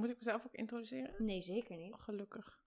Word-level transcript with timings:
Moet 0.00 0.10
ik 0.10 0.16
mezelf 0.16 0.44
ook 0.46 0.54
introduceren? 0.54 1.14
Nee, 1.18 1.42
zeker 1.42 1.76
niet. 1.76 1.92
Oh, 1.92 2.00
gelukkig. 2.00 2.58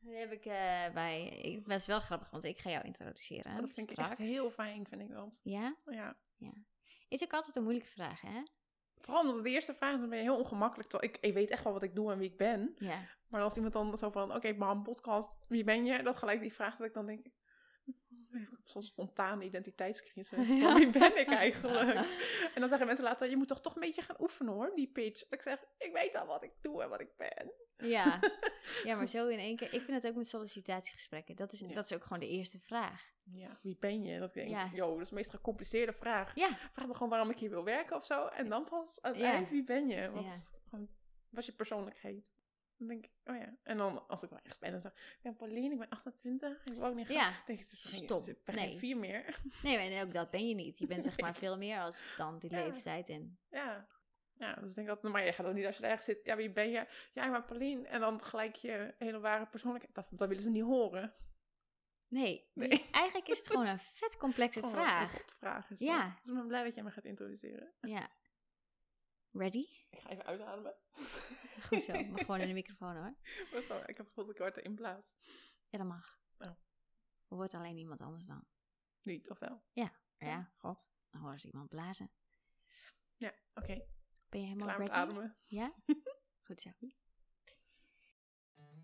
Dat 0.00 0.14
heb 0.14 0.32
ik 0.32 0.44
eh, 0.44 0.92
bij... 0.94 1.28
Ik, 1.28 1.66
is 1.66 1.86
wel 1.86 2.00
grappig, 2.00 2.30
want 2.30 2.44
ik 2.44 2.58
ga 2.58 2.70
jou 2.70 2.84
introduceren. 2.84 3.52
Oh, 3.52 3.60
dat 3.60 3.72
vind 3.72 3.90
ik 3.90 3.96
echt 3.96 4.18
heel 4.18 4.50
fijn, 4.50 4.86
vind 4.86 5.00
ik 5.00 5.10
dat. 5.10 5.40
Ja? 5.42 5.76
Ja. 5.84 6.16
Is 7.08 7.22
ook 7.22 7.32
altijd 7.32 7.56
een 7.56 7.62
moeilijke 7.62 7.90
vraag, 7.90 8.20
hè? 8.20 8.42
Vooral 9.00 9.28
omdat 9.28 9.42
de 9.42 9.50
eerste 9.50 9.74
vraag 9.74 9.94
is, 9.94 10.00
dan 10.00 10.08
ben 10.08 10.18
je 10.18 10.24
heel 10.24 10.38
ongemakkelijk. 10.38 10.92
Ik, 10.92 11.18
ik 11.20 11.34
weet 11.34 11.50
echt 11.50 11.64
wel 11.64 11.72
wat 11.72 11.82
ik 11.82 11.94
doe 11.94 12.12
en 12.12 12.18
wie 12.18 12.30
ik 12.30 12.36
ben. 12.36 12.74
Ja. 12.76 13.00
Maar 13.28 13.42
als 13.42 13.56
iemand 13.56 13.72
dan 13.72 13.98
zo 13.98 14.10
van, 14.10 14.34
oké, 14.34 14.52
maar 14.52 14.70
een 14.70 14.82
podcast, 14.82 15.30
wie 15.48 15.64
ben 15.64 15.84
je? 15.84 16.02
Dat 16.02 16.16
gelijk 16.16 16.40
die 16.40 16.52
vraag 16.52 16.76
dat 16.76 16.86
ik 16.86 16.94
dan 16.94 17.06
denk, 17.06 17.26
zo'n 18.64 18.82
spontane 18.82 19.44
identiteitscrisis. 19.44 20.48
Ja. 20.62 20.74
Wie 20.74 20.90
ben 20.90 21.18
ik 21.18 21.28
eigenlijk? 21.28 21.96
en 22.54 22.60
dan 22.60 22.68
zeggen 22.68 22.86
mensen 22.86 23.04
later, 23.04 23.30
je 23.30 23.36
moet 23.36 23.48
toch 23.48 23.60
toch 23.60 23.74
een 23.74 23.80
beetje 23.80 24.02
gaan 24.02 24.16
oefenen 24.20 24.52
hoor, 24.52 24.72
die 24.74 24.88
pitch. 24.88 25.20
Dat 25.20 25.32
ik 25.32 25.42
zeg, 25.42 25.64
ik 25.78 25.92
weet 25.92 26.14
al 26.16 26.26
wat 26.26 26.42
ik 26.42 26.52
doe 26.60 26.82
en 26.82 26.88
wat 26.88 27.00
ik 27.00 27.16
ben. 27.16 27.52
Ja. 27.76 28.20
ja, 28.84 28.96
maar 28.96 29.08
zo 29.08 29.28
in 29.28 29.38
één 29.38 29.56
keer. 29.56 29.72
Ik 29.74 29.82
vind 29.82 30.02
het 30.02 30.06
ook 30.10 30.16
met 30.16 30.28
sollicitatiegesprekken. 30.28 31.36
Dat 31.36 31.52
is, 31.52 31.60
Ja. 31.60 31.74
dat 31.74 31.84
is 31.84 31.92
ook 31.92 32.02
gewoon 32.02 32.20
de 32.20 32.28
eerste 32.28 32.58
vraag. 32.58 33.10
Ja, 33.24 33.58
wie 33.62 33.76
ben 33.80 34.02
je? 34.02 34.18
Dat 34.18 34.34
denk 34.34 34.50
ik, 34.50 34.72
joh, 34.74 34.92
dat 34.92 35.00
is 35.00 35.08
de 35.08 35.14
meest 35.14 35.30
gecompliceerde 35.30 35.92
vraag. 35.92 36.34
Ja. 36.34 36.48
Vraag 36.72 36.86
me 36.86 36.92
gewoon 36.92 37.08
waarom 37.08 37.30
ik 37.30 37.38
hier 37.38 37.50
wil 37.50 37.64
werken 37.64 37.96
of 37.96 38.06
zo. 38.06 38.26
En 38.26 38.48
dan 38.48 38.64
pas 38.64 39.02
aan 39.02 39.12
het 39.12 39.22
eind, 39.22 39.48
wie 39.50 39.64
ben 39.64 39.88
je? 39.88 40.10
Wat 41.30 41.46
je 41.46 41.52
persoonlijkheid. 41.52 42.24
Dan 42.78 42.88
denk 42.88 43.04
ik, 43.04 43.10
oh 43.24 43.36
ja. 43.36 43.56
En 43.62 43.76
dan, 43.76 44.08
als 44.08 44.22
ik 44.22 44.28
wel 44.30 44.38
ergens 44.38 44.58
ben, 44.58 44.72
dan 44.72 44.80
zeg 44.80 44.92
ik, 44.92 44.98
ik 44.98 45.22
ben 45.22 45.36
Pauline, 45.36 45.72
ik 45.72 45.78
ben 45.78 45.88
28, 45.88 46.64
ik 46.64 46.72
woon 46.78 46.96
niet 46.96 47.08
Ja. 47.08 47.24
Dan 47.30 47.40
denk 47.46 47.60
ik, 47.60 47.66
geen, 47.70 48.02
Stop. 48.04 48.26
ik 48.28 48.44
ben 48.44 48.54
geen 48.54 48.68
Nee. 48.68 48.78
vier 48.78 48.96
meer. 48.96 49.40
Nee, 49.62 49.90
maar 49.90 50.02
ook 50.06 50.12
dat 50.12 50.30
ben 50.30 50.48
je 50.48 50.54
niet. 50.54 50.78
Je 50.78 50.86
bent 50.86 51.02
zeg 51.04 51.20
maar 51.20 51.34
veel 51.34 51.56
meer 51.56 51.80
als 51.80 52.02
dan 52.16 52.38
die 52.38 52.50
Ja. 52.50 52.64
leeftijd. 52.64 53.08
En 53.08 53.38
Ja. 53.50 53.88
Ja, 54.32 54.54
dus 54.54 54.68
ik 54.68 54.74
denk 54.74 54.86
dat, 54.86 55.02
maar 55.02 55.24
je 55.24 55.32
gaat 55.32 55.46
ook 55.46 55.54
niet 55.54 55.66
als 55.66 55.76
je 55.76 55.86
ergens 55.86 56.04
zit, 56.04 56.24
ja, 56.24 56.36
wie 56.36 56.52
ben 56.52 56.68
je? 56.70 56.86
Ja, 57.12 57.24
ik 57.24 57.30
ben 57.32 57.44
Pauline. 57.44 57.86
En 57.88 58.00
dan 58.00 58.22
gelijk 58.24 58.54
je 58.56 58.94
hele 58.98 59.18
ware 59.20 59.46
persoonlijkheid. 59.46 59.94
Dat, 59.94 60.08
dat 60.10 60.28
willen 60.28 60.42
ze 60.42 60.50
niet 60.50 60.62
horen. 60.62 61.14
nee, 62.08 62.50
dus 62.54 62.68
Nee. 62.68 62.88
eigenlijk 62.90 63.28
is 63.28 63.38
het 63.38 63.46
gewoon 63.46 63.66
een 63.66 63.78
vet 63.78 64.16
complexe 64.16 64.60
vraag. 64.70 65.12
Een 65.18 65.24
vraag 65.38 65.70
is 65.70 65.78
Ja. 65.78 66.04
dat. 66.08 66.18
Dus 66.18 66.28
ik 66.28 66.34
ben 66.34 66.46
blij 66.46 66.64
dat 66.64 66.74
jij 66.74 66.84
me 66.84 66.90
gaat 66.90 67.04
introduceren. 67.04 67.72
Ja. 67.80 68.10
Ready? 69.32 69.66
Ik 69.90 70.00
ga 70.00 70.08
even 70.10 70.24
uitademen. 70.24 70.74
Goed 71.62 71.82
zo, 71.82 71.92
maar 72.10 72.24
gewoon 72.24 72.40
in 72.40 72.46
de 72.46 72.52
microfoon 72.52 72.96
hoor. 72.96 73.14
Oh, 73.54 73.60
sorry, 73.62 73.82
ik 73.86 73.96
heb 73.96 74.06
gevoeld 74.06 74.26
dat 74.26 74.34
ik 74.36 74.42
hard 74.42 74.56
erin 74.56 74.74
blaas. 74.74 75.14
Ja, 75.68 75.78
dat 75.78 75.86
mag. 75.86 76.20
Oh. 76.38 76.46
Er 77.28 77.36
wordt 77.36 77.54
alleen 77.54 77.76
iemand 77.76 78.00
anders 78.00 78.24
dan. 78.24 78.44
Niet, 79.02 79.30
of 79.30 79.38
wel? 79.38 79.62
Ja, 80.18 80.52
god. 80.56 80.88
Dan 81.10 81.20
horen 81.20 81.40
ze 81.40 81.46
iemand 81.46 81.68
blazen. 81.68 82.10
Ja, 83.16 83.32
oké. 83.54 83.84
Ben 84.28 84.40
je 84.40 84.46
helemaal 84.46 84.66
Klaar 84.66 84.78
met 84.78 84.88
ready? 84.88 85.00
ademen. 85.00 85.36
Ja? 85.46 85.72
Goed 86.46 86.60
zo. 86.60 86.70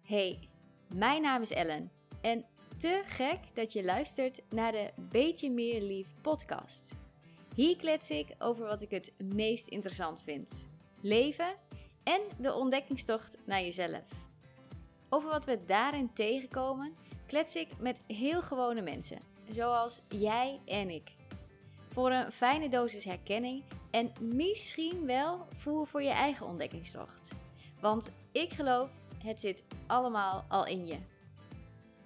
Hey, 0.02 0.48
mijn 0.94 1.22
naam 1.22 1.42
is 1.42 1.50
Ellen. 1.50 1.92
En 2.20 2.46
te 2.78 3.02
gek 3.06 3.55
dat 3.55 3.72
je 3.72 3.84
luistert 3.84 4.50
naar 4.50 4.72
de 4.72 4.92
Beetje 4.96 5.50
Meer 5.50 5.83
Lief 5.83 6.14
podcast. 6.20 6.94
Hier 7.55 7.77
klets 7.77 8.11
ik 8.11 8.34
over 8.39 8.66
wat 8.66 8.83
ik 8.83 8.91
het 8.91 9.12
meest 9.18 9.68
interessant 9.68 10.22
vind. 10.22 10.72
Leven 11.05 11.55
en 12.02 12.20
de 12.38 12.52
ontdekkingstocht 12.52 13.38
naar 13.47 13.60
jezelf. 13.60 14.02
Over 15.08 15.30
wat 15.30 15.44
we 15.44 15.64
daarin 15.66 16.12
tegenkomen, 16.12 16.94
klets 17.27 17.56
ik 17.56 17.69
met 17.78 18.02
heel 18.06 18.42
gewone 18.42 18.83
mensen. 18.83 19.19
Zoals 19.50 20.02
jij 20.08 20.61
en 20.64 20.91
ik. 20.91 21.12
Voor 21.88 22.11
een 22.11 22.33
fijne 22.33 22.69
dosis 22.69 23.05
herkenning 23.05 23.62
en 23.91 24.12
misschien 24.20 25.06
wel 25.06 25.46
voer 25.56 25.86
voor 25.86 26.02
je 26.02 26.11
eigen 26.11 26.46
ontdekkingstocht. 26.46 27.33
Want 27.80 28.11
ik 28.33 28.52
geloof, 28.52 28.91
het 29.18 29.41
zit 29.41 29.64
allemaal 29.86 30.44
al 30.48 30.66
in 30.66 30.86
je. 30.86 30.98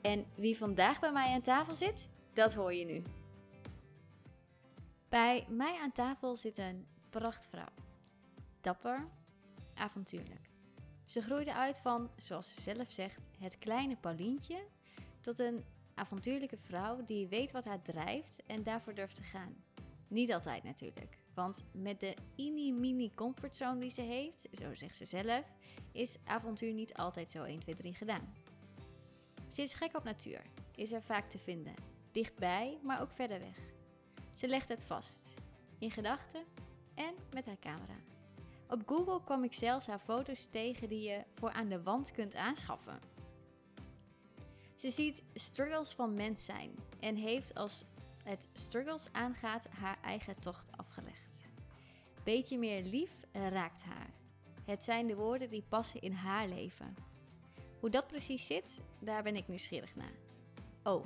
En 0.01 0.25
wie 0.35 0.59
vandaag 0.59 1.01
bij 1.01 1.13
mij 1.13 1.35
aan 1.35 1.43
tafel 1.43 1.75
zit, 1.75 2.09
dat 2.33 2.55
hoor 2.55 2.75
je 2.75 2.85
nu. 2.85 3.03
Bij 5.09 5.47
mij 5.49 5.79
aan 5.83 5.93
tafel 5.93 6.37
zit 6.37 6.59
een 6.59 6.87
prachtvrouw. 7.11 7.88
Dapper, 8.61 9.09
avontuurlijk. 9.75 10.51
Ze 11.07 11.23
groeide 11.23 11.55
uit 11.55 11.79
van, 11.79 12.11
zoals 12.17 12.55
ze 12.55 12.61
zelf 12.61 12.93
zegt, 12.93 13.23
het 13.39 13.59
kleine 13.59 13.97
Paulientje 13.97 14.67
tot 15.21 15.39
een 15.39 15.65
avontuurlijke 15.95 16.57
vrouw 16.57 17.05
die 17.05 17.27
weet 17.27 17.53
wat 17.53 17.65
haar 17.65 17.83
drijft 17.83 18.43
en 18.47 18.63
daarvoor 18.63 18.95
durft 18.95 19.17
te 19.17 19.23
gaan. 19.23 19.57
Niet 20.09 20.33
altijd 20.33 20.63
natuurlijk, 20.63 21.19
want 21.35 21.65
met 21.73 22.01
de 22.01 22.15
mini-mini 22.37 23.15
comfortzone 23.15 23.81
die 23.81 23.91
ze 23.91 24.01
heeft, 24.01 24.49
zo 24.53 24.75
zegt 24.75 24.97
ze 24.97 25.05
zelf, 25.05 25.53
is 25.93 26.19
avontuur 26.25 26.73
niet 26.73 26.95
altijd 26.95 27.31
zo 27.31 27.43
1, 27.43 27.59
2, 27.59 27.75
3 27.75 27.95
gedaan. 27.95 28.35
Ze 29.49 29.63
is 29.63 29.75
gek 29.75 29.97
op 29.97 30.05
natuur, 30.05 30.43
is 30.75 30.93
er 30.93 31.03
vaak 31.03 31.31
te 31.31 31.39
vinden, 31.39 31.75
dichtbij, 32.13 32.79
maar 32.83 33.01
ook 33.01 33.13
verder 33.13 33.39
weg. 33.39 33.59
Ze 34.35 34.49
legt 34.49 34.69
het 34.69 34.85
vast, 34.85 35.29
in 35.79 35.91
gedachten 35.91 36.45
en 36.95 37.15
met 37.33 37.47
haar 37.47 37.59
camera. 37.59 37.97
Op 38.69 38.83
Google 38.87 39.25
kwam 39.25 39.45
ik 39.45 39.53
zelfs 39.53 39.87
haar 39.87 39.99
foto's 39.99 40.47
tegen 40.47 40.89
die 40.89 41.09
je 41.09 41.25
voor 41.35 41.51
aan 41.51 41.69
de 41.69 41.83
wand 41.83 42.11
kunt 42.11 42.35
aanschaffen. 42.35 42.99
Ze 44.75 44.91
ziet 44.91 45.23
struggles 45.35 45.93
van 45.93 46.15
mens 46.15 46.45
zijn 46.45 46.75
en 47.01 47.17
heeft 47.17 47.55
als 47.55 47.85
het 48.25 48.49
struggles 48.53 49.09
aangaat 49.13 49.69
haar 49.69 49.99
eigen 50.03 50.41
tocht 50.41 50.67
afgelegd. 50.77 51.47
Beetje 52.25 52.59
meer 52.59 52.83
lief 52.83 53.11
raakt 53.33 53.83
haar. 53.83 54.11
Het 54.65 54.85
zijn 54.85 55.07
de 55.07 55.15
woorden 55.15 55.51
die 55.51 55.65
passen 55.69 56.01
in 56.01 56.13
haar 56.13 56.49
leven. 56.49 56.95
Hoe 57.81 57.91
dat 57.91 58.07
precies 58.07 58.47
zit, 58.47 58.79
daar 58.99 59.23
ben 59.23 59.37
ik 59.37 59.49
nieuwsgierig 59.49 59.95
naar. 59.97 60.15
Oh, 60.83 61.05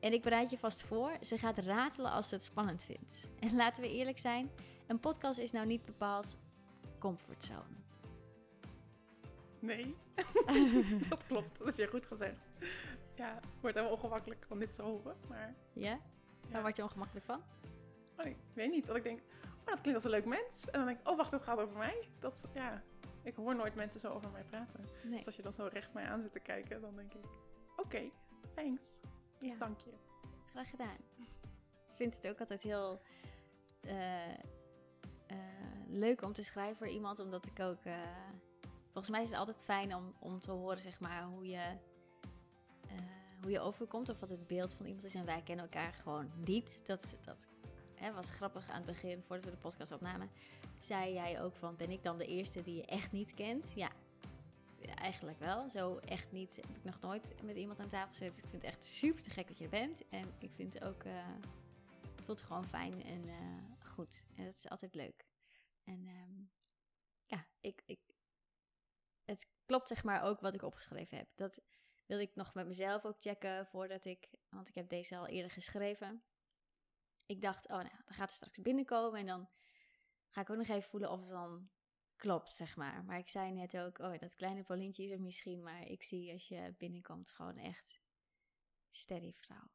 en 0.00 0.12
ik 0.12 0.22
bereid 0.22 0.50
je 0.50 0.58
vast 0.58 0.82
voor, 0.82 1.18
ze 1.22 1.38
gaat 1.38 1.58
ratelen 1.58 2.10
als 2.10 2.28
ze 2.28 2.34
het 2.34 2.44
spannend 2.44 2.82
vindt. 2.82 3.14
En 3.40 3.56
laten 3.56 3.82
we 3.82 3.92
eerlijk 3.92 4.18
zijn, 4.18 4.50
een 4.86 5.00
podcast 5.00 5.38
is 5.38 5.52
nou 5.52 5.66
niet 5.66 5.84
bepaald 5.84 6.36
comfortzone. 7.08 7.74
Nee, 9.60 9.96
dat 11.08 11.26
klopt. 11.26 11.58
Dat 11.58 11.66
heb 11.66 11.76
je 11.76 11.86
goed 11.86 12.06
gezegd. 12.06 12.40
Ja, 13.14 13.34
het 13.34 13.60
wordt 13.60 13.76
helemaal 13.76 13.96
ongemakkelijk 13.96 14.46
om 14.48 14.58
dit 14.58 14.74
te 14.74 14.82
horen. 14.82 15.16
Maar 15.28 15.54
Ja? 15.72 15.90
ja. 15.90 16.00
Waar 16.50 16.62
word 16.62 16.76
je 16.76 16.82
ongemakkelijk 16.82 17.26
van? 17.26 17.42
Oh, 18.16 18.26
ik 18.26 18.36
weet 18.54 18.70
niet. 18.70 18.86
Dat 18.86 18.96
ik 18.96 19.02
denk, 19.02 19.20
oh, 19.44 19.66
dat 19.66 19.80
klinkt 19.80 19.94
als 19.94 20.04
een 20.04 20.10
leuk 20.10 20.24
mens. 20.24 20.64
En 20.70 20.78
dan 20.78 20.86
denk 20.86 21.00
ik, 21.00 21.08
oh 21.08 21.16
wacht, 21.16 21.30
het 21.30 21.42
gaat 21.42 21.58
over 21.58 21.76
mij. 21.76 22.08
Dat, 22.18 22.44
ja, 22.54 22.82
ik 23.22 23.34
hoor 23.36 23.54
nooit 23.56 23.74
mensen 23.74 24.00
zo 24.00 24.08
over 24.12 24.30
mij 24.30 24.44
praten. 24.44 24.84
Nee. 25.02 25.16
Dus 25.16 25.26
als 25.26 25.36
je 25.36 25.42
dan 25.42 25.52
zo 25.52 25.68
recht 25.72 25.92
mij 25.92 26.04
aan 26.04 26.22
zit 26.22 26.32
te 26.32 26.40
kijken, 26.40 26.80
dan 26.80 26.96
denk 26.96 27.14
ik, 27.14 27.24
oké, 27.76 28.10
thanks. 28.54 29.00
Dus 29.38 29.50
Ja. 29.52 29.58
dank 29.58 29.78
je. 29.80 29.92
Graag 30.50 30.70
gedaan. 30.70 30.96
Ik 31.18 31.94
vind 31.94 32.16
het 32.16 32.26
ook 32.28 32.40
altijd 32.40 32.62
heel 32.62 33.00
eh, 33.80 34.38
leuk 35.88 36.22
om 36.22 36.32
te 36.32 36.42
schrijven 36.44 36.76
voor 36.76 36.88
iemand, 36.88 37.18
omdat 37.18 37.46
ik 37.46 37.60
ook. 37.60 37.84
eh, 37.84 37.98
volgens 38.82 39.10
mij 39.10 39.22
is 39.22 39.28
het 39.28 39.38
altijd 39.38 39.62
fijn 39.62 39.94
om, 39.94 40.14
om 40.18 40.40
te 40.40 40.50
horen, 40.50 40.80
zeg 40.80 41.00
maar, 41.00 41.24
hoe 41.24 41.46
je, 41.46 41.78
eh, 42.88 42.98
hoe 43.42 43.50
je 43.50 43.60
overkomt 43.60 44.08
of 44.08 44.20
wat 44.20 44.28
het 44.28 44.46
beeld 44.46 44.74
van 44.74 44.86
iemand 44.86 45.04
is. 45.04 45.14
En 45.14 45.24
wij 45.24 45.42
kennen 45.42 45.64
elkaar 45.64 45.92
gewoon 45.92 46.30
niet. 46.44 46.78
Dat, 46.86 47.14
dat 47.24 47.46
hè, 47.94 48.12
was 48.12 48.30
grappig 48.30 48.68
aan 48.68 48.76
het 48.76 48.86
begin, 48.86 49.22
voordat 49.22 49.44
we 49.44 49.50
de 49.50 49.56
podcast 49.56 49.92
opnamen. 49.92 50.30
Zei 50.80 51.12
jij 51.12 51.42
ook 51.42 51.56
van: 51.56 51.76
ben 51.76 51.90
ik 51.90 52.02
dan 52.02 52.18
de 52.18 52.26
eerste 52.26 52.62
die 52.62 52.76
je 52.76 52.84
echt 52.84 53.12
niet 53.12 53.34
kent? 53.34 53.72
Ja. 53.74 53.90
Eigenlijk 54.94 55.38
wel. 55.38 55.70
Zo 55.70 55.96
echt 55.96 56.32
niet. 56.32 56.56
Heb 56.56 56.76
ik 56.76 56.84
nog 56.84 57.00
nooit 57.00 57.42
met 57.42 57.56
iemand 57.56 57.80
aan 57.80 57.88
tafel 57.88 58.08
gezeten. 58.08 58.34
Dus 58.34 58.42
ik 58.42 58.48
vind 58.50 58.62
het 58.62 58.70
echt 58.70 58.84
super 58.84 59.22
te 59.22 59.30
gek 59.30 59.48
dat 59.48 59.58
je 59.58 59.64
er 59.64 59.70
bent. 59.70 60.08
En 60.08 60.24
ik 60.38 60.50
vind 60.54 60.74
het 60.74 60.84
ook. 60.84 61.02
eh, 61.04 61.12
het 62.14 62.24
voelt 62.24 62.42
gewoon 62.42 62.64
fijn 62.64 63.02
en 63.04 63.24
goed. 63.78 64.24
En 64.36 64.44
dat 64.44 64.54
is 64.54 64.68
altijd 64.68 64.94
leuk. 64.94 65.24
En 65.84 66.06
ehm, 66.06 66.44
ja, 67.22 67.46
ik, 67.60 67.82
ik. 67.86 68.00
Het 69.24 69.48
klopt 69.64 69.88
zeg 69.88 70.04
maar 70.04 70.22
ook 70.22 70.40
wat 70.40 70.54
ik 70.54 70.62
opgeschreven 70.62 71.18
heb. 71.18 71.28
Dat 71.34 71.62
wilde 72.06 72.22
ik 72.22 72.34
nog 72.34 72.54
met 72.54 72.66
mezelf 72.66 73.04
ook 73.04 73.20
checken 73.20 73.66
voordat 73.66 74.04
ik. 74.04 74.28
Want 74.48 74.68
ik 74.68 74.74
heb 74.74 74.88
deze 74.88 75.16
al 75.16 75.26
eerder 75.26 75.50
geschreven. 75.50 76.24
Ik 77.26 77.40
dacht, 77.40 77.64
oh 77.64 77.76
nou, 77.76 77.88
dan 78.04 78.14
gaat 78.14 78.28
het 78.28 78.36
straks 78.36 78.58
binnenkomen. 78.58 79.20
En 79.20 79.26
dan 79.26 79.48
ga 80.28 80.40
ik 80.40 80.50
ook 80.50 80.56
nog 80.56 80.68
even 80.68 80.90
voelen 80.90 81.10
of 81.10 81.20
het 81.20 81.28
dan 81.28 81.70
klopt, 82.16 82.54
zeg 82.54 82.76
maar. 82.76 83.04
Maar 83.04 83.18
ik 83.18 83.28
zei 83.28 83.52
net 83.52 83.76
ook, 83.76 83.98
oh, 83.98 84.18
dat 84.18 84.34
kleine 84.34 84.62
Paulientje 84.62 85.04
is 85.04 85.10
er 85.10 85.20
misschien, 85.20 85.62
maar 85.62 85.86
ik 85.86 86.02
zie 86.02 86.32
als 86.32 86.48
je 86.48 86.74
binnenkomt 86.78 87.30
gewoon 87.30 87.56
echt 87.56 88.00
steady 88.90 89.32
vrouw. 89.32 89.70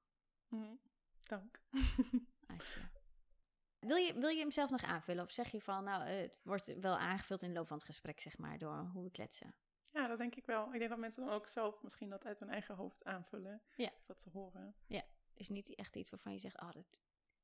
Hm, 0.48 0.76
Dank. 1.24 1.62
Als 2.48 2.74
je... 2.74 2.99
Wil 3.80 3.96
je, 3.96 4.14
wil 4.14 4.30
je 4.30 4.40
hem 4.40 4.52
zelf 4.52 4.70
nog 4.70 4.84
aanvullen? 4.84 5.24
Of 5.24 5.32
zeg 5.32 5.52
je 5.52 5.62
van, 5.62 5.84
nou, 5.84 6.04
eh, 6.04 6.22
het 6.22 6.40
wordt 6.44 6.80
wel 6.80 6.98
aangevuld 6.98 7.42
in 7.42 7.48
de 7.48 7.54
loop 7.54 7.68
van 7.68 7.78
het 7.78 7.86
gesprek, 7.86 8.22
zeg 8.22 8.38
maar, 8.38 8.58
door 8.58 8.90
hoe 8.94 9.04
we 9.04 9.12
kletsen? 9.12 9.56
Ja, 9.92 10.08
dat 10.08 10.18
denk 10.18 10.36
ik 10.36 10.46
wel. 10.46 10.66
Ik 10.74 10.80
denk 10.80 10.90
dat 10.90 11.00
mensen 11.00 11.26
dan 11.26 11.34
ook 11.34 11.48
zelf 11.48 11.84
misschien 11.84 12.10
dat 12.10 12.26
uit 12.26 12.40
hun 12.40 12.50
eigen 12.50 12.76
hoofd 12.76 13.04
aanvullen. 13.06 13.62
Ja. 13.76 13.92
Wat 14.06 14.22
ze 14.22 14.30
horen. 14.30 14.76
Is 15.34 15.50
niet 15.50 15.76
echt 15.76 15.96
iets 15.96 16.10
waarvan 16.10 16.34
je 16.34 16.40
zegt, 16.40 16.62
oh, 16.62 16.72
dat 16.72 16.98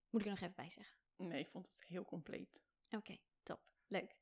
moet 0.09 0.21
ik 0.21 0.27
er 0.27 0.33
nog 0.33 0.41
even 0.41 0.55
bij 0.55 0.69
zeggen. 0.69 0.97
Nee, 1.15 1.39
ik 1.39 1.49
vond 1.49 1.67
het 1.67 1.83
heel 1.87 2.05
compleet. 2.05 2.61
Oké, 2.89 3.17
top. 3.43 3.59
Leuk. 3.87 4.15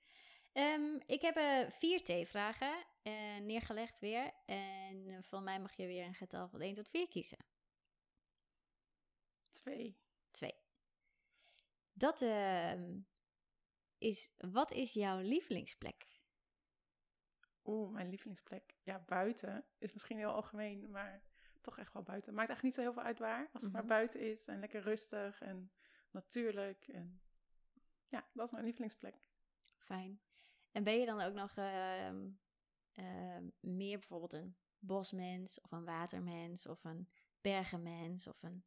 Ehm, 0.54 1.00
ik 1.06 1.22
heb 1.22 1.36
eh, 1.36 1.70
vier 1.70 2.04
theevragen 2.04 2.86
eh, 3.02 3.38
neergelegd 3.38 4.00
weer. 4.00 4.34
En 4.46 5.24
van 5.24 5.44
mij 5.44 5.60
mag 5.60 5.74
je 5.76 5.86
weer 5.86 6.06
een 6.06 6.14
getal 6.14 6.50
van 6.50 6.62
1 6.62 6.76
tot 6.76 6.90
4 6.90 7.08
kiezen. 7.08 7.38
Twee. 9.50 9.98
Twee. 10.32 10.63
Dat 11.94 12.22
ehm, 12.22 13.00
is, 13.98 14.32
wat 14.38 14.72
is 14.72 14.94
jouw 14.94 15.20
lievelingsplek? 15.20 16.22
Oeh, 17.64 17.92
mijn 17.92 18.10
lievelingsplek. 18.10 18.76
Ja, 18.84 19.00
buiten 19.00 19.66
is 19.78 19.94
misschien 19.94 20.18
heel 20.18 20.32
algemeen, 20.32 20.92
maar 20.92 21.24
toch 21.62 21.78
echt 21.78 21.94
wel 21.94 22.04
buiten. 22.04 22.34
Maakt 22.34 22.50
echt 22.50 22.64
niet 22.64 22.74
zo 22.74 22.82
heel 22.82 22.94
veel 22.94 23.02
uit 23.02 23.20
waar. 23.20 23.50
Als 23.54 23.64
het 23.64 23.72
maar 23.72 23.82
Mhm. 23.82 23.90
buiten 23.92 24.20
is 24.20 24.46
en 24.46 24.60
lekker 24.60 24.82
rustig 24.82 25.42
en 25.42 25.72
natuurlijk. 26.12 26.88
En 26.88 27.22
ja, 28.08 28.28
dat 28.34 28.46
is 28.46 28.52
mijn 28.52 28.64
lievelingsplek. 28.64 29.30
Fijn. 29.78 30.22
En 30.72 30.84
ben 30.84 31.00
je 31.00 31.06
dan 31.06 31.22
ook 31.22 31.34
nog 31.34 31.56
ehm, 31.56 32.30
ehm, 32.92 33.48
meer 33.60 33.98
bijvoorbeeld 34.00 34.34
een 34.34 34.58
bosmens 34.80 35.62
of 35.62 35.72
een 35.72 35.86
watermens 35.86 36.66
of 36.66 36.84
een 36.84 37.10
bergenmens 37.42 38.28
of 38.28 38.44
een... 38.44 38.66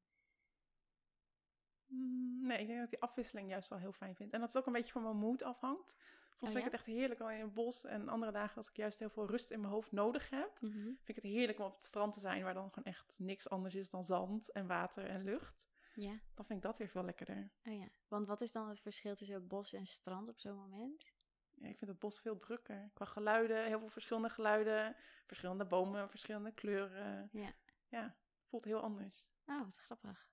Mm, 1.86 2.46
Nee, 2.46 2.58
ik 2.60 2.66
denk 2.66 2.78
dat 2.78 2.84
ik 2.92 2.92
die 3.00 3.02
afwisseling 3.08 3.48
juist 3.48 3.68
wel 3.68 3.78
heel 3.78 3.92
fijn 3.92 4.14
vind. 4.16 4.32
En 4.32 4.40
dat 4.40 4.48
het 4.48 4.58
ook 4.58 4.66
een 4.66 4.72
beetje 4.72 4.92
van 4.92 5.02
mijn 5.02 5.16
moed 5.16 5.42
afhangt. 5.42 5.96
Soms 6.34 6.40
Oh 6.42 6.48
vind 6.48 6.56
ik 6.56 6.64
het 6.64 6.72
echt 6.72 6.84
heerlijk 6.98 7.20
al 7.20 7.30
in 7.30 7.40
het 7.40 7.54
bos. 7.54 7.84
En 7.84 8.08
andere 8.08 8.32
dagen 8.32 8.56
als 8.56 8.68
ik 8.68 8.76
juist 8.76 8.98
heel 8.98 9.10
veel 9.10 9.26
rust 9.26 9.50
in 9.50 9.60
mijn 9.60 9.72
hoofd 9.72 9.92
nodig 9.92 10.30
heb. 10.30 10.60
Mhm. 10.60 10.72
Vind 10.82 11.08
ik 11.08 11.14
het 11.14 11.24
heerlijk 11.24 11.58
om 11.58 11.64
op 11.66 11.74
het 11.74 11.84
strand 11.84 12.12
te 12.12 12.20
zijn. 12.20 12.42
Waar 12.42 12.54
dan 12.54 12.68
gewoon 12.72 12.84
echt 12.92 13.14
niks 13.18 13.48
anders 13.48 13.74
is 13.74 13.90
dan 13.90 14.04
zand 14.04 14.52
en 14.52 14.66
water 14.66 15.06
en 15.06 15.24
lucht. 15.24 15.68
Ja, 15.94 16.10
Dan 16.34 16.44
vind 16.44 16.58
ik 16.58 16.62
dat 16.62 16.76
weer 16.76 16.88
veel 16.88 17.04
lekkerder. 17.04 17.50
oh 17.64 17.74
ja. 17.78 17.88
Want 18.08 18.26
wat 18.26 18.40
is 18.40 18.52
dan 18.52 18.68
het 18.68 18.80
verschil 18.80 19.14
tussen 19.14 19.46
bos 19.46 19.72
en 19.72 19.86
strand 19.86 20.28
op 20.28 20.38
zo'n 20.38 20.56
moment? 20.56 21.12
Ja, 21.54 21.68
ik 21.68 21.78
vind 21.78 21.90
het 21.90 21.98
bos 22.00 22.20
veel 22.20 22.38
drukker. 22.38 22.90
Qua 22.94 23.04
geluiden, 23.04 23.66
heel 23.66 23.78
veel 23.78 23.88
verschillende 23.88 24.28
geluiden. 24.28 24.96
Verschillende 25.26 25.64
bomen, 25.64 26.10
verschillende 26.10 26.52
kleuren. 26.52 27.28
Ja. 27.32 27.54
Ja, 27.88 28.16
voelt 28.44 28.64
heel 28.64 28.80
anders. 28.80 29.26
Oh, 29.46 29.62
wat 29.64 29.76
grappig. 29.76 30.28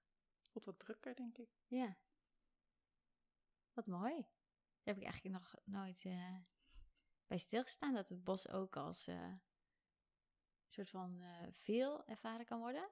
Voelt 0.54 0.66
wat 0.66 0.80
drukker, 0.80 1.16
denk 1.16 1.38
ik. 1.38 1.50
Ja. 1.68 1.96
Wat 3.74 3.86
mooi. 3.88 4.14
Daar 4.16 4.94
heb 4.94 4.98
ik 4.98 5.04
eigenlijk 5.04 5.36
nog 5.36 5.56
nooit 5.64 6.06
eh, 6.06 6.36
bij 7.28 7.38
stilgestaan 7.38 7.94
dat 7.94 8.10
het 8.10 8.24
bos 8.24 8.50
ook 8.50 8.76
als 8.78 9.08
eh 9.08 9.34
soort 10.70 10.90
van 10.90 11.20
eh, 11.22 11.48
veel 11.52 12.06
ervaren 12.06 12.46
kan 12.46 12.60
worden. 12.60 12.90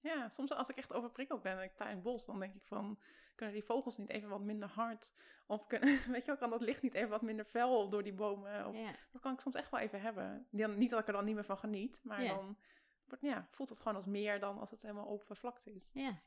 Ja, 0.00 0.28
soms 0.28 0.52
als 0.52 0.68
ik 0.68 0.76
echt 0.76 0.92
overprikkeld 0.92 1.42
ben 1.42 1.56
en 1.58 1.62
ik 1.62 1.70
sta 1.72 1.88
in 1.88 1.94
het 1.94 2.02
bos, 2.02 2.26
dan 2.26 2.38
denk 2.40 2.54
ik 2.54 2.64
van, 2.64 3.00
kunnen 3.34 3.54
die 3.54 3.64
vogels 3.64 3.96
niet 3.96 4.08
even 4.08 4.28
wat 4.28 4.40
minder 4.40 4.68
hard? 4.68 5.12
Of 5.46 5.66
kunnen, 5.66 5.88
weet 6.12 6.20
je 6.20 6.26
wel, 6.26 6.36
kan 6.36 6.50
dat 6.50 6.60
licht 6.60 6.82
niet 6.82 6.94
even 6.94 7.08
wat 7.08 7.22
minder 7.22 7.44
fel 7.44 7.88
door 7.88 8.02
die 8.02 8.12
bomen? 8.14 8.66
Of, 8.66 8.76
Ja. 8.76 8.94
Dat 9.10 9.20
kan 9.20 9.32
ik 9.32 9.40
soms 9.40 9.54
echt 9.54 9.70
wel 9.70 9.80
even 9.80 10.00
hebben. 10.00 10.46
Dan, 10.50 10.78
niet 10.78 10.90
dat 10.90 11.00
ik 11.00 11.06
er 11.06 11.12
dan 11.12 11.24
niet 11.24 11.34
meer 11.34 11.44
van 11.44 11.58
geniet, 11.58 12.00
maar 12.02 12.22
Ja. 12.22 12.34
dan 12.34 12.58
wordt, 13.04 13.22
ja, 13.22 13.48
voelt 13.50 13.68
het 13.68 13.78
gewoon 13.78 13.96
als 13.96 14.06
meer 14.06 14.40
dan 14.40 14.58
als 14.58 14.70
het 14.70 14.82
helemaal 14.82 15.08
open 15.08 15.36
vlakte 15.36 15.72
is. 15.74 15.90
Ja. 15.92 16.22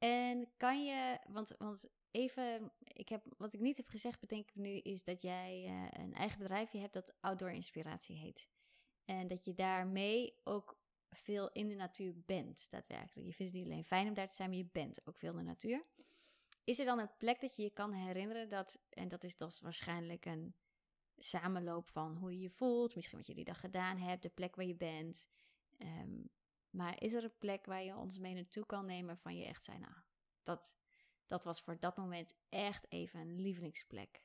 En 0.00 0.48
kan 0.56 0.84
je, 0.84 1.18
want, 1.28 1.54
want 1.58 1.88
even, 2.10 2.72
ik 2.84 3.08
heb, 3.08 3.24
wat 3.36 3.52
ik 3.52 3.60
niet 3.60 3.76
heb 3.76 3.88
gezegd, 3.88 4.20
bedenk 4.20 4.48
ik 4.48 4.54
nu, 4.54 4.68
is 4.68 5.04
dat 5.04 5.22
jij 5.22 5.64
eh, 5.64 6.02
een 6.02 6.14
eigen 6.14 6.38
bedrijfje 6.38 6.78
hebt 6.78 6.92
dat 6.92 7.14
Outdoor 7.20 7.50
Inspiratie 7.50 8.16
heet. 8.16 8.48
En 9.04 9.28
dat 9.28 9.44
je 9.44 9.54
daarmee 9.54 10.40
ook 10.44 10.78
veel 11.10 11.50
in 11.52 11.68
de 11.68 11.74
natuur 11.74 12.14
bent, 12.26 12.66
daadwerkelijk. 12.70 13.26
Je 13.26 13.34
vindt 13.34 13.52
het 13.52 13.62
niet 13.62 13.70
alleen 13.70 13.84
fijn 13.84 14.08
om 14.08 14.14
daar 14.14 14.28
te 14.28 14.34
zijn, 14.34 14.48
maar 14.48 14.58
je 14.58 14.68
bent 14.72 15.06
ook 15.06 15.18
veel 15.18 15.30
in 15.30 15.36
de 15.36 15.42
natuur. 15.42 15.84
Is 16.64 16.78
er 16.78 16.84
dan 16.84 16.98
een 16.98 17.16
plek 17.16 17.40
dat 17.40 17.56
je 17.56 17.62
je 17.62 17.70
kan 17.70 17.92
herinneren 17.92 18.48
dat, 18.48 18.78
en 18.90 19.08
dat 19.08 19.24
is 19.24 19.36
dus 19.36 19.60
waarschijnlijk 19.60 20.24
een 20.24 20.54
samenloop 21.18 21.88
van 21.88 22.16
hoe 22.16 22.32
je 22.32 22.40
je 22.40 22.50
voelt, 22.50 22.94
misschien 22.94 23.18
wat 23.18 23.26
je 23.26 23.34
die 23.34 23.44
dag 23.44 23.60
gedaan 23.60 23.98
hebt, 23.98 24.22
de 24.22 24.28
plek 24.28 24.56
waar 24.56 24.66
je 24.66 24.76
bent. 24.76 25.26
Ehm, 25.78 26.20
maar 26.70 27.02
is 27.02 27.12
er 27.12 27.24
een 27.24 27.38
plek 27.38 27.66
waar 27.66 27.82
je 27.82 27.96
ons 27.96 28.18
mee 28.18 28.34
naartoe 28.34 28.66
kan 28.66 28.86
nemen 28.86 29.18
van 29.18 29.36
je 29.36 29.44
echt 29.44 29.64
zei, 29.64 29.78
nou, 29.78 29.94
dat, 30.42 30.76
dat 31.26 31.44
was 31.44 31.60
voor 31.62 31.78
dat 31.80 31.96
moment 31.96 32.34
echt 32.48 32.86
even 32.88 33.20
een 33.20 33.40
lievelingsplek. 33.40 34.22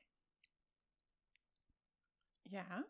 Ja. 2.42 2.86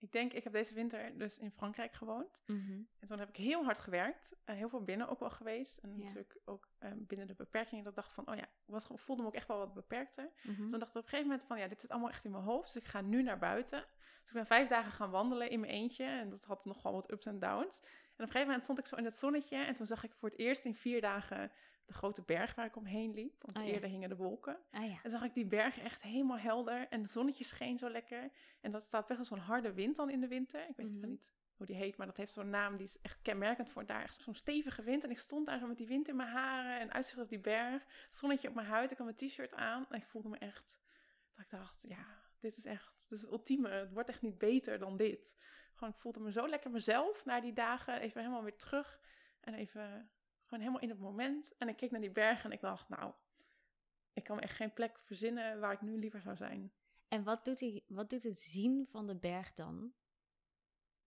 Ik 0.00 0.12
denk, 0.12 0.32
ik 0.32 0.44
heb 0.44 0.52
deze 0.52 0.74
winter 0.74 1.18
dus 1.18 1.38
in 1.38 1.50
Frankrijk 1.50 1.92
gewoond. 1.92 2.40
Mhm. 2.46 2.82
En 2.98 3.08
toen 3.08 3.18
heb 3.18 3.28
ik 3.28 3.36
heel 3.36 3.64
hard 3.64 3.78
gewerkt. 3.78 4.36
eh, 4.44 4.54
heel 4.56 4.68
veel 4.68 4.82
binnen 4.84 5.08
ook 5.08 5.18
wel 5.18 5.30
geweest. 5.30 5.78
En 5.78 5.90
Ja. 5.90 6.04
natuurlijk 6.04 6.40
ook 6.44 6.68
eh, 6.78 6.92
binnen 6.96 7.26
de 7.26 7.34
beperkingen. 7.34 7.84
Dat 7.84 7.92
ik 7.92 7.98
dacht 7.98 8.12
van, 8.12 8.28
oh 8.28 8.36
ja, 8.36 8.42
ik 8.44 8.50
was, 8.64 8.86
voelde 8.94 9.22
me 9.22 9.28
ook 9.28 9.34
echt 9.34 9.48
wel 9.48 9.58
wat 9.58 9.74
beperkter. 9.74 10.32
Mhm. 10.42 10.68
Toen 10.68 10.78
dacht 10.78 10.90
ik 10.90 10.96
op 10.96 11.02
een 11.02 11.08
gegeven 11.08 11.26
moment 11.26 11.44
van, 11.46 11.58
ja, 11.58 11.68
dit 11.68 11.80
zit 11.80 11.90
allemaal 11.90 12.10
echt 12.10 12.24
in 12.24 12.30
mijn 12.30 12.42
hoofd. 12.44 12.72
Dus 12.72 12.82
ik 12.82 12.88
ga 12.88 13.00
nu 13.00 13.22
naar 13.22 13.38
buiten. 13.38 13.86
Dus 14.20 14.28
ik 14.28 14.32
ben 14.34 14.46
vijf 14.46 14.68
dagen 14.68 14.92
gaan 14.92 15.10
wandelen 15.10 15.50
in 15.50 15.60
mijn 15.60 15.72
eentje. 15.72 16.04
En 16.04 16.30
dat 16.30 16.44
had 16.44 16.64
nogal 16.64 16.92
wat 16.92 17.10
ups 17.12 17.26
en 17.26 17.38
downs. 17.38 17.80
En 18.18 18.24
op 18.24 18.30
een 18.30 18.40
gegeven 18.40 18.46
moment 18.46 18.62
stond 18.62 18.78
ik 18.78 18.86
zo 18.86 18.96
in 18.96 19.04
het 19.04 19.14
zonnetje. 19.14 19.56
En 19.56 19.74
toen 19.74 19.86
zag 19.86 20.04
ik 20.04 20.12
voor 20.14 20.28
het 20.28 20.38
eerst 20.38 20.64
in 20.64 20.74
vier 20.74 21.00
dagen 21.00 21.50
de 21.86 21.94
grote 21.94 22.22
berg 22.22 22.54
waar 22.54 22.66
ik 22.66 22.76
omheen 22.76 23.14
liep. 23.14 23.42
Want 23.42 23.56
Oh 23.56 23.64
ja. 23.64 23.72
eerder 23.72 23.88
hingen 23.88 24.08
de 24.08 24.16
wolken. 24.16 24.58
Ja. 24.70 24.98
En 25.02 25.10
zag 25.10 25.22
ik 25.22 25.34
die 25.34 25.46
bergen 25.46 25.82
echt 25.82 26.02
helemaal 26.02 26.38
helder. 26.38 26.88
En 26.88 27.00
het 27.00 27.10
zonnetje 27.10 27.44
scheen 27.44 27.78
zo 27.78 27.90
lekker. 27.90 28.30
En 28.60 28.70
dat 28.70 28.82
staat 28.82 29.06
best 29.06 29.18
wel 29.18 29.38
zo'n 29.38 29.46
harde 29.46 29.72
wind 29.72 29.96
dan 29.96 30.10
in 30.10 30.20
de 30.20 30.28
winter. 30.28 30.68
Ik 30.68 30.76
weet 30.76 30.86
even 30.86 31.08
niet 31.08 31.32
hoe 31.56 31.66
die 31.66 31.76
heet, 31.76 31.96
maar 31.96 32.06
dat 32.06 32.16
heeft 32.16 32.32
zo'n 32.32 32.50
naam 32.50 32.76
die 32.76 32.86
is 32.86 33.00
echt 33.00 33.22
kenmerkend 33.22 33.70
voor 33.70 33.86
daar. 33.86 34.02
Echt 34.02 34.20
zo'n 34.22 34.34
stevige 34.34 34.82
wind. 34.82 35.04
En 35.04 35.10
ik 35.10 35.18
stond 35.18 35.46
daar 35.46 35.58
zo 35.58 35.66
met 35.66 35.76
die 35.76 35.86
wind 35.86 36.08
in 36.08 36.16
mijn 36.16 36.28
haren 36.28 36.80
en 36.80 36.92
uitzicht 36.92 37.20
op 37.20 37.28
die 37.28 37.40
berg. 37.40 37.84
Zonnetje 38.08 38.48
op 38.48 38.54
mijn 38.54 38.66
huid. 38.66 38.90
Ik 38.90 38.98
had 38.98 39.06
mijn 39.06 39.28
t-shirt 39.28 39.54
aan. 39.54 39.86
En 39.90 39.98
ik 39.98 40.06
voelde 40.06 40.28
me 40.28 40.38
echt, 40.38 40.78
dat 41.34 41.44
ik 41.44 41.50
dacht, 41.50 41.82
ja, 41.88 42.06
dit 42.40 42.56
is 42.56 42.64
echt, 42.64 43.06
dit 43.08 43.18
is 43.18 43.20
het 43.20 43.30
ultieme. 43.30 43.68
Het 43.68 43.92
wordt 43.92 44.08
echt 44.08 44.22
niet 44.22 44.38
beter 44.38 44.78
dan 44.78 44.96
dit. 44.96 45.36
Gewoon, 45.78 45.92
ik 45.94 46.00
voelde 46.00 46.20
me 46.20 46.32
zo 46.32 46.48
lekker 46.48 46.70
mezelf 46.70 47.24
na 47.24 47.40
die 47.40 47.52
dagen. 47.52 48.00
Even 48.00 48.20
helemaal 48.20 48.42
weer 48.42 48.56
terug. 48.56 49.00
En 49.40 49.54
even, 49.54 50.10
gewoon 50.44 50.60
helemaal 50.60 50.80
in 50.80 50.88
het 50.88 50.98
moment. 50.98 51.56
En 51.58 51.68
ik 51.68 51.76
keek 51.76 51.90
naar 51.90 52.00
die 52.00 52.10
bergen 52.10 52.44
en 52.44 52.52
ik 52.52 52.60
dacht, 52.60 52.88
nou, 52.88 53.12
ik 54.12 54.24
kan 54.24 54.36
me 54.36 54.42
echt 54.42 54.56
geen 54.56 54.72
plek 54.72 54.98
verzinnen 55.00 55.60
waar 55.60 55.72
ik 55.72 55.80
nu 55.80 55.98
liever 55.98 56.20
zou 56.20 56.36
zijn. 56.36 56.72
En 57.08 57.22
wat 57.24 57.44
doet, 57.44 57.58
die, 57.58 57.84
wat 57.88 58.10
doet 58.10 58.22
het 58.22 58.40
zien 58.40 58.86
van 58.90 59.06
de 59.06 59.14
berg 59.16 59.54
dan? 59.54 59.92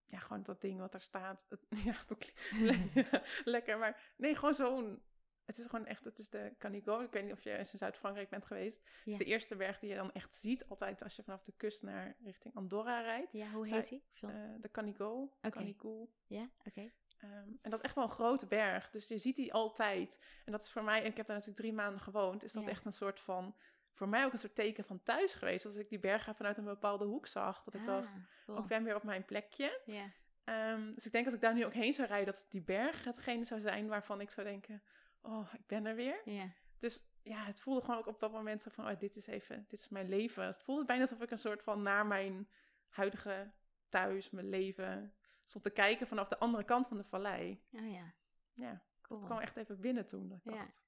Ja, 0.06 0.20
gewoon 0.20 0.44
dat 0.44 0.62
ding 0.62 0.80
wat 0.80 0.92
daar 0.92 1.02
staat. 1.02 1.48
Ja, 1.86 1.96
dat 2.08 2.18
klinkt 2.18 2.52
le- 3.12 3.22
lekker. 3.44 3.78
Maar 3.78 4.14
nee, 4.18 4.36
gewoon 4.36 4.56
zo'n... 4.56 5.02
Het 5.46 5.58
is 5.58 5.66
gewoon 5.68 5.86
echt, 5.86 6.04
het 6.04 6.20
is 6.20 6.30
de 6.30 6.54
Canigo. 6.58 7.00
Ik 7.00 7.12
weet 7.12 7.24
niet 7.24 7.32
of 7.34 7.42
je 7.42 7.58
eens 7.58 7.72
in 7.72 7.78
Zuid-Frankrijk 7.78 8.30
bent 8.30 8.46
geweest. 8.46 8.82
Het 8.84 9.08
is 9.08 9.18
de 9.18 9.24
eerste 9.26 9.56
berg 9.56 9.80
die 9.80 9.90
je 9.90 9.96
dan 9.96 10.12
echt 10.12 10.34
ziet. 10.34 10.68
Altijd 10.70 11.04
als 11.04 11.16
je 11.16 11.24
vanaf 11.24 11.42
de 11.44 11.54
kust 11.58 11.84
naar 11.84 12.16
richting 12.24 12.56
Andorra 12.56 13.02
rijdt. 13.02 13.32
Ja, 13.32 13.50
hoe 13.52 13.68
heet 13.68 13.90
die? 13.90 14.04
Eh, 14.22 14.30
de 14.62 14.72
Canigo. 14.72 15.34
Canigo. 15.50 16.10
ja, 16.28 16.50
oké. 16.66 16.92
Ehm, 17.18 17.50
en 17.62 17.70
dat 17.70 17.74
is 17.80 17.86
echt 17.86 17.96
wel 17.96 18.04
een 18.04 18.10
grote 18.10 18.46
berg. 18.48 18.90
Dus 18.90 19.08
je 19.08 19.18
ziet 19.18 19.36
die 19.36 19.54
altijd. 19.54 20.26
En 20.46 20.52
dat 20.52 20.62
is 20.62 20.72
voor 20.72 20.84
mij, 20.84 21.00
en 21.00 21.06
ik 21.10 21.18
heb 21.18 21.26
daar 21.26 21.36
natuurlijk 21.36 21.64
drie 21.66 21.74
maanden 21.74 22.02
gewoond, 22.02 22.44
is 22.44 22.52
dat 22.54 22.64
Ja. 22.64 22.70
echt 22.70 22.86
een 22.86 22.92
soort 22.92 23.20
van, 23.20 23.56
voor 23.94 24.08
mij 24.10 24.26
ook 24.26 24.32
een 24.32 24.40
soort 24.40 24.56
teken 24.56 24.84
van 24.84 25.04
thuis 25.04 25.34
geweest. 25.34 25.66
Als 25.66 25.76
ik 25.76 25.90
die 25.90 26.00
bergen 26.00 26.36
vanuit 26.36 26.58
een 26.58 26.64
bepaalde 26.64 27.06
hoek 27.06 27.28
zag. 27.28 27.64
Dat 27.64 27.74
ik 27.74 27.86
dacht, 27.86 28.08
Ah, 28.08 28.14
cool. 28.46 28.58
ik 28.58 28.66
ben 28.68 28.84
weer 28.84 28.96
op 28.96 29.04
mijn 29.04 29.26
plekje. 29.26 29.82
Ja. 29.86 30.12
Ehm, 30.44 30.94
dus 30.94 31.06
ik 31.06 31.12
denk 31.12 31.26
als 31.26 31.34
ik 31.34 31.42
daar 31.42 31.54
nu 31.54 31.66
ook 31.66 31.74
heen 31.74 31.94
zou 31.94 32.08
rijden, 32.08 32.34
dat 32.34 32.46
die 32.50 32.62
berg 32.62 33.04
hetgene 33.04 33.44
zou 33.46 33.62
zijn 33.62 33.88
waarvan 33.88 34.22
ik 34.22 34.32
zou 34.32 34.48
denken, 34.48 34.84
oh, 35.22 35.54
ik 35.54 35.66
ben 35.68 35.86
er 35.86 35.96
weer. 35.96 36.22
Ja. 36.30 36.50
Dus 36.78 37.04
ja, 37.24 37.44
het 37.46 37.62
voelde 37.62 37.82
gewoon 37.82 37.98
ook 38.00 38.08
op 38.08 38.20
dat 38.20 38.32
moment 38.32 38.62
zo 38.62 38.70
van, 38.70 38.90
oh, 38.90 39.00
dit 39.00 39.16
is 39.16 39.28
even, 39.28 39.66
dit 39.68 39.80
is 39.80 39.90
mijn 39.90 40.10
leven. 40.10 40.46
Het 40.46 40.62
voelde 40.64 40.86
bijna 40.86 41.02
alsof 41.02 41.22
ik 41.22 41.32
een 41.32 41.38
soort 41.38 41.64
van 41.64 41.82
naar 41.82 42.06
mijn 42.06 42.50
huidige 42.90 43.52
thuis, 43.90 44.30
mijn 44.30 44.50
leven, 44.50 45.16
stond 45.44 45.64
te 45.64 45.70
kijken 45.70 46.08
vanaf 46.08 46.28
de 46.28 46.38
andere 46.40 46.64
kant 46.64 46.88
van 46.88 46.98
de 46.98 47.04
vallei. 47.04 47.64
Oh 47.72 47.92
ja, 47.92 48.14
Ja, 48.54 48.84
cool. 49.02 49.20
dat 49.20 49.30
kwam 49.30 49.42
echt 49.42 49.58
even 49.58 49.80
binnen 49.80 50.06
toen. 50.06 50.28
Dat 50.30 50.38
ik 50.46 50.54
Ja. 50.54 50.60
dacht, 50.60 50.82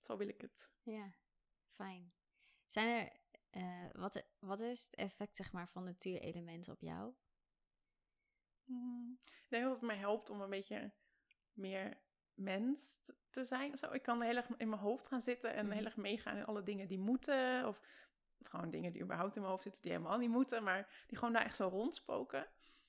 zo 0.00 0.16
wil 0.16 0.28
ik 0.28 0.40
het. 0.40 0.72
Ja, 0.82 1.12
fijn. 1.74 2.12
Zijn 2.68 2.88
er, 2.88 3.12
eh, 3.50 3.90
wat, 3.92 4.24
wat 4.38 4.60
is 4.60 4.84
het 4.84 4.94
effect 4.94 5.36
zeg 5.36 5.52
maar 5.52 5.68
van 5.68 5.84
natuurelementen 5.84 6.72
op 6.72 6.80
jou? 6.80 7.14
Mm, 8.64 9.18
Ik 9.24 9.46
denk 9.48 9.62
dat 9.64 9.72
het 9.72 9.82
mij 9.82 9.96
helpt 9.96 10.30
om 10.30 10.40
een 10.40 10.50
beetje 10.50 10.92
meer 11.52 12.00
mens 12.34 12.98
te 13.30 13.44
zijn. 13.44 13.72
Of 13.72 13.78
zo. 13.78 13.92
Ik 13.92 14.02
kan 14.02 14.22
heel 14.22 14.36
erg 14.36 14.48
in 14.56 14.68
mijn 14.68 14.80
hoofd 14.80 15.08
gaan 15.08 15.20
zitten 15.20 15.54
en 15.54 15.66
Mhm. 15.66 15.74
heel 15.74 15.84
erg 15.84 15.96
meegaan 15.96 16.36
in 16.36 16.44
alle 16.44 16.62
dingen 16.62 16.88
die 16.88 16.98
moeten. 16.98 17.66
Of 17.66 17.80
gewoon 18.42 18.70
dingen 18.70 18.92
die 18.92 19.02
überhaupt 19.02 19.34
in 19.34 19.40
mijn 19.40 19.52
hoofd 19.52 19.64
zitten 19.64 19.82
die 19.82 19.90
helemaal 19.92 20.18
niet 20.18 20.30
moeten. 20.30 20.62
Maar 20.62 21.04
die 21.06 21.18
gewoon 21.18 21.32
daar 21.32 21.44
echt 21.44 21.56
zo 21.56 21.68
rondspoken. 21.68 22.48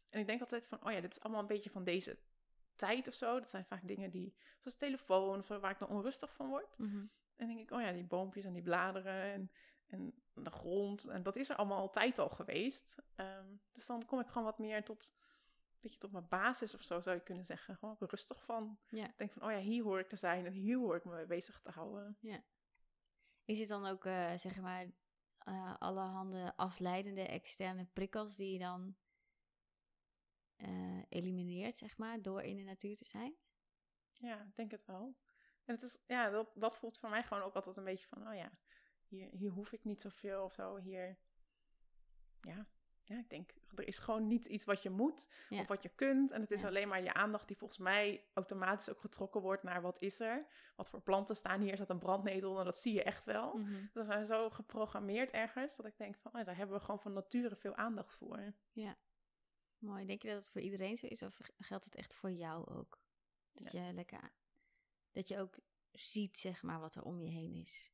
En 0.10 0.20
ik 0.20 0.28
denk 0.28 0.42
altijd 0.42 0.68
van, 0.68 0.86
oh 0.86 0.92
ja, 0.92 1.02
dit 1.02 1.12
is 1.12 1.20
allemaal 1.22 1.42
een 1.42 1.48
beetje 1.48 1.70
van 1.70 1.84
deze 1.84 2.20
tijd 2.76 3.08
of 3.08 3.14
zo. 3.14 3.40
Dat 3.40 3.50
zijn 3.50 3.66
vaak 3.66 3.88
dingen 3.88 4.10
die, 4.12 4.36
zoals 4.60 4.78
telefoon 4.78 5.40
of 5.40 5.46
zo, 5.46 5.60
waar 5.60 5.72
ik 5.72 5.80
dan 5.80 5.88
onrustig 5.90 6.34
van 6.34 6.48
word. 6.48 6.78
Mhm. 6.78 6.98
En 7.36 7.48
dan 7.48 7.48
denk 7.48 7.60
ik, 7.60 7.72
oh 7.72 7.82
ja, 7.82 7.92
die 7.92 8.04
boompjes 8.08 8.44
en 8.46 8.54
die 8.54 8.62
bladeren 8.64 9.24
en, 9.34 9.52
en 9.88 10.14
de 10.34 10.52
grond. 10.52 11.06
En 11.06 11.24
dat 11.24 11.36
is 11.36 11.50
er 11.50 11.56
allemaal 11.56 11.78
altijd 11.80 12.20
al 12.20 12.30
geweest. 12.30 12.96
Ehm, 13.16 13.48
dus 13.72 13.86
dan 13.86 14.06
kom 14.06 14.20
ik 14.20 14.28
gewoon 14.28 14.44
wat 14.44 14.60
meer 14.60 14.84
tot, 14.84 15.16
beetje 15.84 16.00
tot 16.00 16.12
mijn 16.12 16.28
basis 16.28 16.74
of 16.74 16.84
zo, 16.84 17.02
zou 17.02 17.16
je 17.16 17.24
kunnen 17.24 17.46
zeggen. 17.46 17.78
Gewoon 17.78 17.96
rustig 18.00 18.44
van. 18.44 18.78
Ja. 18.90 19.06
Ik 19.06 19.18
denk 19.18 19.32
van, 19.32 19.44
oh 19.44 19.52
ja, 19.52 19.58
hier 19.58 19.84
hoor 19.84 20.00
ik 20.00 20.10
te 20.10 20.16
zijn 20.16 20.46
en 20.46 20.52
hier 20.52 20.78
hoor 20.78 20.96
ik 20.96 21.06
me 21.06 21.16
mee 21.16 21.26
bezig 21.26 21.60
te 21.62 21.72
houden. 21.72 22.18
Is 23.46 23.60
het 23.60 23.68
dan 23.68 23.86
ook, 23.86 24.06
eh, 24.06 24.34
zeg 24.38 24.62
maar, 24.62 24.88
eh, 25.38 25.76
allerhande 25.80 26.56
afleidende 26.56 27.28
externe 27.28 27.86
prikkels 27.86 28.36
die 28.36 28.52
je 28.52 28.60
dan 28.60 28.96
eh, 30.56 31.02
elimineert, 31.10 31.78
zeg 31.78 31.98
maar, 31.98 32.22
door 32.22 32.42
in 32.42 32.56
de 32.56 32.64
natuur 32.64 32.98
te 32.98 33.06
zijn. 33.06 33.36
Ja, 34.14 34.42
ik 34.42 34.56
denk 34.56 34.72
het 34.72 34.86
wel. 34.86 35.16
En 35.66 35.74
het 35.74 35.82
is, 35.82 36.04
ja, 36.08 36.30
dat, 36.30 36.52
dat 36.56 36.78
voelt 36.78 36.98
voor 36.98 37.10
mij 37.10 37.24
gewoon 37.24 37.44
ook 37.44 37.56
altijd 37.56 37.78
een 37.78 37.84
beetje 37.84 38.08
van, 38.08 38.28
oh 38.28 38.36
ja, 38.36 38.52
hier, 39.08 39.30
hier 39.32 39.52
hoef 39.52 39.72
ik 39.72 39.84
niet 39.84 40.02
zoveel 40.02 40.44
of 40.44 40.54
zo. 40.54 40.78
Hier, 40.78 41.18
ja, 42.42 42.68
ja, 43.04 43.18
ik 43.18 43.30
denk, 43.30 43.54
er 43.76 43.88
is 43.88 44.00
gewoon 44.00 44.28
niet 44.28 44.46
iets 44.46 44.66
wat 44.66 44.84
je 44.84 44.90
moet 44.90 45.28
Ja. 45.50 45.60
of 45.60 45.68
wat 45.68 45.84
je 45.84 45.90
kunt. 45.90 46.32
En 46.32 46.42
het 46.42 46.52
is 46.52 46.62
Ja. 46.62 46.68
alleen 46.68 46.88
maar 46.88 47.04
je 47.04 47.14
aandacht 47.14 47.48
die 47.48 47.58
volgens 47.58 47.80
mij 47.80 48.26
automatisch 48.34 48.90
ook 48.90 49.00
getrokken 49.00 49.42
wordt 49.42 49.64
naar 49.64 49.82
wat 49.82 50.02
is 50.02 50.20
er. 50.20 50.46
Wat 50.76 50.90
voor 50.90 51.02
planten 51.02 51.36
staan 51.36 51.62
hier? 51.62 51.72
Is 51.72 51.80
dat 51.80 51.90
een 51.90 52.00
brandnetel? 52.00 52.60
En 52.60 52.66
dat 52.66 52.80
zie 52.80 52.94
je 52.94 53.04
echt 53.04 53.24
wel. 53.26 53.58
Mhm. 53.58 53.72
Dus 53.72 53.90
we 53.94 54.04
zijn 54.04 54.26
zo 54.26 54.50
geprogrammeerd 54.50 55.32
ergens 55.32 55.76
dat 55.76 55.86
ik 55.86 55.98
denk 55.98 56.16
van, 56.18 56.34
oh, 56.36 56.46
daar 56.46 56.56
hebben 56.58 56.76
we 56.78 56.84
gewoon 56.84 57.00
van 57.02 57.14
nature 57.14 57.56
veel 57.56 57.76
aandacht 57.76 58.14
voor. 58.16 58.54
Mooi. 59.78 60.06
Denk 60.06 60.22
je 60.22 60.28
dat 60.28 60.38
het 60.38 60.50
voor 60.50 60.62
iedereen 60.62 60.98
zo 60.98 61.06
is 61.06 61.22
of 61.22 61.38
geldt 61.58 61.86
het 61.86 61.96
echt 61.96 62.14
voor 62.14 62.32
jou 62.32 62.70
ook? 62.76 63.02
Dat 63.52 63.72
je 63.72 63.94
lekker, 63.94 64.32
dat 65.12 65.28
je 65.28 65.40
ook 65.40 65.56
ziet, 65.92 66.38
zeg 66.40 66.64
maar, 66.64 66.80
wat 66.80 66.96
er 66.96 67.04
om 67.04 67.20
je 67.22 67.30
heen 67.30 67.54
is. 67.54 67.93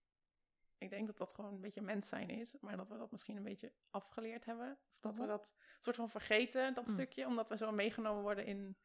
Ik 0.79 0.89
denk 0.89 1.07
dat 1.07 1.17
dat 1.17 1.33
gewoon 1.33 1.53
een 1.53 1.61
beetje 1.61 1.81
mens 1.81 2.07
zijn 2.07 2.29
is, 2.29 2.55
maar 2.59 2.77
dat 2.77 2.89
we 2.89 2.97
dat 2.97 3.11
misschien 3.11 3.37
een 3.37 3.43
beetje 3.43 3.73
afgeleerd 3.89 4.45
hebben. 4.45 4.71
Of 4.95 4.99
dat 4.99 5.15
we 5.15 5.21
Mhm. 5.21 5.29
dat 5.29 5.55
soort 5.79 5.95
van 5.95 6.09
vergeten, 6.09 6.73
dat 6.73 6.87
Mm. 6.87 6.93
stukje, 6.93 7.25
omdat 7.25 7.49
we 7.49 7.57
zo 7.57 7.71
meegenomen 7.71 8.21
worden 8.21 8.45
in 8.45 8.77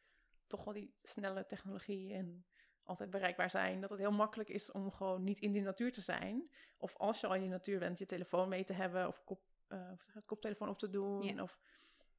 toch 0.46 0.64
wel 0.64 0.74
die 0.74 0.94
snelle 1.02 1.46
technologie 1.46 2.12
en 2.14 2.46
altijd 2.82 3.10
bereikbaar 3.10 3.50
zijn. 3.50 3.80
Dat 3.80 3.90
het 3.90 3.98
heel 3.98 4.12
makkelijk 4.12 4.48
is 4.48 4.72
om 4.72 4.90
gewoon 4.90 5.24
niet 5.24 5.38
in 5.38 5.52
die 5.52 5.62
natuur 5.62 5.92
te 5.92 6.00
zijn. 6.00 6.50
Of 6.78 6.96
als 6.96 7.20
je 7.20 7.26
al 7.26 7.34
in 7.34 7.40
die 7.40 7.50
natuur 7.50 7.78
bent, 7.78 7.98
je 7.98 8.06
telefoon 8.06 8.48
mee 8.48 8.64
te 8.64 8.72
hebben 8.72 9.06
of 9.06 9.24
kop, 9.24 9.42
eh, 9.66 9.90
of 9.92 10.12
het 10.12 10.24
koptelefoon 10.26 10.68
op 10.68 10.78
te 10.78 10.90
doen. 10.90 11.22
Ja. 11.22 11.42
Of 11.42 11.58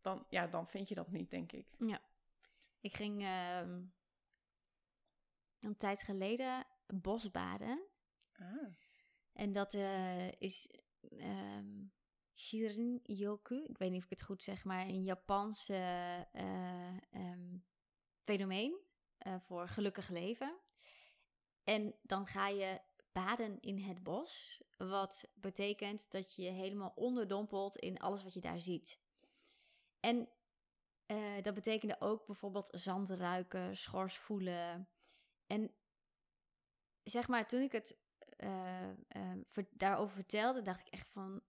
dan, 0.02 0.26
ja, 0.30 0.48
dan 0.48 0.68
vind 0.68 0.90
je 0.90 0.96
dat 0.96 1.12
niet, 1.12 1.30
denk 1.30 1.52
ik. 1.52 1.68
Ik 2.80 2.96
ging 2.96 3.22
ehm, 3.24 3.82
een 5.60 5.78
tijd 5.78 6.04
geleden 6.04 6.66
bosbaden. 6.88 7.82
Ah, 8.38 8.74
En 9.36 9.54
dat 9.54 9.74
eh, 9.74 10.32
is 10.32 10.70
ehm 11.18 11.84
Shirin-yoku. 12.36 13.64
Ik 13.64 13.78
weet 13.78 13.90
niet 13.90 14.00
of 14.00 14.04
ik 14.04 14.18
het 14.18 14.22
goed 14.22 14.44
zeg, 14.44 14.64
maar 14.64 14.88
een 14.88 15.04
Japanse 15.04 15.74
eh, 16.32 16.98
ehm, 17.12 17.58
fenomeen 18.24 18.78
eh, 19.18 19.36
voor 19.40 19.68
gelukkig 19.68 20.10
leven. 20.10 20.58
En 21.64 21.96
dan 22.02 22.28
ga 22.28 22.48
je 22.48 22.82
baden 23.12 23.60
in 23.60 23.78
het 23.78 24.04
bos, 24.04 24.62
wat 24.78 25.28
betekent 25.34 26.12
dat 26.12 26.36
je 26.36 26.50
helemaal 26.50 26.92
onderdompelt 26.96 27.76
in 27.76 28.00
alles 28.00 28.24
wat 28.24 28.34
je 28.34 28.42
daar 28.42 28.60
ziet. 28.60 29.00
En 30.00 30.30
dat 31.42 31.54
betekende 31.54 31.96
ook 32.00 32.26
bijvoorbeeld 32.26 32.70
zand 32.72 33.10
ruiken, 33.10 33.78
schors 33.78 34.18
voelen. 34.18 34.90
En 35.48 35.72
zeg 37.04 37.28
maar, 37.28 37.48
toen 37.48 37.62
ik 37.62 37.72
het 37.72 37.98
eh, 38.36 38.90
eh, 38.90 39.32
ver- 39.48 39.70
daarover 39.72 40.16
vertelde, 40.16 40.62
dacht 40.62 40.80
ik 40.80 40.94
echt 40.94 41.10
van... 41.10 41.42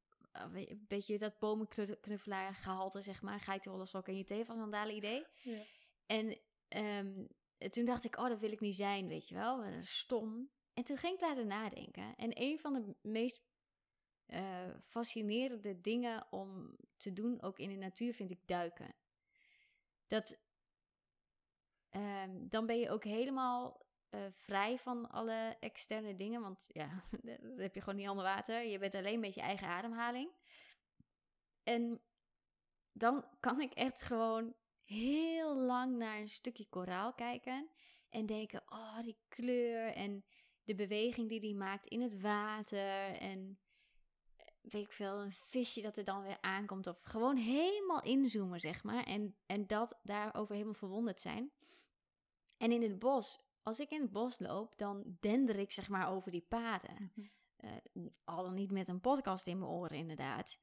je, 0.52 0.70
een 0.70 0.84
beetje 0.88 1.18
dat 1.18 1.38
bomenknuffelaar 1.38 2.54
gehalte, 2.54 3.00
zeg 3.02 3.22
maar. 3.22 3.40
Geitenwolle 3.40 3.86
sokken 3.86 4.12
en 4.12 4.18
je 4.18 4.24
tevensandalen 4.24 4.94
idee. 4.96 5.26
ja. 5.42 5.62
En 6.06 6.38
ehm, 6.68 7.24
toen 7.70 7.84
dacht 7.84 8.04
ik, 8.04 8.18
oh, 8.18 8.28
dat 8.28 8.40
wil 8.40 8.52
ik 8.52 8.60
niet 8.60 8.76
zijn, 8.76 9.08
weet 9.08 9.28
je 9.28 9.34
wel. 9.34 9.64
Stom. 9.80 10.50
En 10.74 10.84
toen 10.84 10.96
ging 10.96 11.14
ik 11.14 11.20
laten 11.20 11.46
nadenken. 11.46 12.16
En 12.16 12.42
een 12.42 12.58
van 12.58 12.72
de 12.72 12.94
meest 13.02 13.42
eh, 14.26 14.70
fascinerende 14.84 15.80
dingen 15.80 16.26
om 16.30 16.76
te 16.96 17.12
doen, 17.12 17.42
ook 17.42 17.58
in 17.58 17.68
de 17.68 17.76
natuur, 17.76 18.14
vind 18.14 18.30
ik 18.30 18.46
duiken. 18.46 18.94
Dat, 20.06 20.38
ehm, 21.90 22.48
dan 22.48 22.66
ben 22.66 22.78
je 22.78 22.90
ook 22.90 23.04
helemaal 23.04 23.85
eh, 24.16 24.22
vrij 24.32 24.78
van 24.78 25.10
alle 25.10 25.56
externe 25.60 26.16
dingen. 26.16 26.40
Want 26.40 26.66
ja, 26.72 27.04
dat 27.42 27.58
heb 27.58 27.74
je 27.74 27.80
gewoon 27.80 27.98
niet 27.98 28.08
onder 28.08 28.24
water. 28.24 28.62
Je 28.62 28.78
bent 28.78 28.94
alleen 28.94 29.20
met 29.20 29.34
je 29.34 29.40
eigen 29.40 29.68
ademhaling. 29.68 30.30
En 31.62 32.00
dan 32.92 33.24
kan 33.40 33.60
ik 33.60 33.72
echt 33.72 34.02
gewoon 34.02 34.54
heel 34.84 35.56
lang 35.56 35.96
naar 35.96 36.18
een 36.18 36.28
stukje 36.28 36.66
koraal 36.68 37.12
kijken. 37.12 37.68
En 38.08 38.26
denken, 38.26 38.62
oh, 38.66 39.00
die 39.02 39.18
kleur 39.28 39.92
en 39.92 40.24
de 40.64 40.74
beweging 40.74 41.28
die 41.28 41.40
die 41.40 41.54
maakt 41.54 41.86
in 41.86 42.00
het 42.00 42.20
water. 42.20 43.14
En 43.14 43.58
eh, 44.36 44.46
weet 44.60 44.84
ik 44.84 44.92
veel, 44.92 45.18
een 45.18 45.32
visje 45.32 45.82
dat 45.82 45.96
er 45.96 46.04
dan 46.04 46.22
weer 46.22 46.40
aankomt. 46.40 46.86
Of 46.86 46.98
gewoon 47.02 47.36
helemaal 47.36 48.02
inzoomen, 48.02 48.60
zeg 48.60 48.82
maar. 48.82 49.04
En, 49.04 49.36
en 49.46 49.66
dat 49.66 49.98
daarover 50.02 50.54
helemaal 50.54 50.74
verwonderd 50.74 51.20
zijn. 51.20 51.52
En 52.56 52.72
in 52.72 52.82
het 52.82 52.98
bos, 52.98 53.45
als 53.66 53.80
ik 53.80 53.90
in 53.90 54.00
het 54.00 54.12
bos 54.12 54.38
loop, 54.38 54.78
dan 54.78 55.16
dender 55.20 55.58
ik 55.58 55.72
zeg 55.72 55.88
maar 55.88 56.08
over 56.08 56.30
die 56.30 56.46
paden. 56.48 57.12
Mhm. 57.14 57.26
Eh, 57.56 57.72
al 58.24 58.42
dan 58.42 58.54
niet 58.54 58.70
met 58.70 58.88
een 58.88 59.00
podcast 59.00 59.46
in 59.46 59.58
mijn 59.58 59.70
oren, 59.70 59.96
inderdaad. 59.96 60.58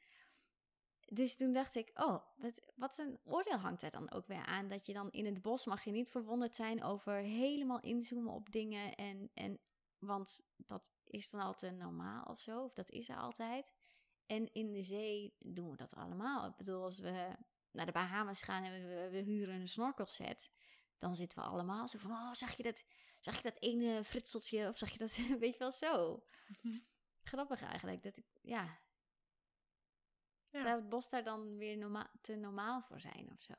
Dus 1.08 1.36
toen 1.36 1.54
dacht 1.54 1.76
ik, 1.76 1.92
oh, 1.94 2.24
wat, 2.36 2.62
wat 2.76 2.98
een 2.98 3.20
oordeel 3.24 3.58
hangt 3.58 3.82
er 3.82 3.92
dan 3.92 4.12
ook 4.12 4.28
weer 4.28 4.46
aan. 4.46 4.68
Dat 4.68 4.86
je 4.86 4.94
dan 4.94 5.12
in 5.12 5.26
het 5.26 5.42
bos 5.42 5.66
mag 5.66 5.84
je 5.84 5.92
niet 5.92 6.10
verwonderd 6.10 6.56
zijn 6.56 6.84
over 6.84 7.14
helemaal 7.14 7.80
inzoomen 7.80 8.34
op 8.34 8.52
dingen. 8.52 8.96
En, 8.96 9.30
en, 9.34 9.60
want 10.00 10.42
dat 10.56 10.92
is 11.04 11.30
dan 11.30 11.42
altijd 11.42 11.78
normaal 11.78 12.24
of 12.24 12.40
zo, 12.40 12.64
of 12.64 12.74
dat 12.74 12.90
is 12.90 13.10
er 13.10 13.18
altijd. 13.18 13.74
En 14.26 14.54
in 14.54 14.72
de 14.72 14.84
zee 14.84 15.34
doen 15.40 15.72
we 15.72 15.78
dat 15.78 15.96
allemaal. 15.96 16.48
Ik 16.48 16.56
bedoel, 16.56 16.84
als 16.84 17.00
we 17.00 17.36
naar 17.72 17.86
de 17.86 17.92
Bahamas 17.92 18.42
gaan 18.42 18.64
en 18.64 18.88
we, 18.88 19.10
we 19.12 19.18
huren 19.18 19.56
een 19.56 19.68
snorkelset, 19.68 20.52
dan 21.04 21.16
zitten 21.16 21.40
we 21.40 21.46
allemaal 21.46 21.88
zo 21.88 21.98
van, 21.98 22.12
oh, 22.12 22.34
zag 22.34 22.58
je 22.58 22.64
dat, 22.64 22.84
zag 23.20 23.36
je 23.36 23.42
dat 23.42 23.58
ene 23.62 24.04
frutseltje? 24.04 24.68
Of 24.68 24.78
zag 24.78 24.90
je 24.92 24.98
dat, 24.98 25.16
weet 25.40 25.54
je 25.54 25.60
wel, 25.60 25.72
zo. 25.72 26.24
Mhm. 26.62 26.78
Grappig 27.24 27.62
eigenlijk, 27.62 28.04
dat 28.04 28.18
ik, 28.18 28.26
ja, 28.42 28.80
Ja. 30.50 30.60
zou 30.60 30.76
het 30.76 30.90
bos 30.90 31.10
daar 31.10 31.24
dan 31.24 31.58
weer 31.58 31.78
norma 31.78 32.12
te 32.22 32.36
normaal 32.36 32.82
voor 32.82 33.00
zijn 33.00 33.32
of 33.32 33.42
zo? 33.42 33.54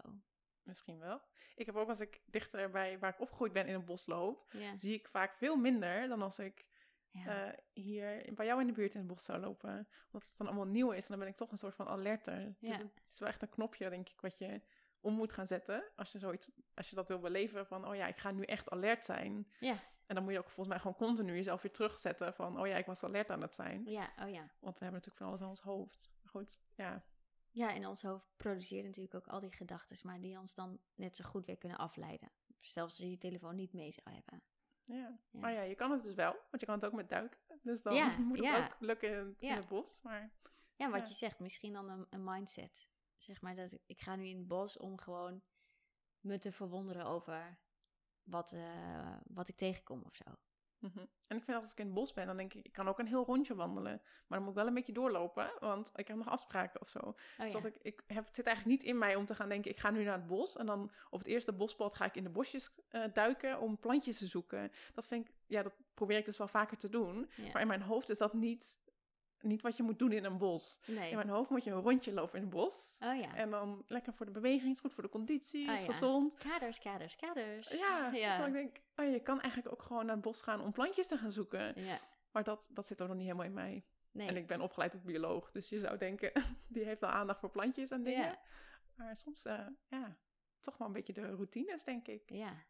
Misschien 0.62 0.98
wel. 0.98 1.20
Ik 1.54 1.66
heb 1.66 1.74
ook 1.76 1.88
als 1.88 2.00
ik 2.00 2.22
dichter 2.26 2.70
bij 2.70 2.98
waar 2.98 3.10
ik 3.12 3.20
opgegroeid 3.20 3.52
ben 3.52 3.66
in 3.66 3.74
een 3.74 3.84
bos 3.84 4.06
loop, 4.06 4.52
Ja. 4.52 4.76
zie 4.76 4.94
ik 4.94 5.08
vaak 5.08 5.34
veel 5.36 5.56
minder 5.56 6.08
dan 6.08 6.22
als 6.22 6.38
ik 6.38 6.66
ja. 7.10 7.46
eh, 7.52 7.58
hier 7.72 8.34
bij 8.34 8.46
jou 8.46 8.60
in 8.60 8.66
de 8.66 8.72
buurt 8.72 8.92
in 8.92 8.98
het 8.98 9.08
bos 9.08 9.24
zou 9.24 9.40
lopen. 9.40 9.88
Omdat 10.10 10.28
het 10.28 10.36
dan 10.36 10.46
allemaal 10.46 10.66
nieuw 10.66 10.90
is 10.90 11.02
en 11.02 11.08
dan 11.08 11.18
ben 11.18 11.28
ik 11.28 11.36
toch 11.36 11.50
een 11.50 11.58
soort 11.58 11.74
van 11.74 11.86
alerter. 11.88 12.54
Ja. 12.58 12.76
Dus 12.76 12.78
het 12.94 13.08
is 13.12 13.18
wel 13.18 13.28
echt 13.28 13.42
een 13.42 13.48
knopje, 13.48 13.90
denk 13.90 14.08
ik, 14.08 14.20
wat 14.20 14.38
je 14.38 14.60
om 15.04 15.14
moet 15.14 15.32
gaan 15.32 15.46
zetten. 15.46 15.84
Als 15.96 16.12
je, 16.12 16.18
zoiets, 16.18 16.50
als 16.74 16.90
je 16.90 16.96
dat 16.96 17.08
wil 17.08 17.18
beleven 17.18 17.66
van, 17.66 17.88
oh 17.88 17.96
ja, 17.96 18.06
ik 18.06 18.16
ga 18.16 18.30
nu 18.30 18.42
echt 18.42 18.70
alert 18.70 19.04
zijn. 19.04 19.48
ja. 19.60 19.92
En 20.06 20.14
dan 20.14 20.24
moet 20.24 20.32
je 20.32 20.38
ook 20.38 20.44
volgens 20.44 20.68
mij 20.68 20.78
gewoon 20.78 20.96
continu 20.96 21.34
jezelf 21.34 21.62
weer 21.62 21.72
terugzetten 21.72 22.34
van, 22.34 22.60
oh 22.60 22.66
ja, 22.66 22.76
ik 22.76 22.86
was 22.86 23.02
alert 23.04 23.30
aan 23.30 23.42
het 23.42 23.54
zijn. 23.54 23.84
ja, 23.86 24.12
oh 24.22 24.30
ja. 24.30 24.50
Want 24.60 24.78
we 24.78 24.84
hebben 24.84 24.92
natuurlijk 24.92 25.16
van 25.16 25.26
alles 25.26 25.40
aan 25.40 25.48
ons 25.48 25.60
hoofd. 25.60 26.10
Maar 26.20 26.30
goed, 26.30 26.60
ja. 26.74 27.04
Ja, 27.50 27.74
en 27.74 27.86
ons 27.86 28.02
hoofd 28.02 28.26
produceert 28.36 28.84
natuurlijk 28.84 29.14
ook 29.14 29.26
al 29.26 29.40
die 29.40 29.52
gedachten, 29.52 29.96
maar 30.02 30.20
die 30.20 30.38
ons 30.38 30.54
dan 30.54 30.80
net 30.94 31.16
zo 31.16 31.24
goed 31.24 31.46
weer 31.46 31.56
kunnen 31.56 31.78
afleiden. 31.78 32.30
Zelfs 32.60 32.92
als 32.92 32.98
je 32.98 33.10
je 33.10 33.18
telefoon 33.18 33.54
niet 33.54 33.72
mee 33.72 33.92
zou 33.92 34.14
hebben. 34.14 34.42
Ja. 34.84 34.96
Ja. 35.30 35.40
Maar 35.40 35.52
ja, 35.52 35.60
je 35.62 35.74
kan 35.74 35.90
het 35.90 36.02
dus 36.02 36.14
wel, 36.14 36.32
want 36.32 36.60
je 36.60 36.66
kan 36.66 36.74
het 36.74 36.84
ook 36.84 36.92
met 36.92 37.08
duiken. 37.08 37.38
Dus 37.62 37.82
dan 37.82 37.94
Ja, 37.94 38.16
moet 38.28 38.36
het 38.36 38.46
ja. 38.46 38.64
ook 38.64 38.76
lukken 38.78 39.10
in, 39.10 39.36
in 39.38 39.50
het 39.56 39.68
bos. 39.68 40.02
Maar 40.02 40.32
Ja, 40.76 40.90
wat 40.90 41.08
je 41.08 41.14
zegt, 41.14 41.38
misschien 41.38 41.72
dan 41.72 41.88
een, 41.88 42.06
een 42.10 42.24
mindset. 42.24 42.88
Zeg 43.24 43.40
maar 43.40 43.54
dat 43.54 43.72
ik, 43.72 43.82
ik 43.86 44.00
ga 44.00 44.16
nu 44.16 44.26
in 44.26 44.36
het 44.36 44.48
bos 44.48 44.76
om 44.76 44.98
gewoon 44.98 45.42
me 46.20 46.38
te 46.38 46.52
verwonderen 46.52 47.06
over 47.06 47.58
wat, 48.22 48.52
eh, 48.52 49.16
wat 49.26 49.48
ik 49.48 49.56
tegenkom 49.56 50.02
of 50.02 50.14
zo. 50.14 50.24
Mhm. 50.78 50.98
En 51.26 51.36
ik 51.36 51.42
vind 51.44 51.46
dat 51.46 51.62
als 51.62 51.72
ik 51.72 51.78
in 51.78 51.84
het 51.84 51.94
bos 51.94 52.12
ben, 52.12 52.26
dan 52.26 52.36
denk 52.36 52.54
ik, 52.54 52.64
ik 52.64 52.72
kan 52.72 52.88
ook 52.88 52.98
een 52.98 53.06
heel 53.06 53.24
rondje 53.24 53.54
wandelen. 53.54 54.02
Maar 54.02 54.38
dan 54.38 54.40
moet 54.40 54.48
ik 54.48 54.54
wel 54.54 54.66
een 54.66 54.74
beetje 54.74 54.92
doorlopen, 54.92 55.50
want 55.60 55.90
ik 55.94 56.08
heb 56.08 56.16
nog 56.16 56.28
afspraken 56.28 56.80
of 56.80 56.88
zo. 56.88 56.98
Oh, 56.98 57.14
dus 57.38 57.52
ja. 57.52 57.60
dat 57.60 57.64
ik, 57.64 57.76
ik 57.82 58.02
heb, 58.06 58.26
het 58.26 58.36
zit 58.36 58.46
eigenlijk 58.46 58.76
niet 58.76 58.90
in 58.90 58.98
mij 58.98 59.14
om 59.14 59.24
te 59.24 59.34
gaan 59.34 59.48
denken, 59.48 59.70
ik 59.70 59.78
ga 59.78 59.90
nu 59.90 60.04
naar 60.04 60.16
het 60.16 60.26
bos. 60.26 60.56
En 60.56 60.66
dan 60.66 60.90
op 61.10 61.18
het 61.18 61.28
eerste 61.28 61.52
bospad 61.52 61.94
ga 61.94 62.04
ik 62.04 62.16
in 62.16 62.24
de 62.24 62.30
bosjes 62.30 62.70
eh, 62.88 63.04
duiken 63.12 63.60
om 63.60 63.78
plantjes 63.78 64.18
te 64.18 64.26
zoeken. 64.26 64.72
Dat 64.94 65.06
vind 65.06 65.28
ik, 65.28 65.34
ja, 65.46 65.62
dat 65.62 65.74
probeer 65.94 66.18
ik 66.18 66.24
dus 66.24 66.38
wel 66.38 66.48
vaker 66.48 66.78
te 66.78 66.88
doen. 66.88 67.30
Ja. 67.36 67.52
Maar 67.52 67.62
in 67.62 67.68
mijn 67.68 67.82
hoofd 67.82 68.10
is 68.10 68.18
dat 68.18 68.32
niet, 68.32 68.78
niet 69.44 69.62
wat 69.62 69.76
je 69.76 69.82
moet 69.82 69.98
doen 69.98 70.12
in 70.12 70.24
een 70.24 70.38
bos. 70.38 70.80
Nee. 70.86 71.10
In 71.10 71.16
mijn 71.16 71.28
hoofd 71.28 71.50
moet 71.50 71.64
je 71.64 71.70
een 71.70 71.80
rondje 71.80 72.12
lopen 72.12 72.36
in 72.36 72.40
het 72.40 72.50
bos. 72.50 72.96
Oh 73.00 73.20
ja. 73.20 73.34
En 73.34 73.50
dan 73.50 73.84
lekker 73.86 74.12
voor 74.12 74.26
de 74.26 74.32
beweging, 74.32 74.72
is 74.72 74.80
goed 74.80 74.92
voor 74.92 75.02
de 75.02 75.08
conditie, 75.08 75.68
Oh 75.68 75.74
is 75.74 75.84
ja. 75.84 75.92
gezond. 75.92 76.34
Kaders, 76.34 76.78
kaders, 76.78 77.16
kaders. 77.16 77.68
Ja, 77.68 78.10
ja. 78.14 78.34
terwijl 78.34 78.64
ik 78.64 78.72
denk, 78.72 79.08
oh, 79.08 79.14
je 79.14 79.20
kan 79.20 79.40
eigenlijk 79.40 79.72
ook 79.74 79.82
gewoon 79.82 80.06
naar 80.06 80.14
het 80.14 80.24
bos 80.24 80.42
gaan 80.42 80.60
om 80.60 80.72
plantjes 80.72 81.08
te 81.08 81.16
gaan 81.16 81.32
zoeken. 81.32 81.84
Ja. 81.84 82.00
Maar 82.30 82.44
dat, 82.44 82.68
dat 82.70 82.86
zit 82.86 83.02
ook 83.02 83.08
nog 83.08 83.16
niet 83.16 83.26
helemaal 83.26 83.46
in 83.46 83.54
mij. 83.54 83.84
Nee. 84.10 84.28
En 84.28 84.36
ik 84.36 84.46
ben 84.46 84.60
opgeleid 84.60 84.90
tot 84.90 85.02
bioloog, 85.02 85.50
dus 85.50 85.68
je 85.68 85.78
zou 85.78 85.98
denken, 85.98 86.32
die 86.74 86.84
heeft 86.84 87.00
wel 87.00 87.10
aandacht 87.10 87.40
voor 87.40 87.50
plantjes 87.50 87.90
en 87.90 88.02
dingen. 88.02 88.24
Ja. 88.24 88.40
Maar 88.94 89.16
soms, 89.16 89.44
eh, 89.44 89.66
ja, 89.88 90.16
toch 90.60 90.76
wel 90.78 90.86
een 90.86 90.92
beetje 90.92 91.12
de 91.12 91.34
routines, 91.34 91.84
denk 91.84 92.06
ik. 92.06 92.30
Ja. 92.30 92.64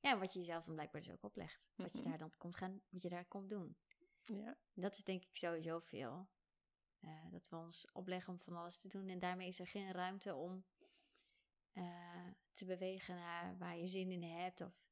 Ja, 0.00 0.18
wat 0.18 0.32
je 0.32 0.38
jezelf 0.38 0.64
dan 0.64 0.74
blijkbaar 0.74 1.00
dus 1.00 1.10
ook 1.10 1.22
oplegt. 1.22 1.68
Wat 1.74 1.92
je 1.92 2.02
daar 2.02 2.18
dan 2.18 2.32
komt 2.38 2.56
gaan, 2.56 2.80
wat 2.88 3.02
je 3.02 3.08
daar 3.08 3.24
komt 3.24 3.50
doen. 3.50 3.76
Ja, 4.24 4.56
Dat 4.74 4.96
is 4.96 5.04
denk 5.04 5.22
ik 5.24 5.36
sowieso 5.36 5.78
veel. 5.78 6.28
eh, 7.00 7.30
dat 7.30 7.48
we 7.48 7.56
ons 7.56 7.86
opleggen 7.92 8.32
om 8.32 8.38
van 8.40 8.56
alles 8.56 8.78
te 8.78 8.88
doen. 8.88 9.08
En 9.08 9.18
daarmee 9.18 9.48
is 9.48 9.58
er 9.60 9.66
geen 9.66 9.92
ruimte 9.92 10.34
om 10.34 10.64
eh, 11.72 12.26
te 12.52 12.64
bewegen 12.64 13.14
naar 13.14 13.58
waar 13.58 13.76
je 13.76 13.86
zin 13.86 14.10
in 14.10 14.22
hebt. 14.22 14.60
Of, 14.60 14.82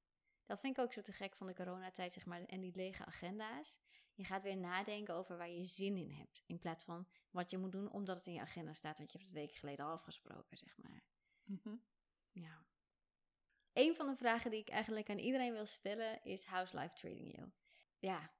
dat 0.46 0.60
vind 0.60 0.76
ik 0.78 0.82
ook 0.84 0.92
zo 0.92 1.00
te 1.02 1.12
gek 1.12 1.36
van 1.36 1.46
de 1.46 1.54
coronatijd, 1.54 2.12
zeg 2.12 2.26
maar. 2.26 2.44
En 2.44 2.60
die 2.60 2.74
lege 2.74 3.04
agenda's. 3.04 3.78
Je 4.14 4.24
gaat 4.24 4.42
weer 4.42 4.56
nadenken 4.56 5.14
over 5.14 5.36
waar 5.36 5.48
je 5.50 5.64
zin 5.64 5.96
in 5.96 6.10
hebt. 6.10 6.42
In 6.46 6.58
plaats 6.58 6.84
van 6.84 7.08
wat 7.30 7.50
je 7.50 7.58
moet 7.58 7.72
doen 7.72 7.90
omdat 7.90 8.16
het 8.16 8.26
in 8.26 8.32
je 8.32 8.40
agenda 8.40 8.72
staat. 8.72 8.98
Want 8.98 9.12
je 9.12 9.18
hebt 9.18 9.30
het 9.30 9.38
weken 9.40 9.56
geleden 9.56 9.84
al 9.84 9.92
afgesproken, 9.92 10.56
zeg 10.56 10.76
maar. 10.76 11.02
Mhm. 11.44 11.76
Ja. 12.32 12.66
Een 13.72 13.94
van 13.94 14.06
de 14.06 14.16
vragen 14.16 14.50
die 14.50 14.60
ik 14.60 14.68
eigenlijk 14.68 15.10
aan 15.10 15.18
iedereen 15.18 15.52
wil 15.52 15.66
stellen 15.66 16.24
is: 16.24 16.44
How's 16.44 16.72
life 16.72 16.94
treating 16.96 17.36
you? 17.36 17.50
Ja. 17.98 18.30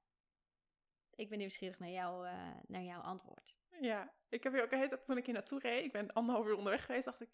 Ik 1.19 1.29
ben 1.29 1.37
nieuwsgierig 1.37 1.79
naar, 1.79 1.89
jou, 1.89 2.27
eh, 2.27 2.33
naar 2.67 2.81
jouw 2.81 3.01
antwoord. 3.01 3.55
Ja, 3.81 4.13
ik 4.29 4.43
heb 4.43 4.53
hier 4.53 4.63
ook 4.63 4.71
een 4.71 4.77
hele 4.77 4.89
tijd, 4.89 5.05
toen 5.05 5.17
ik 5.17 5.25
hier 5.25 5.33
naartoe 5.33 5.59
reed, 5.59 5.85
ik 5.85 5.91
ben 5.91 6.13
anderhalf 6.13 6.47
uur 6.47 6.55
onderweg 6.55 6.85
geweest, 6.85 7.05
dacht 7.05 7.21
ik, 7.21 7.29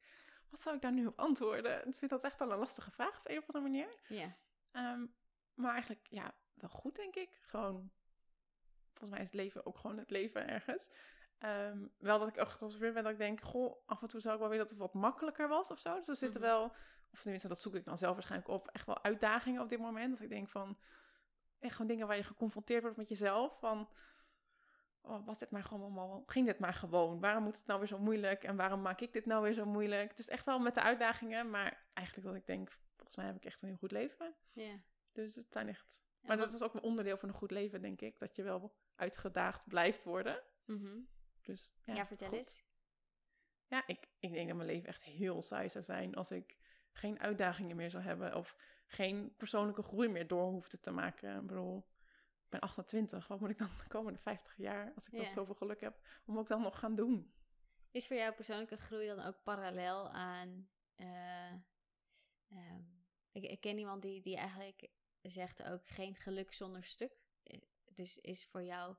wat 0.50 0.60
zou 0.62 0.76
ik 0.76 0.82
daar 0.82 0.92
nu 0.92 1.06
op 1.06 1.20
antwoorden? 1.20 1.88
Ik 1.88 1.96
vind 1.96 2.12
dat 2.12 2.24
echt 2.24 2.40
wel 2.40 2.52
een 2.52 2.58
lastige 2.58 2.92
vraag 2.92 3.20
op 3.20 3.30
een 3.30 3.38
of 3.38 3.48
andere 3.48 3.64
manier. 3.72 4.00
Ja. 4.08 4.36
Ehm, 4.72 5.06
maar 5.54 5.72
eigenlijk, 5.72 6.08
ja, 6.10 6.34
wel 6.54 6.70
goed 6.70 6.96
denk 6.96 7.16
ik. 7.16 7.40
Gewoon, 7.42 7.92
volgens 8.90 9.10
mij 9.10 9.20
is 9.20 9.26
het 9.26 9.34
leven 9.34 9.66
ook 9.66 9.78
gewoon 9.78 9.98
het 9.98 10.10
leven 10.10 10.48
ergens. 10.48 10.92
Ehm, 11.38 11.88
wel 11.98 12.20
dat 12.20 12.28
ik 12.28 12.36
echt 12.36 12.62
op 12.62 12.80
ben 12.80 12.94
dat 13.04 13.12
ik 13.12 13.18
denk, 13.18 13.42
goh, 13.42 13.76
af 13.86 14.02
en 14.02 14.08
toe 14.08 14.22
zou 14.22 14.34
ik 14.34 14.40
wel 14.40 14.50
willen 14.50 14.68
dat 14.68 14.78
het 14.78 14.84
wat 14.86 14.94
makkelijker 14.94 15.48
was 15.48 15.72
of 15.72 15.80
zo. 15.80 15.96
Dus 15.96 16.08
er 16.08 16.16
zitten 16.16 16.42
Mhm. 16.42 16.50
wel, 16.50 16.76
of 17.12 17.22
tenminste 17.22 17.48
dat 17.48 17.62
zoek 17.62 17.76
ik 17.76 17.86
dan 17.86 17.98
zelf 17.98 18.14
waarschijnlijk 18.14 18.50
op, 18.52 18.68
echt 18.68 18.86
wel 18.86 19.04
uitdagingen 19.04 19.62
op 19.62 19.70
dit 19.70 19.80
moment. 19.80 20.12
Dat 20.12 20.22
ik 20.22 20.30
denk 20.30 20.50
van, 20.50 20.78
echt 21.66 21.76
gewoon 21.76 21.88
dingen 21.92 22.08
waar 22.08 22.18
je 22.18 22.24
geconfronteerd 22.24 22.82
wordt 22.82 22.98
met 22.98 23.10
jezelf. 23.10 23.60
Van, 23.60 23.90
oh, 25.02 25.26
was 25.26 25.40
dit 25.40 25.50
maar 25.52 25.64
gewoon 25.64 25.82
allemaal, 25.82 26.24
ging 26.26 26.46
dit 26.46 26.60
maar 26.60 26.74
gewoon? 26.74 27.20
Waarom 27.20 27.44
moet 27.44 27.58
het 27.58 27.66
nou 27.66 27.80
weer 27.80 27.88
zo 27.88 28.00
moeilijk? 28.00 28.44
En 28.44 28.56
waarom 28.56 28.82
maak 28.82 29.02
ik 29.02 29.14
dit 29.14 29.26
nou 29.26 29.44
weer 29.44 29.54
zo 29.54 29.66
moeilijk? 29.66 30.10
Het 30.10 30.20
is 30.20 30.30
echt 30.30 30.46
wel 30.46 30.60
met 30.60 30.74
de 30.76 30.82
uitdagingen, 30.82 31.50
maar 31.50 31.86
eigenlijk 31.94 32.28
dat 32.28 32.36
ik 32.38 32.46
denk, 32.46 32.78
volgens 32.96 33.16
mij 33.16 33.26
heb 33.26 33.36
ik 33.36 33.46
echt 33.46 33.62
een 33.62 33.68
heel 33.68 33.78
goed 33.78 33.92
leven. 33.92 34.36
ja. 34.52 34.80
Dus 35.12 35.36
het 35.36 35.54
zijn 35.54 35.68
echt. 35.68 36.04
En 36.22 36.28
Maar 36.28 36.38
wat- 36.38 36.46
dat 36.52 36.62
is 36.62 36.68
ook 36.68 36.74
een 36.74 36.82
onderdeel 36.82 37.18
van 37.18 37.30
een 37.30 37.36
goed 37.36 37.52
leven, 37.52 37.82
denk 37.82 38.02
ik. 38.02 38.20
Dat 38.20 38.36
je 38.36 38.44
wel 38.44 38.76
uitgedaagd 38.96 39.68
blijft 39.68 40.04
worden. 40.04 40.44
Mhm. 40.66 40.98
Dus 41.42 41.72
ja, 41.84 41.94
ja, 41.94 42.06
vertel 42.06 42.28
goed. 42.28 42.38
eens. 42.38 42.64
Ja, 43.68 43.84
ik, 43.88 44.08
ik 44.20 44.32
denk 44.34 44.48
dat 44.48 44.56
mijn 44.58 44.70
leven 44.70 44.88
echt 44.88 45.04
heel 45.04 45.42
saai 45.42 45.70
zou 45.70 45.84
zijn 45.84 46.16
als 46.16 46.32
ik 46.32 46.58
geen 46.92 47.20
uitdagingen 47.20 47.76
meer 47.76 47.90
zou 47.90 48.04
hebben. 48.04 48.36
Of 48.36 48.56
geen 48.96 49.34
persoonlijke 49.38 49.82
groei 49.84 50.08
meer 50.08 50.28
door 50.28 50.52
hoefde 50.52 50.80
te 50.80 50.92
maken. 50.92 51.36
Ik 51.42 51.48
bedoel, 51.48 51.78
ik 52.44 52.50
ben 52.50 52.60
28. 52.60 53.28
Wat 53.28 53.40
moet 53.40 53.50
ik 53.50 53.58
dan 53.58 53.70
de 53.78 53.88
komende 53.88 54.20
50 54.20 54.58
jaar, 54.58 54.92
als 54.96 55.08
ik 55.08 55.14
Ja. 55.14 55.20
dat 55.20 55.32
zoveel 55.32 55.56
geluk 55.56 55.82
heb, 55.82 56.08
om 56.26 56.38
ook 56.38 56.48
dan 56.48 56.62
nog 56.62 56.80
gaan 56.80 56.96
doen? 56.96 57.34
Is 57.92 58.08
voor 58.08 58.16
jou 58.16 58.34
persoonlijke 58.34 58.78
groei 58.78 59.08
dan 59.08 59.20
ook 59.20 59.44
parallel 59.44 60.10
aan. 60.12 60.70
eh, 60.96 61.52
ehm, 62.48 62.84
ik, 63.32 63.44
ik 63.44 63.62
ken 63.62 63.78
iemand 63.78 64.02
die, 64.02 64.22
die 64.22 64.38
eigenlijk 64.38 64.90
zegt 65.22 65.64
ook 65.64 65.88
geen 65.88 66.16
geluk 66.16 66.54
zonder 66.54 66.84
stuk. 66.84 67.18
Eh, 67.44 67.60
Dus 67.86 68.18
is 68.18 68.46
voor 68.46 68.64
jou 68.64 68.96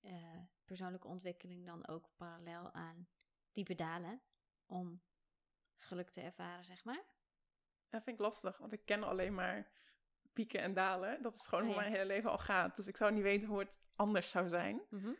eh, 0.00 0.38
persoonlijke 0.64 1.06
ontwikkeling 1.06 1.66
dan 1.66 1.86
ook 1.86 2.08
parallel 2.16 2.72
aan 2.72 3.08
diepe 3.52 3.74
dalen 3.74 4.22
om 4.66 5.02
geluk 5.76 6.10
te 6.10 6.20
ervaren, 6.20 6.64
zeg 6.64 6.84
maar? 6.84 7.04
Dat 7.90 8.02
vind 8.02 8.16
ik 8.18 8.22
lastig, 8.22 8.58
want 8.58 8.72
ik 8.72 8.80
ken 8.84 9.02
alleen 9.02 9.34
maar 9.34 9.70
pieken 10.32 10.60
en 10.60 10.74
dalen. 10.74 11.22
Dat 11.22 11.34
is 11.34 11.46
gewoon 11.46 11.64
Oh 11.64 11.70
hoe 11.70 11.80
mijn 11.80 11.92
hele 11.92 12.06
leven 12.06 12.30
al 12.30 12.38
gaat. 12.38 12.76
Dus 12.76 12.86
ik 12.86 12.96
zou 12.96 13.12
niet 13.12 13.22
weten 13.22 13.48
hoe 13.48 13.58
het 13.58 13.80
anders 13.96 14.30
zou 14.30 14.48
zijn. 14.48 14.82
Mhm. 14.90 15.12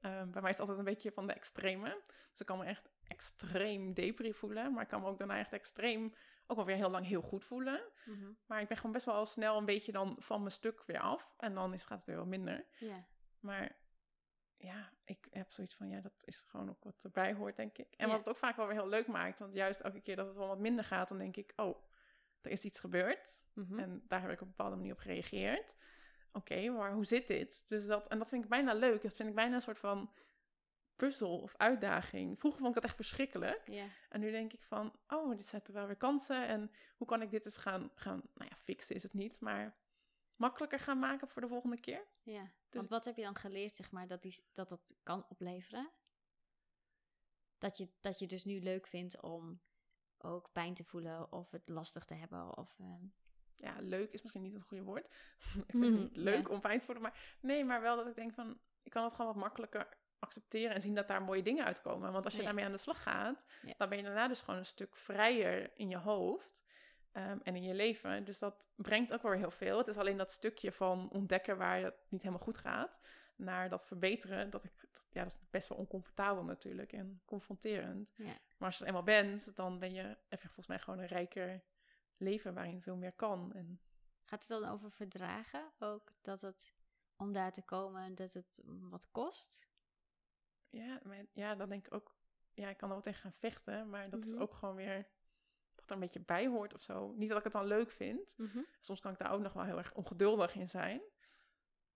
Ehm, 0.00 0.30
bij 0.30 0.40
mij 0.40 0.50
is 0.50 0.58
het 0.58 0.60
altijd 0.60 0.78
een 0.78 0.84
beetje 0.94 1.12
van 1.12 1.26
de 1.26 1.32
extreme. 1.32 2.02
Dus 2.30 2.40
ik 2.40 2.46
kan 2.46 2.58
me 2.58 2.64
echt 2.64 2.90
extreem 3.02 3.94
depri 3.94 4.34
voelen. 4.34 4.72
Maar 4.72 4.82
ik 4.82 4.88
kan 4.88 5.00
me 5.00 5.06
ook 5.06 5.18
daarna 5.18 5.38
echt 5.38 5.52
extreem 5.52 6.14
ook 6.46 6.56
wel 6.56 6.66
weer 6.66 6.76
heel 6.76 6.90
lang 6.90 7.06
heel 7.06 7.22
goed 7.22 7.44
voelen. 7.44 7.82
Mhm. 8.04 8.32
Maar 8.46 8.60
ik 8.60 8.68
ben 8.68 8.76
gewoon 8.76 8.92
best 8.92 9.04
wel 9.04 9.14
al 9.14 9.26
snel 9.26 9.56
een 9.56 9.64
beetje 9.64 9.92
dan 9.92 10.16
van 10.18 10.38
mijn 10.40 10.52
stuk 10.52 10.82
weer 10.86 11.00
af. 11.00 11.34
En 11.36 11.54
dan 11.54 11.74
is, 11.74 11.84
gaat 11.84 11.98
het 11.98 12.06
weer 12.06 12.16
wat 12.16 12.26
minder. 12.26 12.66
Maar 13.40 13.76
ja, 14.56 14.92
ik 15.04 15.26
heb 15.30 15.52
zoiets 15.52 15.74
van, 15.74 15.88
ja, 15.88 16.00
dat 16.00 16.22
is 16.24 16.40
gewoon 16.40 16.70
ook 16.70 16.84
wat 16.84 17.00
erbij 17.02 17.34
hoort, 17.34 17.56
denk 17.56 17.78
ik. 17.78 17.94
En 17.96 18.08
wat 18.08 18.18
het 18.18 18.28
ook 18.28 18.36
vaak 18.36 18.56
wel 18.56 18.66
weer 18.66 18.76
heel 18.76 18.88
leuk 18.88 19.06
maakt. 19.06 19.38
Want 19.38 19.54
juist 19.54 19.80
elke 19.80 20.00
keer 20.00 20.16
dat 20.16 20.26
het 20.26 20.36
wel 20.36 20.48
wat 20.48 20.58
minder 20.58 20.84
gaat, 20.84 21.08
dan 21.08 21.18
denk 21.18 21.36
ik, 21.36 21.52
oh, 21.56 21.87
er 22.40 22.50
is 22.50 22.64
iets 22.64 22.80
gebeurd. 22.80 23.40
Mhm. 23.52 23.78
En 23.78 24.02
daar 24.06 24.20
heb 24.20 24.30
ik 24.30 24.40
op 24.40 24.46
een 24.46 24.54
bepaalde 24.56 24.76
manier 24.76 24.92
op 24.92 24.98
gereageerd. 24.98 25.76
Oké, 26.32 26.70
maar 26.70 26.92
hoe 26.92 27.04
zit 27.04 27.26
dit? 27.26 27.68
Dus 27.68 27.86
dat, 27.86 28.08
en 28.08 28.18
dat 28.18 28.28
vind 28.28 28.42
ik 28.44 28.48
bijna 28.50 28.72
leuk. 28.72 29.02
Dat 29.02 29.14
vind 29.14 29.28
ik 29.28 29.34
bijna 29.34 29.54
een 29.54 29.62
soort 29.62 29.78
van 29.78 30.12
puzzel 30.96 31.40
of 31.40 31.56
uitdaging. 31.56 32.38
Vroeger 32.38 32.60
vond 32.60 32.74
ik 32.76 32.80
dat 32.82 32.90
echt 32.90 32.96
verschrikkelijk. 32.96 33.62
En 34.08 34.20
nu 34.20 34.30
denk 34.30 34.52
ik 34.52 34.62
van, 34.62 34.98
oh, 35.08 35.36
dit 35.36 35.46
zijn 35.46 35.62
er 35.64 35.72
wel 35.72 35.86
weer 35.86 35.96
kansen. 35.96 36.46
En 36.46 36.70
hoe 36.96 37.06
kan 37.06 37.22
ik 37.22 37.30
dit 37.30 37.44
eens 37.44 37.56
gaan, 37.56 37.90
gaan 37.94 38.22
nou 38.34 38.50
ja, 38.50 38.56
fixen 38.56 38.94
is 38.94 39.02
het 39.02 39.14
niet, 39.14 39.40
maar 39.40 39.76
makkelijker 40.36 40.78
gaan 40.78 40.98
maken 40.98 41.28
voor 41.28 41.42
de 41.42 41.48
volgende 41.48 41.80
keer? 41.80 42.06
Ja, 42.22 42.42
Dus- 42.42 42.52
want 42.74 42.88
wat 42.88 43.04
heb 43.04 43.16
je 43.16 43.22
dan 43.22 43.36
geleerd, 43.36 43.76
zeg 43.76 43.90
maar, 43.90 44.06
dat 44.06 44.22
die, 44.22 44.44
dat, 44.52 44.68
dat 44.68 44.94
kan 45.02 45.26
opleveren? 45.28 45.90
Dat 47.58 47.76
je, 47.76 47.88
dat 48.00 48.18
je 48.18 48.26
dus 48.26 48.44
nu 48.44 48.60
leuk 48.60 48.86
vindt 48.86 49.20
om 49.20 49.60
ook 50.24 50.48
pijn 50.52 50.74
te 50.74 50.84
voelen 50.84 51.32
of 51.32 51.50
het 51.50 51.68
lastig 51.68 52.04
te 52.04 52.14
hebben 52.14 52.56
of... 52.56 52.76
ehm, 52.78 53.04
Ja, 53.56 53.74
leuk 53.80 54.12
is 54.12 54.22
misschien 54.22 54.42
niet 54.42 54.54
het 54.54 54.62
goede 54.62 54.82
woord. 54.84 55.04
ik 55.66 55.72
Mhm, 55.74 55.82
vind 55.84 55.94
het 55.94 56.02
niet 56.02 56.16
leuk 56.16 56.48
om 56.50 56.60
pijn 56.60 56.78
te 56.78 56.84
voelen, 56.84 57.02
maar 57.02 57.36
nee, 57.40 57.64
maar 57.64 57.80
wel 57.80 57.96
dat 57.96 58.06
ik 58.06 58.14
denk 58.14 58.34
van, 58.34 58.58
ik 58.82 58.90
kan 58.90 59.02
het 59.04 59.12
gewoon 59.12 59.26
wat 59.26 59.42
makkelijker 59.42 59.88
accepteren 60.18 60.74
en 60.74 60.80
zien 60.80 60.94
dat 60.94 61.08
daar 61.08 61.22
mooie 61.22 61.42
dingen 61.42 61.64
uitkomen. 61.64 62.12
Want 62.12 62.24
als 62.24 62.32
je 62.34 62.38
Ja. 62.40 62.44
daarmee 62.46 62.64
aan 62.64 62.72
de 62.72 62.78
slag 62.78 63.02
gaat, 63.02 63.46
Ja. 63.62 63.74
dan 63.76 63.88
ben 63.88 63.98
je 63.98 64.04
daarna 64.04 64.28
dus 64.28 64.40
gewoon 64.42 64.58
een 64.60 64.66
stuk 64.66 64.96
vrijer 64.96 65.70
in 65.76 65.88
je 65.88 65.96
hoofd 65.98 66.66
ehm, 67.12 67.38
en 67.42 67.56
in 67.56 67.62
je 67.62 67.74
leven. 67.74 68.24
Dus 68.24 68.38
dat 68.38 68.68
brengt 68.76 69.12
ook 69.12 69.22
wel 69.22 69.30
weer 69.30 69.40
heel 69.40 69.50
veel. 69.50 69.78
Het 69.78 69.88
is 69.88 69.96
alleen 69.96 70.16
dat 70.16 70.30
stukje 70.30 70.72
van 70.72 71.10
ontdekken 71.10 71.56
waar 71.58 71.80
het 71.82 71.94
niet 72.08 72.22
helemaal 72.22 72.44
goed 72.44 72.58
gaat, 72.58 73.00
naar 73.38 73.68
dat 73.68 73.86
verbeteren, 73.86 74.50
dat 74.50 74.64
ik, 74.64 74.72
dat- 74.92 75.06
ja, 75.10 75.22
dat 75.22 75.32
is 75.32 75.50
best 75.50 75.68
wel 75.68 75.78
oncomfortabel 75.78 76.44
natuurlijk 76.44 76.92
en 76.92 77.22
confronterend. 77.24 78.12
Ja. 78.16 78.24
Maar 78.58 78.68
als 78.68 78.74
je 78.76 78.80
er 78.82 78.86
eenmaal 78.88 79.02
bent, 79.02 79.56
dan 79.56 79.78
ben 79.78 79.92
je, 79.92 80.02
heb 80.28 80.40
je 80.42 80.46
volgens 80.46 80.66
mij 80.66 80.78
gewoon 80.78 80.98
een 80.98 81.06
rijker 81.06 81.62
leven 82.16 82.54
waarin 82.54 82.82
veel 82.82 82.96
meer 82.96 83.12
kan. 83.12 83.52
En 83.54 83.80
Gaat 84.24 84.48
het 84.48 84.60
dan 84.60 84.70
over 84.70 84.90
verdragen 84.92 85.72
ook? 85.78 86.12
Dat 86.22 86.40
het, 86.40 86.74
om 87.16 87.32
daar 87.32 87.52
te 87.52 87.62
komen, 87.62 88.14
dat 88.14 88.32
het 88.32 88.60
wat 88.64 89.10
kost? 89.10 89.66
ja, 90.70 91.00
maar, 91.02 91.24
ja, 91.32 91.54
dan 91.54 91.68
denk 91.68 91.86
ik 91.86 91.92
ook, 91.94 92.16
ja, 92.54 92.68
ik 92.68 92.76
kan 92.76 92.88
er 92.88 92.94
wel 92.94 93.02
tegen 93.02 93.20
gaan 93.20 93.32
vechten, 93.32 93.88
maar 93.90 94.10
dat 94.10 94.20
Mhm. 94.20 94.28
is 94.28 94.34
ook 94.36 94.54
gewoon 94.54 94.74
weer 94.74 95.06
wat 95.74 95.84
er 95.86 95.92
een 95.94 96.00
beetje 96.00 96.20
bij 96.20 96.46
hoort 96.46 96.74
of 96.74 96.82
zo. 96.82 97.12
Niet 97.16 97.28
dat 97.28 97.38
ik 97.38 97.44
het 97.44 97.52
dan 97.52 97.66
leuk 97.66 97.90
vind. 97.90 98.34
Soms 98.80 99.00
kan 99.00 99.12
ik 99.12 99.18
daar 99.18 99.30
ook 99.32 99.40
nog 99.42 99.52
wel 99.52 99.64
heel 99.64 99.78
erg 99.78 99.94
ongeduldig 99.94 100.54
in 100.54 100.68
zijn. 100.68 101.00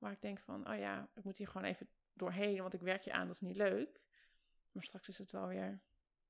Maar 0.03 0.13
ik 0.13 0.21
denk 0.21 0.41
van, 0.41 0.69
oh 0.71 0.77
ja, 0.79 1.09
ik 1.15 1.25
moet 1.25 1.37
hier 1.37 1.49
gewoon 1.49 1.67
even 1.67 1.89
doorheen, 2.13 2.61
want 2.61 2.75
ik 2.75 2.81
werk 2.81 3.03
je 3.03 3.13
aan, 3.13 3.27
dat 3.27 3.35
is 3.35 3.41
niet 3.41 3.57
leuk. 3.57 4.01
Maar 4.73 4.85
straks 4.85 5.09
is 5.09 5.19
het 5.19 5.33
wel 5.33 5.47
weer 5.47 5.83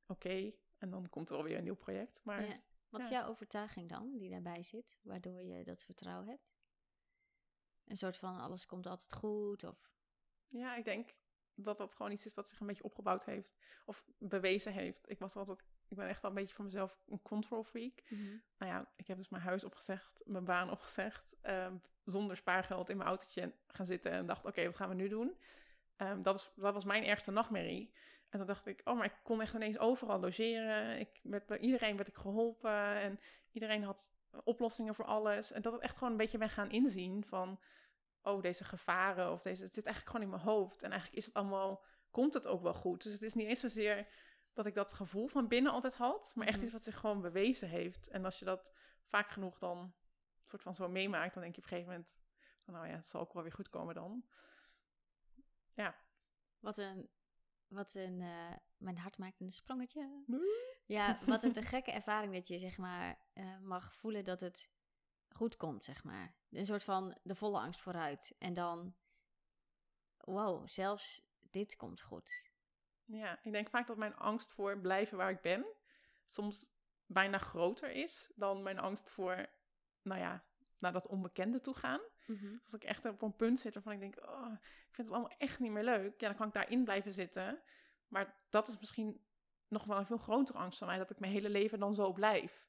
oké. 0.07 0.53
en 0.79 0.91
dan 0.91 1.09
komt 1.09 1.31
er 1.31 1.37
wel 1.37 1.45
weer 1.45 1.57
een 1.57 1.65
nieuw 1.65 1.75
project. 1.75 2.21
Maar 2.25 2.47
Ja. 2.47 2.61
Wat 2.89 3.01
is 3.01 3.09
jouw 3.09 3.27
overtuiging 3.27 3.89
dan, 3.89 4.19
die 4.19 4.31
daarbij 4.31 4.63
zit, 4.63 4.99
waardoor 5.03 5.41
je 5.41 5.65
dat 5.65 5.85
vertrouwen 5.85 6.29
hebt? 6.29 6.53
Een 7.85 7.97
soort 7.97 8.17
van 8.17 8.41
alles 8.41 8.67
komt 8.67 8.87
altijd 8.87 9.13
goed 9.13 9.65
of... 9.65 9.93
Ja, 10.49 10.77
ik 10.77 10.85
denk 10.85 11.15
dat 11.55 11.77
dat 11.77 11.95
gewoon 11.95 12.13
iets 12.13 12.27
is 12.27 12.35
wat 12.35 12.49
zich 12.49 12.61
een 12.61 12.67
beetje 12.67 12.85
opgebouwd 12.85 13.25
heeft. 13.25 13.57
Of 13.85 14.05
bewezen 14.19 14.73
heeft. 14.73 15.11
Ik 15.11 15.19
was 15.19 15.37
altijd, 15.37 15.65
ik 15.93 15.99
ben 15.99 16.09
echt 16.09 16.23
wel 16.23 16.31
een 16.31 16.37
beetje 16.37 16.55
voor 16.55 16.65
mezelf 16.65 16.99
een 17.09 17.23
control 17.23 17.65
freak. 17.65 18.03
Nou 18.59 18.73
ja, 18.73 18.93
ik 18.97 19.07
heb 19.07 19.17
dus 19.17 19.29
mijn 19.29 19.43
huis 19.43 19.65
opgezegd, 19.65 20.21
mijn 20.25 20.45
baan 20.45 20.71
opgezegd. 20.71 21.37
ehm, 21.41 21.77
zonder 22.05 22.37
spaargeld 22.37 22.89
in 22.89 22.97
mijn 22.97 23.09
autootje 23.09 23.53
gaan 23.67 23.87
zitten 23.87 24.13
en 24.13 24.27
dacht, 24.27 24.47
oké, 24.47 24.65
wat 24.65 24.77
gaan 24.77 24.89
we 24.89 24.95
nu 24.95 25.09
doen? 25.09 25.37
Ehm, 25.97 26.23
dat, 26.23 26.35
is, 26.35 26.53
dat 26.57 26.75
was 26.75 26.85
mijn 26.85 27.05
ergste 27.05 27.31
nachtmerrie. 27.31 27.93
En 28.29 28.39
toen 28.39 28.47
dacht 28.47 28.67
ik, 28.67 28.81
oh, 28.85 28.97
maar 28.97 29.05
ik 29.05 29.17
kon 29.23 29.41
echt 29.41 29.55
ineens 29.55 29.79
overal 29.79 30.21
logeren. 30.21 30.99
Ik 30.99 31.21
werd, 31.23 31.47
bij 31.47 31.59
iedereen 31.59 31.97
werd 31.97 32.09
ik 32.09 32.17
geholpen 32.17 32.95
en 32.95 33.21
iedereen 33.53 33.83
had 33.83 34.11
oplossingen 34.45 34.95
voor 34.95 35.05
alles. 35.05 35.53
En 35.53 35.63
dat 35.63 35.73
het 35.73 35.83
echt 35.83 35.97
gewoon 35.97 36.11
een 36.13 36.19
beetje 36.19 36.39
ben 36.39 36.51
gaan 36.51 36.71
inzien 36.71 37.25
van, 37.25 37.61
oh, 38.23 38.43
deze 38.43 38.65
gevaren 38.65 39.33
of 39.33 39.43
deze, 39.43 39.63
het 39.63 39.75
zit 39.75 39.87
eigenlijk 39.87 40.17
gewoon 40.17 40.33
in 40.33 40.37
mijn 40.37 40.55
hoofd. 40.55 40.83
En 40.83 40.91
eigenlijk 40.91 41.19
is 41.21 41.27
het 41.27 41.35
allemaal, 41.35 41.85
komt 42.11 42.35
het 42.35 42.47
ook 42.47 42.63
wel 42.63 42.75
goed. 42.75 43.03
Dus 43.03 43.13
het 43.13 43.23
is 43.23 43.35
niet 43.35 43.49
eens 43.49 43.61
zozeer 43.61 44.07
dat 44.53 44.67
ik 44.67 44.75
dat 44.75 44.93
gevoel 44.93 45.27
van 45.27 45.49
binnen 45.49 45.73
altijd 45.73 45.95
had, 45.95 46.33
maar 46.35 46.47
echt 46.47 46.57
Mhm. 46.57 46.65
iets 46.65 46.73
wat 46.73 46.83
zich 46.83 46.99
gewoon 46.99 47.21
bewezen 47.21 47.69
heeft. 47.69 48.09
En 48.09 48.25
als 48.25 48.39
je 48.39 48.45
dat 48.45 48.71
vaak 49.05 49.31
genoeg 49.31 49.59
dan 49.59 49.95
soort 50.47 50.63
van 50.63 50.75
zo 50.75 50.89
meemaakt, 50.89 51.35
dan 51.35 51.43
denk 51.43 51.55
je 51.55 51.61
op 51.63 51.67
een 51.71 51.77
gegeven 51.77 51.93
moment, 51.93 52.15
van, 52.65 52.75
nou 52.75 52.87
ja, 52.87 52.95
het 52.95 53.09
zal 53.09 53.21
ook 53.21 53.33
wel 53.33 53.43
weer 53.43 53.53
goed 53.53 53.69
komen 53.69 53.95
dan. 53.95 54.25
Wat 56.61 56.79
een... 56.79 57.11
Wat 57.69 57.95
een... 57.95 58.21
eh, 58.21 58.53
mijn 58.77 58.99
hart 58.99 59.19
maakt 59.19 59.41
een 59.41 59.53
sprongetje. 59.53 60.23
Nee. 60.27 60.41
Ja, 60.87 61.19
wat 61.27 61.43
een 61.43 61.53
te 61.59 61.63
gekke 61.63 61.91
ervaring 61.93 62.33
dat 62.35 62.49
je, 62.49 62.59
zeg 62.59 62.79
maar, 62.79 63.19
eh, 63.33 63.59
mag 63.59 63.95
voelen 63.95 64.25
dat 64.25 64.41
het 64.41 64.71
goed 65.29 65.57
komt, 65.57 65.85
zeg 65.85 66.05
maar. 66.05 66.35
Een 66.51 66.67
soort 66.67 66.85
van 66.85 67.19
de 67.23 67.35
volle 67.35 67.59
angst 67.59 67.81
vooruit. 67.81 68.35
En 68.39 68.55
dan... 68.55 68.95
Wow, 70.19 70.69
zelfs 70.69 71.23
dit 71.51 71.77
komt 71.77 72.01
goed. 72.01 72.51
Ja, 73.05 73.39
ik 73.43 73.53
denk 73.53 73.71
vaak 73.71 73.87
dat 73.87 73.97
mijn 73.97 74.17
angst 74.17 74.53
voor 74.53 74.79
blijven 74.79 75.17
waar 75.17 75.31
ik 75.31 75.41
ben 75.41 75.67
soms 76.29 76.71
bijna 77.07 77.39
groter 77.39 77.91
is 77.91 78.33
dan 78.35 78.63
mijn 78.63 78.79
angst 78.79 79.11
voor, 79.11 79.47
nou 80.03 80.21
ja, 80.21 80.45
naar 80.79 80.93
dat 80.93 81.07
onbekende 81.07 81.61
toe 81.61 81.75
gaan. 81.75 82.01
Mhm. 82.27 82.51
Dus 82.51 82.63
als 82.63 82.75
ik 82.75 82.85
echt 82.85 83.05
op 83.05 83.23
een 83.23 83.37
punt 83.37 83.61
zit 83.61 83.75
waarvan 83.75 83.93
ik 83.93 84.01
denk, 84.01 84.17
oh, 84.17 84.53
ik 84.63 84.95
vind 84.95 85.09
het 85.09 85.17
allemaal 85.17 85.37
echt 85.39 85.59
niet 85.59 85.71
meer 85.71 85.85
leuk, 85.85 86.21
ja, 86.21 86.27
dan 86.29 86.37
kan 86.37 86.47
ik 86.47 86.53
daarin 86.53 86.85
blijven 86.85 87.13
zitten. 87.13 87.63
Maar 88.09 88.37
dat 88.51 88.69
is 88.69 88.79
misschien 88.79 89.25
nog 89.69 89.85
wel 89.85 89.99
een 89.99 90.07
veel 90.07 90.19
grotere 90.19 90.59
angst 90.59 90.79
van 90.79 90.87
mij, 90.87 90.99
dat 90.99 91.11
ik 91.11 91.19
mijn 91.19 91.33
hele 91.33 91.51
leven 91.51 91.79
dan 91.79 91.95
zo 91.95 92.13
blijf. 92.13 92.67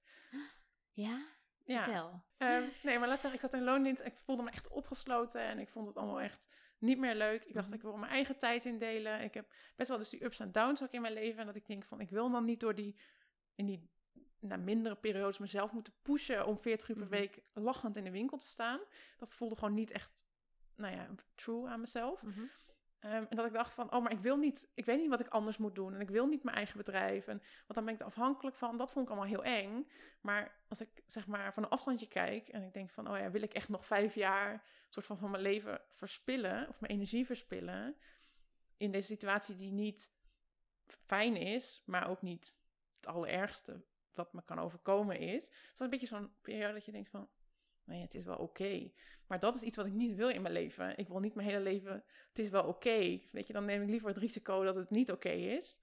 Ja? 0.92 1.26
Ja. 1.66 1.84
Vertel. 1.84 2.24
Ehm, 2.38 2.68
nee, 2.84 3.00
maar 3.00 3.08
laat 3.08 3.20
zeggen, 3.20 3.40
ik 3.40 3.46
zat 3.46 3.60
in 3.60 3.64
loondienst. 3.64 4.02
Ik 4.02 4.18
voelde 4.18 4.44
me 4.44 4.52
echt 4.52 4.68
opgesloten 4.68 5.42
en 5.42 5.60
ik 5.60 5.70
vond 5.70 5.88
het 5.88 5.98
allemaal 5.98 6.22
echt 6.22 6.56
niet 6.84 6.98
meer 6.98 7.16
leuk. 7.16 7.44
Ik 7.44 7.54
dacht, 7.54 7.68
Mhm. 7.68 7.76
ik 7.76 7.82
wil 7.82 7.98
mijn 7.98 8.12
eigen 8.12 8.38
tijd 8.38 8.66
indelen. 8.66 9.22
Ik 9.22 9.34
heb 9.34 9.54
best 9.76 9.90
wel 9.90 9.98
dus 9.98 10.10
die 10.10 10.24
ups 10.24 10.40
en 10.40 10.52
downs 10.52 10.84
ook 10.84 10.92
in 10.92 11.02
mijn 11.02 11.14
leven. 11.14 11.40
En 11.40 11.46
dat 11.46 11.56
ik 11.56 11.68
denk 11.68 11.84
van, 11.86 12.00
ik 12.00 12.10
wil 12.10 12.32
dan 12.32 12.46
niet 12.46 12.60
door 12.60 12.76
die, 12.76 12.96
in 13.56 13.66
die 13.66 13.90
nou, 14.40 14.62
mindere 14.62 14.96
periodes 14.96 15.38
mezelf 15.38 15.72
moeten 15.72 15.94
pushen 16.02 16.46
om 16.46 16.58
40 16.58 16.90
uur 16.90 16.96
per 16.96 17.06
Mhm. 17.06 17.14
week 17.14 17.42
lachend 17.54 17.96
in 17.98 18.04
de 18.04 18.12
winkel 18.12 18.38
te 18.38 18.48
staan. 18.48 18.80
Dat 19.18 19.32
voelde 19.34 19.56
gewoon 19.56 19.74
niet 19.74 19.92
echt, 19.92 20.26
nou 20.76 20.96
ja, 20.96 21.10
true 21.36 21.68
aan 21.68 21.80
mezelf. 21.80 22.22
Mhm. 22.24 22.42
Ehm, 23.04 23.26
en 23.30 23.36
dat 23.36 23.46
ik 23.46 23.54
dacht 23.54 23.74
van, 23.74 23.94
oh, 23.94 24.04
maar 24.04 24.12
ik 24.12 24.20
wil 24.20 24.38
niet, 24.38 24.72
ik 24.74 24.86
weet 24.86 25.00
niet 25.00 25.10
wat 25.10 25.20
ik 25.20 25.28
anders 25.28 25.58
moet 25.58 25.76
doen. 25.76 25.94
En 25.94 26.02
ik 26.02 26.10
wil 26.10 26.28
niet 26.28 26.44
mijn 26.44 26.56
eigen 26.56 26.78
bedrijf. 26.78 27.28
En, 27.28 27.38
want 27.38 27.74
dan 27.74 27.86
ben 27.86 27.94
ik 27.94 28.00
er 28.00 28.06
afhankelijk 28.06 28.56
van. 28.56 28.78
Dat 28.78 28.92
vond 28.92 29.06
ik 29.06 29.12
allemaal 29.12 29.30
heel 29.30 29.44
eng. 29.44 29.88
Maar 30.22 30.56
als 30.68 30.82
ik 30.82 31.04
zeg 31.06 31.28
maar 31.28 31.54
van 31.54 31.64
een 31.64 31.70
afstandje 31.70 32.08
kijk 32.08 32.48
en 32.48 32.64
ik 32.64 32.74
denk 32.74 32.90
van, 32.90 33.10
oh 33.10 33.18
ja, 33.18 33.32
wil 33.32 33.42
ik 33.42 33.54
echt 33.54 33.70
nog 33.70 33.86
vijf 33.86 34.16
jaar 34.16 34.64
soort 34.90 35.06
van 35.06 35.18
van 35.18 35.32
mijn 35.32 35.44
leven 35.44 35.82
verspillen 35.94 36.70
of 36.70 36.80
mijn 36.80 36.94
energie 36.94 37.26
verspillen 37.26 37.96
in 38.78 38.92
deze 38.92 39.08
situatie 39.08 39.56
die 39.56 39.72
niet 39.72 40.12
fijn 40.86 41.36
is, 41.36 41.84
maar 41.86 42.10
ook 42.10 42.22
niet 42.22 42.58
het 42.96 43.08
allerergste 43.08 43.84
wat 44.14 44.34
me 44.34 44.44
kan 44.46 44.60
overkomen 44.60 45.20
is. 45.20 45.50
Dat 45.50 45.74
is 45.74 45.80
een 45.80 45.90
beetje 45.90 46.08
zo'n 46.08 46.34
periode 46.42 46.74
dat 46.74 46.86
je 46.86 46.92
denkt 46.92 47.10
van, 47.10 47.30
nee, 47.84 48.02
het 48.02 48.14
is 48.14 48.26
wel 48.26 48.38
oké. 48.38 48.92
Maar 49.28 49.40
dat 49.40 49.56
is 49.56 49.62
iets 49.62 49.76
wat 49.76 49.86
ik 49.86 49.94
niet 49.94 50.16
wil 50.16 50.30
in 50.30 50.42
mijn 50.42 50.54
leven. 50.54 50.98
Ik 50.98 51.08
wil 51.08 51.20
niet 51.20 51.36
mijn 51.36 51.48
hele 51.48 51.62
leven, 51.62 52.04
het 52.30 52.40
is 52.40 52.50
wel 52.50 52.64
oké. 52.64 53.22
Weet 53.32 53.48
je, 53.48 53.54
dan 53.54 53.66
neem 53.66 53.82
ik 53.82 53.90
liever 53.90 54.08
het 54.08 54.18
risico 54.18 54.64
dat 54.64 54.76
het 54.76 54.90
niet 54.90 55.12
oké 55.12 55.30
is. 55.30 55.80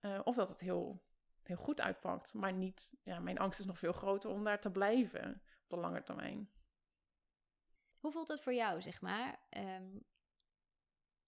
Eh, 0.00 0.20
of 0.24 0.36
dat 0.36 0.48
het 0.48 0.60
heel, 0.60 1.02
heel 1.42 1.56
goed 1.56 1.80
uitpakt. 1.80 2.34
Maar 2.34 2.52
niet, 2.52 2.92
ja, 3.02 3.18
mijn 3.18 3.38
angst 3.38 3.60
is 3.60 3.66
nog 3.66 3.78
veel 3.78 3.92
groter 3.92 4.30
om 4.30 4.44
daar 4.44 4.60
te 4.60 4.70
blijven 4.70 5.42
op 5.62 5.68
de 5.68 5.76
lange 5.76 6.02
termijn. 6.02 6.50
Hoe 8.00 8.12
voelt 8.12 8.28
het 8.28 8.40
voor 8.40 8.54
jou, 8.54 8.82
zeg 8.82 9.00
maar? 9.00 9.38
Ehm, 9.48 9.98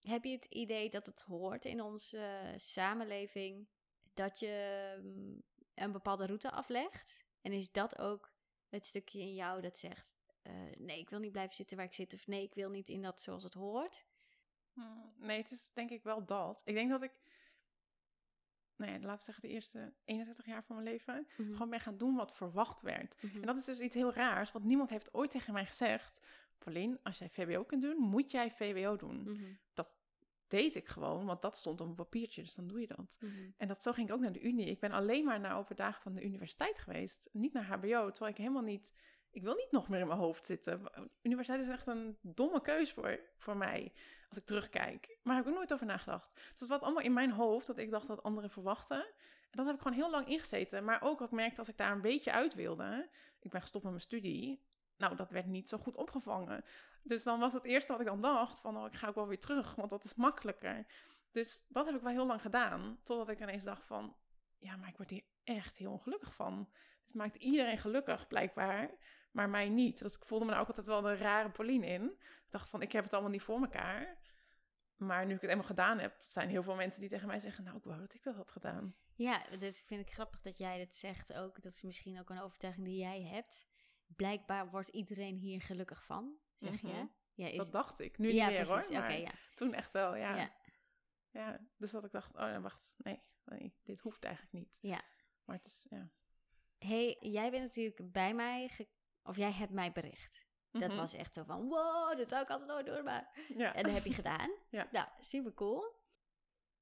heb 0.01 0.23
je 0.23 0.31
het 0.31 0.45
idee 0.45 0.89
dat 0.89 1.05
het 1.05 1.21
hoort 1.21 1.65
in 1.65 1.81
onze 1.81 2.53
samenleving 2.55 3.67
dat 4.13 4.39
je 4.39 4.95
mm, 5.03 5.41
een 5.73 5.91
bepaalde 5.91 6.25
route 6.25 6.51
aflegt? 6.51 7.15
En 7.41 7.51
is 7.51 7.71
dat 7.71 7.97
ook 7.97 8.30
het 8.71 8.85
stukje 8.85 9.19
in 9.19 9.33
jou 9.33 9.61
dat 9.61 9.77
zegt: 9.77 10.13
eh, 10.41 10.53
nee, 10.77 10.99
ik 10.99 11.09
wil 11.09 11.19
niet 11.19 11.31
blijven 11.31 11.55
zitten 11.55 11.77
waar 11.77 11.85
ik 11.85 11.93
zit, 11.93 12.13
of 12.13 12.27
nee, 12.27 12.43
ik 12.43 12.53
wil 12.53 12.69
niet 12.69 12.89
in 12.89 13.01
dat 13.01 13.21
zoals 13.21 13.43
het 13.43 13.53
hoort? 13.53 14.05
Hmm, 14.73 15.13
Nee, 15.17 15.37
het 15.41 15.51
is 15.51 15.71
denk 15.73 15.89
ik 15.89 16.03
wel 16.03 16.25
dat. 16.25 16.61
Ik 16.65 16.73
denk 16.73 16.89
dat 16.89 17.01
ik, 17.01 17.11
nou 18.75 18.91
ja, 18.91 18.99
laten 18.99 19.17
we 19.17 19.23
zeggen, 19.23 19.43
de 19.47 19.53
eerste 19.53 19.93
21 20.05 20.45
jaar 20.45 20.63
van 20.63 20.75
mijn 20.75 20.87
leven 20.87 21.27
Mhm. 21.37 21.51
gewoon 21.51 21.69
ben 21.69 21.79
gaan 21.79 21.97
doen 21.97 22.15
wat 22.15 22.35
verwacht 22.35 22.81
werd. 22.81 23.15
Mhm. 23.21 23.35
En 23.35 23.45
dat 23.45 23.57
is 23.57 23.65
dus 23.65 23.79
iets 23.79 23.95
heel 23.95 24.13
raars, 24.13 24.51
want 24.51 24.65
niemand 24.65 24.89
heeft 24.89 25.13
ooit 25.13 25.31
tegen 25.31 25.53
mij 25.53 25.65
gezegd: 25.65 26.19
Pauline, 26.57 26.99
als 27.03 27.17
jij 27.17 27.29
VWO 27.29 27.63
kunt 27.63 27.81
doen, 27.81 27.97
moet 27.97 28.31
jij 28.31 28.51
VWO 28.51 28.95
doen. 28.95 29.21
Mhm. 29.31 29.53
Deed 30.51 30.75
ik 30.75 30.87
gewoon, 30.87 31.25
want 31.25 31.41
dat 31.41 31.57
stond 31.57 31.81
op 31.81 31.87
een 31.87 31.95
papiertje, 31.95 32.41
dus 32.41 32.55
dan 32.55 32.67
doe 32.67 32.79
je 32.79 32.87
dat. 32.87 33.17
Mhm. 33.19 33.33
En 33.57 33.67
dat, 33.67 33.83
zo 33.83 33.91
ging 33.91 34.07
ik 34.07 34.13
ook 34.13 34.21
naar 34.21 34.31
de 34.31 34.41
Unie. 34.41 34.65
Ik 34.65 34.79
ben 34.79 34.91
alleen 34.91 35.25
maar 35.25 35.39
naar 35.39 35.57
open 35.57 35.75
dagen 35.75 36.01
van 36.01 36.13
de 36.13 36.23
universiteit 36.23 36.79
geweest, 36.79 37.29
niet 37.31 37.53
naar 37.53 37.65
HBO, 37.65 38.09
terwijl 38.09 38.31
ik 38.31 38.37
helemaal 38.37 38.61
niet. 38.61 38.93
Ik 39.31 39.41
wil 39.41 39.55
niet 39.55 39.71
nog 39.71 39.89
meer 39.89 39.99
in 39.99 40.07
mijn 40.07 40.19
hoofd 40.19 40.45
zitten. 40.45 40.81
Universiteit 41.21 41.61
is 41.61 41.67
echt 41.67 41.87
een 41.87 42.17
domme 42.21 42.61
keus 42.61 42.91
voor, 42.91 43.19
voor 43.37 43.57
mij, 43.57 43.93
als 44.29 44.37
ik 44.37 44.45
terugkijk. 44.45 45.07
Maar 45.07 45.35
daar 45.35 45.43
heb 45.43 45.47
ik 45.51 45.57
nooit 45.57 45.73
over 45.73 45.85
nagedacht. 45.85 46.31
Dus 46.33 46.59
het 46.59 46.69
was 46.69 46.81
allemaal 46.81 47.03
in 47.03 47.13
mijn 47.13 47.31
hoofd 47.31 47.67
dat 47.67 47.77
ik 47.77 47.91
dacht 47.91 48.07
dat 48.07 48.23
anderen 48.23 48.49
verwachten. 48.49 49.05
En 49.51 49.57
dat 49.57 49.65
heb 49.65 49.75
ik 49.75 49.81
gewoon 49.81 49.97
heel 49.97 50.09
lang 50.09 50.27
ingezeten. 50.27 50.83
Maar 50.83 51.01
ook, 51.01 51.21
ik 51.21 51.31
merkte 51.31 51.59
als 51.59 51.69
ik 51.69 51.77
daar 51.77 51.91
een 51.91 52.01
beetje 52.01 52.31
uit 52.31 52.53
wilde. 52.53 53.09
Ik 53.39 53.51
ben 53.51 53.61
gestopt 53.61 53.83
met 53.83 53.93
mijn 53.93 54.05
studie. 54.05 54.63
Nou, 54.97 55.15
dat 55.15 55.29
werd 55.29 55.45
niet 55.45 55.69
zo 55.69 55.77
goed 55.77 55.95
opgevangen. 55.95 56.63
Dus 57.03 57.23
dan 57.23 57.39
was 57.39 57.53
het 57.53 57.65
eerste 57.65 57.91
wat 57.91 58.01
ik 58.01 58.07
dan 58.07 58.21
dacht: 58.21 58.59
van 58.59 58.77
oh, 58.77 58.85
ik 58.85 58.93
ga 58.95 59.07
ook 59.07 59.15
wel 59.15 59.27
weer 59.27 59.39
terug, 59.39 59.75
want 59.75 59.89
dat 59.89 60.03
is 60.03 60.15
makkelijker. 60.15 60.85
Dus 61.31 61.65
dat 61.67 61.85
heb 61.85 61.95
ik 61.95 62.01
wel 62.01 62.11
heel 62.11 62.25
lang 62.25 62.41
gedaan. 62.41 62.99
Totdat 63.03 63.29
ik 63.29 63.39
ineens 63.39 63.63
dacht 63.63 63.85
van, 63.85 64.15
ja, 64.57 64.75
maar 64.75 64.89
ik 64.89 64.97
word 64.97 65.09
hier 65.09 65.23
echt 65.43 65.77
heel 65.77 65.91
ongelukkig 65.91 66.35
van. 66.35 66.69
Dit 67.05 67.15
maakt 67.15 67.35
iedereen 67.35 67.77
gelukkig, 67.77 68.27
blijkbaar, 68.27 68.89
maar 69.31 69.49
mij 69.49 69.69
niet. 69.69 70.01
Dus 70.01 70.15
ik 70.15 70.25
voelde 70.25 70.45
me 70.45 70.51
daar 70.51 70.59
ook 70.59 70.67
altijd 70.67 70.87
wel 70.87 71.09
een 71.09 71.17
rare 71.17 71.49
Pauline 71.49 71.85
in. 71.85 72.03
Ik 72.21 72.47
dacht 72.49 72.69
van, 72.69 72.81
ik 72.81 72.91
heb 72.91 73.03
het 73.03 73.13
allemaal 73.13 73.31
niet 73.31 73.41
voor 73.41 73.61
elkaar. 73.61 74.19
Maar 74.95 75.25
nu 75.25 75.33
ik 75.33 75.41
het 75.41 75.49
eenmaal 75.49 75.65
gedaan 75.65 75.99
heb, 75.99 76.23
zijn 76.27 76.49
heel 76.49 76.63
veel 76.63 76.75
mensen 76.75 77.01
die 77.01 77.09
tegen 77.09 77.27
mij 77.27 77.39
zeggen, 77.39 77.63
nou, 77.63 77.77
ik 77.77 77.83
wou 77.83 77.99
dat 77.99 78.13
ik 78.13 78.23
dat 78.23 78.35
had 78.35 78.51
gedaan. 78.51 78.95
Ja, 79.15 79.43
dat 79.59 79.77
vind 79.77 80.01
ik 80.01 80.13
grappig 80.13 80.41
dat 80.41 80.57
jij 80.57 80.77
dat 80.85 80.95
zegt 80.95 81.33
ook. 81.33 81.61
Dat 81.61 81.73
is 81.73 81.81
misschien 81.81 82.19
ook 82.19 82.29
een 82.29 82.41
overtuiging 82.41 82.85
die 82.85 82.97
jij 82.97 83.23
hebt. 83.23 83.70
Blijkbaar 84.15 84.69
wordt 84.69 84.89
iedereen 84.89 85.35
hier 85.37 85.61
gelukkig 85.61 86.05
van, 86.05 86.37
zeg 86.59 86.81
Mhm. 86.81 86.95
je? 86.95 87.07
Ja, 87.33 87.47
is... 87.47 87.57
Dat 87.57 87.71
dacht 87.71 87.99
ik. 87.99 88.17
Nu 88.17 88.31
ja, 88.33 88.47
niet 88.47 88.57
meer 88.57 88.65
precies. 88.67 88.89
hoor, 88.89 88.99
maar 88.99 89.17
ja. 89.19 89.31
toen 89.53 89.73
echt 89.73 89.93
wel, 89.93 90.15
ja. 90.15 90.35
Ja. 90.35 90.51
ja. 91.29 91.59
Dus 91.77 91.91
dat 91.91 92.03
ik 92.05 92.11
dacht, 92.11 92.33
oh 92.35 92.39
ja, 92.47 92.61
wacht, 92.61 92.93
nee, 92.97 93.21
nee, 93.45 93.75
dit 93.83 93.99
hoeft 93.99 94.23
eigenlijk 94.23 94.53
niet. 94.55 94.77
Ja. 94.81 95.01
Maar 95.45 95.55
het 95.55 95.65
is, 95.67 95.85
ja. 95.89 96.09
hey, 96.77 97.17
jij 97.19 97.51
bent 97.51 97.63
natuurlijk 97.63 98.11
bij 98.11 98.33
mij, 98.33 98.69
of 99.23 99.37
jij 99.37 99.51
hebt 99.51 99.71
mij 99.71 99.91
bericht. 99.91 100.45
Dat 100.71 100.87
Mhm. 100.87 100.97
was 100.97 101.13
echt 101.13 101.33
zo 101.33 101.43
van, 101.43 101.67
wow, 101.67 102.17
dat 102.17 102.29
zou 102.29 102.41
ik 102.43 102.49
altijd 102.49 102.69
nooit 102.69 102.85
doen, 102.85 103.03
maar... 103.03 103.45
Ja. 103.57 103.73
En 103.73 103.83
dat 103.83 103.93
heb 103.93 104.05
je 104.05 104.13
gedaan. 104.13 104.51
Ja. 104.69 104.87
Nou, 104.91 105.07
super 105.19 105.53
cool. 105.53 105.83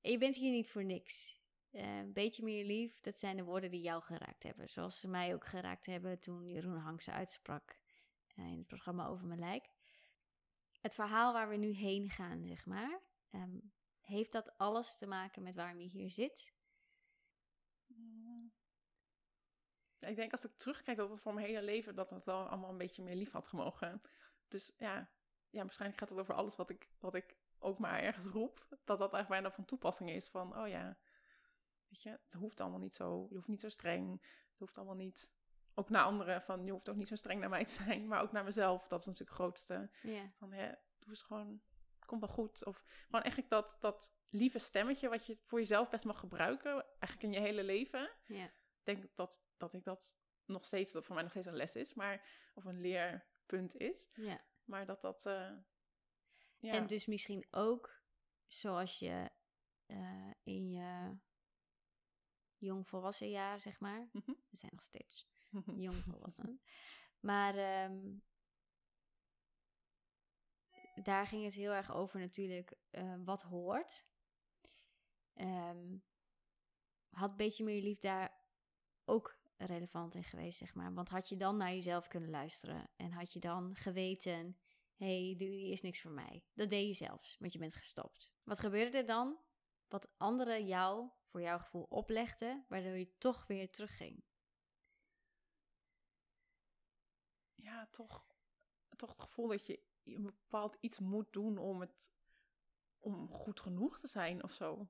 En 0.01 0.11
je 0.11 0.17
bent 0.17 0.35
hier 0.35 0.51
niet 0.51 0.69
voor 0.69 0.83
niks. 0.83 1.38
Eh, 1.71 1.97
Een 1.97 2.13
beetje 2.13 2.43
meer 2.43 2.65
lief, 2.65 2.99
dat 2.99 3.17
zijn 3.17 3.37
de 3.37 3.43
woorden 3.43 3.71
die 3.71 3.81
jou 3.81 4.01
geraakt 4.01 4.43
hebben. 4.43 4.69
Zoals 4.69 4.99
ze 4.99 5.07
mij 5.07 5.33
ook 5.33 5.45
geraakt 5.45 5.85
hebben 5.85 6.19
toen 6.19 6.47
Jeroen 6.47 6.77
Hangse 6.77 7.11
uitsprak 7.11 7.79
eh, 8.35 8.45
in 8.51 8.57
het 8.57 8.67
programma 8.67 9.07
Over 9.07 9.27
Mijn 9.27 9.39
Lijk. 9.39 9.69
Het 10.81 10.93
verhaal 10.93 11.33
waar 11.33 11.49
we 11.49 11.55
nu 11.55 11.71
heen 11.71 12.09
gaan, 12.09 12.45
zeg 12.45 12.65
maar. 12.65 12.99
ehm, 13.29 13.59
heeft 13.99 14.31
dat 14.31 14.57
alles 14.57 14.97
te 14.97 15.07
maken 15.07 15.43
met 15.43 15.55
waarom 15.55 15.79
je 15.79 15.87
hier 15.87 16.11
zit? 16.11 16.53
Ik 19.99 20.15
denk 20.15 20.31
als 20.31 20.45
ik 20.45 20.51
terugkijk 20.57 20.97
dat 20.97 21.09
het 21.09 21.19
voor 21.21 21.33
mijn 21.33 21.45
hele 21.45 21.61
leven 21.61 21.95
dat 21.95 22.09
het 22.09 22.23
wel 22.23 22.47
allemaal 22.47 22.69
een 22.69 22.77
beetje 22.77 23.03
meer 23.03 23.15
lief 23.15 23.31
had 23.31 23.47
gemogen. 23.47 24.01
Dus 24.47 24.71
ja, 24.77 25.09
ja 25.49 25.61
waarschijnlijk 25.63 25.99
gaat 25.99 26.09
het 26.09 26.19
over 26.19 26.33
alles 26.33 26.55
wat 26.55 26.69
ik, 26.69 26.89
wat 26.99 27.15
ik 27.15 27.35
ook 27.59 27.79
maar 27.79 27.99
ergens 27.99 28.25
roep. 28.25 28.65
Dat 28.69 28.99
dat 28.99 29.13
eigenlijk 29.13 29.27
bijna 29.27 29.51
van 29.51 29.65
toepassing 29.65 30.09
is 30.09 30.29
van, 30.29 30.57
oh 30.57 30.67
ja, 30.67 30.97
weet 31.89 32.01
je, 32.01 32.09
het 32.09 32.33
hoeft 32.33 32.61
allemaal 32.61 32.79
niet 32.79 32.95
zo. 32.95 33.27
Je 33.29 33.35
hoeft 33.35 33.47
niet 33.47 33.61
zo 33.61 33.69
streng. 33.69 34.21
Het 34.49 34.59
hoeft 34.59 34.77
allemaal 34.77 34.95
niet, 34.95 35.31
ook 35.73 35.89
naar 35.89 36.03
anderen, 36.03 36.41
van 36.41 36.65
je 36.65 36.71
hoeft 36.71 36.89
ook 36.89 36.95
niet 36.95 37.07
zo 37.07 37.15
streng 37.15 37.39
naar 37.39 37.49
mij 37.49 37.65
te 37.65 37.71
zijn. 37.71 38.07
Maar 38.07 38.21
ook 38.21 38.31
naar 38.31 38.43
mezelf, 38.43 38.87
dat 38.87 38.99
is 38.99 39.05
natuurlijk 39.05 39.37
het 39.37 39.39
grootste. 39.39 39.89
Van, 40.37 40.51
hè, 40.51 40.67
doe 40.99 41.09
eens 41.09 41.21
gewoon, 41.21 41.61
komt 42.05 42.21
wel 42.21 42.29
goed. 42.29 42.65
Of 42.65 42.83
gewoon 43.05 43.21
eigenlijk 43.21 43.51
dat, 43.51 43.77
dat 43.79 44.13
lieve 44.29 44.59
stemmetje 44.59 45.09
wat 45.09 45.25
je 45.25 45.37
voor 45.45 45.59
jezelf 45.59 45.89
best 45.89 46.05
mag 46.05 46.19
gebruiken, 46.19 46.85
eigenlijk 46.99 47.21
in 47.21 47.31
je 47.31 47.47
hele 47.47 47.63
leven 47.63 48.11
ja. 48.25 48.45
ik 48.45 48.83
denk 48.83 49.15
dat, 49.15 49.41
dat 49.57 49.73
ik 49.73 49.83
dat 49.83 50.17
nog 50.45 50.65
steeds, 50.65 50.91
dat 50.91 51.05
voor 51.05 51.13
mij 51.13 51.23
nog 51.23 51.31
steeds 51.31 51.47
een 51.47 51.55
les 51.55 51.75
is, 51.75 51.93
maar, 51.93 52.29
of 52.53 52.65
een 52.65 52.81
leerpunt 52.81 53.77
is. 53.77 54.09
Maar 54.63 54.85
dat 54.85 55.01
dat, 55.01 55.25
eh, 55.25 55.51
ja. 56.57 56.73
En 56.73 56.87
dus 56.87 57.05
misschien 57.05 57.47
ook 57.51 58.01
zoals 58.47 58.99
je 58.99 59.29
eh, 59.85 60.31
in 60.43 60.71
je 60.71 61.17
jongvolwassen 62.59 63.29
jaar, 63.29 63.59
zeg 63.59 63.79
maar. 63.79 64.09
Mhm. 64.11 64.31
We 64.49 64.57
zijn 64.57 64.71
nog 64.71 64.83
steeds 64.83 65.27
jongvolwassen. 65.85 66.61
maar 67.29 67.55
ehm, 67.55 68.17
daar 71.03 71.27
ging 71.27 71.43
het 71.43 71.53
heel 71.53 71.71
erg 71.71 71.93
over 71.93 72.19
natuurlijk 72.19 72.73
eh, 72.89 73.15
wat 73.23 73.41
hoort. 73.41 74.05
Ehm, 75.33 75.97
had 77.09 77.37
Beetje 77.37 77.63
Meer 77.63 77.81
Lief 77.81 77.99
daar 77.99 78.37
ook 79.05 79.37
relevant 79.57 80.15
in 80.15 80.23
geweest, 80.23 80.57
zeg 80.57 80.73
maar. 80.73 80.93
Want 80.93 81.09
had 81.09 81.29
je 81.29 81.37
dan 81.37 81.57
naar 81.57 81.73
jezelf 81.73 82.07
kunnen 82.07 82.29
luisteren 82.29 82.89
en 82.95 83.11
had 83.11 83.33
je 83.33 83.39
dan 83.39 83.75
geweten 83.75 84.57
hey, 84.99 85.35
die 85.37 85.71
is 85.71 85.81
niks 85.81 86.01
voor 86.01 86.11
mij. 86.11 86.43
Dat 86.53 86.69
deed 86.69 86.87
je 86.87 87.05
zelfs, 87.05 87.37
want 87.39 87.53
je 87.53 87.59
bent 87.59 87.75
gestopt. 87.75 88.31
Wat 88.43 88.59
gebeurde 88.59 88.97
er 88.97 89.05
dan? 89.05 89.37
Wat 89.89 90.09
anderen 90.17 90.65
jou, 90.65 91.09
voor 91.25 91.41
jouw 91.41 91.59
gevoel, 91.59 91.85
oplegden, 91.89 92.65
waardoor 92.67 92.97
je 92.97 93.17
toch 93.17 93.47
weer 93.47 93.71
terugging. 93.71 94.23
ja, 97.69 97.87
toch, 97.91 98.25
toch 98.95 99.09
het 99.09 99.19
gevoel 99.19 99.47
dat 99.47 99.65
je 99.65 99.79
een 100.03 100.23
bepaald 100.23 100.77
iets 100.79 100.99
moet 100.99 101.33
doen 101.33 101.57
om 101.57 101.79
het, 101.79 102.13
om 102.99 103.33
goed 103.33 103.59
genoeg 103.59 103.99
te 103.99 104.07
zijn 104.07 104.43
of 104.43 104.51
zo. 104.51 104.89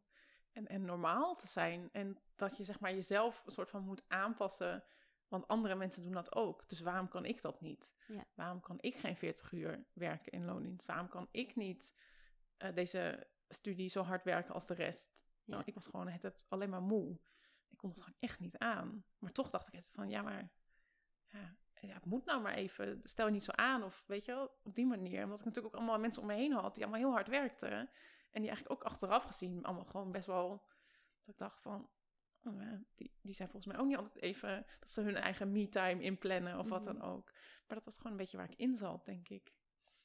en, 0.51 0.67
en 0.67 0.85
normaal 0.85 1.35
te 1.35 1.47
zijn. 1.47 1.89
En 1.91 2.21
dat 2.35 2.57
je 2.57 2.63
zeg 2.63 2.79
maar 2.79 2.93
jezelf 2.93 3.41
een 3.45 3.51
soort 3.51 3.69
van 3.69 3.83
moet 3.83 4.03
aanpassen. 4.07 4.83
Want 5.27 5.47
andere 5.47 5.75
mensen 5.75 6.03
doen 6.03 6.11
dat 6.11 6.35
ook. 6.35 6.69
Dus 6.69 6.79
waarom 6.79 7.07
kan 7.07 7.25
ik 7.25 7.41
dat 7.41 7.61
niet? 7.61 7.93
Ja. 8.07 8.25
Waarom 8.33 8.59
kan 8.59 8.77
ik 8.79 8.95
geen 8.95 9.17
40 9.17 9.51
uur 9.51 9.85
werken 9.93 10.31
in 10.31 10.45
loondienst? 10.45 10.85
Waarom 10.85 11.07
kan 11.07 11.27
ik 11.31 11.55
niet 11.55 11.99
eh, 12.57 12.73
deze 12.73 13.27
studie 13.53 13.89
zo 13.89 14.01
hard 14.01 14.23
werken 14.23 14.53
als 14.53 14.67
de 14.67 14.73
rest? 14.73 15.17
Ja. 15.43 15.53
Nou, 15.55 15.63
ik 15.65 15.73
was 15.73 15.87
gewoon 15.87 16.07
het, 16.07 16.21
het 16.21 16.45
alleen 16.49 16.69
maar 16.69 16.81
moe. 16.81 17.19
Ik 17.69 17.77
kon 17.77 17.89
het 17.89 18.01
gewoon 18.01 18.19
echt 18.19 18.39
niet 18.39 18.57
aan. 18.57 19.05
Maar 19.17 19.31
toch 19.31 19.49
dacht 19.49 19.67
ik 19.67 19.73
het 19.73 19.91
van, 19.91 20.09
ja, 20.09 20.21
maar 20.21 20.51
ja, 21.27 21.57
ja, 21.81 21.93
het 21.93 22.05
moet 22.05 22.25
nou 22.25 22.41
maar 22.41 22.53
even. 22.53 22.99
Stel 23.03 23.25
je 23.25 23.31
niet 23.31 23.43
zo 23.43 23.51
aan 23.51 23.83
of 23.83 24.03
weet 24.07 24.25
je 24.25 24.31
wel, 24.31 24.59
op 24.63 24.75
die 24.75 24.85
manier. 24.85 25.23
Omdat 25.23 25.39
ik 25.39 25.45
natuurlijk 25.45 25.73
ook 25.75 25.81
allemaal 25.81 25.99
mensen 25.99 26.21
om 26.21 26.27
me 26.27 26.33
heen 26.33 26.51
had 26.51 26.73
die 26.73 26.83
allemaal 26.83 27.01
heel 27.01 27.11
hard 27.11 27.27
werkten. 27.27 27.89
En 28.31 28.41
die 28.41 28.49
eigenlijk 28.49 28.71
ook 28.71 28.83
achteraf 28.83 29.23
gezien 29.23 29.63
allemaal 29.63 29.85
gewoon 29.85 30.11
best 30.11 30.25
wel... 30.27 30.67
Dat 31.19 31.33
ik 31.33 31.37
dacht 31.37 31.61
van, 31.61 31.89
oh, 32.43 32.73
die, 32.95 33.17
die 33.21 33.33
zijn 33.33 33.49
volgens 33.49 33.73
mij 33.73 33.81
ook 33.81 33.87
niet 33.87 33.97
altijd 33.97 34.21
even... 34.21 34.65
Dat 34.79 34.91
ze 34.91 35.01
hun 35.01 35.15
eigen 35.15 35.51
me-time 35.51 36.01
inplannen 36.01 36.59
of 36.59 36.69
wat 36.69 36.83
dan 36.83 36.95
Mhm. 36.95 37.05
ook. 37.05 37.31
Maar 37.67 37.77
dat 37.77 37.85
was 37.85 37.97
gewoon 37.97 38.11
een 38.11 38.17
beetje 38.17 38.37
waar 38.37 38.51
ik 38.51 38.57
in 38.57 38.75
zat, 38.75 39.05
denk 39.05 39.29
ik. 39.29 39.53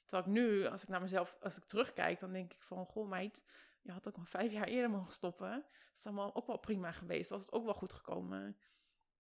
Terwijl 0.07 0.29
ik 0.29 0.35
nu, 0.35 0.67
als 0.67 0.83
ik 0.83 0.89
naar 0.89 1.01
mezelf, 1.01 1.37
als 1.41 1.57
ik 1.57 1.65
terugkijk, 1.65 2.21
dan 2.21 2.33
denk 2.33 2.53
ik 2.53 2.63
van, 2.63 2.87
goh 2.87 3.09
meid, 3.09 3.45
je 3.83 3.93
had 3.93 4.09
ook 4.09 4.17
nog 4.17 4.29
vijf 4.29 4.53
jaar 4.53 4.67
eerder 4.67 4.91
mogen 4.91 5.13
stoppen. 5.13 5.51
Dat 5.51 5.99
is 5.99 6.07
allemaal 6.07 6.35
ook 6.35 6.47
wel 6.47 6.59
prima 6.59 6.93
geweest. 6.93 7.29
Dat 7.29 7.39
was 7.39 7.47
het 7.47 7.55
ook 7.55 7.65
wel 7.65 7.75
goed 7.75 7.93
gekomen. 7.93 8.59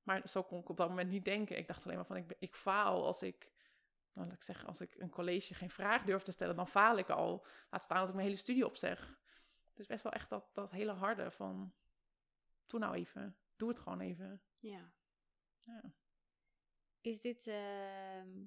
Maar 0.02 0.28
zo 0.28 0.42
kon 0.42 0.60
ik 0.60 0.68
op 0.68 0.76
dat 0.76 0.88
moment 0.88 1.10
niet 1.10 1.24
denken. 1.24 1.56
Ik 1.56 1.66
dacht 1.66 1.84
alleen 1.84 1.96
maar 1.96 2.06
van, 2.06 2.16
ik, 2.16 2.36
ik 2.38 2.54
faal 2.54 3.04
als 3.04 3.22
ik, 3.22 3.52
nou, 4.12 4.26
laat 4.26 4.36
ik 4.36 4.42
zeggen, 4.42 4.68
als 4.68 4.80
ik 4.80 4.94
een 4.98 5.10
college 5.10 5.54
geen 5.54 5.70
vraag 5.70 6.04
durf 6.04 6.22
te 6.22 6.32
stellen, 6.32 6.56
dan 6.56 6.68
faal 6.68 6.98
ik 6.98 7.08
al. 7.08 7.46
Laat 7.70 7.82
staan 7.82 7.98
dat 7.98 8.08
ik 8.08 8.14
mijn 8.14 8.26
hele 8.26 8.38
studie 8.38 8.66
opzeg. 8.66 9.18
Dus 9.74 9.86
best 9.86 10.02
wel 10.02 10.12
echt 10.12 10.28
dat, 10.28 10.50
dat 10.52 10.70
hele 10.70 10.92
harde 10.92 11.30
van, 11.30 11.74
doe 12.66 12.80
nou 12.80 12.94
even. 12.94 13.36
Doe 13.56 13.68
het 13.68 13.78
gewoon 13.78 14.00
even. 14.00 14.42
Ja. 14.58 14.92
Ja. 15.58 15.94
Is 17.00 17.20
dit. 17.20 17.46
ehm, 17.46 18.44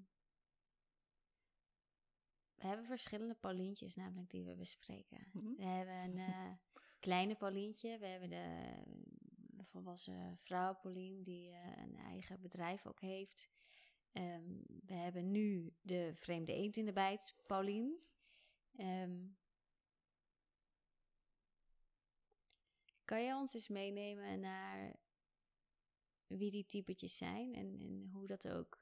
We 2.58 2.68
hebben 2.68 2.86
verschillende 2.86 3.36
Paulientjes 3.36 3.96
namelijk 3.96 4.30
die 4.30 4.44
we 4.44 4.56
bespreken. 4.56 5.28
Mhm. 5.32 5.56
We 5.56 5.66
hebben 5.66 5.96
een 5.96 6.18
eh, 6.18 6.52
kleine 7.00 7.36
Paulientje. 7.36 7.98
We 7.98 8.06
hebben 8.06 8.30
de, 8.30 8.74
de 9.58 9.64
volwassen 9.64 10.38
vrouw 10.38 10.76
Paulien 10.76 11.24
die 11.24 11.52
eh, 11.52 11.78
een 11.78 11.98
eigen 11.98 12.42
bedrijf 12.42 12.86
ook 12.86 13.02
heeft. 13.02 13.50
Ehm, 14.12 14.54
we 14.86 14.94
hebben 14.94 15.32
nu 15.32 15.74
de 15.82 16.12
vreemde 16.16 16.54
eend 16.54 16.78
in 16.78 16.86
de 16.86 16.94
bijt, 16.94 17.36
Paulien. 17.48 18.00
Ehm, 18.76 19.26
kan 23.06 23.24
je 23.24 23.36
ons 23.36 23.54
eens 23.54 23.68
meenemen 23.68 24.40
naar 24.40 24.96
wie 26.28 26.52
die 26.52 26.66
typetjes 26.66 27.18
zijn 27.18 27.56
en, 27.56 27.80
en 27.80 28.10
hoe 28.14 28.28
dat 28.28 28.48
ook 28.48 28.82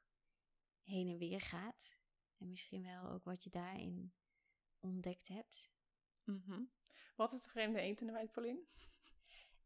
heen 0.81 1.07
en 1.07 1.17
weer 1.17 1.41
gaat? 1.41 1.97
En 2.37 2.49
misschien 2.49 2.83
wel 2.83 3.09
ook 3.09 3.23
wat 3.23 3.43
je 3.43 3.49
daarin 3.49 4.13
ontdekt 4.79 5.27
hebt. 5.27 5.71
Mhm. 6.23 6.63
Wat 7.15 7.31
is 7.31 7.41
de 7.41 7.49
vreemde 7.49 7.79
eend 7.79 8.01
in 8.01 8.07
de 8.07 8.13
wijd, 8.13 8.31
Pauline? 8.31 8.63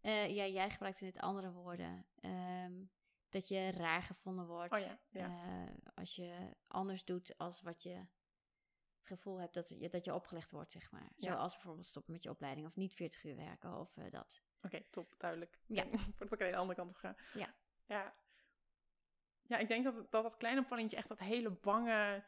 Eh, 0.02 0.36
ja, 0.36 0.46
jij 0.46 0.70
gebruikte 0.70 1.04
net 1.04 1.20
andere 1.20 1.52
woorden. 1.52 2.06
Ehm, 2.16 2.84
dat 3.30 3.48
je 3.48 3.72
raar 3.72 4.02
gevonden 4.02 4.46
wordt. 4.46 4.74
Oh 4.74 4.80
ja, 4.80 5.00
ja. 5.10 5.44
eh, 5.44 5.74
als 5.94 6.16
je 6.16 6.56
anders 6.68 7.06
doet 7.06 7.38
als 7.38 7.62
wat 7.62 7.84
je 7.84 7.90
het 7.90 9.08
gevoel 9.08 9.40
hebt 9.40 9.54
dat 9.54 9.70
je, 9.70 9.90
dat 9.90 10.06
je 10.06 10.14
opgelegd 10.14 10.52
wordt, 10.52 10.72
zeg 10.72 10.92
maar. 10.92 11.12
Ja. 11.16 11.32
Zoals 11.32 11.54
bijvoorbeeld 11.54 11.86
stoppen 11.86 12.14
met 12.14 12.24
je 12.24 12.30
opleiding 12.30 12.68
of 12.68 12.76
niet 12.76 12.96
40 12.96 13.24
uur 13.24 13.36
werken 13.36 13.78
of 13.78 13.98
eh, 13.98 14.12
dat. 14.12 14.42
Oké, 14.62 14.84
top, 14.90 15.14
duidelijk. 15.18 15.60
Ja. 15.66 15.86
Voordat 15.90 16.32
ik 16.40 16.46
aan 16.46 16.52
de 16.52 16.58
andere 16.58 16.76
kant 16.76 16.90
op 16.90 16.96
ga. 16.96 17.16
Ja. 17.34 17.54
Ja, 17.86 18.14
ja 19.42 19.58
ik 19.58 19.68
denk 19.68 19.84
dat 19.84 19.96
dat, 19.96 20.12
dat 20.12 20.38
kleine 20.38 20.66
pannetje 20.66 20.98
echt 20.98 21.08
dat 21.08 21.20
hele 21.20 21.50
bange... 21.50 22.26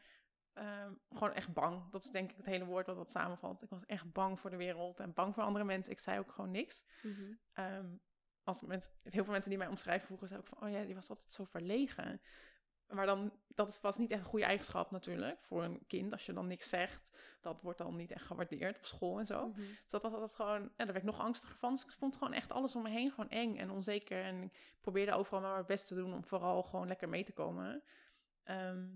ehm, 0.52 0.92
gewoon 1.08 1.32
echt 1.32 1.52
bang. 1.52 1.90
Dat 1.90 2.04
is 2.04 2.10
denk 2.10 2.30
ik 2.30 2.36
het 2.36 2.46
hele 2.46 2.64
woord 2.64 2.86
wat 2.86 2.96
dat 2.96 3.10
samenvalt. 3.10 3.62
Ik 3.62 3.70
was 3.70 3.86
echt 3.86 4.12
bang 4.12 4.40
voor 4.40 4.50
de 4.50 4.56
wereld 4.56 5.00
en 5.00 5.12
bang 5.12 5.34
voor 5.34 5.42
andere 5.42 5.64
mensen. 5.64 5.92
Ik 5.92 6.00
zei 6.00 6.18
ook 6.18 6.32
gewoon 6.32 6.50
niks. 6.50 6.84
Ehm, 7.52 7.86
als 8.44 8.60
mensen, 8.60 8.92
heel 9.02 9.22
veel 9.22 9.32
mensen 9.32 9.50
die 9.50 9.58
mij 9.58 9.68
omschrijven 9.68 10.06
vroeger, 10.06 10.28
zei 10.28 10.40
ook 10.40 10.46
van... 10.46 10.62
Oh 10.62 10.70
ja, 10.70 10.84
die 10.84 10.94
was 10.94 11.10
altijd 11.10 11.32
zo 11.32 11.44
verlegen. 11.44 12.20
Maar 12.92 13.06
dan, 13.06 13.32
dat 13.48 13.80
was 13.80 13.98
niet 13.98 14.10
echt 14.10 14.20
een 14.20 14.26
goede 14.26 14.44
eigenschap 14.44 14.90
natuurlijk 14.90 15.44
voor 15.44 15.64
een 15.64 15.86
kind. 15.86 16.12
Als 16.12 16.26
je 16.26 16.32
dan 16.32 16.46
niks 16.46 16.68
zegt, 16.68 17.18
dat 17.40 17.62
wordt 17.62 17.78
dan 17.78 17.96
niet 17.96 18.12
echt 18.12 18.24
gewaardeerd 18.26 18.78
op 18.78 18.84
school 18.84 19.18
en 19.18 19.26
zo. 19.26 19.48
Mhm. 19.48 19.60
Dus 19.60 19.90
dat 19.90 20.02
was 20.02 20.12
altijd 20.12 20.34
gewoon, 20.34 20.60
en 20.62 20.72
daar 20.76 20.86
werd 20.86 20.98
ik 20.98 21.10
nog 21.10 21.20
angstiger 21.20 21.56
van. 21.56 21.70
Dus 21.70 21.84
ik 21.84 21.90
vond 21.90 22.16
gewoon 22.16 22.32
echt 22.32 22.52
alles 22.52 22.76
om 22.76 22.82
me 22.82 22.90
heen 22.90 23.10
gewoon 23.10 23.30
eng 23.30 23.56
en 23.56 23.70
onzeker. 23.70 24.24
En 24.24 24.42
ik 24.42 24.78
probeerde 24.80 25.12
overal 25.12 25.40
maar 25.40 25.52
mijn 25.52 25.66
best 25.66 25.86
te 25.86 25.94
doen 25.94 26.12
om 26.14 26.24
vooral 26.24 26.62
gewoon 26.62 26.86
lekker 26.86 27.08
mee 27.08 27.24
te 27.24 27.32
komen. 27.32 27.82
Ehm, 28.42 28.86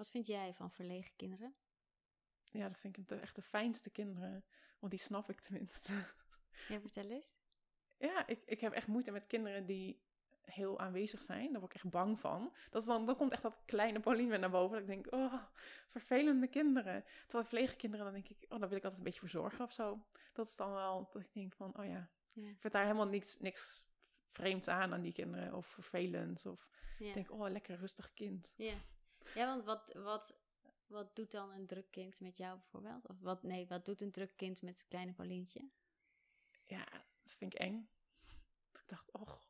Wat 0.00 0.10
vind 0.10 0.26
jij 0.26 0.54
van 0.54 0.70
verlegen 0.70 1.16
kinderen? 1.16 1.54
ja, 2.50 2.68
dat 2.68 2.78
vind 2.78 2.96
ik 2.96 3.08
de, 3.08 3.14
echt 3.14 3.34
de 3.34 3.42
fijnste 3.42 3.90
kinderen. 3.90 4.44
Want 4.78 4.92
die 4.92 5.00
snap 5.00 5.30
ik 5.30 5.40
tenminste. 5.40 5.92
Ja, 6.68 6.80
vertel 6.80 7.10
eens. 7.10 7.32
ja, 7.98 8.26
ik, 8.26 8.42
ik 8.44 8.60
heb 8.60 8.72
echt 8.72 8.86
moeite 8.86 9.10
met 9.10 9.26
kinderen 9.26 9.66
die 9.66 10.02
heel 10.40 10.78
aanwezig 10.80 11.22
zijn. 11.22 11.50
Daar 11.50 11.60
word 11.60 11.74
ik 11.74 11.82
echt 11.82 11.90
bang 11.90 12.20
van. 12.20 12.54
Dat 12.70 12.82
is 12.82 12.88
dan, 12.88 13.06
dan 13.06 13.16
komt 13.16 13.32
echt 13.32 13.42
dat 13.42 13.62
kleine 13.64 14.00
Pauline 14.00 14.28
weer 14.30 14.38
naar 14.38 14.50
boven. 14.50 14.72
Dat 14.72 14.88
ik 14.88 15.02
denk, 15.02 15.12
oh, 15.14 15.42
vervelende 15.88 16.46
kinderen. 16.48 17.04
Terwijl 17.26 17.48
verlegen 17.48 17.76
kinderen, 17.76 18.04
dan 18.04 18.14
denk 18.14 18.28
ik, 18.28 18.44
oh, 18.52 18.58
daar 18.60 18.68
wil 18.68 18.78
ik 18.78 18.84
altijd 18.84 18.98
een 18.98 19.04
beetje 19.04 19.20
voor 19.20 19.28
zorgen 19.28 19.64
of 19.64 19.72
zo. 19.72 20.06
Dat 20.32 20.46
is 20.46 20.56
dan 20.56 20.72
wel, 20.72 21.08
dat 21.12 21.22
ik 21.22 21.32
denk 21.32 21.52
van, 21.54 21.78
oh 21.78 21.84
ja, 21.84 22.10
Ja. 22.32 22.48
ik 22.48 22.60
vind 22.60 22.72
daar 22.72 22.84
helemaal 22.84 23.08
niks, 23.08 23.38
niks 23.38 23.84
vreemds 24.32 24.68
aan 24.68 24.92
aan 24.92 25.02
die 25.02 25.12
kinderen. 25.12 25.54
Of 25.54 25.66
vervelends. 25.66 26.46
Of 26.46 26.68
Ja. 26.98 27.08
ik 27.08 27.14
denk, 27.14 27.30
oh, 27.30 27.50
lekker 27.50 27.76
rustig 27.76 28.12
kind. 28.12 28.54
Ja, 28.56 28.74
ja 29.34 29.46
want 29.46 29.64
wat, 29.64 29.92
wat, 29.94 30.34
wat 30.86 31.16
doet 31.16 31.30
dan 31.30 31.52
een 31.52 31.66
druk 31.66 31.90
kind 31.90 32.20
met 32.20 32.36
jou 32.36 32.58
bijvoorbeeld? 32.58 33.08
Of 33.08 33.20
wat, 33.20 33.42
nee, 33.42 33.66
wat 33.66 33.84
doet 33.84 34.00
een 34.00 34.12
druk 34.12 34.36
kind 34.36 34.62
met 34.62 34.78
het 34.78 34.88
kleine 34.88 35.12
Paulientje? 35.12 35.68
Ja, 36.66 36.84
dat 37.22 37.32
vind 37.36 37.54
ik 37.54 37.60
eng. 37.60 37.88
Ik 38.72 38.82
dacht, 38.86 39.10
oh, 39.12 39.40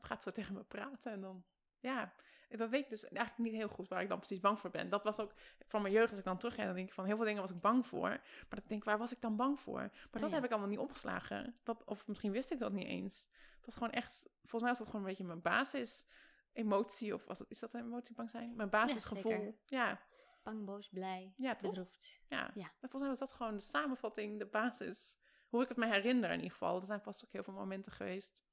gaat 0.00 0.22
zo 0.22 0.30
tegen 0.30 0.54
me 0.54 0.64
praten 0.64 1.12
en 1.12 1.20
dan... 1.20 1.44
Ja, 1.80 2.12
dat 2.48 2.70
weet 2.70 2.84
ik 2.84 2.90
dus 2.90 3.04
eigenlijk 3.04 3.38
niet 3.38 3.60
heel 3.60 3.68
goed 3.68 3.88
waar 3.88 4.02
ik 4.02 4.08
dan 4.08 4.18
precies 4.18 4.40
bang 4.40 4.58
voor 4.58 4.70
ben. 4.70 4.88
Dat 4.88 5.04
was 5.04 5.20
ook 5.20 5.32
van 5.68 5.82
mijn 5.82 5.94
jeugd, 5.94 6.10
als 6.10 6.18
ik 6.18 6.24
dan 6.24 6.38
terug 6.38 6.54
ga, 6.54 6.64
dan 6.64 6.74
denk 6.74 6.88
ik 6.88 6.94
van 6.94 7.04
heel 7.04 7.16
veel 7.16 7.24
dingen 7.24 7.40
was 7.40 7.50
ik 7.50 7.60
bang 7.60 7.86
voor. 7.86 8.08
Maar 8.08 8.46
dat 8.48 8.58
ik 8.58 8.68
denk, 8.68 8.84
waar 8.84 8.98
was 8.98 9.12
ik 9.12 9.20
dan 9.20 9.36
bang 9.36 9.60
voor? 9.60 9.80
Maar 9.80 10.08
dat 10.10 10.22
Oh 10.22 10.28
ja. 10.28 10.34
heb 10.34 10.44
ik 10.44 10.50
allemaal 10.50 10.68
niet 10.68 10.78
opgeslagen. 10.78 11.56
Dat, 11.62 11.84
of 11.84 12.06
misschien 12.06 12.32
wist 12.32 12.50
ik 12.50 12.58
dat 12.58 12.72
niet 12.72 12.86
eens. 12.86 13.26
Dat 13.56 13.64
was 13.64 13.74
gewoon 13.74 13.92
echt, 13.92 14.28
volgens 14.40 14.62
mij 14.62 14.70
was 14.70 14.78
dat 14.78 14.86
gewoon 14.86 15.02
een 15.02 15.08
beetje 15.08 15.24
mijn 15.24 15.42
basis 15.42 16.06
emotie. 16.52 17.14
Of 17.14 17.24
was 17.24 17.38
dat, 17.38 17.50
is 17.50 17.58
dat 17.58 17.72
een 17.72 17.84
emotie 17.84 18.14
bang 18.14 18.30
zijn? 18.30 18.56
Mijn 18.56 18.70
basisgevoel. 18.70 19.58
Ja, 19.66 20.00
Bang, 20.42 20.64
boos, 20.64 20.88
blij, 20.88 21.34
ja, 21.36 21.56
bedroefd. 21.56 22.20
Ja. 22.28 22.50
Ja. 22.54 22.72
Volgens 22.80 23.00
mij 23.00 23.10
was 23.10 23.18
dat 23.18 23.32
gewoon 23.32 23.54
de 23.54 23.62
samenvatting, 23.62 24.38
de 24.38 24.46
basis. 24.46 25.16
Hoe 25.48 25.62
ik 25.62 25.68
het 25.68 25.76
me 25.76 25.86
herinner 25.86 26.30
in 26.30 26.36
ieder 26.36 26.50
geval. 26.50 26.76
Er 26.76 26.86
zijn 26.86 27.00
vast 27.00 27.24
ook 27.24 27.32
heel 27.32 27.42
veel 27.42 27.52
momenten 27.52 27.92
geweest 27.92 28.44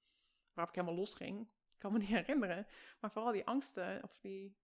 waarop 0.54 0.76
ik 0.76 0.82
helemaal 0.82 1.00
los 1.00 1.16
ging. 1.16 1.42
Ik 1.42 1.80
kan 1.80 1.92
me 1.92 1.98
niet 1.98 2.08
herinneren. 2.20 2.68
Maar 3.00 3.12
vooral 3.12 3.32
die 3.32 3.46
angsten 3.46 4.04
of 4.04 4.18
die, 4.18 4.58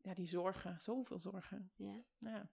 ja, 0.00 0.14
die 0.14 0.26
zorgen. 0.26 0.80
Zoveel 0.80 1.18
zorgen. 1.18 1.72
Ja. 1.76 2.04
Ja. 2.18 2.50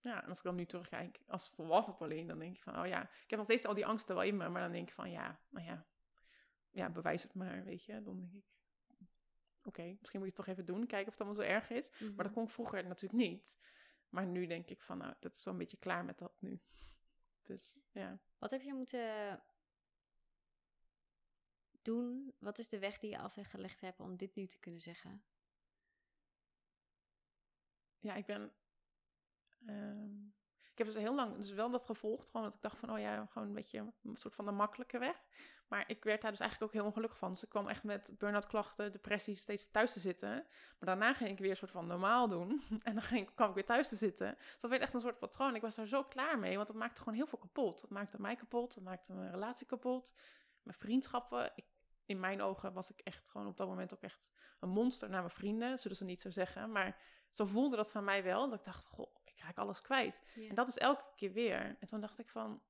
Ja, 0.00 0.22
en 0.22 0.28
als 0.28 0.38
ik 0.38 0.44
dan 0.44 0.54
nu 0.54 0.66
terugkijk 0.66 1.20
als 1.26 1.48
volwassen 1.48 1.96
Pauline, 1.96 2.26
dan 2.26 2.38
denk 2.38 2.56
ik 2.56 2.62
van, 2.62 2.78
oh 2.78 2.86
ja, 2.86 3.02
ik 3.02 3.30
heb 3.30 3.38
nog 3.38 3.44
steeds 3.44 3.64
al 3.64 3.74
die 3.74 3.86
angsten 3.86 4.14
wel 4.14 4.24
in 4.24 4.36
me. 4.36 4.48
Maar 4.48 4.62
dan 4.62 4.72
denk 4.72 4.88
ik 4.88 4.94
van, 4.94 5.10
ja, 5.10 5.40
nou 5.48 5.66
ja, 5.66 5.86
ja, 6.74 6.90
bewijs 6.90 7.22
het 7.22 7.34
maar, 7.34 7.64
weet 7.64 7.84
je. 7.84 8.02
Dan 8.02 8.16
denk 8.18 8.32
ik, 8.32 8.44
oké, 9.62 9.96
misschien 10.00 10.20
moet 10.20 10.28
je 10.28 10.34
het 10.34 10.34
toch 10.34 10.46
even 10.46 10.64
doen. 10.64 10.86
Kijken 10.86 11.06
of 11.06 11.18
het 11.18 11.26
allemaal 11.26 11.44
zo 11.44 11.50
erg 11.50 11.70
is. 11.70 11.90
Mhm. 11.90 12.14
Maar 12.14 12.24
dat 12.24 12.34
kon 12.34 12.44
ik 12.44 12.50
vroeger 12.50 12.86
natuurlijk 12.86 13.22
niet. 13.22 13.58
Maar 14.08 14.26
nu 14.26 14.46
denk 14.46 14.68
ik 14.68 14.80
van, 14.80 14.98
nou, 14.98 15.14
dat 15.20 15.34
is 15.34 15.44
wel 15.44 15.52
een 15.52 15.58
beetje 15.58 15.76
klaar 15.76 16.04
met 16.04 16.18
dat 16.18 16.40
nu. 16.40 16.60
Dus 17.42 17.76
ja. 17.90 18.18
Wat 18.38 18.50
heb 18.50 18.62
je 18.62 18.74
moeten 18.74 19.42
doen? 21.82 22.34
Wat 22.38 22.58
is 22.58 22.68
de 22.68 22.78
weg 22.78 22.98
die 22.98 23.10
je 23.10 23.18
afgelegd 23.18 23.80
hebt 23.80 24.00
om 24.00 24.16
dit 24.16 24.34
nu 24.34 24.46
te 24.46 24.58
kunnen 24.58 24.80
zeggen? 24.80 25.24
Ja, 27.98 28.14
ik 28.14 28.26
ben... 28.26 28.52
ehm, 29.66 30.26
ik 30.70 30.78
heb 30.78 30.86
dus 30.86 30.96
heel 30.96 31.14
lang 31.14 31.36
dus 31.36 31.50
wel 31.50 31.70
dat 31.70 31.86
gevolgd. 31.86 32.30
Gewoon 32.30 32.46
dat 32.46 32.54
ik 32.54 32.62
dacht 32.62 32.78
van, 32.78 32.90
oh 32.90 32.98
ja, 32.98 33.26
gewoon 33.26 33.48
een 33.48 33.54
beetje 33.54 33.92
een 34.02 34.16
soort 34.16 34.34
van 34.34 34.44
de 34.44 34.50
makkelijke 34.50 34.98
weg. 34.98 35.24
Maar 35.68 35.84
ik 35.86 36.04
werd 36.04 36.22
daar 36.22 36.30
dus 36.30 36.40
eigenlijk 36.40 36.70
ook 36.72 36.78
heel 36.80 36.88
ongelukkig 36.88 37.18
van. 37.18 37.32
Dus 37.32 37.42
ik 37.42 37.48
kwam 37.48 37.68
echt 37.68 37.82
met 37.82 38.10
burn-out 38.18 38.46
klachten, 38.46 38.92
depressie, 38.92 39.34
steeds 39.34 39.70
thuis 39.70 39.92
te 39.92 40.00
zitten. 40.00 40.28
Maar 40.78 40.88
daarna 40.88 41.14
ging 41.14 41.30
ik 41.30 41.38
weer 41.38 41.50
een 41.50 41.56
soort 41.56 41.70
van 41.70 41.86
normaal 41.86 42.28
doen. 42.28 42.62
En 42.82 42.94
dan 42.94 43.02
ging, 43.02 43.34
kwam 43.34 43.48
ik 43.48 43.54
weer 43.54 43.64
thuis 43.64 43.88
te 43.88 43.96
zitten. 43.96 44.34
Dus 44.38 44.60
dat 44.60 44.70
werd 44.70 44.82
echt 44.82 44.94
een 44.94 45.00
soort 45.00 45.18
patroon. 45.18 45.54
Ik 45.54 45.62
was 45.62 45.74
daar 45.74 45.86
zo 45.86 46.04
klaar 46.04 46.38
mee, 46.38 46.56
want 46.56 46.66
dat 46.66 46.76
maakte 46.76 47.00
gewoon 47.00 47.14
heel 47.14 47.26
veel 47.26 47.38
kapot. 47.38 47.80
Dat 47.80 47.90
maakte 47.90 48.20
mij 48.20 48.36
kapot, 48.36 48.74
dat 48.74 48.84
maakte 48.84 49.12
mijn 49.12 49.30
relatie 49.30 49.66
kapot. 49.66 50.14
Mijn 50.62 50.78
vriendschappen. 50.78 51.52
Ik, 51.54 51.64
in 52.06 52.20
mijn 52.20 52.42
ogen 52.42 52.72
was 52.72 52.90
ik 52.90 53.00
echt 53.00 53.30
gewoon 53.30 53.46
op 53.46 53.56
dat 53.56 53.68
moment 53.68 53.94
ook 53.94 54.02
echt 54.02 54.28
een 54.60 54.68
monster 54.68 55.08
naar 55.08 55.20
mijn 55.20 55.32
vrienden. 55.32 55.78
Zullen 55.78 55.96
ze 55.96 56.04
niet 56.04 56.20
zo 56.20 56.30
zeggen. 56.30 56.72
Maar 56.72 56.96
zo 57.30 57.44
voelde 57.44 57.76
dat 57.76 57.90
van 57.90 58.04
mij 58.04 58.22
wel. 58.22 58.48
Dat 58.50 58.58
ik 58.58 58.64
dacht, 58.64 58.86
goh, 58.86 59.16
ik 59.24 59.40
raak 59.40 59.58
alles 59.58 59.80
kwijt. 59.80 60.22
En 60.48 60.54
dat 60.54 60.68
is 60.68 60.78
elke 60.78 61.04
keer 61.16 61.32
weer. 61.32 61.76
En 61.80 61.86
toen 61.86 62.00
dacht 62.00 62.18
ik 62.18 62.28
van, 62.28 62.62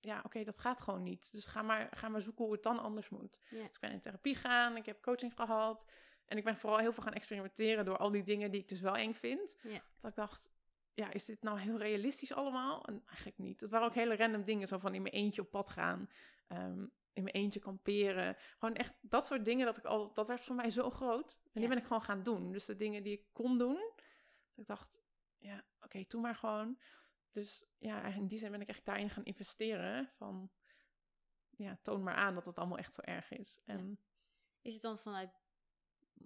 ja, 0.00 0.20
oké, 0.24 0.44
dat 0.44 0.58
gaat 0.58 0.80
gewoon 0.80 1.02
niet. 1.02 1.32
Dus 1.32 1.46
ga 1.46 1.62
maar, 1.62 1.88
ga 1.90 2.08
maar 2.08 2.20
zoeken 2.20 2.44
hoe 2.44 2.52
het 2.52 2.62
dan 2.62 2.78
anders 2.78 3.08
moet. 3.08 3.40
Ja. 3.50 3.56
Dus 3.56 3.66
ik 3.66 3.80
ben 3.80 3.90
in 3.92 4.00
therapie 4.00 4.34
gaan, 4.34 4.76
ik 4.76 4.86
heb 4.86 5.02
coaching 5.02 5.32
gehad. 5.34 5.86
En 6.26 6.36
ik 6.36 6.44
ben 6.44 6.56
vooral 6.56 6.78
heel 6.78 6.92
veel 6.92 7.02
gaan 7.02 7.12
experimenteren 7.12 7.84
door 7.84 7.96
al 7.96 8.10
die 8.10 8.22
dingen 8.22 8.50
die 8.50 8.60
ik 8.60 8.68
dus 8.68 8.80
wel 8.80 8.96
eng 8.96 9.14
vind. 9.14 9.56
Ja. 9.62 9.82
Dat 10.00 10.10
ik 10.10 10.16
dacht, 10.16 10.50
ja, 10.94 11.12
is 11.12 11.24
dit 11.24 11.42
nou 11.42 11.58
heel 11.60 11.78
realistisch 11.78 12.32
allemaal? 12.32 12.84
En 12.84 13.02
eigenlijk 13.06 13.38
niet. 13.38 13.60
Het 13.60 13.70
waren 13.70 13.86
ook 13.86 13.94
hele 13.94 14.16
random 14.16 14.44
dingen, 14.44 14.68
zo 14.68 14.78
van 14.78 14.94
in 14.94 15.02
mijn 15.02 15.14
eentje 15.14 15.40
op 15.42 15.50
pad 15.50 15.68
gaan. 15.68 16.10
ehm, 16.48 16.86
in 17.12 17.22
mijn 17.24 17.34
eentje 17.36 17.60
kamperen. 17.60 18.36
Gewoon 18.58 18.74
echt 18.74 18.94
dat 19.00 19.24
soort 19.24 19.44
dingen, 19.44 19.66
dat 19.66 19.76
ik 19.76 19.84
al, 19.84 20.12
dat 20.12 20.26
werd 20.26 20.40
voor 20.40 20.54
mij 20.54 20.70
zo 20.70 20.90
groot. 20.90 21.38
En 21.42 21.50
Ja. 21.52 21.60
die 21.60 21.68
ben 21.68 21.78
ik 21.78 21.84
gewoon 21.84 22.02
gaan 22.02 22.22
doen. 22.22 22.52
Dus 22.52 22.64
de 22.64 22.76
dingen 22.76 23.02
die 23.02 23.12
ik 23.12 23.24
kon 23.32 23.58
doen, 23.58 23.74
dat 23.74 24.56
ik 24.56 24.66
dacht, 24.66 25.00
ja, 25.38 25.64
oké, 25.80 26.04
doe 26.08 26.20
maar 26.20 26.34
gewoon. 26.34 26.78
Dus 27.30 27.64
ja, 27.78 28.04
in 28.04 28.26
die 28.26 28.38
zin 28.38 28.50
ben 28.50 28.60
ik 28.60 28.68
echt 28.68 28.84
daarin 28.84 29.10
gaan 29.10 29.24
investeren. 29.24 30.10
Van, 30.16 30.50
ja, 31.50 31.78
toon 31.82 32.02
maar 32.02 32.14
aan 32.14 32.34
dat 32.34 32.44
het 32.44 32.58
allemaal 32.58 32.78
echt 32.78 32.94
zo 32.94 33.00
erg 33.00 33.30
is. 33.30 33.60
En 33.64 33.98
Is 34.62 34.72
het 34.72 34.82
dan 34.82 34.98
vanuit, 34.98 35.30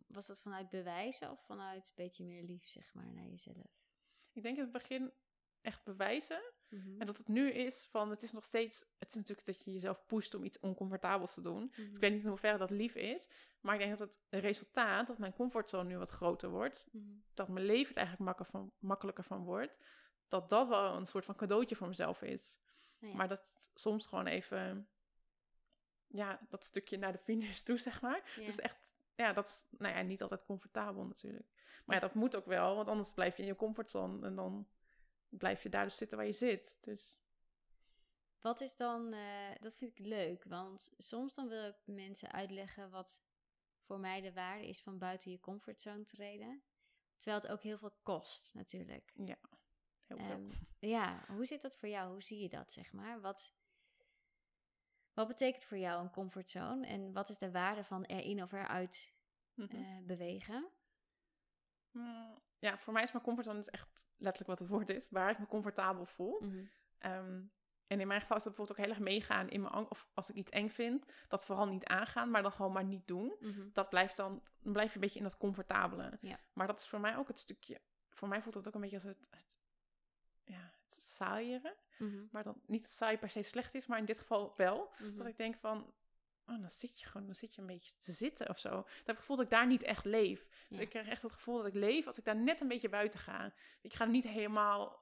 was 0.07 0.27
dat 0.27 0.43
vanuit 0.43 0.69
bewijzen 0.69 1.31
of 1.31 1.45
vanuit 1.47 1.87
een 1.87 1.93
beetje 1.95 2.25
meer 2.25 2.43
lief, 2.43 2.69
zeg 2.69 2.95
maar, 2.95 3.13
naar 3.13 3.27
jezelf? 3.27 3.81
ik 4.33 4.43
denk 4.43 4.57
in 4.57 4.63
het 4.63 4.73
begin 4.73 5.13
echt 5.61 5.85
bewijzen. 5.85 6.53
Mhm. 6.69 7.01
En 7.01 7.07
dat 7.07 7.19
het 7.19 7.29
nu 7.29 7.51
is 7.51 7.87
van, 7.91 8.11
het 8.11 8.23
is 8.23 8.33
nog 8.33 8.45
steeds, 8.45 8.85
het 8.99 9.09
is 9.09 9.15
natuurlijk 9.15 9.47
dat 9.47 9.65
je 9.65 9.73
jezelf 9.73 10.07
pusht 10.07 10.35
om 10.35 10.45
iets 10.45 10.61
oncomfortabels 10.61 11.35
te 11.35 11.41
doen. 11.41 11.73
Mhm. 11.77 11.81
Ik 11.95 12.01
weet 12.01 12.13
niet 12.13 12.23
in 12.23 12.29
hoeverre 12.29 12.59
dat 12.59 12.71
lief 12.71 12.95
is, 12.95 13.29
maar 13.61 13.75
ik 13.75 13.81
denk 13.81 13.99
dat 13.99 14.09
het 14.09 14.43
resultaat, 14.43 15.07
dat 15.07 15.19
mijn 15.19 15.33
comfortzone 15.33 15.89
nu 15.89 15.97
wat 15.97 16.11
groter 16.11 16.51
wordt, 16.51 16.87
Mhm. 16.93 17.13
dat 17.35 17.49
mijn 17.49 17.67
leven 17.67 17.95
er 17.95 18.07
eigenlijk 18.07 18.47
van, 18.47 18.73
makkelijker 18.79 19.25
van 19.25 19.45
wordt, 19.45 19.79
dat 20.33 20.49
dat 20.49 20.69
wel 20.69 20.97
een 20.97 21.07
soort 21.07 21.25
van 21.25 21.35
cadeautje 21.35 21.77
voor 21.77 21.89
mezelf 21.89 22.23
is. 22.23 22.59
Nou 22.99 23.13
ja. 23.13 23.19
Maar 23.19 23.29
dat 23.29 23.71
soms 23.75 24.07
gewoon 24.07 24.27
even, 24.27 24.89
ja, 26.07 26.41
dat 26.49 26.65
stukje 26.65 26.97
naar 26.97 27.13
de 27.13 27.19
finish 27.19 27.61
toe, 27.61 27.79
zeg 27.79 28.01
maar. 28.01 28.33
Ja. 28.37 28.47
Dus 28.47 28.59
echt, 28.59 28.95
ja, 29.15 29.33
dat 29.33 29.49
is, 29.49 29.67
nou 29.79 29.95
ja, 29.95 30.03
niet 30.03 30.23
altijd 30.23 30.45
comfortabel 30.45 31.05
natuurlijk. 31.05 31.47
Maar 31.85 31.97
ja, 31.97 32.03
dat 32.03 32.15
moet 32.15 32.37
ook 32.37 32.47
wel, 32.47 32.77
want 32.77 32.89
anders 32.89 33.13
blijf 33.13 33.37
je 33.37 33.43
in 33.43 33.49
je 33.49 33.57
comfortzone 33.57 34.27
en 34.27 34.35
dan 34.35 34.69
blijf 35.29 35.63
je 35.63 35.69
daar 35.69 35.85
dus 35.85 35.97
zitten 35.97 36.17
waar 36.17 36.27
je 36.27 36.33
zit. 36.33 36.79
Dus 36.81 37.19
Wat 38.41 38.61
is 38.61 38.77
dan, 38.77 39.13
eh, 39.13 39.51
dat 39.61 39.77
vind 39.77 39.99
ik 39.99 40.07
leuk, 40.07 40.45
want 40.45 40.93
soms 40.99 41.35
dan 41.35 41.49
wil 41.49 41.69
ik 41.69 41.77
mensen 41.85 42.33
uitleggen 42.33 42.91
wat 42.91 43.23
voor 43.81 44.01
mij 44.01 44.21
de 44.21 44.33
waarde 44.33 44.69
is 44.69 44.83
van 44.83 44.99
buiten 44.99 45.31
je 45.31 45.41
comfortzone 45.41 46.05
treden. 46.05 46.63
Terwijl 47.17 47.43
het 47.43 47.51
ook 47.51 47.63
heel 47.63 47.79
veel 47.79 47.97
kost, 48.03 48.55
natuurlijk. 48.55 49.13
Heel 50.19 50.27
veel. 50.27 50.89
Ja, 50.89 51.25
hoe 51.29 51.47
zit 51.47 51.63
dat 51.63 51.77
voor 51.77 51.89
jou? 51.89 52.11
Hoe 52.13 52.23
zie 52.23 52.41
je 52.43 52.49
dat, 52.49 52.73
zeg 52.73 52.93
maar? 52.93 53.21
Wat, 53.21 53.55
wat 55.15 55.29
betekent 55.29 55.65
voor 55.65 55.79
jou 55.79 56.03
een 56.03 56.11
comfortzone 56.11 56.87
en 56.87 57.13
wat 57.13 57.29
is 57.29 57.39
de 57.39 57.51
waarde 57.51 57.85
van 57.85 58.05
erin 58.05 58.43
of 58.43 58.53
eruit 58.53 59.13
Mhm. 59.55 59.77
eh, 59.77 59.99
bewegen? 60.07 60.69
Mm, 61.91 62.41
Ja, 62.59 62.79
voor 62.79 62.93
mij 62.93 63.03
is 63.03 63.13
mijn 63.13 63.25
comfortzone 63.25 63.59
dus 63.59 63.71
echt 63.71 64.07
letterlijk 64.17 64.51
wat 64.51 64.59
het 64.59 64.69
woord 64.69 64.89
is, 64.89 65.09
waar 65.11 65.31
ik 65.31 65.39
me 65.39 65.47
comfortabel 65.47 66.07
voel. 66.07 66.41
Mhm. 66.41 66.65
Ehm, 66.99 67.43
en 67.87 68.01
in 68.01 68.07
mijn 68.07 68.21
geval 68.21 68.37
is 68.37 68.43
dat 68.43 68.55
bijvoorbeeld 68.57 68.71
ook 68.79 68.85
heel 68.85 68.95
erg 68.95 69.05
meegaan 69.05 69.49
in 69.49 69.61
mijn 69.61 69.73
angst, 69.73 69.91
of 69.91 70.09
als 70.15 70.31
ik 70.31 70.37
iets 70.37 70.51
eng 70.51 70.69
vind, 70.69 71.13
dat 71.29 71.45
vooral 71.45 71.67
niet 71.67 71.85
aangaan, 71.87 72.31
maar 72.31 72.43
dan 72.43 72.53
gewoon 72.53 72.73
maar 72.73 72.85
niet 72.85 73.07
doen. 73.07 73.37
Mhm. 73.41 73.69
Dat 73.73 73.89
blijft 73.89 74.17
dan, 74.17 74.43
dan 74.59 74.73
blijf 74.73 74.89
je 74.89 74.95
een 74.95 75.01
beetje 75.01 75.19
in 75.19 75.25
dat 75.25 75.37
comfortabele. 75.37 76.19
Ja. 76.21 76.39
Maar 76.53 76.67
dat 76.67 76.79
is 76.81 76.89
voor 76.89 77.01
mij 77.01 77.17
ook 77.17 77.29
het 77.29 77.39
stukje, 77.39 77.81
voor 78.11 78.29
mij 78.29 78.43
voelt 78.43 78.55
dat 78.55 78.69
ook 78.69 78.75
een 78.75 78.81
beetje 78.81 78.97
als 78.97 79.05
het, 79.05 79.27
het 79.31 79.61
ja, 80.53 80.71
het 80.85 81.03
saaieren. 81.03 81.75
Mhm. 81.99 82.25
Maar 82.31 82.43
dan 82.45 82.61
niet 82.67 82.83
dat 82.83 82.91
saai 82.93 83.19
per 83.19 83.31
se 83.31 83.43
slecht 83.43 83.75
is, 83.75 83.87
maar 83.87 83.99
in 83.99 84.05
dit 84.05 84.19
geval 84.19 84.53
wel. 84.57 84.91
Mhm. 84.99 85.17
Dat 85.17 85.27
ik 85.27 85.37
denk 85.37 85.57
van, 85.57 85.95
oh, 86.47 86.61
dan 86.61 86.71
zit 86.71 87.01
je 87.01 87.07
gewoon, 87.07 87.27
dan 87.27 87.35
zit 87.35 87.55
je 87.55 87.61
een 87.61 87.67
beetje 87.67 87.93
te 87.99 88.13
zitten 88.13 88.49
of 88.49 88.59
zo. 88.59 88.69
Dan 88.71 88.79
heb 88.85 89.01
ik 89.01 89.07
het 89.07 89.17
gevoel 89.17 89.37
dat 89.37 89.45
ik 89.45 89.51
daar 89.51 89.67
niet 89.67 89.83
echt 89.83 90.05
leef. 90.05 90.47
Dus 90.69 90.79
Ja. 90.79 90.85
ik 90.85 90.91
krijg 90.91 91.09
echt 91.09 91.23
het 91.23 91.33
gevoel 91.33 91.57
dat 91.57 91.67
ik 91.67 91.75
leef 91.75 92.07
als 92.07 92.19
ik 92.19 92.25
daar 92.25 92.37
net 92.37 92.61
een 92.61 92.69
beetje 92.69 92.89
buiten 92.89 93.21
ga. 93.21 93.53
Ik 93.81 93.93
ga 93.95 94.05
niet 94.05 94.25
helemaal 94.29 95.01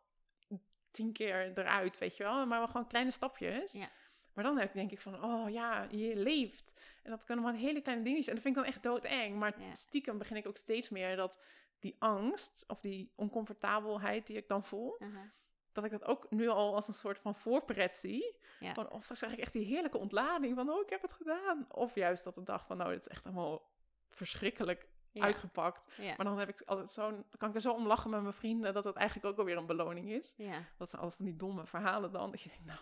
tien 0.91 1.13
keer 1.13 1.59
eruit, 1.59 1.99
weet 1.99 2.17
je 2.17 2.23
wel. 2.23 2.47
Maar 2.47 2.59
wel 2.59 2.69
gewoon 2.69 2.87
kleine 2.87 3.11
stapjes. 3.11 3.73
Ja. 3.73 3.91
Maar 4.35 4.45
dan 4.45 4.59
heb 4.59 4.69
ik 4.69 4.75
denk 4.75 4.91
ik 4.91 5.01
van, 5.01 5.25
oh 5.25 5.51
ja, 5.51 5.87
je 5.91 6.17
leeft. 6.17 6.81
En 7.03 7.11
dat 7.11 7.25
kunnen 7.25 7.45
maar 7.45 7.55
hele 7.55 7.81
kleine 7.81 8.05
dingetjes. 8.05 8.29
En 8.29 8.35
dat 8.35 8.43
vind 8.43 8.57
ik 8.57 8.63
dan 8.63 8.73
echt 8.73 8.83
doodeng. 8.83 9.39
Maar 9.39 9.61
Ja. 9.61 9.75
stiekem 9.75 10.19
begin 10.19 10.37
ik 10.37 10.47
ook 10.47 10.57
steeds 10.57 10.89
meer 10.89 11.17
dat 11.17 11.43
die 11.79 11.97
angst 11.99 12.65
of 12.67 12.81
die 12.81 13.13
oncomfortabelheid 13.17 14.27
die 14.27 14.37
ik 14.37 14.49
dan 14.49 14.65
voel, 14.65 15.01
Aha. 15.01 15.33
Dat 15.73 15.85
ik 15.85 15.91
dat 15.91 16.05
ook 16.05 16.31
nu 16.31 16.49
al 16.49 16.75
als 16.75 16.89
een 16.89 16.95
soort 16.95 17.19
van 17.19 17.35
voorpret 17.35 17.97
zie. 17.97 18.37
Ja. 18.61 18.75
Van, 18.75 18.91
oh, 18.91 19.01
straks 19.03 19.21
krijg 19.21 19.35
ik 19.37 19.41
echt 19.41 19.53
die 19.53 19.65
heerlijke 19.67 19.99
ontlading 19.99 20.55
van, 20.55 20.71
oh, 20.71 20.81
ik 20.81 20.91
heb 20.91 21.03
het 21.03 21.13
gedaan. 21.13 21.67
Of 21.69 21.95
juist 21.95 22.25
dat 22.25 22.35
de 22.35 22.43
dag 22.43 22.67
van, 22.67 22.77
nou, 22.77 22.91
dit 22.91 23.01
is 23.01 23.09
echt 23.09 23.25
allemaal 23.25 23.69
verschrikkelijk 24.09 24.89
Ja. 25.13 25.23
uitgepakt. 25.23 25.89
Ja. 25.97 26.15
Maar 26.17 26.27
dan 26.27 26.39
heb 26.39 26.49
ik 26.49 26.63
altijd 26.65 26.91
zo'n, 26.91 27.25
kan 27.39 27.49
ik 27.49 27.55
er 27.55 27.61
zo 27.61 27.73
om 27.73 27.87
lachen 27.87 28.11
met 28.11 28.23
mijn 28.23 28.33
vrienden, 28.35 28.75
dat 28.75 28.85
het 28.85 28.97
eigenlijk 28.97 29.27
ook 29.29 29.39
alweer 29.39 29.57
een 29.57 29.67
beloning 29.67 30.11
is. 30.11 30.35
Dat 30.77 30.91
zijn 30.91 31.03
altijd 31.03 31.15
van 31.15 31.25
die 31.25 31.37
domme 31.37 31.67
verhalen 31.67 32.13
dan. 32.13 32.31
Dat 32.31 32.41
je 32.41 32.49
denkt, 32.49 32.65
nou, 32.65 32.79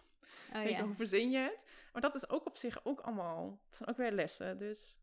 Oh 0.49 0.55
weet 0.55 0.63
je, 0.71 0.77
ja, 0.77 0.83
hoe 0.85 0.95
verzin 0.95 1.31
je 1.31 1.39
het? 1.39 1.67
Maar 1.93 2.03
dat 2.03 2.15
is 2.15 2.29
ook 2.31 2.47
op 2.47 2.57
zich 2.57 2.85
ook 2.85 3.01
allemaal, 3.01 3.59
het 3.67 3.77
zijn 3.77 3.89
ook 3.89 3.97
weer 3.97 4.13
lessen. 4.13 4.59
Dus 4.59 4.99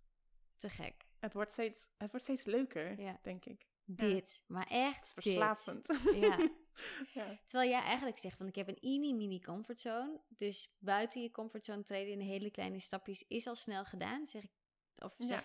te 0.56 0.70
gek. 0.70 1.06
het 1.20 1.34
wordt 1.34 1.52
steeds, 1.52 1.90
het 1.98 2.10
wordt 2.12 2.26
steeds 2.26 2.44
leuker, 2.44 3.18
denk 3.22 3.46
ik. 3.46 3.68
Dit, 3.86 4.42
maar 4.48 4.68
echt 4.70 4.98
Het 5.16 5.18
is 5.18 5.24
dit. 5.24 5.24
verslavend. 5.24 6.00
Ja. 6.16 6.38
ja. 7.14 7.40
Terwijl 7.46 7.70
jij 7.70 7.82
eigenlijk 7.82 8.18
zegt 8.18 8.38
van 8.38 8.48
ik 8.48 8.56
heb 8.56 8.68
een 8.68 8.78
mini-mini 8.82 9.40
comfortzone. 9.40 10.22
Dus 10.28 10.76
buiten 10.78 11.22
je 11.22 11.32
comfortzone 11.32 11.84
treden 11.84 12.14
in 12.14 12.20
hele 12.20 12.52
kleine 12.52 12.80
stapjes 12.80 13.24
is 13.28 13.48
al 13.48 13.56
snel 13.56 13.86
gedaan. 13.86 14.28
Zeg 14.28 14.44
ik, 14.44 14.52
of 14.96 15.16
Ja, 15.18 15.26
zeg, 15.26 15.42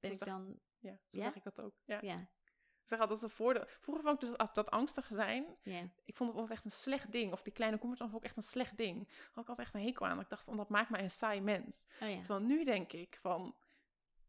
ben 0.00 0.10
dat 0.10 0.20
ik 0.20 0.26
dan... 0.26 0.60
ja, 0.78 0.92
zo 1.10 1.18
Ja? 1.18 1.22
zeg 1.24 1.34
ik 1.34 1.42
dat 1.42 1.60
ook. 1.60 1.74
Ja. 1.84 1.98
Ja, 2.02 2.18
Ik 2.18 2.98
zeg 2.98 3.00
altijd, 3.00 3.08
dat 3.08 3.16
is 3.16 3.22
een 3.22 3.44
voordeel. 3.44 3.64
Vroeger 3.66 4.04
vond 4.04 4.22
ik 4.22 4.28
dus 4.28 4.38
dat, 4.38 4.54
dat 4.54 4.70
angstig 4.70 5.06
zijn, 5.06 5.56
ja, 5.62 5.90
ik 6.04 6.16
vond 6.16 6.30
het 6.30 6.38
altijd 6.38 6.58
echt 6.58 6.64
een 6.64 6.78
slecht 6.80 7.12
ding. 7.12 7.32
Of 7.32 7.42
die 7.42 7.52
kleine 7.52 7.78
comfortzone 7.78 8.10
vond 8.10 8.22
ik 8.22 8.28
echt 8.28 8.38
een 8.38 8.50
slecht 8.50 8.76
ding. 8.76 9.06
Daar 9.08 9.16
had 9.32 9.42
ik 9.42 9.48
altijd 9.48 9.66
echt 9.66 9.74
een 9.74 9.82
hekel 9.82 10.06
aan. 10.06 10.20
Ik 10.20 10.28
dacht 10.28 10.44
van, 10.44 10.56
dat 10.56 10.68
maakt 10.68 10.90
mij 10.90 11.02
een 11.02 11.10
saai 11.10 11.40
mens. 11.40 11.86
oh 12.00 12.08
ja. 12.08 12.20
Terwijl 12.20 12.46
nu 12.46 12.64
denk 12.64 12.92
ik 12.92 13.18
van, 13.20 13.54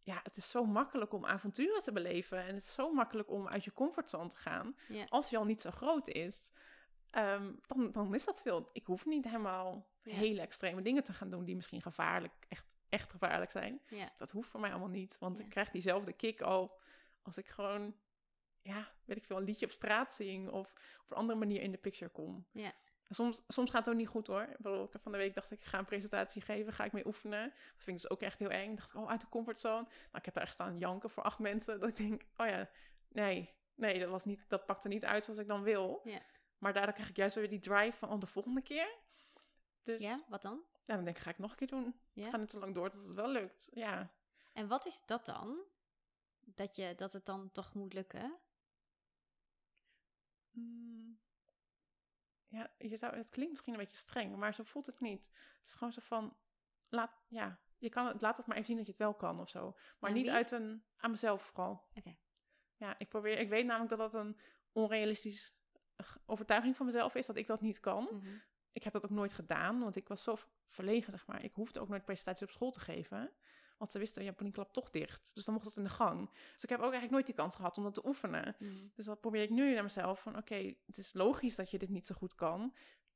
ja, 0.04 0.20
het 0.24 0.38
is 0.38 0.52
zo 0.52 0.66
makkelijk 0.66 1.14
om 1.14 1.26
avonturen 1.26 1.84
te 1.84 1.92
beleven. 1.92 2.38
En 2.40 2.54
het 2.54 2.64
is 2.64 2.74
zo 2.74 2.94
makkelijk 2.94 3.30
om 3.32 3.48
uit 3.48 3.64
je 3.64 3.74
comfortzone 3.74 4.30
te 4.30 4.36
gaan. 4.38 4.76
Ja. 4.88 5.06
Als 5.10 5.30
die 5.30 5.38
al 5.38 5.46
niet 5.46 5.62
zo 5.62 5.72
groot 5.72 6.08
is, 6.08 6.52
ehm, 7.10 7.52
dan, 7.68 7.92
dan 7.92 8.14
is 8.16 8.26
dat 8.26 8.42
veel. 8.42 8.70
Ik 8.74 8.86
hoef 8.86 9.06
niet 9.06 9.26
helemaal 9.26 9.88
Ja. 10.04 10.14
hele 10.16 10.42
extreme 10.42 10.82
dingen 10.82 11.04
te 11.04 11.14
gaan 11.14 11.30
doen 11.30 11.44
die 11.46 11.56
misschien 11.56 11.82
gevaarlijk, 11.82 12.34
echt, 12.50 12.66
echt 12.90 13.12
gevaarlijk 13.12 13.52
zijn. 13.52 13.82
Ja. 13.90 14.12
Dat 14.18 14.32
hoeft 14.32 14.50
voor 14.50 14.60
mij 14.60 14.70
allemaal 14.70 14.90
niet. 14.90 15.18
Want 15.20 15.40
ik 15.40 15.50
krijg 15.50 15.70
diezelfde 15.72 16.14
kick 16.14 16.42
al 16.42 16.80
als 17.22 17.38
ik 17.38 17.48
gewoon, 17.48 17.96
ja, 18.62 18.92
weet 19.06 19.18
ik 19.18 19.26
veel, 19.26 19.38
een 19.38 19.44
liedje 19.44 19.66
op 19.66 19.72
straat 19.72 20.14
zing 20.14 20.50
of 20.50 20.74
op 21.04 21.12
een 21.12 21.18
andere 21.18 21.40
manier 21.40 21.62
in 21.62 21.72
de 21.72 21.78
picture 21.78 22.12
kom. 22.12 22.46
Ja. 23.08 23.16
Soms, 23.16 23.44
soms 23.48 23.72
gaat 23.72 23.86
het 23.86 23.94
ook 23.94 24.00
niet 24.00 24.10
goed 24.10 24.28
hoor. 24.28 24.42
Ik 24.42 24.94
ik 24.94 25.02
van 25.02 25.12
de 25.12 25.18
week 25.18 25.34
dacht 25.34 25.52
ik, 25.52 25.60
ik 25.60 25.66
ga 25.66 25.80
een 25.80 25.86
presentatie 25.86 26.42
geven, 26.42 26.74
ga 26.74 26.84
ik 26.84 26.92
mee 26.92 27.06
oefenen. 27.06 27.44
Dat 27.50 27.84
vind 27.84 27.98
ik 27.98 28.02
dus 28.02 28.10
ook 28.10 28.22
echt 28.22 28.40
heel 28.40 28.50
eng. 28.50 28.72
Ik 28.72 28.78
dacht, 28.78 28.96
oh, 28.96 29.10
uit 29.10 29.22
de 29.22 29.30
comfortzone. 29.30 29.82
Nou, 29.84 30.18
ik 30.18 30.26
heb 30.26 30.34
daar 30.34 30.44
echt 30.44 30.54
staan 30.54 30.78
janken 30.78 31.10
voor 31.10 31.24
acht 31.24 31.40
mensen. 31.40 31.80
Dat 31.80 31.90
ik 31.90 31.96
denk, 31.96 32.22
oh 32.38 32.48
ja, 32.48 32.70
nee, 33.08 33.54
nee, 33.76 34.00
dat, 34.00 34.10
was 34.10 34.26
niet, 34.26 34.46
dat 34.48 34.66
pakte 34.66 34.88
niet 34.88 35.06
uit 35.06 35.24
zoals 35.24 35.40
ik 35.40 35.48
dan 35.48 35.64
wil. 35.64 36.02
Ja. 36.04 36.22
Maar 36.58 36.74
daardoor 36.74 36.94
krijg 36.94 37.10
ik 37.10 37.16
juist 37.16 37.36
weer 37.36 37.50
die 37.50 37.60
drive 37.60 37.98
van 37.98 38.10
oh, 38.10 38.20
de 38.20 38.28
volgende 38.28 38.62
keer. 38.62 38.96
Dus 39.84 40.02
ja, 40.02 40.10
ja, 40.10 40.24
wat 40.28 40.42
dan? 40.42 40.62
dan 40.86 41.04
denk 41.04 41.18
ik, 41.18 41.24
ga 41.24 41.30
ik 41.30 41.38
nog 41.38 41.52
een 41.52 41.58
keer 41.58 41.68
doen. 41.68 42.00
Ja. 42.14 42.30
Ga 42.30 42.38
net 42.38 42.52
zo 42.52 42.60
lang 42.60 42.74
door 42.74 42.90
tot 42.90 43.06
het 43.06 43.16
wel 43.16 43.30
lukt. 43.30 43.70
Ja. 43.74 44.14
En 44.54 44.68
wat 44.68 44.86
is 44.86 45.06
dat 45.06 45.26
dan? 45.26 45.58
Dat, 46.40 46.76
je, 46.76 46.96
dat 46.96 47.14
het 47.14 47.26
dan 47.26 47.52
toch 47.52 47.74
moet 47.74 47.94
lukken? 47.94 48.38
Mm. 50.52 51.20
Ja, 52.54 52.72
je 52.78 52.98
zou, 52.98 53.16
het 53.16 53.30
klinkt 53.30 53.52
misschien 53.52 53.74
een 53.74 53.80
beetje 53.80 53.98
streng, 53.98 54.36
maar 54.36 54.54
zo 54.54 54.64
voelt 54.64 54.86
het 54.86 55.00
niet. 55.00 55.32
Het 55.58 55.68
is 55.68 55.74
gewoon 55.74 55.94
zo 55.94 56.02
van, 56.04 56.38
laat, 56.90 57.12
ja, 57.28 57.60
je 57.78 57.90
kan 57.90 58.08
het, 58.08 58.22
laat 58.22 58.38
het 58.38 58.46
maar 58.46 58.56
even 58.56 58.68
zien 58.68 58.78
dat 58.78 58.86
je 58.86 58.92
het 58.92 59.02
wel 59.02 59.14
kan 59.14 59.40
of 59.40 59.50
zo. 59.50 59.78
Maar 60.00 60.12
niet 60.12 60.30
uit 60.30 60.52
een, 60.52 60.84
aan 60.98 61.12
mezelf 61.12 61.42
vooral. 61.42 61.88
Oké. 61.96 62.18
Ja, 62.76 62.96
ik 62.98 63.10
probeer, 63.10 63.40
ik 63.40 63.50
weet 63.50 63.66
namelijk 63.66 63.90
dat 63.90 64.12
dat 64.12 64.26
een 64.26 64.40
onrealistisch 64.72 65.56
eh, 65.96 66.08
overtuiging 66.26 66.76
van 66.76 66.86
mezelf 66.86 67.16
is, 67.16 67.26
dat 67.26 67.36
ik 67.36 67.48
dat 67.48 67.62
niet 67.62 67.80
kan. 67.80 68.04
Mhm. 68.12 68.36
Ik 68.72 68.84
heb 68.84 68.94
dat 68.94 69.06
ook 69.06 69.12
nooit 69.12 69.34
gedaan, 69.34 69.80
want 69.80 69.96
ik 69.96 70.08
was 70.08 70.24
zo 70.24 70.36
verlegen, 70.68 71.12
zeg 71.12 71.28
maar. 71.28 71.44
Ik 71.44 71.54
hoefde 71.54 71.80
ook 71.80 71.90
nooit 71.90 72.06
presentaties 72.06 72.44
op 72.44 72.52
school 72.52 72.72
te 72.72 72.80
geven. 72.80 73.32
Want 73.84 73.96
ze 73.96 74.02
wisten, 74.02 74.24
ja, 74.24 74.34
Klap 74.52 74.74
toch 74.74 74.90
dicht. 74.90 75.32
Dus 75.34 75.46
dan 75.46 75.54
mocht 75.54 75.66
het 75.66 75.78
in 75.78 75.84
de 75.84 75.90
gang. 75.90 76.30
Dus 76.54 76.64
ik 76.64 76.70
heb 76.70 76.78
ook 76.78 76.92
eigenlijk 76.92 77.12
nooit 77.12 77.26
die 77.26 77.36
kans 77.36 77.56
gehad 77.56 77.78
om 77.78 77.84
dat 77.84 77.94
te 77.94 78.06
oefenen. 78.06 78.56
Mhm. 78.60 78.74
Dus 78.94 79.06
dat 79.06 79.22
probeer 79.22 79.42
ik 79.42 79.50
nu 79.50 79.74
naar 79.74 79.84
mezelf. 79.84 80.22
Van 80.22 80.38
oké, 80.38 80.74
het 80.86 80.98
is 80.98 81.14
logisch 81.14 81.56
dat 81.56 81.72
je 81.72 81.78
dit 81.78 81.90
niet 81.90 82.06
zo 82.06 82.16
goed 82.16 82.36
kan. 82.36 82.74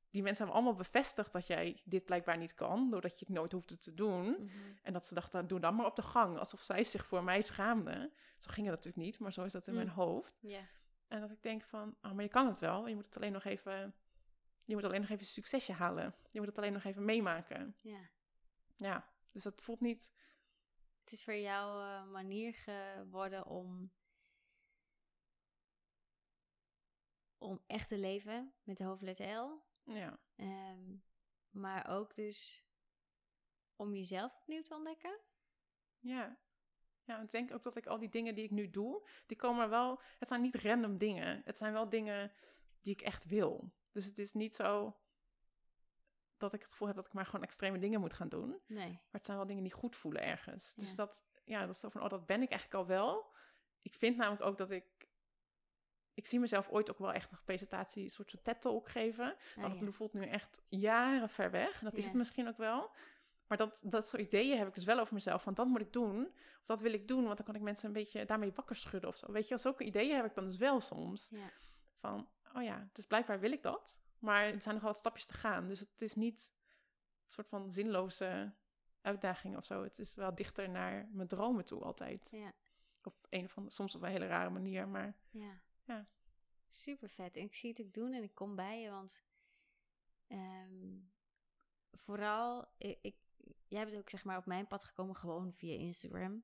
Die 0.09 0.21
mensen 0.21 0.43
hebben 0.45 0.55
allemaal 0.63 0.83
bevestigd 0.83 1.31
dat 1.31 1.47
jij 1.47 1.81
dit 1.83 2.05
blijkbaar 2.05 2.37
niet 2.37 2.53
kan. 2.53 2.89
Doordat 2.89 3.19
je 3.19 3.25
het 3.25 3.35
nooit 3.35 3.51
hoefde 3.51 3.77
te 3.77 3.93
doen. 3.93 4.29
Mhm. 4.29 4.47
En 4.83 4.93
dat 4.93 5.05
ze 5.05 5.13
dachten, 5.13 5.47
doe 5.47 5.59
dan 5.59 5.75
maar 5.75 5.85
op 5.85 5.95
de 5.95 6.01
gang. 6.01 6.37
Alsof 6.37 6.61
zij 6.61 6.83
zich 6.83 7.05
voor 7.05 7.23
mij 7.23 7.41
schaamden. 7.41 8.11
Zo 8.39 8.51
ging 8.51 8.67
het 8.67 8.75
natuurlijk 8.75 9.05
niet, 9.05 9.19
maar 9.19 9.33
zo 9.33 9.43
is 9.43 9.51
dat 9.51 9.67
in 9.67 9.73
Mm. 9.73 9.79
mijn 9.79 9.91
hoofd. 9.91 10.37
En 11.07 11.21
dat 11.21 11.31
ik 11.31 11.41
denk 11.41 11.63
van, 11.63 11.95
oh, 12.01 12.11
maar 12.11 12.23
je 12.23 12.29
kan 12.29 12.47
het 12.47 12.59
wel. 12.59 12.87
Je 12.87 12.95
moet 12.95 13.05
het 13.05 13.15
alleen 13.15 13.31
nog 13.31 13.43
even 13.43 13.93
je 14.65 14.75
moet 14.75 14.83
alleen 14.83 15.01
nog 15.01 15.09
even 15.09 15.25
succesje 15.25 15.73
halen. 15.73 16.15
Je 16.31 16.39
moet 16.39 16.47
het 16.47 16.57
alleen 16.57 16.73
nog 16.73 16.83
even 16.83 17.05
meemaken. 17.05 17.75
Ja. 17.81 18.09
Ja, 18.75 19.07
dus 19.31 19.43
dat 19.43 19.61
voelt 19.61 19.81
niet... 19.81 20.11
Het 21.07 21.15
is 21.15 21.23
voor 21.23 21.35
jou 21.35 21.83
een 21.83 22.11
manier 22.11 22.53
geworden 22.53 23.45
om, 23.45 23.91
om 27.37 27.63
echt 27.67 27.87
te 27.87 27.97
leven 27.97 28.53
met 28.63 28.77
de 28.77 28.83
hoofdletter 28.83 29.35
L. 29.35 29.63
Ja, 29.83 30.19
Ehm, 30.35 30.95
maar 31.49 31.87
ook 31.89 32.15
dus 32.15 32.63
om 33.75 33.95
jezelf 33.95 34.35
opnieuw 34.35 34.61
te 34.61 34.75
ontdekken. 34.75 35.19
ja. 35.99 36.37
Ja, 37.03 37.21
ik 37.21 37.31
denk 37.31 37.53
ook 37.53 37.63
dat 37.63 37.75
ik 37.75 37.85
al 37.85 37.97
die 37.99 38.09
dingen 38.09 38.35
die 38.35 38.43
ik 38.43 38.51
nu 38.51 38.69
doe, 38.69 39.07
die 39.25 39.37
komen 39.37 39.69
wel... 39.69 40.01
Het 40.19 40.27
zijn 40.27 40.41
niet 40.41 40.55
random 40.55 40.97
dingen. 40.97 41.41
Het 41.45 41.57
zijn 41.57 41.73
wel 41.73 41.89
dingen 41.89 42.31
die 42.81 42.93
ik 42.93 43.01
echt 43.01 43.25
wil. 43.25 43.71
Dus 43.91 44.05
het 44.05 44.17
is 44.17 44.33
niet 44.33 44.55
zo 44.55 44.97
dat 46.37 46.53
ik 46.53 46.61
het 46.61 46.69
gevoel 46.69 46.87
heb 46.87 46.95
dat 46.95 47.05
ik 47.05 47.13
maar 47.13 47.25
gewoon 47.25 47.43
extreme 47.43 47.79
dingen 47.79 47.99
moet 47.99 48.13
gaan 48.13 48.29
doen. 48.29 48.61
Nee. 48.67 48.89
Maar 48.89 49.07
het 49.11 49.25
zijn 49.25 49.37
wel 49.37 49.47
dingen 49.47 49.63
die 49.63 49.71
goed 49.71 49.95
voelen 49.95 50.21
ergens. 50.21 50.73
Dus 50.75 50.89
Ja. 50.89 50.95
dat, 50.95 51.23
ja, 51.43 51.59
dat 51.65 51.69
is 51.69 51.79
zo 51.79 51.89
van, 51.89 52.03
oh, 52.03 52.09
dat 52.09 52.25
ben 52.25 52.41
ik 52.41 52.49
eigenlijk 52.49 52.81
al 52.81 52.87
wel. 52.87 53.33
Ik 53.81 53.95
vind 53.95 54.17
namelijk 54.17 54.43
ook 54.43 54.57
dat 54.57 54.71
ik... 54.71 54.85
Ik 56.13 56.27
zie 56.27 56.39
mezelf 56.39 56.69
ooit 56.69 56.91
ook 56.91 56.97
wel 56.97 57.13
echt 57.13 57.31
een 57.31 57.37
presentatie, 57.45 58.03
een 58.03 58.09
soort 58.11 58.31
van 58.31 58.41
TED-talk 58.41 58.89
geven. 58.89 59.35
Ah, 59.57 59.73
ja. 59.73 59.85
het 59.85 59.95
voelt 59.95 60.13
nu 60.13 60.25
echt 60.25 60.61
jaren 60.67 61.29
ver 61.29 61.51
weg. 61.51 61.79
En 61.79 61.85
dat 61.85 61.93
is 61.97 62.05
het 62.05 62.13
misschien 62.13 62.47
ook 62.47 62.57
wel. 62.57 62.91
Maar 63.47 63.57
dat, 63.57 63.81
dat 63.83 64.07
soort 64.07 64.21
ideeën 64.21 64.57
heb 64.57 64.67
ik 64.67 64.73
dus 64.73 64.83
wel 64.83 64.99
over 64.99 65.13
mezelf. 65.13 65.43
Want 65.43 65.57
dat 65.57 65.67
moet 65.67 65.81
ik 65.81 65.93
doen. 65.93 66.25
Of 66.59 66.65
dat 66.65 66.79
wil 66.79 66.93
ik 66.93 67.07
doen. 67.07 67.23
Want 67.23 67.37
dan 67.37 67.45
kan 67.45 67.55
ik 67.55 67.61
mensen 67.61 67.87
een 67.87 67.93
beetje 67.93 68.25
daarmee 68.25 68.51
wakker 68.55 68.75
schudden 68.75 69.09
of 69.09 69.17
zo. 69.17 69.31
Weet 69.31 69.47
je, 69.47 69.57
zulke 69.57 69.83
ideeën 69.83 70.15
heb 70.15 70.25
ik 70.25 70.33
dan 70.33 70.43
dus 70.43 70.57
wel 70.57 70.79
soms. 70.81 71.29
Van, 71.99 72.29
oh 72.53 72.63
ja, 72.63 72.89
dus 72.93 73.05
blijkbaar 73.05 73.39
wil 73.39 73.51
ik 73.51 73.63
dat. 73.63 73.99
Maar 74.19 74.43
er 74.43 74.61
zijn 74.61 74.73
nog 74.75 74.83
wel 74.83 74.93
stapjes 74.93 75.25
te 75.25 75.33
gaan. 75.33 75.67
Dus 75.67 75.79
het 75.79 76.01
is 76.01 76.15
niet 76.15 76.51
een 77.25 77.31
soort 77.31 77.47
van 77.47 77.71
zinloze 77.71 78.53
uitdaging 79.01 79.57
of 79.57 79.65
zo. 79.65 79.83
Het 79.83 79.99
is 79.99 80.15
wel 80.15 80.35
dichter 80.35 80.69
naar 80.69 81.09
mijn 81.11 81.27
dromen 81.27 81.65
toe 81.65 81.83
altijd. 81.83 82.27
Ja. 82.31 82.53
Op 83.03 83.27
een 83.29 83.45
of 83.45 83.57
andere, 83.57 83.75
soms 83.75 83.95
op 83.95 84.01
een 84.01 84.09
hele 84.09 84.27
rare 84.27 84.49
manier. 84.49 84.87
Maar 84.87 85.17
Ja. 85.29 85.61
Ja. 85.83 86.07
Super 86.69 87.09
vet. 87.09 87.35
En 87.37 87.43
ik 87.43 87.55
zie 87.55 87.69
het 87.69 87.81
ook 87.81 87.93
doen 87.93 88.13
en 88.13 88.23
ik 88.23 88.35
kom 88.35 88.55
bij 88.55 88.81
je, 88.81 88.89
want 88.89 89.23
ehm, 90.27 90.99
vooral, 91.91 92.67
ik, 92.77 92.99
ik, 93.01 93.15
jij 93.67 93.85
bent 93.85 93.97
ook 93.97 94.09
zeg 94.09 94.23
maar 94.23 94.37
op 94.37 94.45
mijn 94.45 94.67
pad 94.67 94.83
gekomen 94.83 95.15
gewoon 95.15 95.53
via 95.53 95.73
Instagram. 95.73 96.43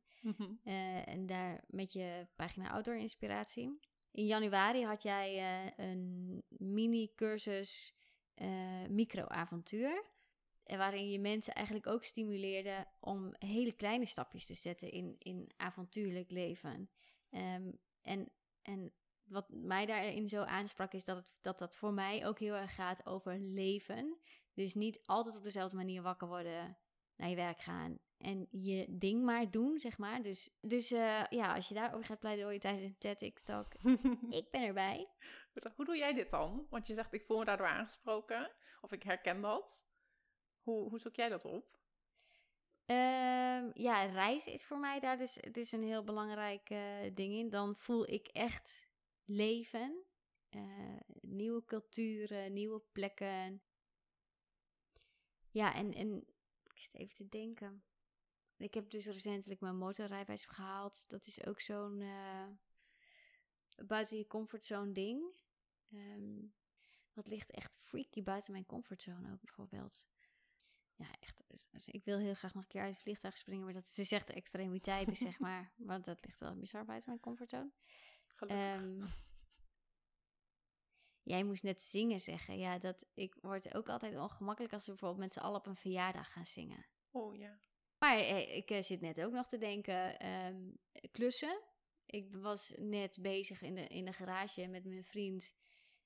Eh, 0.64 1.08
en 1.08 1.26
daar 1.26 1.64
met 1.68 1.94
je 1.94 2.28
pagina 2.36 2.72
Outdoor 2.72 2.98
Inspiratie. 2.98 3.80
In 4.14 4.26
januari 4.26 4.84
had 4.84 5.04
jij 5.04 5.38
eh, 5.38 5.86
een 5.86 6.44
mini-cursus 6.50 7.94
eh 8.34 8.88
microavontuur. 8.90 10.04
Waarin 10.64 11.10
je 11.10 11.20
mensen 11.20 11.54
eigenlijk 11.54 11.88
ook 11.88 12.04
stimuleerde 12.04 12.88
om 13.00 13.34
hele 13.40 13.74
kleine 13.74 14.06
stapjes 14.06 14.46
te 14.46 14.54
zetten 14.54 14.92
in, 14.92 15.16
in 15.20 15.52
avontuurlijk 15.58 16.32
leven. 16.32 16.90
Ehm, 17.30 17.72
en, 18.02 18.32
en 18.62 18.94
wat 19.24 19.50
mij 19.50 19.86
daarin 19.86 20.30
zo 20.30 20.42
aansprak 20.42 20.94
is 20.94 21.06
dat, 21.06 21.16
het, 21.16 21.38
dat 21.42 21.60
dat 21.60 21.76
voor 21.76 21.94
mij 21.94 22.28
ook 22.28 22.40
heel 22.40 22.56
erg 22.56 22.76
gaat 22.76 23.06
over 23.06 23.40
leven. 23.40 24.18
Dus 24.54 24.74
niet 24.74 25.00
altijd 25.06 25.36
op 25.36 25.44
dezelfde 25.44 25.76
manier 25.76 26.02
wakker 26.02 26.28
worden, 26.28 26.78
naar 27.16 27.30
je 27.30 27.36
werk 27.36 27.60
gaan 27.60 28.00
en 28.18 28.48
je 28.52 28.86
ding 28.90 29.24
maar 29.24 29.52
doen, 29.52 29.80
zeg 29.80 29.98
maar. 29.98 30.22
Dus, 30.22 30.50
dus 30.62 30.92
eh, 30.92 31.24
ja, 31.30 31.56
als 31.56 31.68
je 31.68 31.74
daarover 31.74 32.06
gaat 32.06 32.20
pleidooien 32.20 32.60
tijdens 32.60 32.84
een 32.84 32.98
TEDx-talk, 32.98 33.74
ik 34.40 34.48
ben 34.52 34.62
erbij. 34.62 35.10
Hoe 35.76 35.86
doe 35.86 35.98
jij 35.98 36.14
dit 36.14 36.30
dan? 36.30 36.68
Want 36.70 36.88
je 36.88 36.94
zegt, 36.94 37.14
ik 37.14 37.26
voel 37.26 37.38
me 37.38 37.46
daardoor 37.46 37.68
aangesproken. 37.68 38.52
Of 38.82 38.92
ik 38.92 39.04
herken 39.04 39.42
dat. 39.42 39.86
Hoe, 40.62 40.90
hoe 40.90 41.00
zoek 41.00 41.16
jij 41.16 41.30
dat 41.30 41.46
op? 41.46 41.80
Ehm, 42.86 43.72
ja, 43.74 44.04
reizen 44.04 44.52
is 44.52 44.66
voor 44.66 44.80
mij 44.80 45.00
daar 45.00 45.18
dus, 45.18 45.38
dus 45.52 45.72
een 45.72 45.84
heel 45.84 46.04
belangrijk 46.04 46.70
eh, 46.70 46.80
ding 47.14 47.34
in. 47.34 47.50
Dan 47.50 47.76
voel 47.78 48.10
ik 48.10 48.28
echt 48.28 48.90
leven. 49.26 50.04
Eh, 50.50 51.00
nieuwe 51.22 51.66
culturen, 51.66 52.54
nieuwe 52.54 52.82
plekken. 52.92 53.62
Ja, 55.52 55.74
en, 55.76 55.94
en 55.94 56.33
zit 56.84 56.96
even 56.96 57.16
te 57.16 57.30
denken. 57.30 57.84
Ik 58.58 58.74
heb 58.74 58.90
dus 58.90 59.06
recentelijk 59.06 59.60
mijn 59.60 59.78
motorrijbewijs 59.78 60.46
gehaald. 60.46 61.06
Dat 61.10 61.26
is 61.26 61.46
ook 61.46 61.62
zo'n 61.62 62.02
eh, 62.02 62.48
buiten 63.86 64.18
je 64.18 64.28
comfortzone 64.28 64.92
ding. 64.92 65.24
Ehm, 65.92 66.46
wat 67.14 67.28
ligt 67.28 67.52
echt 67.52 67.78
freaky 67.78 68.24
buiten 68.24 68.52
mijn 68.52 68.66
comfortzone 68.66 69.32
ook 69.32 69.42
bijvoorbeeld. 69.42 70.08
Ja, 70.96 71.12
echt. 71.20 71.44
dus- 71.48 71.68
dus 71.70 71.88
ik 71.88 72.04
wil 72.04 72.18
heel 72.18 72.34
graag 72.34 72.54
nog 72.54 72.64
een 72.64 72.70
keer 72.70 72.82
uit 72.82 72.94
het 72.94 73.02
vliegtuig 73.02 73.38
springen, 73.38 73.66
maar 73.66 73.74
dat 73.74 73.86
is 73.86 73.94
dus 73.94 74.12
echt 74.12 74.28
de 74.28 74.34
extremiteit, 74.34 75.18
zeg 75.18 75.40
maar. 75.48 75.74
Want 75.76 76.06
dat 76.06 76.26
ligt 76.26 76.40
wel 76.40 76.56
bizar 76.56 76.86
buiten 76.86 77.10
mijn 77.10 77.22
comfortzone. 77.22 77.72
Gelukkig. 78.28 78.82
Ehm, 78.82 79.06
jij 81.24 81.44
moest 81.44 81.64
net 81.64 81.82
zingen 81.82 82.22
zeggen. 82.22 82.58
Ja, 82.58 82.78
dat, 82.78 83.06
ik 83.14 83.36
word 83.42 83.76
ook 83.76 83.90
altijd 83.90 84.18
ongemakkelijk 84.18 84.74
als 84.74 84.86
we 84.86 84.92
bijvoorbeeld 84.92 85.22
met 85.22 85.34
z'n 85.34 85.40
allen 85.40 85.60
op 85.60 85.66
een 85.66 85.76
verjaardag 85.76 86.32
gaan 86.32 86.46
zingen. 86.46 86.86
oh 87.12 87.36
ja. 87.36 87.60
Maar 87.98 88.18
eh, 88.18 88.56
ik 88.56 88.70
eh, 88.70 88.82
zit 88.82 89.02
net 89.02 89.22
ook 89.22 89.32
nog 89.32 89.48
te 89.48 89.58
denken, 89.58 90.20
ehm, 90.20 90.62
klussen. 91.12 91.62
Ik 92.06 92.36
was 92.36 92.74
net 92.78 93.18
bezig 93.22 93.62
in 93.62 93.76
de, 93.76 93.88
in 93.88 94.06
de 94.06 94.14
garage 94.14 94.68
met 94.68 94.86
mijn 94.86 95.04
vriend. 95.04 95.54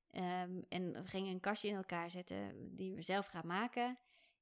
ehm, 0.07 0.61
en 0.69 0.91
we 0.91 1.05
gingen 1.05 1.33
een 1.33 1.39
kastje 1.39 1.67
in 1.67 1.75
elkaar 1.75 2.09
zetten 2.09 2.75
die 2.75 2.93
we 2.93 3.01
zelf 3.01 3.25
gaan 3.25 3.47
maken. 3.47 3.99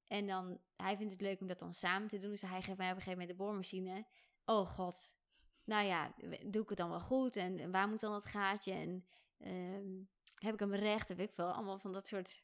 En 0.08 0.28
dan, 0.28 0.60
hij 0.76 0.98
vindt 0.98 1.12
het 1.12 1.22
leuk 1.22 1.42
om 1.42 1.48
dat 1.48 1.60
dan 1.60 1.74
samen 1.74 2.08
te 2.08 2.20
doen. 2.20 2.30
Dus 2.30 2.42
hij 2.42 2.62
geeft 2.62 2.78
mij 2.78 2.92
op 2.92 2.96
een 2.96 3.02
gegeven 3.02 3.20
moment 3.20 3.38
de 3.38 3.44
boormachine. 3.44 4.06
Oh 4.46 4.68
god, 4.68 5.16
nou 5.64 5.86
ja, 5.86 6.14
doe 6.46 6.62
ik 6.62 6.70
het 6.70 6.78
dan 6.78 6.90
wel 6.90 7.00
goed? 7.00 7.36
En, 7.36 7.60
en 7.60 7.72
waar 7.72 7.88
moet 7.88 8.00
dan 8.00 8.12
dat 8.12 8.26
gaatje? 8.26 8.74
En 8.74 9.06
ehm, 9.38 10.04
heb 10.36 10.54
ik 10.54 10.60
hem 10.60 10.74
recht? 10.76 11.10
Heb 11.10 11.20
ik 11.20 11.32
veel. 11.34 11.52
Allemaal 11.52 11.80
van 11.80 11.94
dat 11.94 12.08
soort... 12.08 12.44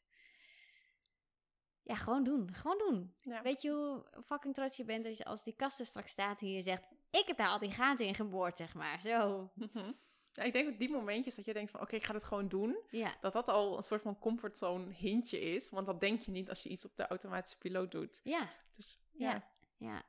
Ja, 1.83 1.95
gewoon 1.95 2.23
doen. 2.23 2.53
Gewoon 2.53 2.77
doen. 2.77 3.15
ja 3.21 3.41
Weet 3.41 3.61
je 3.61 3.69
hoe 3.71 4.23
fucking 4.23 4.53
trots 4.53 4.77
je 4.77 4.83
bent 4.85 5.05
als, 5.05 5.17
je, 5.17 5.25
als 5.25 5.43
die 5.43 5.55
kast 5.55 5.79
er 5.79 5.85
straks 5.85 6.11
staat 6.11 6.41
en 6.41 6.51
je 6.51 6.61
zegt... 6.61 6.83
Ik 7.11 7.27
heb 7.27 7.37
daar 7.37 7.47
al 7.47 7.59
die 7.59 7.71
gaten 7.71 8.05
in 8.05 8.15
geboord, 8.15 8.57
zeg 8.57 8.73
maar. 8.73 9.01
Zo. 9.01 9.51
Mhm. 9.55 9.91
Ja, 10.33 10.43
ik 10.43 10.53
denk 10.53 10.67
dat 10.67 10.79
die 10.79 10.91
momentjes 10.91 11.35
dat 11.35 11.45
je 11.45 11.53
denkt 11.53 11.71
van, 11.71 11.81
oké, 11.81 11.95
ik 11.95 12.03
ga 12.03 12.13
het 12.13 12.23
gewoon 12.23 12.47
doen. 12.47 12.77
Ja, 12.89 13.15
Dat 13.21 13.33
dat 13.33 13.49
al 13.49 13.77
een 13.77 13.83
soort 13.83 14.01
van 14.01 14.19
comfortzone 14.19 14.93
hintje 14.93 15.39
is. 15.39 15.69
Want 15.69 15.85
dat 15.85 15.99
denk 15.99 16.21
je 16.21 16.31
niet 16.31 16.49
als 16.49 16.63
je 16.63 16.69
iets 16.69 16.85
op 16.85 16.95
de 16.95 17.07
automatische 17.07 17.57
piloot 17.57 17.91
doet. 17.91 18.21
ja, 18.23 18.49
Dus 18.75 18.99
ja. 19.11 19.31
ja, 19.31 19.47
ja. 19.77 20.03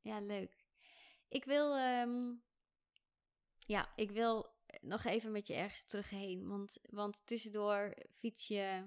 Ja, 0.00 0.20
leuk. 0.20 0.64
Ik 1.28 1.44
wil... 1.44 1.76
ehm, 1.76 2.32
ja, 3.66 3.88
ik 3.96 4.10
wil 4.10 4.50
nog 4.80 5.04
even 5.04 5.32
met 5.32 5.46
je 5.46 5.54
ergens 5.54 5.82
terugheen. 5.82 6.48
Want, 6.48 6.78
want 6.90 7.20
tussendoor 7.24 7.94
fiets 8.12 8.48
je... 8.48 8.84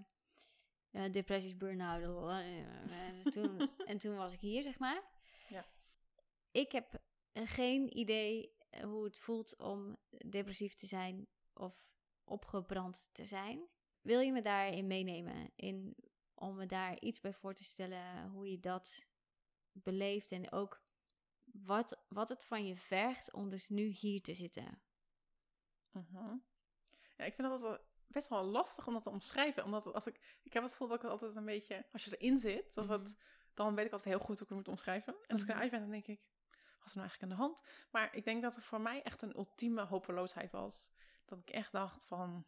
eh, 0.91 1.11
depressies, 1.11 1.57
burn-out. 1.57 2.01
eh, 2.29 3.31
toen, 3.31 3.69
en 3.85 3.97
toen 3.97 4.15
was 4.15 4.33
ik 4.33 4.39
hier, 4.39 4.63
zeg 4.63 4.79
maar. 4.79 5.03
Ja. 5.49 5.65
Ik 6.51 6.71
heb 6.71 7.01
geen 7.33 7.97
idee 7.97 8.51
hoe 8.81 9.03
het 9.03 9.17
voelt 9.17 9.55
om 9.55 9.97
depressief 10.29 10.75
te 10.75 10.85
zijn 10.85 11.27
of 11.53 11.85
opgebrand 12.23 13.09
te 13.11 13.25
zijn. 13.25 13.67
Wil 14.01 14.19
je 14.19 14.31
me 14.31 14.41
daarin 14.41 14.87
meenemen? 14.87 15.51
In, 15.55 15.95
om 16.33 16.55
me 16.55 16.65
daar 16.65 16.99
iets 17.01 17.19
bij 17.19 17.33
voor 17.33 17.53
te 17.53 17.63
stellen 17.63 18.27
hoe 18.27 18.51
je 18.51 18.59
dat 18.59 18.99
beleeft 19.71 20.31
en 20.31 20.51
ook 20.51 20.81
wat, 21.43 22.03
wat 22.07 22.29
het 22.29 22.43
van 22.43 22.67
je 22.67 22.75
vergt 22.75 23.33
om 23.33 23.49
dus 23.49 23.69
nu 23.69 23.85
hier 23.85 24.21
te 24.21 24.33
zitten. 24.33 24.81
Mhm. 25.93 26.35
Ja, 27.17 27.25
ik 27.25 27.33
vind 27.33 27.49
dat 27.49 27.61
altijd 27.61 27.81
best 28.07 28.27
wel 28.27 28.43
lastig 28.43 28.87
om 28.87 28.93
dat 28.93 29.03
te 29.03 29.09
omschrijven. 29.09 29.63
Omdat 29.63 29.93
als 29.93 30.07
ik, 30.07 30.39
ik 30.43 30.53
heb 30.53 30.63
het 30.63 30.71
gevoel 30.71 30.87
dat 30.87 30.95
ik 30.97 31.01
het 31.03 31.11
altijd 31.11 31.35
een 31.35 31.45
beetje, 31.45 31.85
als 31.91 32.05
je 32.05 32.17
erin 32.17 32.37
zit, 32.39 32.73
dat 32.73 32.85
Mhm. 32.85 32.93
het, 32.99 33.17
dan 33.53 33.75
weet 33.75 33.85
ik 33.85 33.91
altijd 33.91 34.15
heel 34.15 34.25
goed 34.25 34.39
hoe 34.39 34.43
ik 34.43 34.47
het 34.47 34.57
moet 34.57 34.67
omschrijven. 34.67 35.13
En 35.13 35.27
als 35.33 35.41
ik 35.41 35.47
Mhm. 35.47 35.55
eruit 35.57 35.71
ben, 35.71 35.79
dan 35.79 35.89
denk 35.89 36.07
ik, 36.07 36.19
wat 36.49 36.85
is 36.87 36.91
er 36.91 36.97
nou 36.97 37.07
eigenlijk 37.09 37.21
aan 37.23 37.37
de 37.37 37.43
hand? 37.43 37.63
Maar 37.91 38.15
ik 38.15 38.23
denk 38.23 38.41
dat 38.41 38.55
het 38.55 38.63
voor 38.63 38.81
mij 38.81 39.01
echt 39.03 39.21
een 39.21 39.37
ultieme 39.37 39.81
hopeloosheid 39.85 40.51
was. 40.51 40.89
Dat 41.25 41.39
ik 41.39 41.49
echt 41.49 41.71
dacht 41.71 42.05
van, 42.05 42.45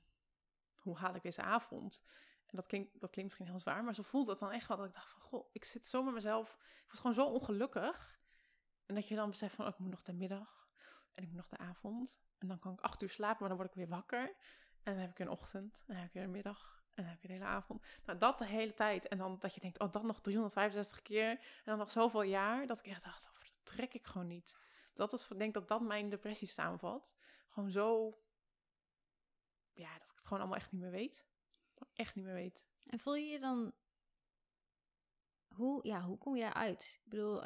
hoe 0.76 0.98
haal 0.98 1.16
ik 1.16 1.22
deze 1.22 1.42
avond? 1.42 2.04
En 2.46 2.56
dat 2.56 2.66
klinkt, 2.66 2.92
dat 2.92 3.10
klinkt 3.10 3.24
misschien 3.32 3.46
heel 3.48 3.60
zwaar, 3.60 3.84
maar 3.84 3.96
zo 3.96 4.02
voelde 4.04 4.32
het 4.32 4.40
dan 4.40 4.52
echt 4.52 4.68
wel 4.68 4.78
dat 4.78 4.86
ik 4.86 4.94
dacht 4.94 5.12
van, 5.12 5.22
goh, 5.22 5.50
ik 5.52 5.64
zit 5.66 5.88
zo 5.88 6.04
met 6.04 6.14
mezelf. 6.14 6.54
Ik 6.84 6.90
was 6.92 7.00
gewoon 7.00 7.14
zo 7.16 7.26
ongelukkig. 7.26 8.20
En 8.86 8.96
dat 8.96 9.08
je 9.08 9.16
dan 9.16 9.30
beseft 9.30 9.56
van, 9.56 9.66
oh, 9.66 9.72
ik 9.72 9.80
moet 9.80 9.90
nog 9.90 10.02
de 10.02 10.14
middag. 10.14 10.65
En 11.16 11.24
ik 11.24 11.30
moet 11.30 11.38
nog 11.38 11.48
de 11.48 11.58
avond. 11.58 12.22
En 12.38 12.48
dan 12.48 12.60
kan 12.60 12.74
ik 12.74 12.82
acht 12.82 13.02
uur 13.02 13.10
slapen, 13.10 13.38
maar 13.40 13.50
dan 13.50 13.58
word 13.58 13.70
ik 13.70 13.76
weer 13.76 13.88
wakker. 13.88 14.36
En 14.84 14.94
dan 14.94 15.02
heb 15.02 15.12
ik 15.12 15.20
een 15.20 15.30
ochtend. 15.30 15.74
En 15.78 15.86
dan 15.86 15.96
heb 15.96 16.06
ik 16.06 16.14
weer 16.14 16.24
een 16.24 16.32
middag. 16.32 16.84
En 16.94 17.04
dan 17.04 17.12
heb 17.12 17.22
je 17.22 17.28
de 17.28 17.34
hele 17.34 17.46
avond. 17.46 17.84
Nou, 18.06 18.20
dat 18.20 18.38
de 18.38 18.46
hele 18.46 18.74
tijd. 18.74 19.08
En 19.08 19.18
dan 19.18 19.40
dat 19.40 19.54
je 19.54 19.60
denkt, 19.60 19.80
oh, 19.80 19.92
dat 19.92 20.04
nog 20.04 20.22
365 20.22 21.02
keer. 21.02 21.30
En 21.30 21.40
dan 21.64 21.78
nog 21.78 21.92
zoveel 21.92 22.22
jaar. 22.22 22.68
Dat 22.68 22.80
ik 22.80 22.86
echt 22.86 23.04
dacht, 23.04 23.26
oh, 23.26 23.40
dat 23.40 23.52
trek 23.64 23.94
ik 23.94 24.06
gewoon 24.06 24.28
niet. 24.28 24.58
Dat 24.94 25.14
is, 25.14 25.30
ik 25.30 25.38
denk 25.38 25.54
dat 25.54 25.68
dat 25.68 25.82
mijn 25.82 26.10
depressie 26.10 26.48
samenvat. 26.48 27.16
Gewoon 27.50 27.72
zo... 27.72 28.18
Ja, 29.74 29.94
dat 29.98 30.10
ik 30.10 30.16
het 30.16 30.26
gewoon 30.26 30.40
allemaal 30.40 30.60
echt 30.60 30.72
niet 30.72 30.82
meer 30.82 30.92
weet. 30.92 31.26
Echt 31.94 32.16
niet 32.16 32.26
meer 32.26 32.34
weet. 32.34 32.66
En 32.86 33.00
voel 33.00 33.16
je 33.16 33.28
je 33.28 33.40
dan... 33.40 33.74
Hoe, 35.48 35.88
ja, 35.88 36.02
hoe 36.02 36.18
kom 36.18 36.36
je 36.36 36.42
daaruit? 36.42 37.00
Ik 37.04 37.10
bedoel, 37.10 37.44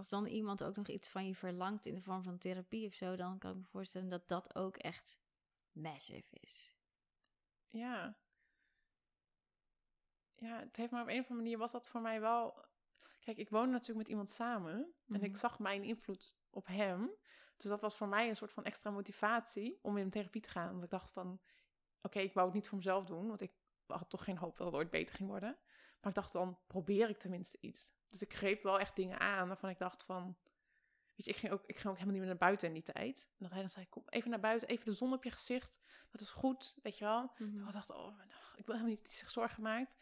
als 0.00 0.08
dan 0.08 0.26
iemand 0.26 0.62
ook 0.62 0.76
nog 0.76 0.88
iets 0.88 1.08
van 1.08 1.26
je 1.26 1.34
verlangt 1.34 1.86
in 1.86 1.94
de 1.94 2.00
vorm 2.02 2.22
van 2.22 2.38
therapie 2.38 2.86
of 2.86 2.94
zo, 2.94 3.16
dan 3.16 3.38
kan 3.38 3.50
ik 3.50 3.56
me 3.56 3.64
voorstellen 3.64 4.08
dat 4.08 4.28
dat 4.28 4.54
ook 4.54 4.76
echt 4.76 5.20
massive 5.72 6.36
is. 6.40 6.76
Ja. 7.68 8.16
Ja, 10.34 10.58
het 10.58 10.76
heeft 10.76 10.90
maar 10.90 11.02
op 11.02 11.08
een 11.08 11.20
of 11.20 11.22
andere 11.28 11.42
manier 11.42 11.58
was 11.58 11.72
dat 11.72 11.88
voor 11.88 12.00
mij 12.00 12.20
wel. 12.20 12.64
Kijk, 13.18 13.36
ik 13.36 13.50
woonde 13.50 13.70
natuurlijk 13.70 13.98
met 13.98 14.08
iemand 14.08 14.30
samen 14.30 14.74
en 14.74 14.92
Mhm. 15.04 15.24
ik 15.24 15.36
zag 15.36 15.58
mijn 15.58 15.82
invloed 15.82 16.38
op 16.50 16.66
hem. 16.66 17.10
Dus 17.56 17.70
dat 17.70 17.80
was 17.80 17.96
voor 17.96 18.08
mij 18.08 18.28
een 18.28 18.36
soort 18.36 18.52
van 18.52 18.64
extra 18.64 18.90
motivatie 18.90 19.78
om 19.82 19.96
in 19.96 20.10
therapie 20.10 20.40
te 20.40 20.48
gaan. 20.50 20.70
Want 20.70 20.84
ik 20.84 20.90
dacht 20.90 21.12
van, 21.12 21.40
oké, 22.02 22.18
ik 22.18 22.32
wou 22.32 22.46
het 22.46 22.54
niet 22.54 22.68
voor 22.68 22.76
mezelf 22.78 23.04
doen, 23.04 23.26
want 23.26 23.40
ik 23.40 23.52
had 23.86 24.10
toch 24.10 24.24
geen 24.24 24.38
hoop 24.38 24.56
dat 24.56 24.66
het 24.66 24.76
ooit 24.76 24.90
beter 24.90 25.14
ging 25.14 25.28
worden. 25.28 25.58
Maar 26.00 26.10
ik 26.10 26.14
dacht, 26.14 26.32
dan 26.32 26.58
probeer 26.66 27.08
ik 27.08 27.18
tenminste 27.18 27.58
iets. 27.60 27.92
Dus 28.10 28.22
ik 28.22 28.34
greep 28.34 28.62
wel 28.62 28.80
echt 28.80 28.96
dingen 28.96 29.20
aan 29.20 29.48
waarvan 29.48 29.70
ik 29.70 29.78
dacht 29.78 30.04
van, 30.04 30.36
weet 31.14 31.24
je, 31.24 31.30
ik 31.30 31.36
ging 31.36 31.52
ook, 31.52 31.62
ik 31.66 31.76
ging 31.76 31.88
ook 31.88 31.98
helemaal 31.98 32.12
niet 32.12 32.22
meer 32.22 32.30
naar 32.30 32.48
buiten 32.48 32.68
in 32.68 32.74
die 32.74 32.92
tijd. 32.92 33.28
En 33.30 33.36
dat 33.38 33.50
hij 33.50 33.60
dan 33.60 33.70
zei, 33.70 33.88
kom 33.88 34.02
even 34.06 34.30
naar 34.30 34.40
buiten, 34.40 34.68
even 34.68 34.84
de 34.84 34.92
zon 34.92 35.12
op 35.12 35.24
je 35.24 35.30
gezicht, 35.30 35.80
dat 36.10 36.20
is 36.20 36.30
goed, 36.30 36.78
weet 36.82 36.98
je 36.98 37.04
wel. 37.04 37.32
Mhm. 37.38 37.66
Ik 37.66 37.72
dacht, 37.72 37.90
oh, 37.90 38.20
ik 38.56 38.66
wil 38.66 38.74
helemaal 38.74 38.86
niet 38.86 38.98
dat 38.98 39.06
hij 39.06 39.16
zich 39.16 39.30
zorgen 39.30 39.62
maakt. 39.62 39.96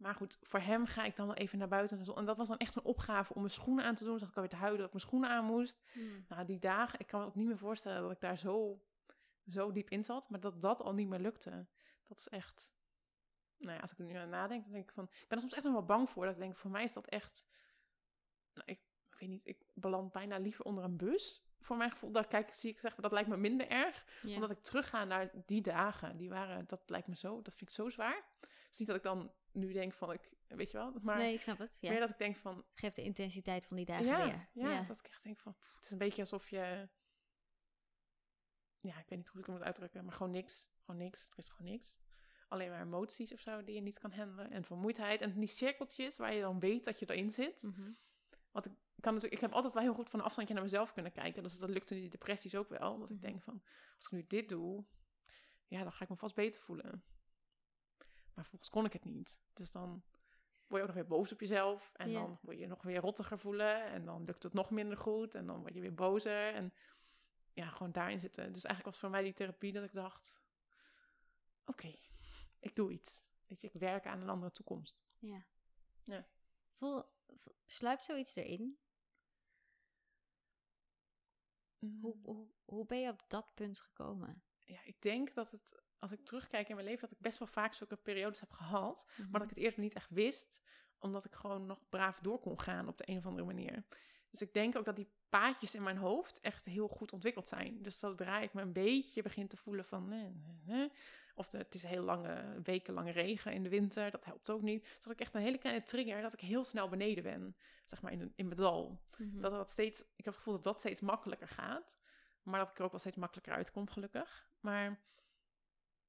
Maar 0.00 0.14
goed, 0.14 0.38
voor 0.42 0.60
hem 0.60 0.86
ga 0.86 1.04
ik 1.04 1.16
dan 1.16 1.26
wel 1.26 1.36
even 1.36 1.58
naar 1.58 1.68
buiten. 1.68 2.14
En 2.14 2.24
dat 2.24 2.36
was 2.36 2.48
dan 2.48 2.58
echt 2.58 2.76
een 2.76 2.82
opgave 2.82 3.34
om 3.34 3.40
mijn 3.40 3.52
schoenen 3.52 3.84
aan 3.84 3.94
te 3.94 4.04
doen. 4.04 4.12
Dus 4.12 4.20
dat 4.20 4.30
ik 4.30 4.36
alweer 4.36 4.50
te 4.50 4.56
huilen 4.56 4.78
dat 4.78 4.86
ik 4.86 4.92
mijn 4.92 5.06
schoenen 5.06 5.30
aan 5.30 5.44
moest. 5.44 5.82
Mm. 5.94 6.24
Nou, 6.28 6.44
die 6.44 6.58
dagen, 6.58 6.98
ik 6.98 7.06
kan 7.06 7.20
me 7.20 7.26
ook 7.26 7.34
niet 7.34 7.46
meer 7.46 7.58
voorstellen 7.58 8.02
dat 8.02 8.10
ik 8.10 8.20
daar 8.20 8.38
zo, 8.38 8.82
zo 9.48 9.72
diep 9.72 9.90
in 9.90 10.04
zat. 10.04 10.30
Maar 10.30 10.40
dat 10.40 10.62
dat 10.62 10.82
al 10.82 10.94
niet 10.94 11.08
meer 11.08 11.18
lukte. 11.18 11.66
Dat 12.06 12.18
is 12.18 12.28
echt... 12.28 12.72
Nou 13.60 13.74
ja, 13.74 13.80
als 13.80 13.92
ik 13.92 13.98
er 13.98 14.04
nu 14.04 14.14
aan 14.14 14.28
nadenk, 14.28 14.62
dan 14.62 14.72
denk 14.72 14.88
ik 14.88 14.94
van... 14.94 15.04
Ik 15.04 15.28
ben 15.28 15.36
er 15.36 15.40
soms 15.40 15.52
echt 15.52 15.64
nog 15.64 15.72
wel 15.72 15.84
bang 15.84 16.10
voor. 16.10 16.24
Dat 16.24 16.34
ik 16.34 16.40
denk, 16.40 16.56
voor 16.56 16.70
mij 16.70 16.84
is 16.84 16.92
dat 16.92 17.06
echt... 17.06 17.46
Nou, 18.54 18.70
ik, 18.70 18.80
ik 19.10 19.18
weet 19.18 19.28
niet, 19.28 19.46
ik 19.46 19.64
beland 19.74 20.12
bijna 20.12 20.38
liever 20.38 20.64
onder 20.64 20.84
een 20.84 20.96
bus. 20.96 21.44
Voor 21.60 21.76
mijn 21.76 21.90
gevoel, 21.90 22.12
dat 22.12 22.26
kijk, 22.26 22.52
zie 22.52 22.70
ik 22.70 22.78
zeg 22.78 22.90
maar, 22.90 23.00
dat 23.00 23.12
lijkt 23.12 23.28
me 23.28 23.36
minder 23.36 23.68
erg 23.68 24.04
Ja. 24.22 24.34
omdat 24.34 24.50
ik 24.50 24.62
terugga 24.62 25.04
naar 25.04 25.30
die 25.46 25.62
dagen. 25.62 26.16
Die 26.16 26.28
waren, 26.28 26.66
dat 26.66 26.90
lijkt 26.90 27.06
me 27.06 27.16
zo, 27.16 27.42
dat 27.42 27.54
vind 27.54 27.70
ik 27.70 27.76
zo 27.76 27.88
zwaar. 27.88 28.24
Het 28.40 28.70
is 28.70 28.78
niet 28.78 28.88
dat 28.88 28.96
ik 28.96 29.02
dan 29.02 29.32
nu 29.52 29.72
denk 29.72 29.92
van, 29.92 30.12
ik, 30.12 30.30
weet 30.46 30.70
je 30.70 30.76
wel, 30.76 30.94
maar 31.02 31.16
nee, 31.16 31.34
ik 31.34 31.42
snap 31.42 31.58
het. 31.58 31.76
Ja. 31.80 31.90
meer 31.90 32.00
dat 32.00 32.10
ik 32.10 32.18
denk 32.18 32.36
van, 32.36 32.64
Geef 32.74 32.92
de 32.92 33.02
intensiteit 33.02 33.66
van 33.66 33.76
die 33.76 33.86
dagen 33.86 34.06
ja, 34.06 34.24
weer. 34.24 34.48
ja, 34.52 34.82
dat 34.82 34.98
ik 34.98 35.06
echt 35.06 35.22
denk 35.22 35.38
van, 35.38 35.54
pff, 35.54 35.74
het 35.74 35.84
is 35.84 35.90
een 35.90 35.98
beetje 35.98 36.22
alsof 36.22 36.48
je, 36.48 36.88
ja, 38.80 38.98
ik 38.98 39.08
weet 39.08 39.18
niet 39.18 39.28
hoe 39.28 39.40
ik 39.40 39.46
het 39.46 39.56
moet 39.56 39.64
uitdrukken, 39.64 40.04
maar 40.04 40.14
gewoon 40.14 40.32
niks, 40.32 40.68
gewoon 40.84 41.00
niks, 41.00 41.26
er 41.30 41.38
is 41.38 41.48
gewoon 41.48 41.70
niks. 41.70 41.98
Alleen 42.50 42.70
maar 42.70 42.80
emoties 42.80 43.32
of 43.32 43.40
zo 43.40 43.64
die 43.64 43.74
je 43.74 43.80
niet 43.80 43.98
kan 43.98 44.12
handelen 44.12 44.50
en 44.50 44.64
vermoeidheid 44.64 45.20
en 45.20 45.38
die 45.38 45.48
cirkeltjes 45.48 46.16
waar 46.16 46.34
je 46.34 46.40
dan 46.40 46.60
weet 46.60 46.84
dat 46.84 46.98
je 46.98 47.10
erin 47.10 47.30
zit. 47.30 47.62
Mhm. 47.62 47.90
Want 48.50 48.66
ik 48.66 48.72
kan 49.00 49.14
dus, 49.14 49.24
ik 49.24 49.40
heb 49.40 49.52
altijd 49.52 49.72
wel 49.72 49.82
heel 49.82 49.94
goed 49.94 50.10
van 50.10 50.18
een 50.18 50.24
afstandje 50.24 50.54
naar 50.54 50.62
mezelf 50.62 50.92
kunnen 50.92 51.12
kijken. 51.12 51.42
Dus 51.42 51.58
dat 51.58 51.70
lukte 51.70 51.94
in 51.94 52.00
die 52.00 52.10
depressies 52.10 52.54
ook 52.54 52.68
wel. 52.68 52.98
Dat 52.98 53.10
ik 53.10 53.16
Mhm. 53.16 53.24
denk 53.24 53.42
van, 53.42 53.62
als 53.96 54.04
ik 54.06 54.10
nu 54.12 54.24
dit 54.26 54.48
doe, 54.48 54.84
ja, 55.66 55.82
dan 55.82 55.92
ga 55.92 56.02
ik 56.04 56.08
me 56.10 56.16
vast 56.16 56.34
beter 56.34 56.60
voelen. 56.60 57.04
Maar 58.34 58.44
vervolgens 58.44 58.70
kon 58.70 58.84
ik 58.84 58.92
het 58.92 59.04
niet. 59.04 59.38
Dus 59.54 59.70
dan 59.72 60.02
word 60.66 60.82
je 60.82 60.88
ook 60.88 60.94
nog 60.94 60.94
weer 60.94 61.06
boos 61.06 61.32
op 61.32 61.40
jezelf. 61.40 61.92
En 61.96 62.12
dan 62.12 62.38
word 62.42 62.58
je 62.58 62.66
nog 62.66 62.82
weer 62.82 63.00
rottiger 63.00 63.38
voelen. 63.38 63.84
En 63.84 64.04
dan 64.04 64.24
lukt 64.24 64.42
het 64.42 64.52
nog 64.52 64.70
minder 64.70 64.96
goed. 64.96 65.34
En 65.34 65.46
dan 65.46 65.60
word 65.60 65.74
je 65.74 65.80
weer 65.80 65.94
bozer. 65.94 66.54
En 66.54 66.72
ja, 67.52 67.68
gewoon 67.68 67.92
daarin 67.92 68.20
zitten. 68.20 68.52
Dus 68.52 68.64
eigenlijk 68.64 68.84
was 68.84 68.98
voor 68.98 69.10
mij 69.10 69.22
die 69.22 69.32
therapie 69.34 69.72
dat 69.72 69.84
ik 69.84 69.92
dacht... 69.92 70.38
Oké, 71.64 71.94
ik 72.60 72.74
doe 72.76 72.92
iets. 72.92 73.22
Weet 73.46 73.60
je, 73.60 73.66
ik 73.66 73.80
werk 73.80 74.06
aan 74.06 74.20
een 74.20 74.28
andere 74.28 74.52
toekomst. 74.52 75.00
Ja. 75.18 75.44
Ja. 76.04 76.26
Voel, 76.76 77.04
vo- 77.26 77.54
sluipt 77.66 78.04
zoiets 78.04 78.36
erin? 78.36 78.78
Hoe, 81.78 81.88
Mm. 82.14 82.20
hoe, 82.24 82.46
hoe 82.64 82.86
ben 82.86 83.00
je 83.00 83.08
op 83.08 83.22
dat 83.28 83.54
punt 83.54 83.80
gekomen? 83.80 84.42
ja, 84.58 84.80
ik 84.84 85.02
denk 85.02 85.34
dat 85.34 85.50
het, 85.50 85.82
als 85.98 86.12
ik 86.12 86.24
terugkijk 86.24 86.68
in 86.68 86.74
mijn 86.74 86.86
leven, 86.86 87.00
dat 87.08 87.10
ik 87.16 87.22
best 87.22 87.38
wel 87.38 87.48
vaak 87.48 87.72
zulke 87.72 87.96
periodes 87.96 88.40
heb 88.40 88.50
gehad. 88.52 89.06
Mhm. 89.10 89.22
Maar 89.30 89.40
dat 89.40 89.50
ik 89.50 89.56
het 89.56 89.64
eerder 89.64 89.80
niet 89.80 89.94
echt 89.94 90.10
wist, 90.10 90.60
omdat 90.98 91.24
ik 91.24 91.34
gewoon 91.34 91.66
nog 91.66 91.88
braaf 91.88 92.18
door 92.20 92.38
kon 92.40 92.60
gaan 92.60 92.88
op 92.88 92.96
de 92.98 93.08
een 93.08 93.16
of 93.18 93.26
andere 93.26 93.46
manier. 93.46 93.84
Dus 94.30 94.40
ik 94.42 94.52
denk 94.52 94.76
ook 94.76 94.84
dat 94.84 94.96
die 94.96 95.10
paadjes 95.28 95.74
in 95.74 95.82
mijn 95.82 95.96
hoofd 95.96 96.40
echt 96.40 96.64
heel 96.64 96.88
goed 96.88 97.12
ontwikkeld 97.12 97.48
zijn. 97.48 97.82
Dus 97.82 97.98
zodra 97.98 98.40
ik 98.40 98.52
me 98.52 98.62
een 98.62 98.72
beetje 98.72 99.22
begin 99.22 99.48
te 99.48 99.56
voelen 99.56 99.84
van, 99.84 100.08
nee, 100.08 100.30
nee, 100.34 100.60
nee, 100.64 100.92
of 101.40 101.48
de, 101.48 101.58
het 101.58 101.74
is 101.74 101.82
heel 101.82 102.02
lange, 102.02 102.60
wekenlange 102.62 103.10
regen 103.10 103.52
in 103.52 103.62
de 103.62 103.68
winter, 103.68 104.10
dat 104.10 104.24
helpt 104.24 104.50
ook 104.50 104.62
niet. 104.62 104.82
Dus 104.82 105.02
dat 105.02 105.12
ik 105.12 105.20
echt 105.20 105.34
een 105.34 105.40
hele 105.40 105.58
kleine 105.58 105.82
trigger, 105.82 106.22
dat 106.22 106.32
ik 106.32 106.40
heel 106.40 106.64
snel 106.64 106.88
beneden 106.88 107.22
ben, 107.22 107.56
zeg 107.84 108.02
maar 108.02 108.12
in, 108.12 108.32
in 108.36 108.46
mijn 108.46 108.60
dal. 108.60 109.00
Mhm. 109.16 109.40
Dat 109.40 109.52
dat 109.52 109.70
steeds, 109.70 110.00
ik 110.00 110.24
heb 110.24 110.26
het 110.26 110.36
gevoel 110.36 110.54
dat 110.54 110.62
dat 110.62 110.78
steeds 110.78 111.00
makkelijker 111.00 111.48
gaat. 111.48 111.98
Maar 112.42 112.58
dat 112.58 112.70
ik 112.70 112.78
er 112.78 112.84
ook 112.84 112.90
wel 112.90 113.00
steeds 113.00 113.16
makkelijker 113.16 113.52
uitkom, 113.52 113.88
gelukkig. 113.88 114.50
Maar 114.60 115.00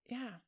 ja, 0.01 0.41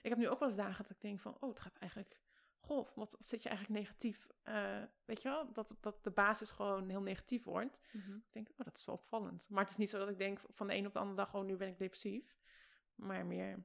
ik 0.00 0.10
heb 0.10 0.18
nu 0.18 0.28
ook 0.28 0.38
wel 0.38 0.48
eens 0.48 0.56
dagen 0.56 0.82
dat 0.82 0.90
ik 0.90 1.00
denk 1.00 1.20
van, 1.20 1.36
oh, 1.40 1.48
het 1.48 1.60
gaat 1.60 1.76
eigenlijk, 1.76 2.20
goh, 2.60 2.88
wat, 2.94 3.12
wat 3.12 3.26
zit 3.26 3.42
je 3.42 3.48
eigenlijk 3.48 3.80
negatief? 3.80 4.26
Eh, 4.42 4.82
weet 5.04 5.22
je 5.22 5.28
wel, 5.28 5.52
dat, 5.52 5.76
dat 5.80 6.04
de 6.04 6.10
basis 6.10 6.50
gewoon 6.50 6.88
heel 6.88 7.02
negatief 7.02 7.44
wordt. 7.44 7.80
Mhm. 7.92 8.14
Ik 8.14 8.32
denk, 8.32 8.48
oh, 8.50 8.64
dat 8.64 8.76
is 8.76 8.84
wel 8.84 8.94
opvallend. 8.94 9.46
Maar 9.50 9.62
het 9.62 9.70
is 9.70 9.76
niet 9.76 9.90
zo 9.90 9.98
dat 9.98 10.08
ik 10.08 10.18
denk 10.18 10.40
van 10.48 10.66
de 10.66 10.74
een 10.74 10.86
op 10.86 10.92
de 10.92 10.98
andere 10.98 11.16
dag, 11.16 11.34
oh, 11.34 11.44
nu 11.44 11.56
ben 11.56 11.68
ik 11.68 11.78
depressief. 11.78 12.36
Maar 12.94 13.26
meer, 13.26 13.64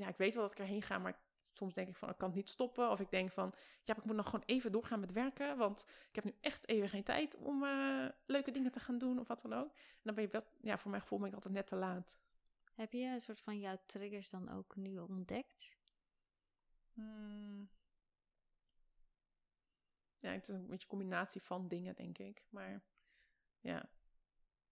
ja, 0.00 0.08
ik 0.08 0.16
weet 0.16 0.34
wel 0.34 0.42
dat 0.42 0.52
ik 0.52 0.58
erheen 0.58 0.82
ga, 0.82 0.98
maar 0.98 1.20
soms 1.52 1.74
denk 1.74 1.88
ik 1.88 1.96
van, 1.96 2.10
ik 2.10 2.18
kan 2.18 2.28
het 2.28 2.36
niet 2.36 2.48
stoppen. 2.48 2.90
Of 2.90 3.00
ik 3.00 3.10
denk 3.10 3.30
van, 3.30 3.54
ja, 3.84 3.96
ik 3.96 4.04
moet 4.04 4.16
nog 4.16 4.24
gewoon 4.24 4.44
even 4.46 4.72
doorgaan 4.72 5.00
met 5.00 5.12
werken, 5.12 5.56
want 5.56 5.84
ik 6.08 6.14
heb 6.14 6.24
nu 6.24 6.34
echt 6.40 6.68
even 6.68 6.88
geen 6.88 7.02
tijd 7.04 7.36
om 7.36 7.64
eh, 7.64 8.08
leuke 8.26 8.50
dingen 8.50 8.72
te 8.72 8.80
gaan 8.80 8.98
doen 8.98 9.18
of 9.18 9.28
wat 9.28 9.42
dan 9.42 9.52
ook. 9.52 9.72
En 9.74 10.00
dan 10.02 10.14
ben 10.14 10.24
je 10.24 10.30
wel, 10.30 10.44
ja, 10.60 10.78
voor 10.78 10.90
mijn 10.90 11.02
gevoel 11.02 11.18
ben 11.18 11.28
ik 11.28 11.34
altijd 11.34 11.54
net 11.54 11.66
te 11.66 11.76
laat. 11.76 12.18
Heb 12.74 12.92
je 12.92 13.04
een 13.04 13.20
soort 13.20 13.40
van 13.40 13.58
jouw 13.58 13.78
triggers 13.86 14.30
dan 14.30 14.50
ook 14.50 14.76
nu 14.76 14.98
ontdekt? 14.98 15.76
Hmm. 16.92 17.70
Ja, 20.18 20.30
het 20.30 20.48
is 20.48 20.54
een 20.54 20.66
beetje 20.66 20.82
een 20.82 20.98
combinatie 20.98 21.42
van 21.42 21.68
dingen, 21.68 21.94
denk 21.94 22.18
ik. 22.18 22.44
Maar 22.50 22.82
ja, 23.60 23.90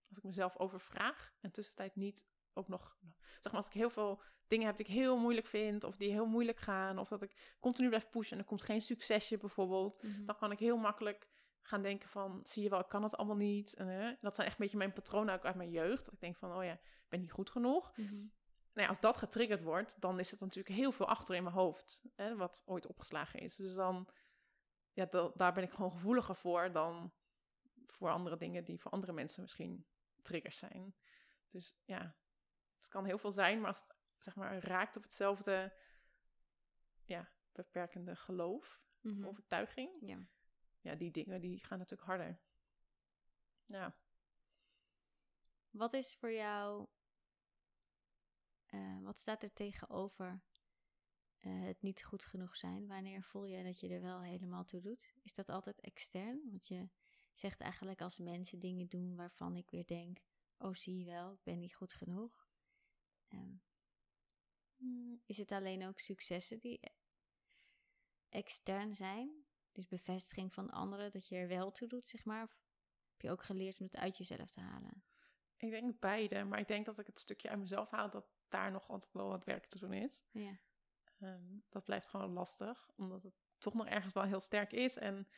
als 0.09 0.18
ik 0.18 0.24
mezelf 0.24 0.57
overvraag 0.57 1.33
en 1.41 1.51
tussentijd 1.51 1.97
niet 1.97 2.26
ook 2.59 2.68
nog... 2.68 2.96
Zeg 3.38 3.52
maar, 3.52 3.54
als 3.62 3.66
ik 3.66 3.72
heel 3.72 3.90
veel 3.90 4.22
dingen 4.46 4.66
heb 4.66 4.76
die 4.76 4.86
ik 4.86 4.92
heel 4.92 5.18
moeilijk 5.18 5.46
vind... 5.46 5.84
of 5.84 5.96
die 5.96 6.11
heel 6.11 6.26
moeilijk 6.26 6.59
gaan... 6.59 6.98
of 6.98 7.09
dat 7.09 7.22
ik 7.22 7.56
continu 7.61 7.88
blijf 7.88 8.09
pushen 8.11 8.32
en 8.32 8.38
er 8.42 8.48
komt 8.48 8.62
geen 8.62 8.82
succesje 8.82 9.36
bijvoorbeeld... 9.36 10.02
Mhm. 10.02 10.24
dan 10.24 10.36
kan 10.36 10.50
ik 10.52 10.59
heel 10.59 10.76
makkelijk 10.76 11.28
gaan 11.62 11.82
denken 11.82 12.09
van... 12.09 12.40
zie 12.44 12.62
je 12.62 12.68
wel, 12.68 12.80
ik 12.80 12.88
kan 12.88 13.02
het 13.02 13.16
allemaal 13.16 13.36
niet. 13.36 13.74
En, 13.74 13.86
hè, 13.86 14.14
dat 14.20 14.34
zijn 14.34 14.46
echt 14.46 14.56
een 14.59 14.62
beetje 14.62 14.78
mijn 14.78 14.92
patronen 14.92 15.34
ook 15.34 15.44
uit 15.44 15.54
mijn 15.54 15.70
jeugd. 15.70 16.04
Dat 16.04 16.14
ik 16.14 16.20
denk 16.20 16.36
van, 16.36 16.56
oh 16.56 16.64
ja, 16.64 16.72
ik 16.72 17.06
ben 17.09 17.20
niet 17.20 17.32
goed 17.32 17.50
genoeg 17.50 17.96
Mhm. 17.96 18.14
nou 18.14 18.30
ja, 18.72 18.86
als 18.86 19.00
dat 19.00 19.16
getriggerd 19.16 19.62
wordt, 19.62 20.00
dan 20.00 20.18
is 20.18 20.30
het 20.30 20.40
natuurlijk 20.40 20.74
heel 20.74 20.92
veel 20.92 21.06
achter 21.09 21.34
in 21.34 21.42
mijn 21.42 21.54
hoofd, 21.54 22.02
hè, 22.14 22.36
wat 22.36 22.62
ooit 22.64 22.86
opgeslagen 22.86 23.40
is. 23.40 23.56
Dus 23.56 23.74
dan, 23.74 24.09
ja, 24.92 25.04
da- 25.04 25.30
daar 25.34 25.52
ben 25.52 25.62
ik 25.62 25.70
gewoon 25.72 25.90
gevoeliger 25.92 26.34
voor 26.36 26.72
dan 26.72 27.12
voor 27.86 28.11
andere 28.11 28.36
dingen 28.36 28.64
die 28.64 28.80
voor 28.80 28.90
andere 28.90 29.12
mensen 29.12 29.42
misschien 29.42 29.86
triggers 30.22 30.56
zijn. 30.59 30.94
Dus 31.50 31.76
ja, 31.84 32.16
het 32.89 32.97
kan 32.97 33.07
heel 33.07 33.18
veel 33.18 33.32
zijn, 33.32 33.59
maar 33.59 33.66
als 33.66 33.80
het 33.80 33.97
zeg 34.18 34.34
maar 34.34 34.59
raakt 34.59 34.97
op 34.97 35.03
hetzelfde, 35.03 35.76
ja, 37.05 37.32
beperkende 37.53 38.16
geloof 38.16 38.80
Mhm. 39.01 39.22
of 39.22 39.28
overtuiging, 39.28 39.91
Ja. 40.01 40.26
ja, 40.80 40.95
die 40.95 41.11
dingen 41.11 41.41
die 41.41 41.64
gaan 41.64 41.78
natuurlijk 41.78 42.09
harder. 42.09 42.41
Ja. 43.64 43.97
Wat 45.70 45.93
is 45.93 46.16
voor 46.16 46.32
jou, 46.32 46.86
eh, 48.66 48.99
wat 49.03 49.18
staat 49.18 49.43
er 49.43 49.53
tegenover 49.53 50.41
eh, 51.39 51.62
het 51.64 51.82
niet 51.82 52.05
goed 52.05 52.24
genoeg 52.24 52.57
zijn? 52.57 52.86
Wanneer 52.86 53.22
voel 53.22 53.45
je 53.45 53.64
dat 53.64 53.80
je 53.80 53.89
er 53.89 54.01
wel 54.03 54.22
helemaal 54.22 54.64
toe 54.64 54.80
doet? 54.80 55.14
Is 55.22 55.34
dat 55.34 55.49
altijd 55.49 55.80
extern? 55.80 56.41
Want 56.51 56.66
je 56.66 56.89
zegt 57.34 57.61
eigenlijk 57.61 58.01
als 58.01 58.18
mensen 58.18 58.59
dingen 58.59 58.89
doen 58.89 59.16
waarvan 59.16 59.57
ik 59.57 59.70
weer 59.70 59.86
denk, 59.86 60.18
oh 60.59 60.74
zie 60.74 60.99
je 60.99 61.05
wel, 61.05 61.32
ik 61.32 61.43
ben 61.43 61.59
niet 61.59 61.74
goed 61.74 61.93
genoeg. 61.93 62.47
Ehm, 63.29 63.55
hmm, 64.76 65.22
is 65.24 65.39
het 65.39 65.53
alleen 65.53 65.87
ook 65.87 65.99
successen 65.99 66.59
die 66.59 66.81
extern 68.29 68.95
zijn? 68.95 69.47
Dus 69.72 69.87
bevestiging 69.87 70.53
van 70.53 70.70
anderen 70.70 71.12
dat 71.12 71.29
je 71.29 71.37
er 71.37 71.49
wel 71.49 71.70
toe 71.70 71.89
doet, 71.89 72.09
zeg 72.09 72.24
maar? 72.24 72.43
Of 72.43 72.59
heb 73.11 73.20
je 73.20 73.31
ook 73.31 73.43
geleerd 73.43 73.79
om 73.81 73.87
het 73.87 73.97
uit 73.97 74.16
jezelf 74.16 74.51
te 74.51 74.61
halen? 74.61 75.05
Ik 75.57 75.70
denk 75.70 76.01
beide, 76.01 76.45
maar 76.45 76.59
ik 76.59 76.68
denk 76.68 76.87
dat 76.87 76.99
ik 76.99 77.07
het 77.07 77.18
stukje 77.18 77.49
uit 77.49 77.59
mezelf 77.59 77.91
haal, 77.91 78.11
dat 78.11 78.26
daar 78.49 78.70
nog 78.70 78.89
altijd 78.89 79.12
wel 79.12 79.29
wat 79.29 79.45
werk 79.45 79.66
te 79.66 79.79
doen 79.79 79.93
is. 79.93 80.24
Ja. 80.31 80.59
Ehm, 81.20 81.59
dat 81.68 81.85
blijft 81.85 82.09
gewoon 82.09 82.33
lastig, 82.33 82.91
omdat 82.97 83.22
het 83.22 83.35
toch 83.59 83.74
nog 83.74 83.87
ergens 83.87 84.12
wel 84.12 84.22
heel 84.22 84.41
sterk 84.41 84.72
is. 84.72 84.97
En 84.97 85.29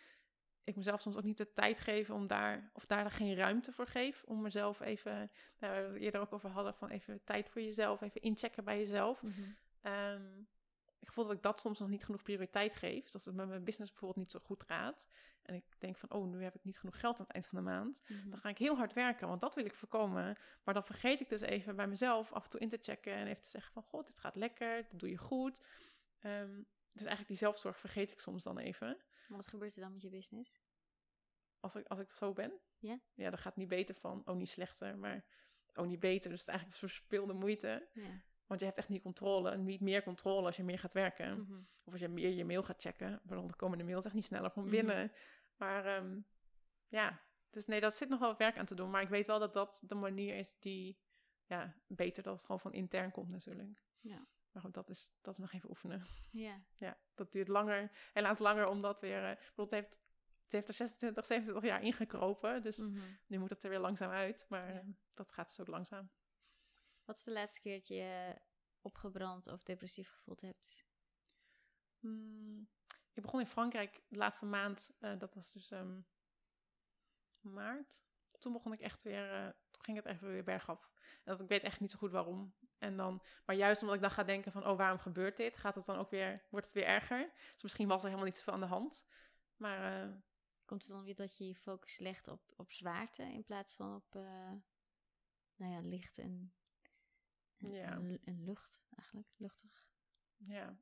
ik 0.65 0.77
mezelf 0.77 1.01
soms 1.01 1.17
ook 1.17 1.25
niet 1.25 1.37
de 1.37 1.53
tijd 1.53 1.81
geef 1.81 2.11
om 2.11 2.27
daar, 2.27 2.71
of 2.73 2.87
daar 2.87 3.11
geen 3.11 3.35
ruimte 3.35 3.73
voor 3.73 3.87
geef, 3.87 4.23
om 4.27 4.41
mezelf 4.41 4.81
even, 4.81 5.31
nou, 5.59 5.73
waar 5.73 5.87
we 5.87 5.93
het 5.93 6.03
eerder 6.03 6.21
ook 6.21 6.33
over 6.33 6.51
hadden, 6.51 6.75
van 6.75 6.89
even 6.89 7.25
tijd 7.25 7.51
voor 7.51 7.63
jezelf, 7.63 8.01
even 8.01 8.21
inchecken 8.21 8.65
bij 8.65 8.79
jezelf. 8.79 9.23
Mhm. 9.23 9.43
Ehm, 9.81 10.41
ik 11.01 11.13
voel 11.13 11.25
dat 11.25 11.33
ik 11.33 11.43
dat 11.43 11.61
soms 11.61 11.79
nog 11.79 11.89
niet 11.89 12.05
genoeg 12.05 12.23
prioriteit 12.23 12.75
geef. 12.75 13.13
Als 13.13 13.25
het 13.25 13.35
met 13.35 13.49
mijn 13.49 13.65
business 13.65 13.91
bijvoorbeeld 13.91 14.21
niet 14.21 14.31
zo 14.31 14.39
goed 14.43 14.63
gaat. 14.63 15.09
En 15.43 15.55
ik 15.55 15.65
denk 15.79 15.97
van, 15.97 16.11
oh, 16.11 16.27
nu 16.27 16.43
heb 16.43 16.55
ik 16.55 16.65
niet 16.65 16.79
genoeg 16.79 17.01
geld 17.01 17.19
aan 17.19 17.25
het 17.25 17.35
eind 17.35 17.47
van 17.47 17.59
de 17.59 17.65
maand. 17.65 18.03
Mhm. 18.07 18.31
Dan 18.31 18.39
ga 18.39 18.49
ik 18.49 18.59
heel 18.59 18.77
hard 18.77 18.93
werken, 18.93 19.29
want 19.29 19.41
dat 19.41 19.55
wil 19.55 19.65
ik 19.65 19.75
voorkomen. 19.75 20.37
Maar 20.65 20.75
dan 20.75 20.85
vergeet 20.85 21.21
ik 21.21 21.29
dus 21.29 21.41
even 21.41 21.77
bij 21.77 21.87
mezelf 21.87 22.33
af 22.33 22.45
en 22.45 22.51
toe 22.51 22.61
in 22.61 22.69
te 22.69 22.79
checken. 22.81 23.13
En 23.13 23.27
even 23.27 23.43
te 23.43 23.49
zeggen 23.49 23.73
van, 23.73 23.83
god, 23.83 24.07
dit 24.07 24.19
gaat 24.19 24.37
lekker, 24.37 24.77
dit 24.89 25.01
doe 25.01 25.11
je 25.11 25.17
goed. 25.17 25.61
Ehm, 26.19 26.63
dus 26.93 27.07
eigenlijk 27.07 27.29
die 27.29 27.37
zelfzorg 27.37 27.79
vergeet 27.79 28.13
ik 28.13 28.21
soms 28.21 28.43
dan 28.43 28.59
even. 28.59 28.97
Wat 29.37 29.47
gebeurt 29.47 29.75
er 29.75 29.83
dan 29.83 29.93
met 29.93 30.03
je 30.03 30.11
business? 30.11 30.61
Als 31.61 31.75
ik, 31.77 31.87
als 31.87 31.99
ik 31.99 32.11
zo 32.13 32.33
ben. 32.33 32.61
Ja? 32.79 33.01
Ja, 33.15 33.31
dan 33.31 33.39
gaat 33.39 33.45
het 33.45 33.57
niet 33.57 33.69
beter 33.69 33.95
van, 33.95 34.23
oh, 34.27 34.37
niet 34.37 34.49
slechter, 34.49 34.99
maar 34.99 35.25
oh, 35.75 35.87
niet 35.87 36.01
beter. 36.01 36.31
Dus 36.31 36.39
het 36.39 36.49
is 36.49 36.55
eigenlijk 36.55 36.79
verspilde 36.79 37.33
moeite. 37.33 37.89
Ja. 37.93 38.23
Want 38.47 38.61
je 38.61 38.67
hebt 38.67 38.79
echt 38.79 38.89
niet 38.89 39.03
controle, 39.03 39.57
niet 39.57 39.81
meer 39.81 40.03
controle 40.03 40.47
als 40.47 40.57
je 40.57 40.63
meer 40.65 40.79
gaat 40.79 40.93
werken. 40.93 41.41
Mhm. 41.41 41.61
Of 41.85 41.93
als 41.93 42.01
je 42.01 42.09
meer 42.09 42.31
je 42.31 42.45
mail 42.45 42.63
gaat 42.63 42.81
checken. 42.81 43.21
Pardon, 43.27 43.47
dan 43.47 43.57
komen 43.57 43.79
de 43.79 43.85
mails 43.85 44.05
echt 44.05 44.15
niet 44.15 44.25
sneller 44.25 44.51
van 44.51 44.63
Mhm. 44.63 44.71
binnen. 44.73 45.13
Maar 45.57 45.87
ehm, 45.87 46.21
ja, 46.89 47.21
dus 47.51 47.67
nee, 47.67 47.81
dat 47.81 47.95
zit 47.95 48.09
nog 48.09 48.21
wel 48.21 48.37
werk 48.37 48.57
aan 48.59 48.67
te 48.67 48.75
doen. 48.75 48.91
Maar 48.91 49.03
ik 49.03 49.09
weet 49.09 49.27
wel 49.27 49.39
dat 49.39 49.53
dat 49.53 49.83
de 49.87 49.95
manier 49.95 50.37
is 50.37 50.59
die, 50.59 50.99
ja, 51.47 51.77
beter 51.87 52.23
dat 52.23 52.33
het 52.33 52.43
gewoon 52.45 52.61
van 52.61 52.73
intern 52.73 53.11
komt 53.11 53.31
natuurlijk. 53.31 53.83
Ja. 54.01 54.27
Maar 54.53 54.63
goed, 54.63 54.75
dat 54.75 54.89
is, 54.89 55.13
dat 55.21 55.35
is 55.35 55.41
nog 55.41 55.53
even 55.53 55.69
oefenen. 55.69 56.07
Ja. 56.31 56.63
Ja, 56.87 56.99
dat 57.15 57.33
duurt 57.33 57.49
langer, 57.49 57.91
helaas 58.13 58.39
langer, 58.39 58.67
omdat 58.67 59.01
weer, 59.01 59.25
eh, 59.25 59.31
ik 59.31 59.39
bedoel, 59.49 59.65
het 59.65 59.71
heeft, 59.75 59.99
het 60.43 60.53
heeft 60.53 60.69
er 60.69 60.75
26, 60.75 61.25
27 61.27 61.71
jaar 61.71 61.83
ingekropen. 61.83 62.63
Dus 62.63 62.77
Mhm. 62.77 63.01
nu 63.27 63.39
moet 63.39 63.51
het 63.51 63.63
er 63.63 63.71
weer 63.71 63.79
langzaam 63.79 64.11
uit. 64.11 64.47
Maar 64.49 64.69
Ja. 64.75 64.81
eh, 64.81 64.87
dat 65.15 65.33
gaat 65.33 65.49
dus 65.49 65.61
ook 65.61 65.67
langzaam. 65.69 66.11
Wat 67.05 67.17
is 67.17 67.25
de 67.25 67.31
laatste 67.33 67.61
keer 67.61 67.79
dat 67.79 67.87
je 67.87 67.95
je 67.95 68.41
opgebrand 68.81 69.47
of 69.47 69.63
depressief 69.63 70.09
gevoeld 70.11 70.41
hebt? 70.41 70.85
Hmm, 71.99 72.69
ik 73.13 73.23
begon 73.23 73.41
in 73.41 73.47
Frankrijk 73.47 74.03
de 74.09 74.17
laatste 74.17 74.47
maand, 74.47 74.93
eh, 74.99 75.19
dat 75.19 75.35
was 75.35 75.53
dus 75.53 75.71
ehm, 75.71 76.01
maart. 77.41 78.01
Toen 78.39 78.53
begon 78.53 78.73
ik 78.73 78.81
echt 78.81 79.03
weer, 79.03 79.33
eh, 79.33 79.49
ging 79.83 79.97
het 79.97 80.07
even 80.07 80.29
weer 80.33 80.45
bergaf. 80.45 80.91
En 81.25 81.33
dat, 81.33 81.41
ik 81.41 81.49
weet 81.49 81.63
echt 81.63 81.81
niet 81.81 81.91
zo 81.91 81.99
goed 81.99 82.11
waarom. 82.11 82.55
En 82.79 82.97
dan, 82.97 83.23
maar 83.45 83.57
juist 83.57 83.81
omdat 83.81 83.97
ik 83.97 84.03
dan 84.03 84.11
ga 84.11 84.23
denken 84.25 84.53
van, 84.53 84.67
oh, 84.67 84.77
waarom 84.77 84.99
gebeurt 84.99 85.37
dit? 85.37 85.57
Gaat 85.57 85.75
het 85.75 85.85
dan 85.85 85.97
ook 85.97 86.11
weer, 86.11 86.43
wordt 86.51 86.67
het 86.67 86.75
weer 86.75 86.85
erger? 86.87 87.31
Dus 87.53 87.63
misschien 87.63 87.89
was 87.89 87.99
er 87.99 88.05
helemaal 88.05 88.27
niet 88.27 88.37
zoveel 88.37 88.53
aan 88.53 88.61
de 88.61 88.67
hand. 88.67 89.07
Maar 89.57 90.03
eh, 90.03 90.15
Komt 90.65 90.83
het 90.83 90.91
dan 90.91 91.05
weer 91.05 91.15
dat 91.17 91.37
je 91.39 91.47
je 91.47 91.55
focus 91.57 91.99
legt 91.99 92.29
op, 92.29 92.53
op 92.57 92.73
zwaarte 92.73 93.23
in 93.23 93.45
plaats 93.45 93.75
van 93.75 93.95
op 93.95 94.15
eh, 94.15 94.53
nou 95.57 95.73
ja, 95.73 95.81
licht 95.81 96.19
en, 96.19 96.53
en, 97.57 97.73
Ja. 97.73 97.91
en, 97.91 98.07
lu- 98.07 98.21
en 98.25 98.45
lucht 98.45 98.81
eigenlijk? 98.97 99.29
Luchtig. 99.37 99.89
ja, 100.37 100.77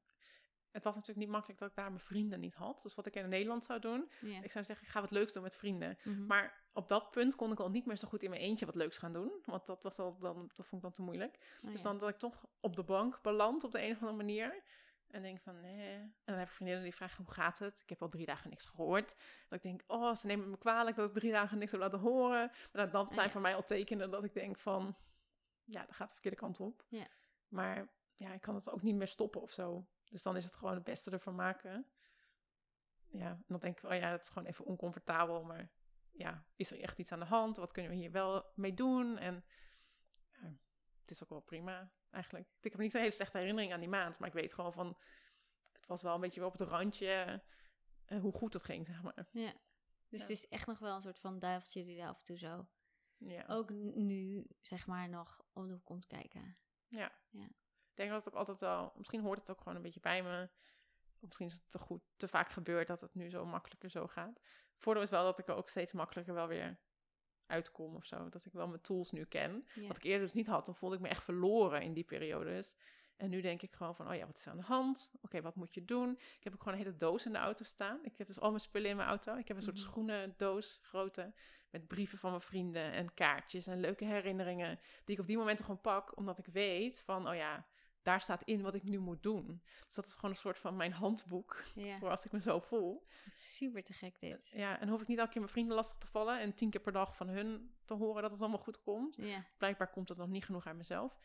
het 0.70 0.84
was 0.84 0.94
natuurlijk 0.94 1.20
niet 1.26 1.34
makkelijk 1.34 1.60
dat 1.60 1.68
ik 1.70 1.76
daar 1.76 1.88
mijn 1.92 2.04
vrienden 2.04 2.40
niet 2.40 2.54
had. 2.54 2.82
Dus 2.82 2.94
wat 2.94 3.06
ik 3.06 3.14
in 3.14 3.28
Nederland 3.28 3.64
zou 3.64 3.80
doen, 3.80 4.10
ik 4.20 4.50
zou 4.50 4.64
zeggen, 4.64 4.86
ik 4.86 4.92
ga 4.92 5.00
wat 5.00 5.10
leuks 5.10 5.32
doen 5.32 5.42
met 5.42 5.54
vrienden. 5.56 5.98
Mhm. 6.04 6.26
Maar 6.26 6.57
op 6.72 6.88
dat 6.88 7.10
punt 7.10 7.34
kon 7.34 7.52
ik 7.52 7.60
al 7.60 7.70
niet 7.70 7.86
meer 7.86 7.96
zo 7.96 8.08
goed 8.08 8.22
in 8.22 8.30
mijn 8.30 8.42
eentje 8.42 8.66
wat 8.66 8.74
leuks 8.74 8.98
gaan 8.98 9.12
doen. 9.12 9.32
Want 9.44 9.66
dat, 9.66 9.82
was 9.82 9.98
al 9.98 10.18
dan, 10.18 10.50
dat 10.54 10.66
vond 10.66 10.72
ik 10.72 10.82
dan 10.82 10.92
te 10.92 11.02
moeilijk. 11.02 11.38
Oh, 11.64 11.70
Dus 11.70 11.82
dan 11.82 11.98
dat 11.98 12.08
ik 12.08 12.18
toch 12.18 12.46
op 12.60 12.76
de 12.76 12.84
bank 12.84 13.22
beland 13.22 13.64
op 13.64 13.72
de 13.72 13.82
een 13.82 13.92
of 13.92 14.00
andere 14.00 14.16
manier. 14.16 14.62
En 15.10 15.22
denk 15.22 15.40
van, 15.40 15.60
nee. 15.60 15.94
En 15.96 16.14
dan 16.24 16.36
heb 16.36 16.46
ik 16.46 16.52
vriendinnen 16.52 16.84
die 16.84 16.94
vragen, 16.94 17.24
hoe 17.24 17.34
gaat 17.34 17.58
het? 17.58 17.80
Ik 17.82 17.88
heb 17.88 18.02
al 18.02 18.08
drie 18.08 18.26
dagen 18.26 18.50
niks 18.50 18.66
gehoord. 18.66 19.16
Dat 19.48 19.58
ik 19.58 19.62
denk, 19.62 19.82
oh, 19.86 20.14
ze 20.14 20.26
nemen 20.26 20.50
me 20.50 20.58
kwalijk 20.58 20.96
dat 20.96 21.08
ik 21.08 21.14
drie 21.14 21.32
dagen 21.32 21.58
niks 21.58 21.70
heb 21.70 21.80
laten 21.80 21.98
horen. 21.98 22.50
Maar 22.72 22.82
dat, 22.82 22.92
dat 22.92 23.14
zijn 23.14 23.30
voor 23.30 23.40
mij 23.40 23.54
al 23.54 23.64
tekenen 23.64 24.10
dat 24.10 24.24
ik 24.24 24.34
denk 24.34 24.58
van, 24.58 24.96
ja, 25.64 25.84
dat 25.84 25.94
gaat 25.94 26.08
de 26.08 26.14
verkeerde 26.14 26.36
kant 26.36 26.60
op. 26.60 26.84
Ja. 26.88 27.06
Maar 27.48 27.88
ja, 28.16 28.32
ik 28.32 28.40
kan 28.40 28.54
het 28.54 28.70
ook 28.70 28.82
niet 28.82 28.94
meer 28.94 29.08
stoppen 29.08 29.40
of 29.40 29.50
zo. 29.50 29.86
Dus 30.04 30.22
dan 30.22 30.36
is 30.36 30.44
het 30.44 30.56
gewoon 30.56 30.74
het 30.74 30.84
beste 30.84 31.10
ervan 31.10 31.34
maken. 31.34 31.86
Ja, 33.10 33.28
en 33.30 33.44
dan 33.46 33.58
denk 33.58 33.78
ik, 33.78 33.90
oh 33.90 33.96
ja, 33.96 34.10
het 34.10 34.22
is 34.22 34.28
gewoon 34.28 34.48
even 34.48 34.64
oncomfortabel. 34.64 35.44
Maar 35.44 35.70
ja, 36.18 36.46
is 36.56 36.70
er 36.70 36.80
echt 36.80 36.98
iets 36.98 37.12
aan 37.12 37.18
de 37.18 37.24
hand? 37.24 37.56
Wat 37.56 37.72
kunnen 37.72 37.90
we 37.92 37.96
hier 37.96 38.10
wel 38.10 38.52
mee 38.54 38.74
doen? 38.74 39.18
En 39.18 39.44
ja, 40.32 40.56
het 41.00 41.10
is 41.10 41.22
ook 41.22 41.28
wel 41.28 41.40
prima 41.40 41.92
eigenlijk. 42.10 42.48
Ik 42.60 42.72
heb 42.72 42.80
niet 42.80 42.94
een 42.94 43.00
hele 43.00 43.12
slechte 43.12 43.38
herinnering 43.38 43.72
aan 43.72 43.80
die 43.80 43.88
maand. 43.88 44.18
Maar 44.18 44.28
ik 44.28 44.34
weet 44.34 44.52
gewoon 44.52 44.72
van, 44.72 44.98
het 45.72 45.86
was 45.86 46.02
wel 46.02 46.14
een 46.14 46.20
beetje 46.20 46.44
op 46.44 46.52
het 46.52 46.60
randje 46.68 47.42
eh, 48.04 48.20
hoe 48.20 48.32
goed 48.32 48.52
het 48.52 48.64
ging, 48.64 48.86
zeg 48.86 49.02
maar. 49.02 49.28
Ja. 49.32 49.52
Dus 50.08 50.20
Ja. 50.20 50.26
het 50.26 50.36
is 50.36 50.48
echt 50.48 50.66
nog 50.66 50.78
wel 50.78 50.94
een 50.94 51.00
soort 51.02 51.18
van 51.20 51.38
duiveltje 51.38 51.84
die 51.84 52.00
er 52.00 52.08
af 52.08 52.18
en 52.18 52.24
toe 52.24 52.38
zo 52.38 52.68
Ja. 53.16 53.44
ook 53.46 53.70
nu, 53.94 54.46
zeg 54.60 54.86
maar, 54.86 55.08
nog 55.08 55.42
om 55.52 55.66
de 55.66 55.72
hoek 55.72 55.84
komt 55.84 56.06
kijken. 56.06 56.58
Ik 57.90 58.04
denk 58.04 58.10
dat 58.10 58.24
het 58.24 58.34
ook 58.34 58.38
altijd 58.38 58.60
wel, 58.60 58.92
misschien 58.96 59.20
hoort 59.20 59.38
het 59.38 59.50
ook 59.50 59.58
gewoon 59.58 59.76
een 59.76 59.82
beetje 59.82 60.00
bij 60.00 60.22
me. 60.22 60.50
Misschien 61.20 61.46
is 61.46 61.52
het 61.52 61.70
te 61.70 61.78
goed, 61.78 62.02
te 62.16 62.28
vaak 62.28 62.50
gebeurd 62.50 62.86
dat 62.86 63.00
het 63.00 63.14
nu 63.14 63.30
zo 63.30 63.44
makkelijker 63.46 63.90
zo 63.90 64.06
gaat. 64.06 64.40
Voordeel 64.78 65.02
is 65.02 65.10
wel 65.10 65.24
dat 65.24 65.38
ik 65.38 65.48
er 65.48 65.54
ook 65.54 65.68
steeds 65.68 65.92
makkelijker 65.92 66.34
wel 66.34 66.46
weer 66.46 66.78
uitkom 67.46 67.94
of 67.94 68.04
zo. 68.04 68.28
Dat 68.28 68.44
ik 68.44 68.52
wel 68.52 68.68
mijn 68.68 68.80
tools 68.80 69.10
nu 69.10 69.24
ken. 69.24 69.66
Wat 69.86 69.96
ik 69.96 70.02
eerder 70.04 70.20
dus 70.20 70.34
niet 70.34 70.46
had. 70.46 70.66
Dan 70.66 70.74
voelde 70.76 70.94
ik 70.96 71.00
me 71.00 71.08
echt 71.08 71.24
verloren 71.24 71.82
in 71.82 71.92
die 71.92 72.04
periodes. 72.04 72.76
En 73.16 73.30
nu 73.30 73.40
denk 73.40 73.62
ik 73.62 73.74
gewoon 73.74 73.94
van, 73.94 74.08
oh 74.08 74.14
ja, 74.14 74.26
wat 74.26 74.36
is 74.36 74.44
er 74.44 74.50
aan 74.50 74.56
de 74.56 74.62
hand? 74.64 75.12
Oké, 75.22 75.40
wat 75.42 75.54
moet 75.54 75.74
je 75.74 75.84
doen? 75.84 76.10
Ik 76.18 76.44
heb 76.44 76.52
ook 76.52 76.62
gewoon 76.62 76.78
een 76.78 76.84
hele 76.84 76.96
doos 76.96 77.26
in 77.26 77.32
de 77.32 77.38
auto 77.38 77.64
staan. 77.64 77.98
Ik 78.02 78.18
heb 78.18 78.26
dus 78.26 78.40
al 78.40 78.48
mijn 78.48 78.60
spullen 78.60 78.90
in 78.90 78.96
mijn 78.96 79.08
auto. 79.08 79.36
Ik 79.36 79.48
heb 79.48 79.56
een 79.56 79.62
soort 79.62 79.76
Mhm. 79.76 79.84
schoenen 79.86 80.34
doos, 80.36 80.78
grote, 80.82 81.32
met 81.70 81.86
brieven 81.88 82.18
van 82.18 82.30
mijn 82.30 82.42
vrienden 82.42 82.92
en 82.92 83.14
kaartjes 83.14 83.66
en 83.66 83.80
leuke 83.80 84.04
herinneringen. 84.04 84.80
Die 85.04 85.14
ik 85.14 85.20
op 85.20 85.26
die 85.26 85.36
momenten 85.36 85.64
gewoon 85.64 85.80
pak, 85.80 86.16
omdat 86.16 86.38
ik 86.38 86.46
weet 86.46 87.02
van, 87.02 87.28
oh 87.28 87.34
ja, 87.34 87.66
daar 88.08 88.20
staat 88.20 88.42
in 88.42 88.62
wat 88.62 88.74
ik 88.74 88.82
nu 88.82 88.98
moet 88.98 89.22
doen. 89.22 89.62
Dus 89.86 89.94
dat 89.94 90.06
is 90.06 90.12
gewoon 90.14 90.30
een 90.30 90.36
soort 90.36 90.58
van 90.58 90.76
mijn 90.76 90.92
handboek 90.92 91.62
Ja, 91.74 91.98
voor 91.98 92.10
als 92.10 92.24
ik 92.24 92.32
me 92.32 92.40
zo 92.40 92.60
voel. 92.60 93.06
super 93.30 93.82
te 93.84 93.92
gek 93.92 94.20
dit. 94.20 94.50
Ja, 94.52 94.80
en 94.80 94.88
hoef 94.88 95.00
ik 95.00 95.06
niet 95.08 95.18
elke 95.18 95.30
keer 95.30 95.40
mijn 95.40 95.52
vrienden 95.52 95.74
lastig 95.76 95.98
te 95.98 96.06
vallen 96.06 96.40
en 96.40 96.54
tien 96.54 96.70
keer 96.70 96.80
per 96.80 96.92
dag 96.92 97.16
van 97.16 97.28
hun 97.28 97.74
te 97.84 97.94
horen 97.94 98.22
dat 98.22 98.30
het 98.30 98.40
allemaal 98.40 98.58
goed 98.58 98.80
komt 98.82 99.16
Ja, 99.16 99.44
blijkbaar 99.58 99.90
komt 99.90 100.08
het 100.08 100.18
nog 100.18 100.28
niet 100.28 100.44
genoeg 100.44 100.66
uit 100.66 100.76
mezelf. 100.76 101.18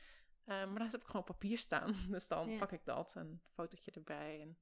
Eh, 0.43 0.47
maar 0.65 0.79
daar 0.79 0.91
heb 0.91 1.01
ik 1.01 1.05
gewoon 1.05 1.21
op 1.21 1.27
papier 1.27 1.57
staan. 1.57 1.95
Dus 2.09 2.27
dan 2.27 2.49
Ja. 2.49 2.57
pak 2.57 2.71
ik 2.71 2.85
dat 2.85 3.15
en 3.15 3.21
een 3.27 3.41
fotootje 3.53 3.91
erbij. 3.91 4.41
En, 4.41 4.57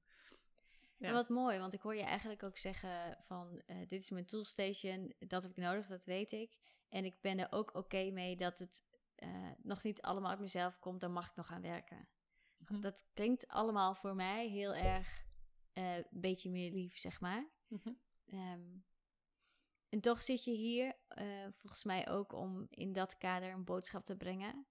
Ja. 0.96 1.08
En 1.08 1.14
wat 1.14 1.28
mooi, 1.28 1.58
want 1.58 1.72
ik 1.72 1.80
hoor 1.80 1.94
je 1.94 2.02
eigenlijk 2.02 2.42
ook 2.42 2.56
zeggen 2.58 3.18
van 3.20 3.62
eh, 3.66 3.76
dit 3.78 4.00
is 4.00 4.10
mijn 4.10 4.26
toolstation, 4.26 5.14
dat 5.18 5.42
heb 5.42 5.50
ik 5.50 5.56
nodig, 5.56 5.86
dat 5.86 6.04
weet 6.04 6.32
ik. 6.32 6.58
En 6.88 7.04
ik 7.04 7.20
ben 7.20 7.38
er 7.38 7.46
ook 7.50 7.74
oké 7.74 8.10
mee 8.10 8.36
dat 8.36 8.58
het 8.58 8.84
eh, 9.22 9.50
nog 9.62 9.82
niet 9.82 10.02
allemaal 10.02 10.30
uit 10.30 10.40
mezelf 10.40 10.78
komt, 10.78 11.00
dan 11.00 11.12
mag 11.12 11.28
ik 11.28 11.36
nog 11.36 11.50
aan 11.52 11.62
werken. 11.62 12.08
Mhm. 12.56 12.80
Dat 12.80 13.06
klinkt 13.12 13.48
allemaal 13.48 13.94
voor 13.94 14.14
mij 14.14 14.48
heel 14.48 14.74
erg 14.74 15.24
eh, 15.72 15.96
een 15.96 16.06
beetje 16.10 16.50
meer 16.50 16.72
lief, 16.72 16.98
zeg 16.98 17.20
maar. 17.20 17.48
Mhm. 17.66 17.92
Ehm, 18.26 18.76
en 19.88 20.00
toch 20.00 20.22
zit 20.22 20.44
je 20.44 20.50
hier, 20.50 20.96
eh, 21.08 21.46
volgens 21.52 21.84
mij 21.84 22.08
ook 22.08 22.32
om 22.32 22.66
in 22.70 22.92
dat 22.92 23.18
kader 23.18 23.52
een 23.52 23.64
boodschap 23.64 24.04
te 24.04 24.16
brengen. 24.16 24.66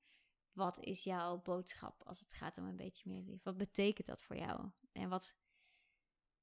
Wat 0.51 0.79
is 0.79 1.03
jouw 1.03 1.41
boodschap 1.41 2.03
als 2.03 2.19
het 2.19 2.33
gaat 2.33 2.57
om 2.57 2.65
een 2.65 2.75
beetje 2.75 3.09
meer 3.09 3.21
lief? 3.21 3.43
Wat 3.43 3.57
betekent 3.57 4.07
dat 4.07 4.23
voor 4.23 4.35
jou? 4.35 4.71
En 4.91 5.09
wat, 5.09 5.37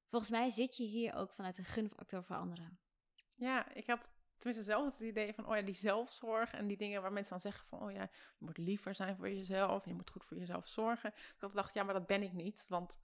volgens 0.07 0.31
mij 0.31 0.51
zit 0.51 0.77
je 0.77 0.85
hier 0.85 1.15
ook 1.15 1.33
vanuit 1.33 1.59
een 1.59 1.65
gunfactor 1.65 2.25
voor 2.25 2.37
anderen. 2.37 2.81
Ja, 3.35 3.73
ik 3.75 3.87
had 3.87 4.13
tenminste 4.39 4.70
zelf 4.70 4.84
het 4.84 5.01
idee 5.01 5.34
van, 5.34 5.47
oh 5.47 5.57
ja, 5.57 5.62
die 5.62 5.74
zelfzorg 5.74 6.53
en 6.53 6.66
die 6.66 6.76
dingen 6.76 7.03
waar 7.03 7.12
mensen 7.12 7.32
dan 7.32 7.41
zeggen 7.41 7.66
van, 7.68 7.80
oh 7.80 7.93
ja, 7.93 8.03
je 8.39 8.45
moet 8.45 8.59
liever 8.59 8.95
zijn 8.95 9.16
voor 9.16 9.28
jezelf, 9.28 9.84
je 9.84 9.95
moet 9.95 10.11
goed 10.11 10.24
voor 10.24 10.36
jezelf 10.36 10.66
zorgen. 10.66 11.11
Ik 11.11 11.36
had 11.39 11.51
gedacht, 11.51 11.74
ja, 11.74 11.82
maar 11.82 11.95
dat 11.95 12.07
ben 12.07 12.22
ik 12.22 12.32
niet, 12.32 12.64
want 12.68 12.99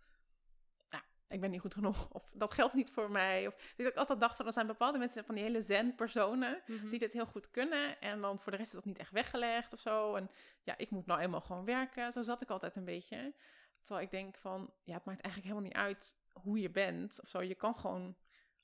ik 1.34 1.40
ben 1.40 1.50
niet 1.50 1.60
goed 1.60 1.74
genoeg. 1.74 2.08
Of 2.12 2.30
dat 2.32 2.52
geldt 2.52 2.74
niet 2.74 2.90
voor 2.90 3.10
mij. 3.10 3.46
Of 3.46 3.72
dat 3.76 3.86
ik 3.86 3.96
altijd 3.96 4.20
dacht 4.20 4.36
van, 4.36 4.46
er 4.46 4.52
zijn 4.52 4.66
bepaalde 4.66 4.98
mensen 4.98 5.24
van 5.24 5.34
die 5.34 5.44
hele 5.44 5.62
zen-personen 5.62 6.62
die 6.66 6.98
dit 6.98 7.12
heel 7.12 7.26
goed 7.26 7.50
kunnen. 7.50 8.00
En 8.00 8.20
dan 8.20 8.38
voor 8.40 8.52
de 8.52 8.58
rest 8.58 8.68
is 8.68 8.74
dat 8.74 8.84
niet 8.84 8.98
echt 8.98 9.10
weggelegd 9.10 9.72
of 9.72 9.80
zo. 9.80 10.14
En 10.14 10.30
ja, 10.62 10.74
ik 10.76 10.90
moet 10.90 11.06
nou 11.06 11.20
eenmaal 11.20 11.40
gewoon 11.40 11.64
werken. 11.64 12.12
Zo 12.12 12.22
zat 12.22 12.42
ik 12.42 12.50
altijd 12.50 12.76
een 12.76 12.84
beetje. 12.84 13.34
Terwijl 13.82 14.04
ik 14.04 14.10
denk 14.10 14.36
van, 14.36 14.72
ja, 14.82 14.94
het 14.94 15.04
maakt 15.04 15.20
eigenlijk 15.20 15.52
helemaal 15.52 15.70
niet 15.70 15.88
uit 15.88 16.16
hoe 16.32 16.60
je 16.60 16.70
bent 16.70 17.20
of 17.22 17.28
zo. 17.28 17.42
Je 17.42 17.54
kan 17.54 17.76
gewoon, 17.76 18.16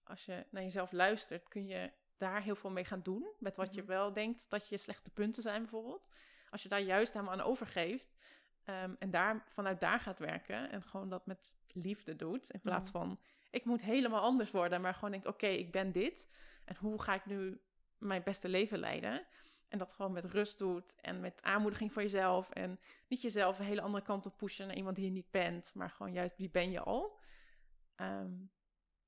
als 0.04 0.24
je 0.24 0.46
naar 0.50 0.62
jezelf 0.62 0.92
luistert, 0.92 1.48
kun 1.48 1.66
je 1.66 1.90
daar 2.20 2.42
heel 2.42 2.54
veel 2.56 2.70
mee 2.70 2.84
gaan 2.84 3.02
doen. 3.02 3.28
Met 3.38 3.56
wat 3.56 3.74
je 3.74 3.80
Mhm. 3.80 3.90
wel 3.90 4.12
denkt 4.12 4.50
dat 4.50 4.68
je 4.68 4.76
slechte 4.76 5.10
punten 5.10 5.42
zijn 5.42 5.60
bijvoorbeeld. 5.60 6.08
Als 6.50 6.62
je 6.62 6.68
daar 6.68 6.80
juist 6.80 7.12
helemaal 7.12 7.34
aan 7.34 7.40
overgeeft. 7.40 8.18
ehm, 8.64 8.94
en 8.98 9.10
daar, 9.10 9.44
vanuit 9.48 9.80
daar 9.80 10.00
gaat 10.00 10.18
werken. 10.18 10.70
En 10.70 10.82
gewoon 10.82 11.08
dat 11.08 11.26
met 11.26 11.56
liefde 11.72 12.16
doet. 12.16 12.50
In 12.50 12.60
plaats 12.60 12.90
Mhm. 12.92 12.98
van, 12.98 13.18
ik 13.50 13.64
moet 13.64 13.82
helemaal 13.82 14.20
anders 14.22 14.50
worden. 14.50 14.80
Maar 14.80 14.94
gewoon 14.94 15.10
denk, 15.10 15.26
oké, 15.26 15.46
ik 15.46 15.72
ben 15.72 15.92
dit. 15.92 16.28
En 16.64 16.76
hoe 16.76 17.02
ga 17.02 17.14
ik 17.14 17.26
nu 17.26 17.60
mijn 17.98 18.22
beste 18.22 18.48
leven 18.48 18.78
leiden? 18.78 19.26
En 19.68 19.78
dat 19.78 19.92
gewoon 19.92 20.12
met 20.12 20.24
rust 20.24 20.58
doet 20.58 20.96
en 21.00 21.20
met 21.20 21.42
aanmoediging 21.42 21.92
voor 21.92 22.02
jezelf. 22.02 22.50
En 22.50 22.80
niet 23.08 23.20
jezelf 23.22 23.58
een 23.58 23.64
hele 23.64 23.80
andere 23.80 24.04
kant 24.04 24.26
op 24.26 24.36
pushen 24.36 24.66
naar 24.66 24.76
iemand 24.76 24.96
die 24.96 25.04
je 25.04 25.10
niet 25.10 25.30
bent. 25.30 25.70
Maar 25.74 25.90
gewoon 25.90 26.12
juist, 26.12 26.36
wie 26.36 26.50
ben 26.50 26.70
je 26.70 26.80
al? 26.80 27.18
Ehm, 27.96 28.32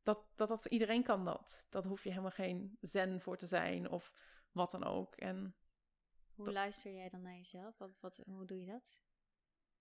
dat, 0.03 0.27
dat, 0.35 0.49
dat 0.49 0.67
iedereen 0.67 1.03
kan 1.03 1.25
dat. 1.25 1.65
Dat 1.69 1.85
hoef 1.85 2.03
je 2.03 2.09
helemaal 2.11 2.31
geen 2.31 2.77
zen 2.81 3.21
voor 3.21 3.37
te 3.37 3.47
zijn 3.47 3.91
of 3.91 4.13
wat 4.53 4.71
dan 4.71 4.85
ook. 4.85 5.17
En 5.17 5.57
Hoe 6.35 6.45
Dat- 6.45 6.55
luister 6.55 6.93
jij 6.93 7.09
dan 7.09 7.23
naar 7.23 7.37
jezelf? 7.37 7.79
Wat, 7.79 8.01
wat, 8.01 8.21
hoe 8.27 8.45
doe 8.45 8.61
je 8.61 8.67
dat? 8.67 9.01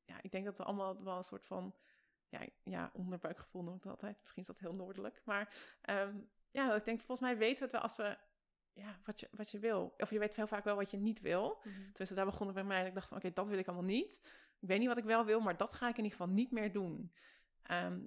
ja, 0.06 0.22
ik 0.22 0.32
denk 0.32 0.46
dat 0.46 0.58
we 0.58 0.64
allemaal 0.64 1.04
wel 1.04 1.18
een 1.18 1.24
soort 1.24 1.46
van 1.46 1.76
ja, 2.30 2.46
ja, 2.64 2.90
onderbuikgevoel 2.94 3.64
noem 3.64 3.76
ik 3.76 3.82
dat 3.82 3.92
altijd. 3.92 4.18
Misschien 4.22 4.42
is 4.42 4.48
dat 4.48 4.60
heel 4.60 4.74
noordelijk. 4.76 5.22
Maar 5.26 5.76
ehm, 5.82 6.18
ja, 6.52 6.76
ik 6.76 6.86
denk, 6.86 6.98
volgens 7.00 7.20
mij 7.20 7.38
weten 7.38 7.58
we 7.58 7.64
het 7.64 7.72
wel 7.72 7.82
als 7.82 7.96
we, 7.96 8.18
ja, 8.74 9.00
wat 9.04 9.20
je, 9.20 9.28
wat 9.32 9.52
je 9.52 9.60
wil. 9.60 9.94
Of 9.98 10.10
je 10.10 10.20
weet 10.20 10.36
heel 10.36 10.48
vaak 10.48 10.64
wel 10.64 10.76
wat 10.76 10.92
je 10.92 10.98
niet 10.98 11.20
wil. 11.22 11.56
Mhm. 11.64 11.74
Tenminste, 11.74 12.14
daar 12.16 12.26
begon 12.26 12.54
bij 12.54 12.64
mij. 12.64 12.78
Dat 12.80 12.88
ik 12.88 12.94
dacht 12.94 13.08
van, 13.08 13.18
oké, 13.18 13.32
dat 13.32 13.48
wil 13.48 13.58
ik 13.58 13.68
allemaal 13.68 13.86
niet. 13.86 14.20
Ik 14.60 14.68
weet 14.68 14.80
niet 14.80 14.88
wat 14.88 14.98
ik 14.98 15.04
wel 15.04 15.26
wil, 15.26 15.40
maar 15.40 15.58
dat 15.58 15.74
ga 15.74 15.86
ik 15.90 15.98
in 15.98 16.04
ieder 16.04 16.18
geval 16.18 16.34
niet 16.34 16.52
meer 16.52 16.72
doen. 16.72 17.14
Ehm, 17.62 18.06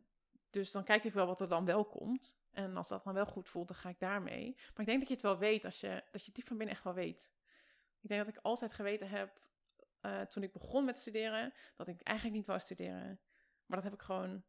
dus 0.54 0.70
dan 0.70 0.84
kijk 0.84 1.04
ik 1.04 1.12
wel 1.12 1.26
wat 1.26 1.40
er 1.40 1.48
dan 1.48 1.64
wel 1.64 1.84
komt. 1.84 2.36
En 2.52 2.76
als 2.76 2.88
dat 2.88 3.04
dan 3.04 3.14
wel 3.14 3.26
goed 3.26 3.48
voelt, 3.48 3.68
dan 3.68 3.76
ga 3.76 3.88
ik 3.88 3.98
daarmee. 3.98 4.52
Maar 4.56 4.80
ik 4.80 4.86
denk 4.86 4.98
dat 4.98 5.08
je 5.08 5.14
het 5.14 5.22
wel 5.22 5.38
weet, 5.38 5.64
als 5.64 5.80
je, 5.80 6.02
dat 6.10 6.20
je 6.20 6.26
het 6.26 6.34
diep 6.34 6.46
van 6.46 6.56
binnen 6.56 6.74
echt 6.74 6.84
wel 6.84 6.94
weet. 6.94 7.30
Ik 8.00 8.08
denk 8.08 8.24
dat 8.24 8.34
ik 8.34 8.40
altijd 8.42 8.72
geweten 8.72 9.08
heb, 9.08 9.40
eh, 10.00 10.20
toen 10.20 10.42
ik 10.42 10.52
begon 10.52 10.84
met 10.84 10.98
studeren, 10.98 11.52
dat 11.76 11.86
ik 11.86 12.00
eigenlijk 12.00 12.36
niet 12.36 12.46
wou 12.46 12.60
studeren. 12.60 13.20
Maar 13.66 13.76
dat 13.76 13.90
heb 13.90 13.92
ik 13.92 14.02
gewoon 14.02 14.44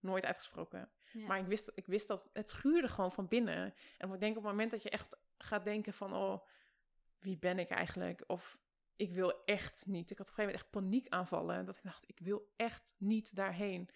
nooit 0.00 0.24
uitgesproken. 0.24 0.90
Ja. 1.12 1.26
Maar 1.26 1.38
ik 1.38 1.46
wist, 1.46 1.72
ik 1.74 1.86
wist 1.86 2.08
dat 2.08 2.30
het 2.32 2.48
schuurde 2.48 2.88
gewoon 2.88 3.12
van 3.12 3.28
binnen. 3.28 3.74
En 3.98 4.12
ik 4.12 4.20
denk 4.20 4.36
op 4.36 4.42
het 4.42 4.52
moment 4.52 4.70
dat 4.70 4.82
je 4.82 4.90
echt 4.90 5.16
gaat 5.38 5.64
denken 5.64 5.92
van, 5.92 6.14
oh, 6.14 6.46
wie 7.18 7.38
ben 7.38 7.58
ik 7.58 7.70
eigenlijk? 7.70 8.24
Of 8.26 8.58
ik 8.96 9.12
wil 9.12 9.44
echt 9.44 9.86
niet. 9.86 10.10
Ik 10.10 10.18
had 10.18 10.28
op 10.28 10.38
een 10.38 10.44
gegeven 10.44 10.44
moment 10.44 10.62
echt 10.62 10.70
paniekaanvallen. 10.70 11.64
Dat 11.64 11.76
ik 11.76 11.82
dacht, 11.82 12.04
ik 12.06 12.18
wil 12.18 12.52
echt 12.56 12.94
niet 12.96 13.34
daarheen. 13.34 13.90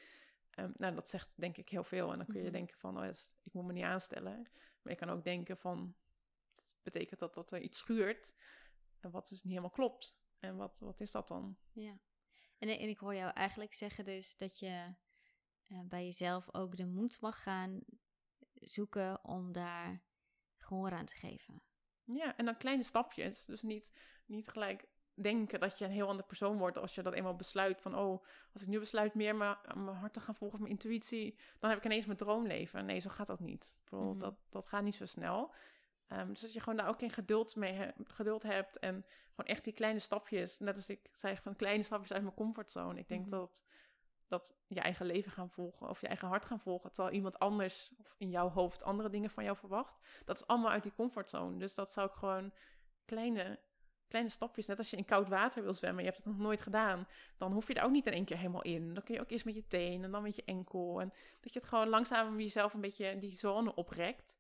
Ehm, 0.53 0.71
nou, 0.77 0.95
dat 0.95 1.09
zegt 1.09 1.31
denk 1.35 1.57
ik 1.57 1.69
heel 1.69 1.85
veel. 1.85 2.11
En 2.13 2.17
dan 2.19 2.27
kun 2.27 2.37
je 2.39 2.43
Mhm. 2.43 2.53
denken 2.53 2.79
van, 2.79 2.99
oh, 2.99 3.05
is- 3.07 3.31
ik 3.43 3.53
moet 3.53 3.65
me 3.65 3.73
niet 3.73 3.85
aanstellen. 3.85 4.51
Maar 4.83 4.93
je 4.93 4.99
kan 4.99 5.11
ook 5.11 5.25
denken 5.25 5.57
van, 5.59 5.95
betekent 6.83 7.21
dat 7.21 7.35
dat 7.35 7.51
er 7.53 7.61
iets 7.61 7.79
schuurt? 7.79 8.33
En 9.01 9.11
wat 9.11 9.29
dus 9.29 9.43
niet 9.43 9.51
helemaal 9.53 9.71
klopt? 9.71 10.21
En 10.39 10.57
wat, 10.57 10.79
wat 10.79 11.01
is 11.01 11.11
dat 11.11 11.29
dan? 11.29 11.57
Ja. 11.73 11.99
En, 12.59 12.69
en 12.69 12.89
ik 12.89 12.99
hoor 12.99 13.15
jou 13.15 13.33
eigenlijk 13.33 13.75
zeggen 13.75 14.05
dus 14.05 14.37
dat 14.37 14.59
je 14.59 14.95
eh, 15.69 15.81
bij 15.85 16.05
jezelf 16.05 16.55
ook 16.55 16.77
de 16.77 16.87
moed 16.87 17.21
mag 17.21 17.43
gaan 17.43 17.81
zoeken 18.55 19.25
om 19.25 19.53
daar 19.53 20.03
gehoor 20.59 20.91
aan 20.93 21.07
te 21.07 21.15
geven. 21.15 21.63
Ja, 22.05 22.37
en 22.37 22.45
dan 22.45 22.57
kleine 22.57 22.85
stapjes. 22.85 23.45
Dus 23.45 23.63
niet, 23.63 23.93
niet 24.27 24.49
gelijk 24.49 24.89
denken 25.15 25.61
dat 25.61 25.79
je 25.79 25.85
een 25.85 25.91
heel 25.91 26.09
ander 26.09 26.25
persoon 26.27 26.59
wordt 26.59 26.79
als 26.79 26.95
je 26.95 27.03
dat 27.03 27.13
eenmaal 27.13 27.37
besluit 27.37 27.81
van, 27.81 27.97
oh, 27.99 28.25
als 28.53 28.63
ik 28.63 28.69
nu 28.69 28.79
besluit 28.79 29.15
meer 29.15 29.37
mijn, 29.37 29.57
mijn 29.75 29.97
hart 29.97 30.13
te 30.13 30.21
gaan 30.21 30.35
volgen, 30.35 30.57
of 30.59 30.63
mijn 30.65 30.73
intuïtie, 30.79 31.39
dan 31.59 31.71
heb 31.71 31.79
ik 31.79 31.85
ineens 31.85 32.07
mijn 32.07 32.19
droomleven. 32.19 32.85
Nee, 32.85 33.01
zo 33.01 33.11
gaat 33.11 33.27
dat 33.27 33.41
niet. 33.41 33.77
Ik 33.85 33.91
bedoel, 33.91 34.11
Mhm. 34.11 34.19
dat, 34.19 34.35
dat 34.51 34.67
gaat 34.69 34.83
niet 34.83 34.95
zo 34.95 35.07
snel. 35.07 35.55
Ehm, 36.07 36.29
dus 36.29 36.41
dat 36.41 36.53
je 36.53 36.61
gewoon 36.61 36.77
daar 36.79 36.89
ook 36.89 37.01
in 37.03 37.11
geduld 37.11 37.57
mee 37.57 37.73
he- 37.73 37.91
geduld 38.05 38.43
hebt 38.43 38.79
en 38.79 39.05
gewoon 39.29 39.47
echt 39.51 39.65
die 39.65 39.73
kleine 39.73 39.99
stapjes, 39.99 40.59
net 40.59 40.77
als 40.77 40.89
ik 40.89 41.09
zei 41.13 41.37
van 41.37 41.57
kleine 41.57 41.83
stapjes 41.83 42.13
uit 42.13 42.23
mijn 42.23 42.35
comfortzone. 42.35 42.99
Ik 42.99 43.09
denk 43.09 43.21
Mhm. 43.21 43.31
dat, 43.31 43.65
dat 44.29 44.57
je 44.67 44.81
eigen 44.81 45.07
leven 45.07 45.33
gaan 45.33 45.51
volgen 45.51 45.89
of 45.89 46.01
je 46.01 46.07
eigen 46.07 46.29
hart 46.29 46.45
gaan 46.45 46.61
volgen, 46.61 46.93
terwijl 46.93 47.15
iemand 47.15 47.39
anders 47.39 47.93
of 47.99 48.15
in 48.19 48.31
jouw 48.31 48.49
hoofd 48.49 48.83
andere 48.85 49.09
dingen 49.11 49.31
van 49.31 49.45
jou 49.45 49.57
verwacht, 49.57 50.23
dat 50.25 50.37
is 50.37 50.47
allemaal 50.47 50.71
uit 50.71 50.83
die 50.83 50.95
comfortzone. 50.95 51.57
Dus 51.59 51.75
dat 51.75 51.93
zou 51.93 52.07
ik 52.09 52.15
gewoon 52.15 52.53
kleine, 53.05 53.59
kleine 54.13 54.31
stapjes, 54.31 54.67
net 54.67 54.79
als 54.79 54.91
je 54.91 54.97
in 54.97 55.05
koud 55.05 55.29
water 55.29 55.63
wil 55.63 55.75
zwemmen, 55.75 56.05
je 56.05 56.11
hebt 56.11 56.25
het 56.25 56.33
nog 56.33 56.43
nooit 56.43 56.61
gedaan, 56.61 57.07
dan 57.37 57.53
hoef 57.53 57.69
je 57.69 57.75
er 57.75 57.85
ook 57.85 57.91
niet 57.91 58.07
in 58.07 58.13
één 58.13 58.25
keer 58.25 58.37
helemaal 58.37 58.63
in. 58.63 58.95
Dan 58.95 59.03
kun 59.03 59.15
je 59.15 59.21
ook 59.21 59.31
eerst 59.31 59.45
met 59.45 59.55
je 59.55 59.67
teen 59.67 60.05
en 60.05 60.11
dan 60.11 60.23
met 60.23 60.37
je 60.37 60.43
enkel. 60.45 61.01
En 61.01 61.13
dat 61.41 61.53
je 61.53 61.59
het 61.59 61.69
gewoon 61.69 61.89
langzaam 61.89 62.41
jezelf 62.41 62.75
een 62.75 62.81
beetje 62.81 63.07
in 63.07 63.19
die 63.19 63.37
zone 63.37 63.75
oprekt. 63.75 64.37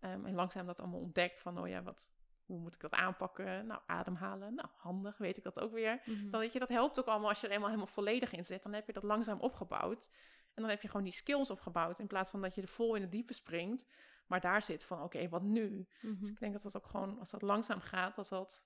Ehm, 0.00 0.26
en 0.26 0.34
langzaam 0.34 0.66
dat 0.66 0.80
allemaal 0.80 1.00
ontdekt 1.00 1.40
van, 1.40 1.58
oh 1.58 1.68
ja, 1.68 1.82
wat, 1.82 2.10
hoe 2.46 2.58
moet 2.58 2.74
ik 2.74 2.80
dat 2.80 2.92
aanpakken? 2.92 3.66
Nou, 3.66 3.80
ademhalen, 3.86 4.54
nou, 4.54 4.68
handig, 4.76 5.18
weet 5.18 5.36
ik 5.36 5.42
dat 5.42 5.60
ook 5.60 5.72
weer. 5.72 6.00
Mhm. 6.04 6.30
Dan 6.30 6.40
weet 6.40 6.52
je, 6.52 6.58
dat 6.58 6.68
helpt 6.68 6.98
ook 7.00 7.06
allemaal 7.06 7.28
als 7.28 7.40
je 7.40 7.46
er 7.46 7.52
eenmaal 7.52 7.68
helemaal 7.68 7.92
volledig 7.92 8.32
in 8.32 8.44
zit. 8.44 8.62
Dan 8.62 8.72
heb 8.72 8.86
je 8.86 8.92
dat 8.92 9.02
langzaam 9.02 9.40
opgebouwd. 9.40 10.08
En 10.54 10.62
dan 10.62 10.70
heb 10.70 10.82
je 10.82 10.88
gewoon 10.88 11.04
die 11.04 11.12
skills 11.12 11.50
opgebouwd. 11.50 11.98
In 11.98 12.06
plaats 12.06 12.30
van 12.30 12.40
dat 12.42 12.54
je 12.54 12.62
er 12.62 12.68
vol 12.68 12.94
in 12.94 13.02
het 13.02 13.12
diepe 13.12 13.34
springt. 13.34 13.86
Maar 14.26 14.40
daar 14.40 14.62
zit 14.62 14.84
van, 14.84 15.02
oké, 15.02 15.28
wat 15.28 15.42
nu? 15.42 15.86
Mhm. 16.00 16.18
Dus 16.18 16.28
ik 16.28 16.40
denk 16.40 16.52
dat 16.52 16.62
dat 16.62 16.76
ook 16.76 16.86
gewoon, 16.86 17.18
als 17.18 17.30
dat 17.30 17.42
langzaam 17.42 17.80
gaat, 17.80 18.16
dat 18.16 18.28
dat 18.28 18.64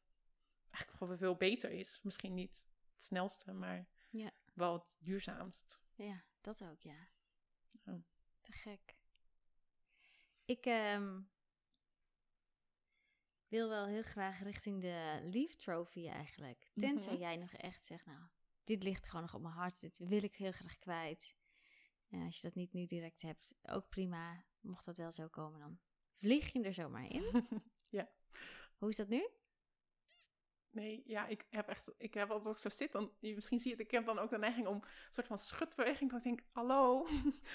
eigenlijk 0.74 0.98
gewoon 0.98 1.18
veel 1.18 1.36
beter 1.36 1.70
is. 1.70 2.00
Misschien 2.02 2.34
niet 2.34 2.64
het 2.92 3.02
snelste, 3.02 3.52
maar 3.52 3.86
Ja. 4.10 4.30
wel 4.54 4.72
het 4.72 4.96
duurzaamst. 5.00 5.78
Ja, 5.94 6.24
dat 6.40 6.62
ook, 6.64 6.80
ja. 6.82 7.08
Ja. 7.84 8.02
Te 8.40 8.52
gek. 8.52 8.96
Ik 10.44 10.66
ehm, 10.66 11.20
wil 13.48 13.68
wel 13.68 13.86
heel 13.86 14.02
graag 14.02 14.42
richting 14.42 14.80
de 14.80 15.20
Leaf 15.32 15.54
Trophy 15.54 16.08
eigenlijk. 16.08 16.70
Tenzij 16.74 17.12
Mhm. 17.12 17.20
jij 17.20 17.36
nog 17.36 17.52
echt 17.52 17.86
zegt, 17.86 18.06
nou, 18.06 18.28
dit 18.64 18.82
ligt 18.82 19.06
gewoon 19.06 19.22
nog 19.22 19.34
op 19.34 19.40
mijn 19.42 19.54
hart. 19.54 19.80
Dit 19.80 19.98
wil 19.98 20.22
ik 20.22 20.36
heel 20.36 20.52
graag 20.52 20.78
kwijt. 20.78 21.36
Ja, 22.06 22.24
als 22.24 22.36
je 22.36 22.42
dat 22.42 22.54
niet 22.54 22.72
nu 22.72 22.86
direct 22.86 23.22
hebt, 23.22 23.54
ook 23.62 23.88
prima. 23.88 24.44
Mocht 24.60 24.84
dat 24.84 24.96
wel 24.96 25.12
zo 25.12 25.28
komen, 25.28 25.60
dan 25.60 25.78
vlieg 26.16 26.46
je 26.46 26.58
hem 26.58 26.64
er 26.64 26.74
zomaar 26.74 27.10
in. 27.10 27.24
Ja. 27.88 28.10
Hoe 28.78 28.88
is 28.88 28.96
dat 28.96 29.08
nu? 29.08 29.28
Nee, 30.74 31.02
ja, 31.06 31.26
ik 31.26 31.44
heb 31.50 31.68
echt, 31.68 31.90
ik 31.98 32.14
heb 32.14 32.30
altijd 32.30 32.46
als 32.48 32.64
ik 32.64 32.70
zo 32.72 32.76
zit, 32.76 32.92
dan, 32.92 33.12
misschien 33.20 33.58
zie 33.58 33.70
je 33.70 33.76
het, 33.76 33.84
ik 33.86 33.90
heb 33.90 34.06
dan 34.06 34.18
ook 34.18 34.30
de 34.30 34.38
neiging 34.38 34.66
om 34.66 34.74
een 34.74 34.84
soort 35.10 35.26
van 35.26 35.38
schutbeweging, 35.38 36.10
dat 36.10 36.18
ik 36.18 36.24
denk, 36.24 36.42
hallo, 36.52 37.06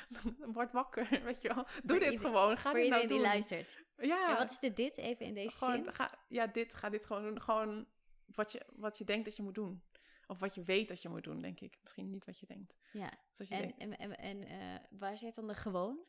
word 0.58 0.72
wakker, 0.72 1.10
weet 1.24 1.42
je 1.42 1.54
wel, 1.54 1.66
doe 1.84 2.00
dit 2.00 2.12
ieder- 2.12 2.26
gewoon, 2.28 2.58
ga 2.58 2.74
dit 2.74 2.74
nou 2.74 2.84
iedereen 2.84 3.08
die 3.08 3.18
doen. 3.18 3.26
luistert. 3.28 3.84
Ja, 3.98 4.06
Ja, 4.30 4.38
wat 4.38 4.52
is 4.52 4.60
de 4.60 4.74
dit 4.74 4.98
even 4.98 5.26
in 5.26 5.34
deze 5.34 5.58
gewoon, 5.58 5.84
zin? 5.84 5.94
ga, 5.94 6.20
ja, 6.28 6.48
dit, 6.48 6.74
ga 6.76 6.90
dit 6.90 7.06
gewoon 7.06 7.24
doen, 7.24 7.42
gewoon 7.42 7.88
wat 8.26 8.52
je, 8.52 8.66
wat 8.74 8.98
je 8.98 9.04
denkt 9.04 9.26
dat 9.26 9.36
je 9.36 9.44
moet 9.44 9.56
doen. 9.56 9.84
Of 10.28 10.40
wat 10.40 10.56
je 10.56 10.64
weet 10.64 10.88
dat 10.88 11.02
je 11.02 11.10
moet 11.10 11.24
doen, 11.24 11.42
denk 11.42 11.60
ik. 11.60 11.78
Misschien 11.82 12.10
niet 12.10 12.26
wat 12.26 12.40
je 12.40 12.46
denkt. 12.46 12.78
Ja, 12.92 13.10
Dus 13.10 13.38
dat 13.38 13.48
je 13.48 13.54
en, 13.56 13.62
denkt, 13.62 13.78
en, 13.80 13.98
en, 13.98 14.18
en 14.18 14.44
eh, 14.44 14.84
waar 15.00 15.18
zit 15.18 15.36
dan 15.36 15.48
de 15.48 15.54
gewoon? 15.56 16.00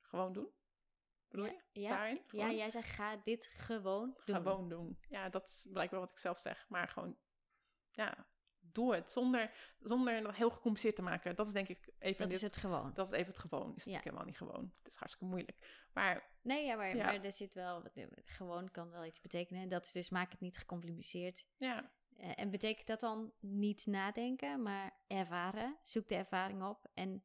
gewoon 0.00 0.32
doen. 0.32 0.48
Bedoel 1.28 1.46
ja, 1.46 1.52
je? 1.72 1.80
Ja, 1.80 1.88
Daarin? 1.88 2.14
ja, 2.16 2.22
Gewoon? 2.26 2.56
jij 2.56 2.70
zei 2.70 2.84
ga 2.84 3.16
dit 3.16 3.46
gewoon 3.46 4.16
doen. 4.24 4.34
Gewoon 4.36 4.68
doen. 4.68 4.98
Ja, 5.08 5.28
dat 5.28 5.48
is 5.48 5.66
blijkbaar 5.72 6.00
wat 6.00 6.10
ik 6.10 6.18
zelf 6.18 6.38
zeg. 6.38 6.66
Maar 6.68 6.88
gewoon, 6.88 7.16
ja, 7.90 8.26
doe 8.60 8.94
het. 8.94 9.10
Zonder, 9.10 9.74
zonder 9.80 10.22
dat 10.22 10.34
heel 10.34 10.50
gecompliceerd 10.50 10.96
te 10.96 11.02
maken. 11.02 11.36
Dat 11.36 11.46
is 11.46 11.52
denk 11.52 11.68
ik 11.68 11.90
even 11.98 12.18
Dat 12.18 12.28
dit, 12.28 12.36
is 12.36 12.42
het 12.42 12.56
gewoon. 12.56 12.94
Dat 12.94 13.06
is 13.06 13.12
even 13.12 13.26
het 13.26 13.38
gewoon. 13.38 13.68
Is 13.68 13.84
natuurlijk 13.84 13.94
Ja. 14.04 14.10
helemaal 14.10 14.24
niet 14.24 14.36
gewoon. 14.36 14.72
Het 14.82 14.92
is 14.92 14.98
hartstikke 14.98 15.34
moeilijk. 15.34 15.86
Maar 15.92 16.36
Nee, 16.42 16.64
ja, 16.66 16.76
maar, 16.76 16.96
Ja. 16.96 17.04
maar 17.04 17.24
er 17.24 17.32
zit 17.32 17.54
wel... 17.54 17.82
Gewoon 18.24 18.70
kan 18.70 18.90
wel 18.90 19.04
iets 19.04 19.20
betekenen. 19.20 19.68
Dat 19.68 19.84
is 19.84 19.92
dus 19.92 20.10
maak 20.10 20.30
het 20.30 20.40
niet 20.40 20.58
gecompliceerd. 20.58 21.44
ja, 21.56 21.92
Eh, 22.16 22.32
en 22.34 22.50
betekent 22.50 22.86
dat 22.86 23.00
dan 23.00 23.32
niet 23.40 23.86
nadenken, 23.86 24.62
maar 24.62 25.00
ervaren? 25.06 25.78
Zoek 25.82 26.08
de 26.08 26.14
ervaring 26.14 26.62
op 26.62 26.86
en 26.94 27.24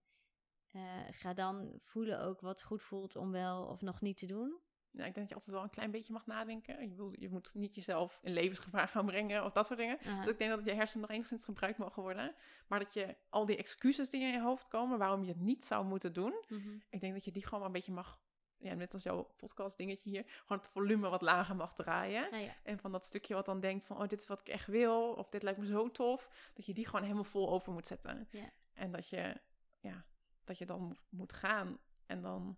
eh, 0.74 0.82
ga 1.12 1.34
dan 1.34 1.74
voelen 1.80 2.22
ook 2.22 2.42
wat 2.42 2.62
goed 2.64 2.82
voelt 2.82 3.16
om 3.16 3.32
wel 3.32 3.66
of 3.66 3.82
nog 3.82 4.02
niet 4.02 4.18
te 4.18 4.26
doen. 4.26 4.60
ja, 4.92 5.06
ik 5.06 5.14
denk 5.14 5.16
dat 5.16 5.30
je 5.30 5.36
altijd 5.36 5.56
wel 5.56 5.64
een 5.64 5.70
klein 5.70 5.92
beetje 5.92 6.14
mag 6.14 6.26
nadenken. 6.26 6.90
Je, 6.90 6.96
wil, 6.96 7.14
je 7.20 7.30
moet 7.30 7.54
niet 7.54 7.76
jezelf 7.76 8.20
in 8.22 8.34
levensgevaar 8.34 8.88
gaan 8.88 9.06
brengen 9.06 9.46
of 9.46 9.52
dat 9.52 9.68
soort 9.68 9.80
dingen. 9.80 9.98
Dus 10.18 10.28
ik 10.28 10.38
denk 10.38 10.52
dat 10.52 10.66
je 10.66 10.74
hersenen 10.74 11.02
nog 11.02 11.12
enigszins 11.12 11.46
gebruikt 11.46 11.78
mogen 11.78 12.02
worden. 12.02 12.36
Maar 12.68 12.80
dat 12.80 12.94
je 12.94 13.16
al 13.30 13.46
die 13.46 13.58
excuses 13.58 14.10
die 14.10 14.22
in 14.22 14.32
je 14.32 14.42
hoofd 14.42 14.68
komen 14.68 14.98
waarom 14.98 15.22
je 15.24 15.28
het 15.28 15.40
niet 15.40 15.66
zou 15.66 15.86
moeten 15.86 16.14
doen. 16.14 16.44
Mhm. 16.48 16.70
Ik 16.90 17.00
denk 17.00 17.14
dat 17.14 17.26
je 17.26 17.32
die 17.32 17.46
gewoon 17.46 17.66
een 17.66 17.72
beetje 17.72 17.92
mag, 17.92 18.20
ja, 18.58 18.74
net 18.74 18.94
als 18.94 19.04
jouw 19.04 19.24
podcast 19.38 19.78
dingetje 19.78 20.10
hier, 20.10 20.24
gewoon 20.26 20.58
het 20.58 20.72
volume 20.72 21.10
wat 21.10 21.22
lager 21.22 21.56
mag 21.56 21.74
draaien. 21.74 22.32
Nou 22.32 22.44
ja, 22.44 22.56
En 22.64 22.80
van 22.80 22.92
dat 22.92 23.06
stukje 23.06 23.34
wat 23.34 23.46
dan 23.46 23.60
denkt 23.60 23.86
van, 23.86 23.98
oh, 23.98 24.08
dit 24.08 24.20
is 24.20 24.28
wat 24.28 24.40
ik 24.40 24.48
echt 24.48 24.68
wil, 24.68 25.14
of 25.14 25.30
dit 25.30 25.44
lijkt 25.44 25.60
me 25.60 25.66
zo 25.66 25.92
tof, 25.92 26.52
dat 26.54 26.66
je 26.66 26.74
die 26.74 26.86
gewoon 26.86 27.02
helemaal 27.02 27.24
vol 27.24 27.50
open 27.50 27.74
moet 27.74 27.88
zetten. 27.88 28.28
Ja. 28.32 28.50
En 28.74 28.92
dat 28.92 29.10
je, 29.10 29.40
ja, 29.80 30.06
dat 30.48 30.58
je 30.58 30.66
dan 30.66 30.82
mo- 30.82 30.96
moet 31.10 31.34
gaan. 31.34 31.78
En 32.06 32.22
dan, 32.22 32.58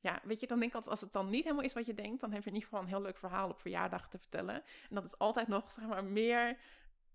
ja, 0.00 0.20
weet 0.24 0.40
je, 0.40 0.46
dan 0.46 0.58
denk 0.58 0.70
ik 0.70 0.76
altijd, 0.76 0.92
als 0.92 1.00
het 1.00 1.12
dan 1.12 1.30
niet 1.30 1.42
helemaal 1.42 1.64
is 1.64 1.72
wat 1.72 1.86
je 1.86 1.94
denkt, 1.94 2.20
dan 2.20 2.32
heb 2.32 2.42
je 2.42 2.48
in 2.48 2.54
ieder 2.54 2.68
geval 2.68 2.84
een 2.84 2.90
heel 2.90 3.02
leuk 3.02 3.16
verhaal 3.18 3.48
op 3.48 3.60
verjaardag 3.60 4.08
te 4.08 4.18
vertellen. 4.18 4.54
En 4.88 4.94
dat 4.94 5.04
is 5.04 5.18
altijd 5.18 5.48
nog, 5.48 5.72
zeg 5.72 5.86
maar, 5.86 6.04
meer, 6.04 6.46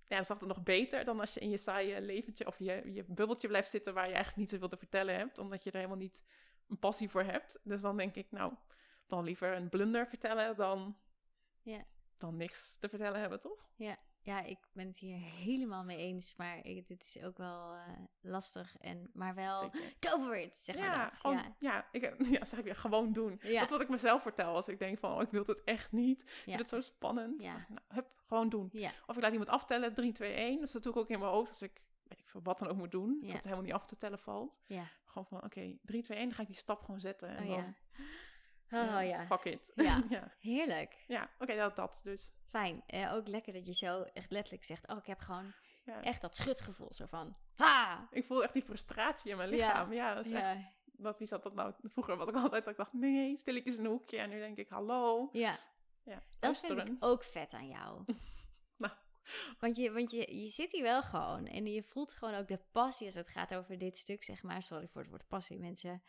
ja, 0.07 0.15
dat 0.15 0.19
is 0.19 0.29
altijd 0.29 0.51
nog 0.55 0.63
beter 0.63 1.05
dan 1.05 1.19
als 1.19 1.33
je 1.33 1.39
in 1.39 1.49
je 1.49 1.57
saaie 1.57 2.01
leventje 2.01 2.47
of 2.47 2.59
je, 2.59 2.93
je 2.93 3.03
bubbeltje 3.07 3.47
blijft 3.47 3.69
zitten 3.69 3.93
waar 3.93 4.07
je 4.07 4.13
eigenlijk 4.13 4.37
niet 4.41 4.49
zoveel 4.49 4.67
te 4.67 4.77
vertellen 4.77 5.15
hebt, 5.15 5.39
omdat 5.39 5.63
je 5.63 5.69
er 5.71 5.75
helemaal 5.77 5.97
niet 5.97 6.23
een 6.67 6.79
passie 6.79 7.09
voor 7.09 7.23
hebt. 7.23 7.59
Dus 7.63 7.81
dan 7.81 7.97
denk 7.97 8.15
ik, 8.15 8.31
nou, 8.31 8.53
dan 9.07 9.23
liever 9.23 9.55
een 9.55 9.69
blunder 9.69 10.07
vertellen 10.07 10.55
dan, 10.55 10.97
Ja. 11.61 11.85
dan 12.17 12.37
niks 12.37 12.77
te 12.79 12.89
vertellen 12.89 13.19
hebben, 13.19 13.39
toch? 13.39 13.69
ja, 13.75 13.97
ik 14.23 14.57
ben 14.73 14.87
het 14.87 14.97
hier 14.97 15.17
helemaal 15.17 15.83
mee 15.83 15.97
eens, 15.97 16.35
maar 16.35 16.65
ik, 16.65 16.87
dit 16.87 17.03
is 17.03 17.23
ook 17.23 17.37
wel 17.37 17.73
eh, 17.73 17.81
lastig. 18.21 18.77
En, 18.77 19.09
maar 19.13 19.35
wel, 19.35 19.61
Zeker. 19.61 19.93
go 19.99 20.23
for 20.23 20.37
it, 20.37 20.55
zeg 20.57 20.75
maar 20.75 20.85
ja, 20.85 21.03
dat. 21.03 21.13
gewoon, 21.13 21.35
ja. 21.37 21.55
ja. 21.59 21.87
ik, 21.91 22.15
ja, 22.39 22.45
zeg 22.45 22.59
ik 22.59 22.65
weer, 22.65 22.75
gewoon 22.75 23.13
doen. 23.13 23.39
Ja. 23.41 23.53
Dat 23.53 23.63
is 23.63 23.69
wat 23.69 23.81
ik 23.81 23.89
mezelf 23.89 24.21
vertel 24.21 24.55
als 24.55 24.67
ik 24.67 24.79
denk 24.79 24.99
van, 24.99 25.15
oh, 25.15 25.21
ik 25.21 25.29
wil 25.29 25.43
het 25.45 25.63
echt 25.63 25.91
niet. 25.91 26.21
Ik 26.21 26.27
Ja. 26.27 26.43
vind 26.43 26.59
het 26.59 26.69
zo 26.69 26.81
spannend. 26.81 27.41
Ja. 27.41 27.53
Nou, 27.69 27.79
hup, 27.87 28.07
gewoon 28.27 28.49
doen. 28.49 28.69
Ja. 28.71 28.91
Of 29.07 29.15
ik 29.15 29.21
laat 29.21 29.31
iemand 29.31 29.49
aftellen, 29.49 29.93
3, 29.93 30.11
2, 30.11 30.33
1. 30.33 30.59
Dus 30.59 30.71
dat 30.71 30.83
doe 30.83 30.91
ik 30.93 30.99
ook 30.99 31.09
in 31.09 31.19
mijn 31.19 31.31
hoofd 31.31 31.49
als 31.49 31.61
ik, 31.61 31.81
weet 32.03 32.19
ik 32.19 32.29
veel, 32.29 32.41
wat 32.43 32.59
dan 32.59 32.67
ook 32.67 32.77
moet 32.77 32.91
doen. 32.91 33.17
Ja. 33.21 33.25
Dat 33.25 33.35
het 33.35 33.43
helemaal 33.43 33.65
niet 33.65 33.73
af 33.73 33.85
te 33.85 33.97
tellen 33.97 34.19
valt. 34.19 34.59
ja. 34.65 34.87
Gewoon 35.05 35.27
van, 35.27 35.43
oké, 35.43 35.77
3, 35.81 36.01
2, 36.01 36.17
1, 36.17 36.25
dan 36.27 36.35
ga 36.35 36.41
ik 36.41 36.47
die 36.47 36.55
stap 36.57 36.81
gewoon 36.83 36.99
zetten. 36.99 37.29
En 37.29 37.43
Oh 37.43 37.49
dan, 37.49 37.57
ja. 37.57 37.73
Oh 38.71 39.03
ja. 39.07 39.25
Fuck 39.25 39.43
it. 39.43 39.71
Ja. 39.87 40.03
ja. 40.09 40.31
Heerlijk. 40.39 41.03
Ja, 41.07 41.29
oké, 41.39 41.55
dat, 41.55 41.75
dat 41.75 41.99
dus. 42.03 42.31
Fijn. 42.47 42.83
Eh, 42.87 43.13
ook 43.13 43.27
lekker 43.27 43.53
dat 43.53 43.65
je 43.65 43.73
zo 43.73 44.01
echt 44.13 44.31
letterlijk 44.31 44.63
zegt, 44.65 44.87
oh, 44.87 44.97
ik 44.97 45.05
heb 45.05 45.19
gewoon 45.19 45.53
Ja. 45.85 46.01
echt 46.01 46.21
dat 46.21 46.35
schutgevoel. 46.35 46.93
Zo 46.93 47.05
van, 47.05 47.35
Ha! 47.55 48.07
Ik 48.11 48.25
voelde 48.25 48.43
echt 48.43 48.53
die 48.53 48.63
frustratie 48.63 49.31
in 49.31 49.37
mijn 49.37 49.49
Ja. 49.49 49.55
lichaam. 49.55 49.93
Ja, 49.93 50.13
dat 50.13 50.25
is 50.25 50.31
Ja. 50.31 50.53
echt... 50.55 50.77
Dat, 50.83 51.17
wie 51.17 51.27
zat 51.27 51.43
dat 51.43 51.53
nou? 51.53 51.73
Vroeger 51.83 52.17
was 52.17 52.27
ik 52.27 52.35
altijd 52.35 52.63
dat 52.63 52.71
ik 52.73 52.77
dacht, 52.77 52.93
nee, 52.93 53.37
stilletjes 53.37 53.75
in 53.77 53.85
een 53.85 53.91
hoekje. 53.91 54.17
En 54.17 54.29
nu 54.29 54.39
denk 54.39 54.57
ik, 54.57 54.69
hallo. 54.69 55.29
Ja, 55.31 55.59
Ja, 56.03 56.23
dat 56.39 56.59
vind 56.59 56.79
ik 56.87 56.95
ook 56.99 57.23
vet 57.23 57.53
aan 57.53 57.67
jou. 57.67 58.03
Nou. 58.77 58.93
Want, 59.59 59.75
je, 59.75 59.91
want 59.91 60.11
je, 60.11 60.41
je 60.41 60.49
zit 60.49 60.71
hier 60.71 60.83
wel 60.83 61.03
gewoon 61.03 61.45
en 61.45 61.65
je 61.65 61.83
voelt 61.83 62.13
gewoon 62.13 62.35
ook 62.35 62.47
de 62.47 62.59
passie 62.71 63.05
als 63.05 63.15
het 63.15 63.29
gaat 63.29 63.53
over 63.53 63.77
dit 63.77 63.97
stuk, 63.97 64.23
zeg 64.23 64.43
maar. 64.43 64.63
Sorry 64.63 64.87
voor 64.87 65.01
het 65.01 65.09
woord 65.09 65.27
passie, 65.27 65.59
mensen. 65.59 66.03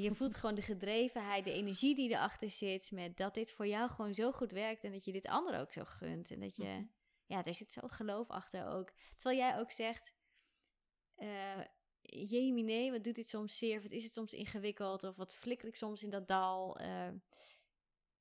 Je 0.00 0.14
voelt 0.14 0.34
gewoon 0.34 0.54
de 0.54 0.62
gedrevenheid, 0.62 1.44
de 1.44 1.52
energie 1.52 1.94
die 1.94 2.10
erachter 2.10 2.50
zit. 2.50 2.90
Met 2.90 3.16
dat 3.16 3.34
dit 3.34 3.52
voor 3.52 3.66
jou 3.66 3.90
gewoon 3.90 4.14
zo 4.14 4.32
goed 4.32 4.50
werkt 4.50 4.84
en 4.84 4.92
dat 4.92 5.04
je 5.04 5.12
dit 5.12 5.26
anderen 5.26 5.60
ook 5.60 5.72
zo 5.72 5.84
gunt. 5.84 6.30
En 6.30 6.40
dat 6.40 6.56
je, 6.56 6.64
Mhm. 6.64 6.84
ja, 7.26 7.42
daar 7.42 7.54
zit 7.54 7.72
zo 7.72 7.80
geloof 7.88 8.28
achter 8.30 8.66
ook. 8.66 8.92
Terwijl 9.16 9.40
jij 9.40 9.58
ook 9.58 9.70
zegt, 9.70 10.14
eh 11.14 11.60
jemine, 12.00 12.90
wat 12.90 13.04
doet 13.04 13.14
dit 13.14 13.28
soms 13.28 13.58
zeer? 13.58 13.82
Wat 13.82 13.90
is 13.90 14.04
het 14.04 14.14
soms 14.14 14.32
ingewikkeld? 14.32 15.02
Of 15.04 15.16
wat 15.16 15.34
flikker 15.34 15.68
ik 15.68 15.76
soms 15.76 16.02
in 16.02 16.10
dat 16.10 16.28
dal? 16.28 16.78
Eh, 16.78 17.10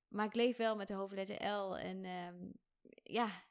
maar 0.07 0.25
ik 0.25 0.35
leef 0.35 0.57
wel 0.57 0.75
met 0.75 0.87
de 0.87 0.93
hoofdletter 0.93 1.47
L. 1.47 1.77
En 1.77 2.05
ehm, 2.05 2.51
ja, 3.03 3.43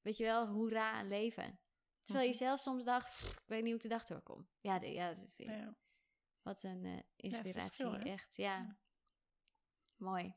weet 0.00 0.16
je 0.16 0.24
wel, 0.24 0.46
hoera 0.46 0.90
aan 0.90 1.08
leven. 1.08 1.58
Terwijl 2.02 2.26
je 2.26 2.34
Mhm. 2.34 2.44
zelf 2.44 2.60
soms 2.60 2.84
dacht, 2.84 3.08
"Pff, 3.08 3.32
ik 3.32 3.48
weet 3.48 3.58
niet 3.62 3.66
hoe 3.72 3.76
ik 3.76 3.82
de 3.82 3.88
dag 3.88 4.04
doorkom. 4.06 4.48
Ja, 4.60 4.78
de, 4.78 4.92
ja, 4.92 5.08
dat 5.14 5.16
vind 5.34 5.50
ik- 5.50 5.56
Ja. 5.56 5.76
Wat 6.44 6.62
een 6.62 6.84
eh, 6.84 6.98
inspiratie. 7.16 7.62
verschil, 7.62 7.94
echt, 7.94 8.36
ja. 8.36 8.56
Ja. 8.56 8.76
Mooi. 9.96 10.34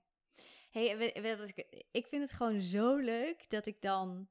hey, 0.72 1.38
wat 1.38 1.50
ik, 1.50 1.86
ik 1.92 2.08
vind 2.08 2.22
het 2.22 2.32
gewoon 2.32 2.62
zo 2.62 2.96
leuk 2.96 3.50
dat 3.50 3.66
ik 3.66 3.82
dan 3.82 4.30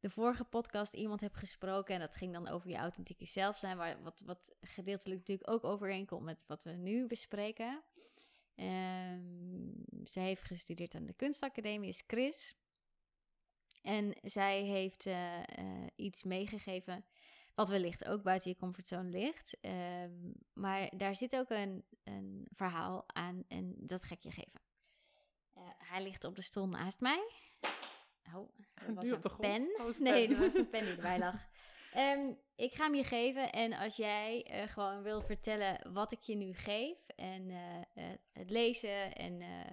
de 0.00 0.10
vorige 0.10 0.44
podcast 0.44 0.94
iemand 0.94 1.20
heb 1.20 1.34
gesproken. 1.34 1.94
En 1.94 2.00
dat 2.00 2.16
ging 2.16 2.32
dan 2.32 2.48
over 2.48 2.70
je 2.70 2.76
authentieke 2.76 3.24
zelf 3.24 3.56
zijn. 3.56 3.76
Waar, 3.76 4.02
wat, 4.02 4.22
wat 4.26 4.54
gedeeltelijk 4.60 5.18
natuurlijk 5.18 5.50
ook 5.50 5.64
overeenkomt 5.64 6.24
met 6.24 6.44
wat 6.46 6.62
we 6.62 6.70
nu 6.70 7.06
bespreken. 7.06 7.82
Ehm 8.54 9.72
zij 10.04 10.22
heeft 10.22 10.42
gestudeerd 10.42 10.94
aan 10.94 11.06
de 11.06 11.12
kunstacademie, 11.12 11.88
is 11.88 12.04
Chris. 12.06 12.56
En 13.82 14.14
zij 14.22 14.62
heeft 14.62 15.06
eh, 15.06 15.58
eh, 15.58 15.86
iets 15.96 16.22
meegegeven 16.22 17.04
wat 17.54 17.68
wellicht 17.68 18.04
ook 18.04 18.22
buiten 18.22 18.50
je 18.50 18.56
comfortzone 18.56 19.08
ligt. 19.08 19.56
Ehm, 19.60 20.10
maar 20.52 20.90
daar 20.96 21.16
zit 21.16 21.36
ook 21.36 21.50
een, 21.50 21.84
een 22.04 22.48
verhaal 22.54 23.04
aan 23.06 23.44
en 23.48 23.74
dat 23.78 24.04
ga 24.04 24.14
ik 24.14 24.22
je 24.22 24.30
geven. 24.30 24.60
Eh, 25.54 25.62
hij 25.78 26.02
ligt 26.02 26.24
op 26.24 26.36
de 26.36 26.42
stoel 26.42 26.68
naast 26.68 27.00
mij. 27.00 27.30
Oh, 28.34 28.48
er 28.74 28.94
was 28.94 29.12
op 29.12 29.22
de 29.22 29.36
pen. 29.36 29.62
Oh, 29.80 29.86
een 29.94 30.02
nee, 30.02 30.28
er 30.28 30.38
was 30.38 30.54
een 30.54 30.70
pen 30.70 30.84
die 30.84 30.94
erbij 30.94 31.18
lag. 31.18 31.48
Ehm, 31.92 32.32
ik 32.56 32.74
ga 32.74 32.84
hem 32.84 32.94
je 32.94 33.04
geven 33.04 33.52
en 33.52 33.72
als 33.72 33.96
jij 33.96 34.44
eh, 34.44 34.68
gewoon 34.68 35.02
wil 35.02 35.22
vertellen 35.22 35.92
wat 35.92 36.12
ik 36.12 36.20
je 36.20 36.34
nu 36.34 36.54
geef 36.54 37.06
en 37.06 37.50
eh, 37.50 38.04
het 38.32 38.50
lezen 38.50 39.14
en 39.14 39.40
eh, 39.40 39.70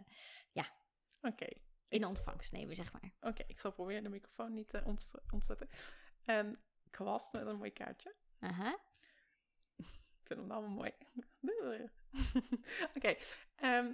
Oké. 1.21 1.47
in 1.87 2.05
ontvangst 2.05 2.51
nemen, 2.51 2.75
zeg 2.75 2.91
maar. 2.91 3.11
Oké, 3.19 3.43
ik 3.47 3.59
zal 3.59 3.71
proberen 3.71 4.03
de 4.03 4.09
microfoon 4.09 4.53
niet 4.53 4.81
om, 4.85 4.97
te, 4.97 5.21
om 5.31 5.39
te 5.39 5.45
zetten. 5.45 5.69
En 6.25 6.59
kwast 6.89 7.33
met 7.33 7.47
een 7.47 7.57
mooi 7.57 7.73
kaartje. 7.73 8.15
Aha. 8.39 8.77
Ik 9.77 10.35
vind 10.37 10.39
hem 10.39 10.51
allemaal 10.51 10.69
mooi. 10.69 10.91
Oké, 12.95 13.15
ehm, 13.55 13.91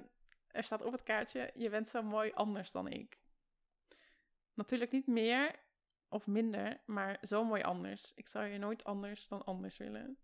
er 0.48 0.64
staat 0.64 0.82
op 0.82 0.91
het 0.91 1.04
kaartje: 1.04 1.52
Je 1.56 1.70
bent 1.70 1.88
zo 1.88 2.04
mooi 2.04 2.32
anders 2.34 2.72
dan 2.72 2.88
ik. 2.88 3.20
Natuurlijk 4.54 4.91
niet 4.91 5.08
meer 5.08 5.56
of 6.10 6.28
minder, 6.28 6.82
maar 6.86 7.18
zo 7.22 7.43
mooi 7.43 7.64
anders. 7.64 8.12
Ik 8.16 8.28
zou 8.28 8.46
je 8.46 8.58
nooit 8.58 8.84
anders 8.84 9.28
dan 9.28 9.43
anders 9.46 9.78
willen. 9.78 10.18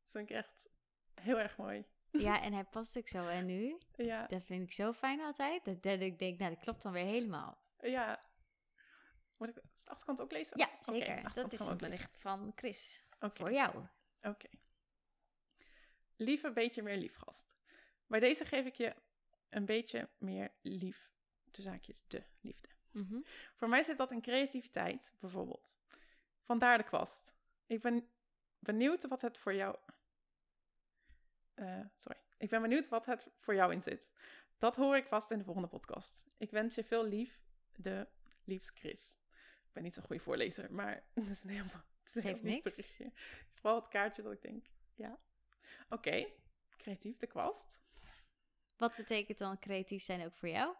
Dat 0.00 0.10
vind 0.10 0.30
ik 0.30 0.36
echt 0.36 0.68
heel 1.14 1.38
erg 1.38 1.56
mooi. 1.56 1.84
Ja, 2.10 2.42
en 2.42 2.52
hij 2.52 2.64
past 2.64 2.98
ook 2.98 3.08
zo. 3.08 3.26
En 3.26 3.46
nu? 3.46 3.78
Ja, 3.96 4.26
Dat 4.26 4.44
vind 4.44 4.62
ik 4.62 4.72
zo 4.72 4.92
fijn 4.92 5.20
altijd. 5.20 5.64
Dat, 5.64 5.82
dat 5.82 6.00
ik 6.00 6.18
denk, 6.18 6.38
nou, 6.38 6.54
dat 6.54 6.62
klopt 6.62 6.82
dan 6.82 6.92
weer 6.92 7.04
helemaal. 7.04 7.58
ja. 7.80 8.24
Moet 9.36 9.48
ik 9.48 9.54
de 9.54 9.62
achterkant 9.84 10.20
ook 10.20 10.32
lezen? 10.32 10.58
Ja, 10.58 10.70
zeker. 10.80 11.32
dat 11.34 11.52
is 11.52 11.60
een 11.60 11.76
bericht 11.76 12.16
van 12.18 12.52
Chris. 12.54 13.02
Voor 13.18 13.52
jou. 13.52 13.86
Oké. 14.22 14.48
Lieve 16.16 16.52
beetje 16.52 16.82
meer 16.82 16.96
liefgast. 16.96 17.56
Bij 18.06 18.20
deze 18.20 18.44
geef 18.44 18.66
ik 18.66 18.74
je 18.74 18.94
een 19.48 19.64
beetje 19.64 20.08
meer 20.18 20.52
lief, 20.62 21.10
de 21.50 21.62
zaakjes, 21.62 22.02
de 22.08 22.22
liefde. 22.40 22.68
Mhm. 22.90 23.20
Voor 23.54 23.68
mij 23.68 23.82
zit 23.82 23.96
dat 23.96 24.12
in 24.12 24.22
creativiteit, 24.22 25.12
bijvoorbeeld. 25.20 25.76
Vandaar 26.42 26.78
de 26.78 26.84
kwast. 26.84 27.34
Ik 27.66 27.80
ben 27.80 28.08
benieuwd 28.58 29.08
wat 29.08 29.20
het 29.20 29.38
voor 29.38 29.54
jou... 29.54 29.76
Eh, 31.54 31.80
sorry. 31.96 32.18
Ik 32.38 32.48
ben 32.48 32.62
benieuwd 32.62 32.88
wat 32.88 33.06
het 33.06 33.26
voor 33.38 33.54
jou 33.54 33.72
in 33.72 33.82
zit. 33.82 34.10
Dat 34.58 34.76
hoor 34.76 34.96
ik 34.96 35.06
vast 35.06 35.30
in 35.30 35.38
de 35.38 35.44
volgende 35.44 35.68
podcast. 35.68 36.26
Ik 36.36 36.50
wens 36.50 36.74
je 36.74 36.84
veel 36.84 37.04
lief, 37.04 37.40
de 37.76 38.08
liefst 38.44 38.78
Chris. 38.78 39.18
Ik 39.76 39.82
ben 39.82 39.90
niet 39.90 40.00
zo'n 40.00 40.06
goede 40.06 40.22
voorlezer, 40.22 40.72
maar 40.72 41.04
het 41.14 41.28
is 41.28 41.42
een 41.42 41.50
heel, 41.50 41.64
het 41.64 42.16
is 42.16 42.42
niks. 42.42 42.62
berichtje. 42.62 43.12
Vooral 43.54 43.80
het 43.80 43.88
kaartje 43.88 44.22
dat 44.22 44.32
ik 44.32 44.42
denk, 44.42 44.64
ja. 44.94 45.18
Oké, 45.88 46.26
creatief, 46.76 47.16
de 47.16 47.26
kwast. 47.26 47.80
Wat 48.76 48.96
betekent 48.96 49.38
dan 49.38 49.58
creatief 49.58 50.02
zijn 50.02 50.24
ook 50.24 50.34
voor 50.34 50.48
jou? 50.48 50.74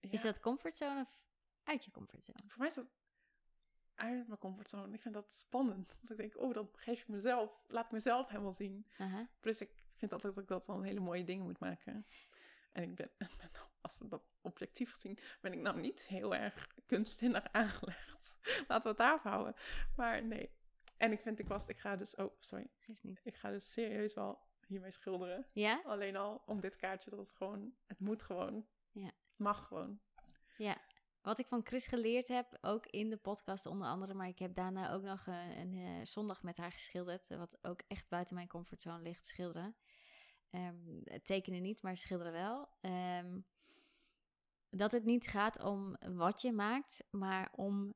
Is 0.00 0.22
dat 0.22 0.40
comfortzone 0.40 1.00
of 1.00 1.08
uit 1.64 1.84
je 1.84 1.90
comfortzone? 1.90 2.38
Voor 2.46 2.58
mij 2.58 2.68
is 2.68 2.74
dat 2.74 2.86
uit 3.94 4.26
mijn 4.26 4.38
comfortzone. 4.38 4.94
Ik 4.94 5.00
vind 5.00 5.14
dat 5.14 5.34
spannend. 5.34 5.88
Dat 6.02 6.10
ik 6.10 6.16
denk, 6.16 6.38
oh, 6.38 6.54
dan 6.54 6.68
geef 6.72 7.00
ik 7.00 7.08
mezelf, 7.08 7.64
laat 7.66 7.84
ik 7.84 7.90
mezelf 7.90 8.28
helemaal 8.28 8.52
zien. 8.52 8.86
Plus 9.40 9.60
ik 9.60 9.84
vind 9.94 10.12
altijd 10.12 10.34
dat 10.34 10.42
ik 10.42 10.48
dat 10.48 10.66
dan 10.66 10.82
hele 10.82 11.00
mooie 11.00 11.24
dingen 11.24 11.44
moet 11.44 11.58
maken. 11.60 12.06
En 12.72 12.82
ik 12.82 12.94
ben, 12.94 13.10
ben 13.18 13.50
als 13.80 13.98
we 13.98 14.08
dat 14.08 14.22
objectief 14.40 14.90
gezien, 14.90 15.18
ben 15.40 15.52
ik 15.52 15.58
nou 15.58 15.80
niet 15.80 16.06
heel 16.06 16.34
erg 16.34 16.68
kunstzinnig 16.86 17.52
aangelegd. 17.52 18.38
Laten 18.68 18.82
we 18.82 18.88
het 18.88 18.96
daarop 18.96 19.22
houden. 19.22 19.54
Maar 19.96 20.24
nee. 20.24 20.50
En 20.96 21.12
ik 21.12 21.20
vind 21.20 21.36
de 21.36 21.44
kwast, 21.44 21.68
ik 21.68 21.78
ga 21.78 21.96
dus, 21.96 22.14
oh, 22.14 22.32
sorry. 22.38 22.70
Geeft 22.78 23.02
niet. 23.02 23.20
Ik 23.24 23.36
ga 23.36 23.50
dus 23.50 23.72
serieus 23.72 24.14
wel 24.14 24.48
hiermee 24.66 24.90
schilderen. 24.90 25.46
Ja? 25.52 25.82
Alleen 25.84 26.16
al 26.16 26.42
om 26.46 26.60
dit 26.60 26.76
kaartje, 26.76 27.10
dat 27.10 27.18
het 27.18 27.30
gewoon, 27.30 27.74
het 27.86 28.00
moet 28.00 28.22
gewoon. 28.22 28.66
Ja. 28.92 29.10
Mag 29.36 29.66
gewoon. 29.66 30.00
Ja. 30.56 30.80
Wat 31.22 31.38
ik 31.38 31.46
van 31.46 31.66
Chris 31.66 31.86
geleerd 31.86 32.28
heb, 32.28 32.58
ook 32.60 32.86
in 32.86 33.10
de 33.10 33.16
podcast 33.16 33.66
onder 33.66 33.88
andere, 33.88 34.14
maar 34.14 34.28
ik 34.28 34.38
heb 34.38 34.54
daarna 34.54 34.92
ook 34.92 35.02
nog 35.02 35.26
een, 35.26 35.58
een 35.58 35.76
eh, 35.76 36.04
zondag 36.04 36.42
met 36.42 36.56
haar 36.56 36.72
geschilderd, 36.72 37.28
wat 37.28 37.58
ook 37.62 37.82
echt 37.88 38.08
buiten 38.08 38.34
mijn 38.34 38.48
comfortzone 38.48 39.02
ligt, 39.02 39.26
schilderen. 39.26 39.76
Het 41.04 41.24
tekenen 41.24 41.62
niet, 41.62 41.82
maar 41.82 41.96
schilderen 41.96 42.32
wel. 42.32 42.68
Ehm, 42.80 43.40
dat 44.70 44.92
het 44.92 45.04
niet 45.04 45.26
gaat 45.26 45.62
om 45.62 45.96
wat 46.00 46.40
je 46.42 46.52
maakt, 46.52 47.04
maar 47.10 47.52
om 47.54 47.94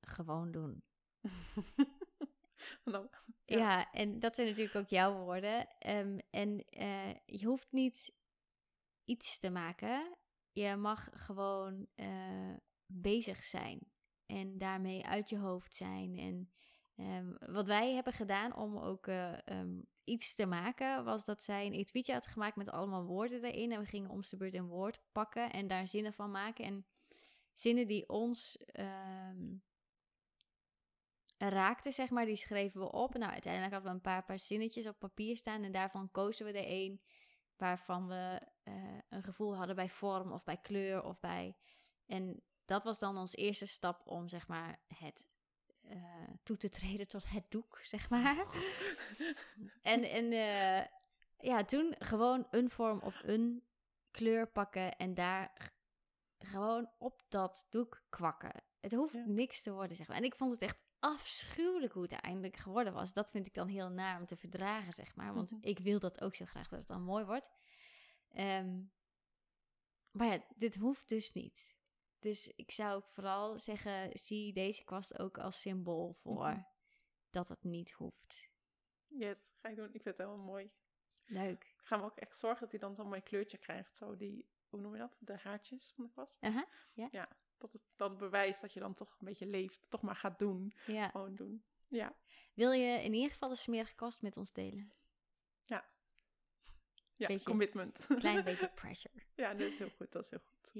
gewoon 0.00 0.50
doen. 0.50 0.82
nou, 2.84 3.08
Ja, 3.44 3.58
Ja. 3.58 3.90
en 3.90 4.18
dat 4.18 4.34
zijn 4.34 4.48
natuurlijk 4.48 4.76
ook 4.76 4.88
jouw 4.88 5.18
woorden. 5.18 5.68
Ehm, 5.78 6.18
en 6.30 6.64
eh, 6.64 7.14
je 7.24 7.46
hoeft 7.46 7.72
niet 7.72 8.12
iets 9.04 9.38
te 9.38 9.50
maken. 9.50 10.16
Je 10.52 10.76
mag 10.76 11.08
gewoon 11.12 11.86
eh, 11.94 12.54
bezig 12.86 13.44
zijn. 13.44 13.92
En 14.26 14.58
daarmee 14.58 15.06
uit 15.06 15.28
je 15.28 15.38
hoofd 15.38 15.74
zijn. 15.74 16.18
En 16.18 16.50
ehm, 16.96 17.52
wat 17.52 17.66
wij 17.66 17.94
hebben 17.94 18.12
gedaan 18.12 18.56
om 18.56 18.78
ook 18.78 19.06
eh, 19.06 19.48
ehm, 19.48 19.80
iets 20.10 20.34
te 20.34 20.46
maken, 20.46 21.04
was 21.04 21.24
dat 21.24 21.42
zij 21.42 21.66
een 21.66 21.72
etuietje 21.72 22.12
had 22.12 22.26
gemaakt 22.26 22.56
met 22.56 22.70
allemaal 22.70 23.04
woorden 23.04 23.44
erin. 23.44 23.72
En 23.72 23.80
we 23.80 23.86
gingen 23.86 24.10
om 24.10 24.20
de 24.20 24.36
beurt 24.36 24.54
een 24.54 24.66
woord 24.66 25.00
pakken 25.12 25.52
en 25.52 25.66
daar 25.66 25.88
zinnen 25.88 26.12
van 26.12 26.30
maken. 26.30 26.64
En 26.64 26.86
zinnen 27.54 27.86
die 27.86 28.08
ons 28.08 28.56
ehm, 28.56 29.54
raakten, 31.38 31.92
zeg 31.92 32.10
maar, 32.10 32.24
die 32.24 32.36
schreven 32.36 32.80
we 32.80 32.92
op. 32.92 33.14
Nou, 33.14 33.32
uiteindelijk 33.32 33.72
hadden 33.72 33.90
we 33.90 33.96
een 33.96 34.02
paar, 34.02 34.24
paar 34.24 34.38
zinnetjes 34.38 34.86
op 34.86 34.98
papier 34.98 35.36
staan. 35.36 35.62
En 35.62 35.72
daarvan 35.72 36.10
kozen 36.10 36.46
we 36.46 36.52
er 36.52 36.64
één 36.64 37.00
waarvan 37.56 38.08
we 38.08 38.40
eh, 38.62 38.98
een 39.08 39.22
gevoel 39.22 39.56
hadden 39.56 39.76
bij 39.76 39.88
vorm 39.88 40.32
of 40.32 40.44
bij 40.44 40.56
kleur 40.56 41.04
of 41.04 41.20
bij... 41.20 41.56
En 42.06 42.42
dat 42.64 42.84
was 42.84 42.98
dan 42.98 43.16
ons 43.16 43.36
eerste 43.36 43.66
stap 43.66 44.06
om, 44.06 44.28
zeg 44.28 44.48
maar, 44.48 44.80
het 44.86 45.24
eh, 45.90 46.28
toe 46.42 46.56
te 46.56 46.68
treden 46.68 47.08
tot 47.08 47.28
het 47.30 47.44
doek, 47.50 47.80
zeg 47.82 48.10
maar. 48.10 48.46
en 49.82 50.04
en 50.04 50.32
eh, 50.32 50.86
ja, 51.38 51.64
toen 51.64 51.94
gewoon 51.98 52.46
een 52.50 52.70
vorm 52.70 53.00
of 53.00 53.20
een 53.24 53.64
kleur 54.10 54.48
pakken 54.48 54.96
en 54.96 55.14
daar 55.14 55.72
gewoon 56.38 56.90
op 56.98 57.22
dat 57.28 57.66
doek 57.70 58.02
kwakken. 58.08 58.52
Het 58.80 58.92
hoeft 58.92 59.12
Ja. 59.14 59.24
niks 59.26 59.62
te 59.62 59.72
worden, 59.72 59.96
zeg 59.96 60.08
maar. 60.08 60.16
En 60.16 60.24
ik 60.24 60.34
vond 60.34 60.52
het 60.52 60.62
echt 60.62 60.78
afschuwelijk 60.98 61.92
hoe 61.92 62.02
het 62.02 62.12
uiteindelijk 62.12 62.56
geworden 62.56 62.92
was. 62.92 63.12
Dat 63.12 63.30
vind 63.30 63.46
ik 63.46 63.54
dan 63.54 63.68
heel 63.68 63.88
naar 63.88 64.20
om 64.20 64.26
te 64.26 64.36
verdragen, 64.36 64.92
zeg 64.92 65.14
maar. 65.16 65.34
Want 65.34 65.50
Mhm. 65.50 65.60
ik 65.62 65.78
wil 65.78 65.98
dat 65.98 66.20
ook 66.20 66.34
zo 66.34 66.44
graag 66.44 66.68
dat 66.68 66.78
het 66.78 66.88
dan 66.88 67.02
mooi 67.02 67.24
wordt. 67.24 67.48
Ehm, 68.28 68.80
maar 70.10 70.26
ja, 70.26 70.44
dit 70.56 70.74
hoeft 70.76 71.08
dus 71.08 71.32
niet. 71.32 71.78
Dus 72.20 72.52
ik 72.56 72.70
zou 72.70 72.94
ook 72.94 73.08
vooral 73.08 73.58
zeggen, 73.58 74.18
zie 74.18 74.52
deze 74.52 74.84
kwast 74.84 75.18
ook 75.18 75.38
als 75.38 75.60
symbool 75.60 76.12
voor 76.12 76.48
Mhm. 76.48 76.62
dat 77.30 77.48
het 77.48 77.62
niet 77.64 77.90
hoeft. 77.92 78.48
Yes, 79.06 79.52
ga 79.60 79.68
ik 79.68 79.76
doen. 79.76 79.84
Ik 79.84 79.90
vind 80.02 80.04
het 80.04 80.18
helemaal 80.18 80.44
mooi. 80.46 80.70
Leuk. 81.26 81.74
Gaan 81.76 81.98
we 82.00 82.04
ook 82.04 82.16
echt 82.18 82.36
zorgen 82.38 82.60
dat 82.60 82.70
hij 82.70 82.80
dan 82.80 82.94
zo'n 82.94 83.08
mooi 83.08 83.20
kleurtje 83.22 83.58
krijgt. 83.58 83.96
Zo 83.96 84.16
die, 84.16 84.48
hoe 84.68 84.80
noem 84.80 84.92
je 84.92 84.98
dat? 84.98 85.16
De 85.18 85.36
haartjes 85.38 85.92
van 85.94 86.04
de 86.04 86.10
kwast. 86.10 86.42
Aha, 86.42 86.66
Dat 87.58 87.72
het 87.72 87.82
dan 87.96 88.16
bewijst 88.18 88.60
dat 88.60 88.72
je 88.72 88.80
dan 88.80 88.94
toch 88.94 89.10
een 89.18 89.26
beetje 89.26 89.46
leeft. 89.46 89.80
Toch 89.88 90.02
maar 90.02 90.16
gaat 90.16 90.38
doen. 90.38 90.72
ja. 90.86 91.08
Gewoon 91.08 91.34
doen. 91.34 91.64
Ja. 91.88 92.16
Wil 92.54 92.72
je 92.72 93.02
in 93.02 93.14
ieder 93.14 93.30
geval 93.30 93.48
de 93.48 93.56
smerige 93.56 93.94
kwast 93.94 94.22
met 94.22 94.36
ons 94.36 94.52
delen? 94.52 94.92
Ja, 97.16 97.26
Beetje- 97.26 97.44
commitment. 97.50 98.06
Klein 98.18 98.44
beetje 98.44 98.68
pressure. 98.68 99.22
ja, 99.34 99.50
dat 99.54 99.60
is 99.66 99.78
heel 99.78 99.90
goed. 99.90 100.12
Dat 100.12 100.24
is 100.24 100.30
heel 100.30 100.38
goed. 100.44 100.70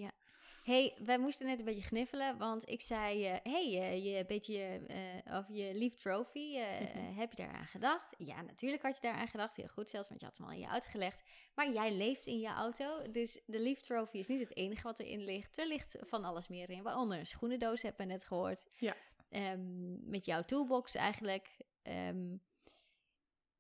Hey, 0.71 0.95
wij 1.05 1.19
moesten 1.19 1.47
net 1.47 1.59
een 1.59 1.65
beetje 1.65 1.83
gniffelen, 1.83 2.39
want 2.39 2.69
ik 2.69 2.81
zei, 2.81 3.27
eh, 3.27 3.37
hey, 3.43 3.79
eh, 3.81 4.05
je 4.05 4.25
beetje 4.27 4.81
eh 4.87 5.37
over 5.37 5.55
je 5.55 5.75
Leaf 5.75 5.95
Trophy, 5.95 6.59
Mhm. 6.59 7.19
heb 7.19 7.33
je 7.33 7.43
daaraan 7.43 7.67
gedacht? 7.67 8.15
Ja, 8.19 8.43
natuurlijk 8.43 8.83
had 8.83 8.95
je 8.95 9.01
daaraan 9.01 9.29
gedacht, 9.29 9.57
heel 9.57 9.69
goed 9.69 9.91
zelfs, 9.91 10.09
want 10.09 10.21
je 10.21 10.27
had 10.27 10.37
hem 10.37 10.47
al 10.47 10.53
in 10.53 10.59
je 10.61 10.69
uitgelegd. 10.69 11.23
Maar 11.55 11.73
jij 11.73 11.93
leeft 11.93 12.27
in 12.27 12.39
je 12.41 12.49
auto, 12.49 13.11
dus 13.11 13.41
de 13.47 13.59
Leaf 13.59 13.81
Trophy 13.81 14.19
is 14.19 14.27
niet 14.27 14.41
het 14.41 14.57
enige 14.57 14.83
wat 14.83 14.99
erin 14.99 15.25
ligt. 15.25 15.59
Er 15.59 15.67
ligt 15.67 15.97
van 16.01 16.25
alles 16.25 16.49
meer 16.49 16.71
in, 16.71 16.83
waaronder 16.83 17.19
een 17.19 17.27
schoenendoos, 17.27 17.83
hebben 17.83 18.07
we 18.07 18.13
net 18.13 18.25
gehoord. 18.25 18.67
Ja. 18.79 18.97
Ehm, 19.31 20.11
met 20.11 20.25
jouw 20.25 20.43
toolbox 20.43 20.95
eigenlijk. 20.95 21.57
Ehm, 21.83 22.37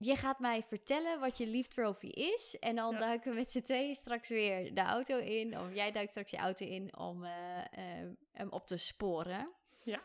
je 0.02 0.16
gaat 0.16 0.38
mij 0.38 0.62
vertellen 0.62 1.20
wat 1.20 1.36
je 1.36 1.46
Leaf 1.46 1.66
Trophy 1.66 2.06
is. 2.06 2.56
En 2.58 2.76
dan 2.76 2.92
Ja. 2.92 2.98
duiken 2.98 3.30
we 3.30 3.36
met 3.36 3.50
z'n 3.50 3.62
tweeën 3.62 3.94
straks 3.94 4.28
weer 4.28 4.74
de 4.74 4.80
auto 4.80 5.18
in. 5.18 5.58
Of 5.58 5.74
jij 5.74 5.92
duikt 5.92 6.10
straks 6.10 6.30
je 6.30 6.36
auto 6.36 6.66
in 6.66 6.96
om 6.96 7.24
eh, 7.24 7.58
eh, 7.58 8.08
hem 8.32 8.48
op 8.50 8.66
te 8.66 8.76
sporen. 8.76 9.50
Ja. 9.84 10.00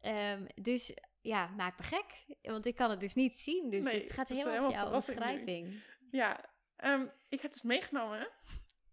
Ehm, 0.00 0.46
dus 0.54 0.94
ja, 1.20 1.46
maak 1.46 1.78
me 1.78 1.84
gek. 1.84 2.24
Want 2.42 2.66
ik 2.66 2.74
kan 2.76 2.90
het 2.90 3.00
dus 3.00 3.14
niet 3.14 3.36
zien. 3.36 3.70
Dus 3.70 3.84
Nee, 3.84 4.00
het 4.02 4.12
gaat 4.12 4.28
heel 4.28 4.64
op 4.64 4.70
jouw 4.70 4.88
nu. 4.88 4.94
omschrijving. 4.94 5.82
Ja, 6.10 6.44
ehm, 6.76 7.06
ik 7.28 7.40
heb 7.40 7.52
dus 7.52 7.62
meegenomen, 7.62 8.28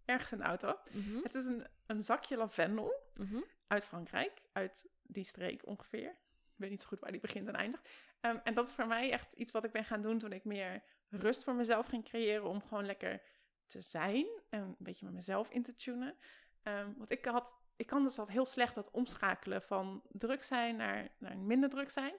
ergens 0.04 0.30
de 0.30 0.42
auto. 0.46 0.78
Mhm, 0.90 1.22
Het 1.22 1.34
is 1.34 1.44
een, 1.44 1.66
een 1.86 2.02
zakje 2.02 2.36
lavendel 2.36 2.92
mhm. 3.14 3.40
uit 3.66 3.84
Frankrijk, 3.84 4.42
uit 4.52 4.86
die 5.02 5.24
streek 5.24 5.66
ongeveer. 5.66 6.08
Ik 6.08 6.64
weet 6.64 6.70
niet 6.70 6.80
zo 6.80 6.88
goed 6.88 7.00
waar 7.00 7.12
die 7.12 7.20
begint 7.20 7.48
en 7.48 7.54
eindigt. 7.54 7.88
Ehm, 8.20 8.38
en 8.44 8.54
dat 8.54 8.66
is 8.66 8.72
voor 8.74 8.86
mij 8.86 9.12
echt 9.12 9.32
iets 9.32 9.50
wat 9.50 9.64
ik 9.64 9.72
ben 9.72 9.84
gaan 9.84 10.02
doen 10.02 10.18
toen 10.18 10.32
ik 10.32 10.44
meer 10.44 10.82
rust 11.08 11.44
voor 11.44 11.54
mezelf 11.54 11.86
ging 11.86 12.04
creëren. 12.04 12.48
Om 12.48 12.62
gewoon 12.62 12.86
lekker 12.86 13.22
te 13.66 13.80
zijn 13.80 14.26
en 14.48 14.60
een 14.60 14.76
beetje 14.78 15.04
met 15.04 15.14
mezelf 15.14 15.50
in 15.50 15.62
te 15.62 15.74
tunen. 15.74 16.16
Ehm, 16.62 16.92
want 16.96 17.10
ik 17.10 17.24
had, 17.24 17.60
ik 17.76 17.86
kan 17.86 18.02
dus 18.02 18.14
dat 18.14 18.28
heel 18.28 18.44
slecht 18.44 18.74
dat 18.74 18.90
omschakelen 18.90 19.62
van 19.62 20.02
druk 20.08 20.42
zijn 20.42 20.76
naar, 20.76 21.08
naar 21.18 21.38
minder 21.38 21.68
druk 21.68 21.90
zijn. 21.90 22.14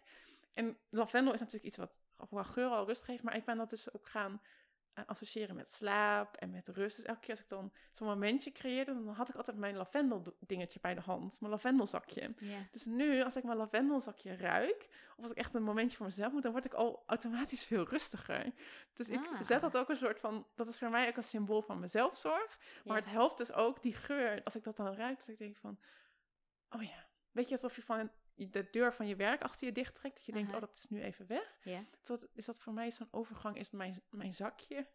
En 0.53 0.77
lavendel 0.89 1.33
is 1.33 1.39
natuurlijk 1.39 1.65
iets 1.65 1.77
wat 1.77 2.01
geur 2.31 2.69
al 2.69 2.85
rust 2.85 3.03
geeft. 3.03 3.23
Maar 3.23 3.35
ik 3.35 3.45
ben 3.45 3.57
dat 3.57 3.69
dus 3.69 3.93
ook 3.93 4.07
gaan 4.07 4.41
associëren 5.07 5.55
met 5.55 5.71
slaap 5.73 6.35
en 6.35 6.49
met 6.49 6.67
rust. 6.67 6.95
Dus 6.95 7.05
elke 7.05 7.19
keer 7.19 7.29
als 7.31 7.39
ik 7.39 7.49
dan 7.49 7.71
zo'n 7.91 8.07
momentje 8.07 8.51
creëerde, 8.51 8.93
dan 8.93 9.07
had 9.07 9.29
ik 9.29 9.35
altijd 9.35 9.57
mijn 9.57 9.75
lavendel 9.75 10.23
dingetje 10.39 10.79
bij 10.79 10.93
de 10.95 11.01
hand. 11.01 11.39
Mijn 11.39 11.51
lavendelzakje. 11.53 12.33
Dus 12.71 12.85
nu, 12.85 13.23
als 13.23 13.35
ik 13.35 13.43
mijn 13.43 13.57
lavendelzakje 13.57 14.35
ruik, 14.35 14.87
of 15.15 15.21
als 15.21 15.31
ik 15.31 15.37
echt 15.37 15.53
een 15.53 15.63
momentje 15.63 15.97
voor 15.97 16.05
mezelf 16.05 16.31
moet, 16.31 16.43
dan 16.43 16.51
word 16.51 16.65
ik 16.65 16.73
al 16.73 17.03
automatisch 17.05 17.63
veel 17.65 17.87
rustiger. 17.87 18.51
Dus 18.93 19.09
ik 19.09 19.27
Ah. 19.27 19.41
zet 19.41 19.61
dat 19.61 19.77
ook 19.77 19.89
een 19.89 19.97
soort 19.97 20.19
van, 20.19 20.47
dat 20.55 20.67
is 20.67 20.77
voor 20.77 20.89
mij 20.89 21.07
ook 21.07 21.17
een 21.17 21.23
symbool 21.23 21.61
van 21.61 21.79
mezelfzorg. 21.79 22.59
Maar 22.85 22.95
het 22.95 23.05
helpt 23.09 23.37
dus 23.37 23.51
ook 23.51 23.81
die 23.81 23.93
geur, 23.93 24.43
als 24.43 24.55
ik 24.55 24.63
dat 24.63 24.75
dan 24.77 24.93
ruik, 24.93 25.17
dat 25.19 25.27
ik 25.27 25.37
denk 25.37 25.55
van, 25.57 25.79
oh 26.69 26.83
ja, 26.83 27.07
weet 27.31 27.45
je, 27.47 27.51
alsof 27.51 27.75
je 27.75 27.81
van 27.81 28.11
de 28.47 28.67
deur 28.71 28.93
van 28.93 29.07
je 29.07 29.15
werk 29.15 29.41
achter 29.41 29.67
je 29.67 29.73
dicht 29.73 29.95
trekt, 29.95 30.15
dat 30.15 30.25
je 30.25 30.31
denkt, 30.31 30.47
Aha. 30.47 30.59
oh, 30.59 30.67
dat 30.67 30.75
is 30.75 30.89
nu 30.89 31.01
even 31.01 31.27
weg. 31.27 31.59
Ja. 31.63 31.85
Dus 32.03 32.25
is 32.33 32.45
dat 32.45 32.59
voor 32.59 32.73
mij 32.73 32.91
zo'n 32.91 33.07
overgang, 33.11 33.57
is 33.57 33.71
mijn, 33.71 34.01
mijn 34.09 34.33
zakje. 34.33 34.87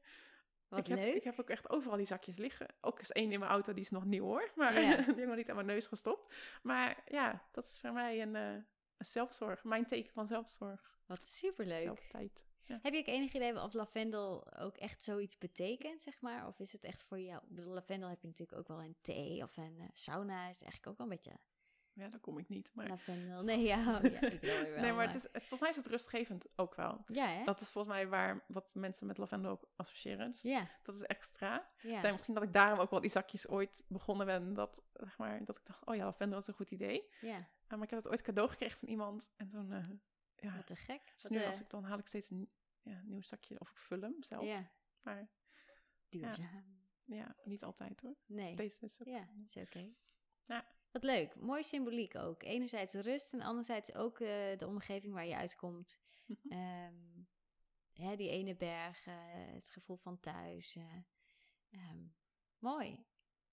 Wat 0.69 0.79
ik 0.79 0.87
heb, 0.87 0.99
leuk. 0.99 1.15
Ik 1.15 1.25
heb 1.25 1.41
ook 1.41 1.51
echt 1.51 1.71
overal 1.71 1.97
die 1.97 2.07
zakjes 2.07 2.37
liggen. 2.37 2.67
Ook 2.81 3.01
is 3.01 3.13
één 3.13 3.33
in 3.33 3.39
mijn 3.39 3.51
auto, 3.51 3.73
die 3.73 3.85
is 3.85 3.91
nog 3.91 4.05
nieuw 4.05 4.25
hoor. 4.25 4.53
Maar 4.55 4.81
Ja. 4.81 4.97
die 5.03 5.15
heb 5.15 5.27
nog 5.27 5.37
niet 5.37 5.49
aan 5.49 5.55
mijn 5.55 5.67
neus 5.67 5.87
gestopt. 5.87 6.35
Maar 6.63 7.03
ja, 7.07 7.43
dat 7.53 7.65
is 7.65 7.81
voor 7.81 7.93
mij 7.93 8.23
een, 8.23 8.37
eh, 8.37 8.53
een 8.97 9.07
zelfzorg. 9.07 9.65
Mijn 9.65 9.87
teken 9.87 10.13
van 10.13 10.27
zelfzorg. 10.27 10.99
Wat 11.07 11.27
superleuk. 11.27 11.83
Zelftijd. 11.83 12.47
Ja. 12.67 12.79
Heb 12.83 12.93
je 12.93 12.99
ook 12.99 13.07
enig 13.07 13.33
idee 13.33 13.63
of 13.63 13.73
lavendel 13.73 14.57
ook 14.59 14.77
echt 14.77 15.03
zoiets 15.03 15.39
betekent, 15.39 16.01
zeg 16.01 16.21
maar? 16.21 16.47
Of 16.47 16.59
is 16.59 16.73
het 16.73 16.85
echt 16.85 17.03
voor 17.03 17.21
jou... 17.21 17.43
Lavendel 17.55 18.09
heb 18.09 18.21
je 18.21 18.27
natuurlijk 18.27 18.59
ook 18.59 18.69
wel 18.69 18.83
in 18.83 18.97
thee 19.01 19.43
of 19.43 19.57
in 19.57 19.77
eh, 19.81 19.87
sauna. 19.93 20.49
Is 20.49 20.59
eigenlijk 20.59 20.87
ook 20.87 20.99
wel 20.99 21.07
een 21.07 21.17
beetje 21.17 21.39
ja, 21.95 22.09
daar 22.09 22.21
kom 22.21 22.39
ik 22.39 22.49
niet. 22.49 22.71
Maar... 22.75 22.89
lavendel. 22.89 23.43
Nee, 23.43 23.63
ja, 23.63 23.97
oh, 23.97 24.03
ja 24.03 24.21
ik 24.21 24.41
wel. 24.71 24.81
nee, 24.81 24.93
maar 24.93 25.07
het 25.07 25.15
is, 25.15 25.23
het, 25.23 25.33
volgens 25.33 25.61
mij 25.61 25.71
is 25.71 25.77
het 25.77 25.87
rustgevend 25.87 26.47
ook 26.57 26.75
wel. 26.75 27.05
Ja, 27.07 27.27
hè? 27.27 27.45
Dat 27.45 27.61
is 27.61 27.71
volgens 27.71 27.95
mij 27.95 28.09
waar 28.09 28.45
wat 28.49 28.75
mensen 28.75 29.07
met 29.07 29.19
lavendel 29.19 29.51
ook 29.51 29.69
associëren. 29.77 30.31
Dus 30.31 30.43
Ja, 30.43 30.69
dat 30.83 30.95
is 30.95 31.03
extra. 31.03 31.71
ja. 31.83 32.01
Denk 32.01 32.13
misschien 32.13 32.35
dat 32.35 32.43
ik 32.43 32.53
daarom 32.53 32.79
ook 32.79 32.91
wel 32.91 33.01
die 33.01 33.11
zakjes 33.11 33.49
ooit 33.49 33.85
begonnen 33.89 34.27
ben. 34.27 34.55
Dat, 34.55 34.83
zeg 34.93 35.19
maar, 35.19 35.45
dat 35.45 35.59
ik 35.59 35.65
dacht, 35.67 35.85
oh 35.87 35.95
ja, 35.95 36.05
lavendel 36.05 36.39
is 36.39 36.47
een 36.47 36.55
goed 36.55 36.71
idee. 36.71 37.09
ja. 37.21 37.37
Uh, 37.39 37.71
maar 37.71 37.83
ik 37.83 37.91
heb 37.91 37.99
het 38.03 38.09
ooit 38.09 38.23
cadeau 38.23 38.49
gekregen 38.51 38.79
van 38.79 38.89
iemand. 38.89 39.33
En 39.37 39.49
toen, 39.49 39.73
eh, 39.73 39.89
ja, 40.37 40.57
Wat 40.57 40.67
te 40.67 40.77
gek. 40.77 41.13
Dus 41.15 41.23
Wat, 41.23 41.33
nu 41.33 41.39
eh, 41.39 41.47
als 41.47 41.61
ik 41.61 41.71
dan 41.71 41.85
haal 41.85 41.99
ik 41.99 42.07
steeds 42.07 42.31
een 42.31 42.51
ja, 42.83 43.03
nieuw 43.05 43.23
zakje 43.23 43.61
of 43.61 43.71
ik 43.71 43.77
vul 43.79 44.01
hem 44.01 44.23
zelf. 44.23 44.45
Ja, 44.45 44.71
Maar 45.03 45.29
duurzaam. 46.09 46.65
ja, 47.05 47.37
niet 47.45 47.63
altijd 47.65 48.01
hoor. 48.01 48.15
Nee. 48.27 48.57
Deze 48.57 48.85
is 48.85 49.01
ook. 49.01 49.07
Ja, 49.07 49.29
dat 49.35 49.57
is 49.57 49.63
oké. 49.63 49.93
Wat 50.95 51.03
leuk. 51.03 51.37
Mooi 51.37 51.65
symboliek 51.65 52.15
ook. 52.15 52.43
Enerzijds 52.43 52.93
rust 52.95 53.33
en 53.33 53.41
anderzijds 53.41 53.95
ook 53.95 54.21
eh, 54.21 54.59
de 54.59 54.67
omgeving 54.67 55.15
waar 55.15 55.27
je 55.27 55.37
uitkomt. 55.37 56.01
Mhm. 56.27 56.53
Ehm, 56.53 57.23
hè, 57.93 58.17
die 58.17 58.29
ene 58.31 58.57
berg, 58.57 59.05
het 59.05 59.69
gevoel 59.69 59.97
van 59.97 60.21
thuis. 60.21 60.77
eh, 60.77 60.97
ehm, 61.71 62.07
mooi. 62.59 63.07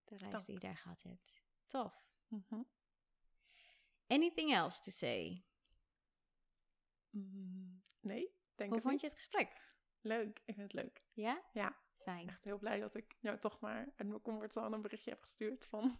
De 0.04 0.18
reis 0.18 0.46
die 0.46 0.54
je 0.54 0.60
daar 0.60 0.76
gehad 0.78 1.02
hebt. 1.04 1.42
Tof. 1.66 2.06
Mhm. 2.28 2.62
Anything 4.08 4.54
else 4.54 4.82
to 4.82 4.92
say? 4.92 5.46
Mm, 7.10 7.84
nee, 8.00 8.36
denk 8.56 8.72
Hoe 8.72 8.82
vond 8.82 8.92
niet. 8.94 9.02
je 9.02 9.08
het 9.08 9.16
gesprek? 9.16 9.76
Leuk, 10.02 10.42
ik 10.46 10.56
vind 10.56 10.72
het 10.72 10.84
leuk. 10.84 11.04
Ja? 11.14 11.44
Ja. 11.54 11.78
Fijn. 11.94 12.28
Echt 12.28 12.44
heel 12.44 12.58
blij 12.58 12.80
dat 12.80 12.96
ik 12.96 13.16
jou 13.20 13.40
toch 13.40 13.60
maar 13.60 13.94
uit 13.96 14.08
mijn 14.08 14.22
comfortzone 14.22 14.76
een 14.76 14.82
berichtje 14.82 15.10
heb 15.12 15.20
gestuurd 15.20 15.66
van... 15.66 16.00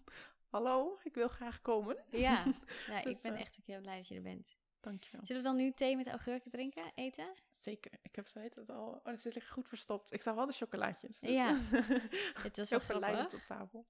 Hallo, 0.52 1.00
ik 1.04 1.14
wil 1.14 1.28
graag 1.28 1.62
komen. 1.62 1.98
Ja, 2.10 2.46
ik 2.98 3.04
Dus, 3.04 3.22
ben 3.22 3.34
eh, 3.34 3.42
echt 3.42 3.58
heel 3.66 3.82
blij 3.82 3.98
dat 3.98 4.08
je 4.08 4.16
er 4.16 4.22
bent. 4.22 4.58
Dankjewel. 4.80 5.26
Zullen 5.26 5.42
we 5.42 5.48
dan 5.48 5.58
nu 5.58 5.72
thee 5.72 5.96
met 5.96 6.08
augurken 6.08 6.52
drinken, 6.52 6.92
eten? 6.96 7.34
Zeker. 7.52 7.92
Ik 8.02 8.16
heb 8.16 8.28
ze 8.28 8.40
het 8.40 8.70
al... 8.70 9.02
Oh, 9.04 9.16
ze 9.16 9.32
liggen 9.34 9.54
goed 9.54 9.68
verstopt. 9.68 10.14
Ik 10.14 10.22
zag 10.22 10.36
wel 10.36 10.46
de 10.46 10.54
chocolaatjes. 10.54 11.20
Dus 11.20 11.30
Ja. 11.30 11.60
Het 12.44 12.58
was 12.58 12.70
heel 12.70 12.80
verleidend 12.80 13.34
op 13.34 13.40
tafel. 13.40 13.88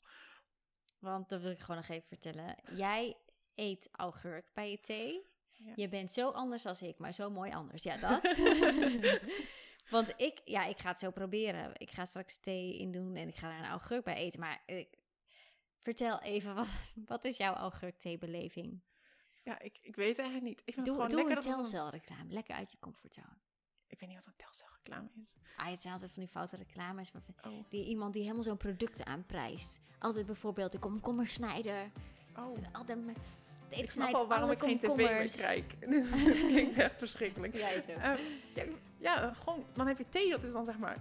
Want 0.99 1.29
dat 1.29 1.41
wil 1.41 1.51
ik 1.51 1.59
gewoon 1.59 1.75
nog 1.75 1.87
even 1.87 2.07
vertellen. 2.07 2.55
Jij 2.75 3.17
eet 3.55 3.89
augurk 3.91 4.45
bij 4.53 4.71
je 4.71 4.79
thee. 4.79 5.25
Ja. 5.51 5.73
Je 5.75 5.87
bent 5.87 6.11
zo 6.11 6.29
anders 6.29 6.65
als 6.65 6.81
ik, 6.81 6.97
maar 6.97 7.13
zo 7.13 7.29
mooi 7.29 7.51
anders. 7.51 7.83
Ja, 7.83 7.97
dat. 7.97 8.37
Want 9.89 10.13
ik, 10.17 10.41
ja, 10.45 10.65
ik 10.65 10.77
ga 10.77 10.89
het 10.89 10.99
zo 10.99 11.11
proberen. 11.11 11.71
Ik 11.73 11.91
ga 11.91 12.05
straks 12.05 12.37
thee 12.37 12.77
in 12.77 12.91
doen 12.91 13.15
en 13.15 13.27
ik 13.27 13.35
ga 13.35 13.47
daar 13.47 13.59
een 13.59 13.69
augurk 13.69 14.03
bij 14.03 14.15
eten. 14.15 14.39
Maar 14.39 14.63
ik, 14.65 14.97
vertel 15.81 16.21
even, 16.21 16.55
wat, 16.61 16.67
wat 17.05 17.25
is 17.25 17.37
jouw 17.37 17.53
augurk-theebeleving? 17.53 18.81
Ja, 19.43 19.59
ik, 19.59 19.77
ik 19.81 19.95
weet 19.95 20.17
eigenlijk 20.17 20.47
niet. 20.47 20.61
Ik 20.65 20.73
vind 20.73 20.85
Doe, 20.85 21.01
het 21.01 21.03
gewoon 21.11 21.25
een 21.25 21.27
lekker 21.29 21.53
dat 21.53 21.55
telcelreclame. 21.63 22.31
Lekker 22.33 22.55
uit 22.55 22.71
je 22.71 22.79
comfortzone. 22.79 23.37
Ik 23.87 23.99
weet 23.99 24.09
niet 24.09 24.17
wat 24.17 24.27
een 24.27 24.35
telcelreclame 24.45 25.09
is. 25.21 25.33
Ah, 25.55 25.69
het 25.69 25.81
zijn 25.81 25.93
altijd 25.93 26.11
van 26.11 26.23
die 26.23 26.31
foute 26.31 26.55
reclames. 26.55 27.11
waarvan- 27.11 27.35
Oh. 27.53 27.69
Die, 27.69 27.85
iemand 27.85 28.13
die 28.13 28.21
helemaal 28.21 28.43
zo'n 28.43 28.57
product 28.57 29.03
aanprijst. 29.05 29.79
Altijd 29.99 30.25
bijvoorbeeld 30.25 30.71
de 30.71 30.79
komkommersnijder. 30.79 31.91
Oh. 32.37 32.57
Altijd 32.71 33.05
met... 33.05 33.17
Ik 33.69 33.77
Ik 33.77 33.89
snap 33.89 34.13
al 34.13 34.27
waarom 34.27 34.51
ik 34.51 34.59
geen 34.59 34.77
tv 34.79 34.95
meer 34.95 35.31
kijk. 35.31 35.79
Dit 35.89 36.09
klinkt 36.47 36.77
echt 36.77 36.97
verschrikkelijk. 36.97 37.55
Ja, 37.55 37.69
ook. 37.75 37.83
Ehm, 37.87 38.21
ja, 38.53 38.63
ja, 38.97 39.33
gewoon, 39.33 39.65
dan 39.73 39.87
heb 39.87 39.97
je 39.97 40.09
thee, 40.09 40.29
dat 40.29 40.43
is 40.43 40.51
dan 40.51 40.65
zeg 40.65 40.77
maar, 40.77 40.97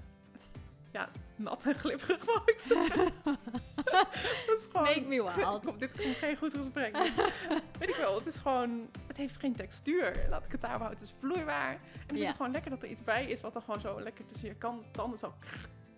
ja, 0.92 1.08
nat 1.36 1.64
en 1.64 1.74
glibberig, 1.74 2.24
wou 2.24 2.40
ik 2.44 2.58
zeggen. 2.58 3.12
dat 4.46 4.56
is 4.58 4.66
gewoon, 4.70 4.82
Make 4.82 5.00
me 5.00 5.32
wild. 5.34 5.64
Kom, 5.64 5.78
dit 5.78 5.92
komt 6.02 6.16
geen 6.16 6.36
goed 6.36 6.54
gesprek. 6.56 6.96
Weet 7.78 7.88
ik 7.88 7.96
wel, 7.96 8.14
het 8.14 8.26
is 8.26 8.36
gewoon, 8.36 8.88
het 9.06 9.16
heeft 9.16 9.36
geen 9.38 9.56
textuur. 9.56 10.26
Laat 10.30 10.44
ik 10.44 10.52
het 10.52 10.60
daar 10.60 10.70
houden, 10.70 10.98
het 10.98 11.00
is 11.06 11.14
vloeibaar. 11.18 11.70
En 11.72 11.78
ik 11.92 12.06
vind 12.06 12.20
Ja. 12.20 12.26
het 12.26 12.36
gewoon 12.36 12.52
lekker 12.52 12.70
dat 12.70 12.82
er 12.82 12.88
iets 12.88 13.04
bij 13.04 13.26
is 13.26 13.40
wat 13.40 13.52
dan 13.52 13.62
gewoon 13.62 13.80
zo 13.80 14.00
lekker 14.00 14.26
tussen 14.26 14.48
je 14.48 14.54
kan, 14.54 14.84
tanden 14.90 15.18
zo... 15.18 15.34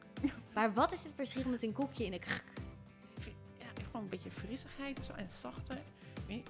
Maar 0.55 0.73
wat 0.73 0.93
is 0.93 1.03
het 1.03 1.13
verschil 1.17 1.45
met 1.51 1.63
een 1.63 1.73
koekje 1.73 2.05
in 2.05 2.13
een? 2.13 2.21
Ja, 3.59 3.67
gewoon 3.87 4.03
een 4.03 4.09
beetje 4.11 4.31
frissigheid 4.31 4.99
of 4.99 5.05
zo 5.05 5.13
en 5.13 5.29
zachter. 5.31 5.79
Ik 6.27 6.45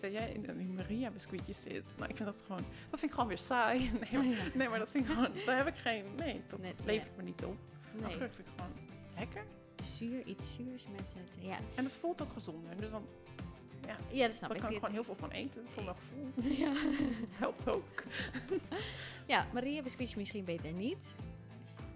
weet- 0.00 0.12
dat 0.12 0.20
jij 0.20 0.32
in 0.32 0.56
die 0.58 0.66
Maria 0.68 1.10
biscuitjes 1.10 1.60
zit. 1.62 1.94
Maar 1.98 2.08
ik 2.10 2.16
vind 2.16 2.28
dat 2.28 2.42
gewoon, 2.46 2.64
dat 2.90 2.98
vind 3.00 3.02
ik 3.02 3.10
gewoon 3.12 3.28
weer 3.28 3.38
saai. 3.38 3.90
Nee, 4.00 4.12
maar, 4.12 4.50
nee, 4.54 4.68
maar 4.68 4.78
dat 4.78 4.88
vind 4.88 5.04
ik 5.08 5.14
gewoon, 5.14 5.30
daar 5.46 5.56
heb 5.56 5.66
ik 5.66 5.74
geen, 5.76 6.04
nee, 6.16 6.42
dat 6.48 6.58
Nee, 6.60 6.72
levert 6.84 7.16
me 7.16 7.22
niet 7.22 7.44
op. 7.44 7.56
Nee, 7.92 8.02
Nee. 8.02 8.12
vind 8.18 8.38
ik 8.38 8.44
gewoon 8.56 8.72
lekker. 9.18 9.44
zuur, 9.84 10.22
iets 10.26 10.54
zuurs 10.56 10.86
met 10.90 11.00
het... 11.00 11.30
Ja, 11.44 11.56
En 11.74 11.84
het 11.84 11.94
voelt 11.94 12.22
ook 12.22 12.32
gezonder. 12.32 12.76
Dus 12.76 12.90
dan, 12.90 13.02
Ja, 13.86 13.96
Ja, 14.10 14.26
dat 14.26 14.36
snap 14.36 14.48
daar 14.48 14.56
ik. 14.58 14.62
kan 14.64 14.72
ik 14.72 14.78
gewoon 14.78 14.94
heel 14.94 15.04
veel 15.04 15.16
van 15.16 15.30
eten. 15.30 15.64
Voor 15.74 15.84
mijn 15.84 15.96
gevoel. 15.96 16.50
ja. 16.64 16.72
Helpt 17.30 17.68
ook. 17.76 18.02
ja, 19.26 19.46
Maria 19.52 19.82
biscuitjes 19.82 20.18
misschien 20.18 20.44
beter 20.44 20.72
niet. 20.72 21.14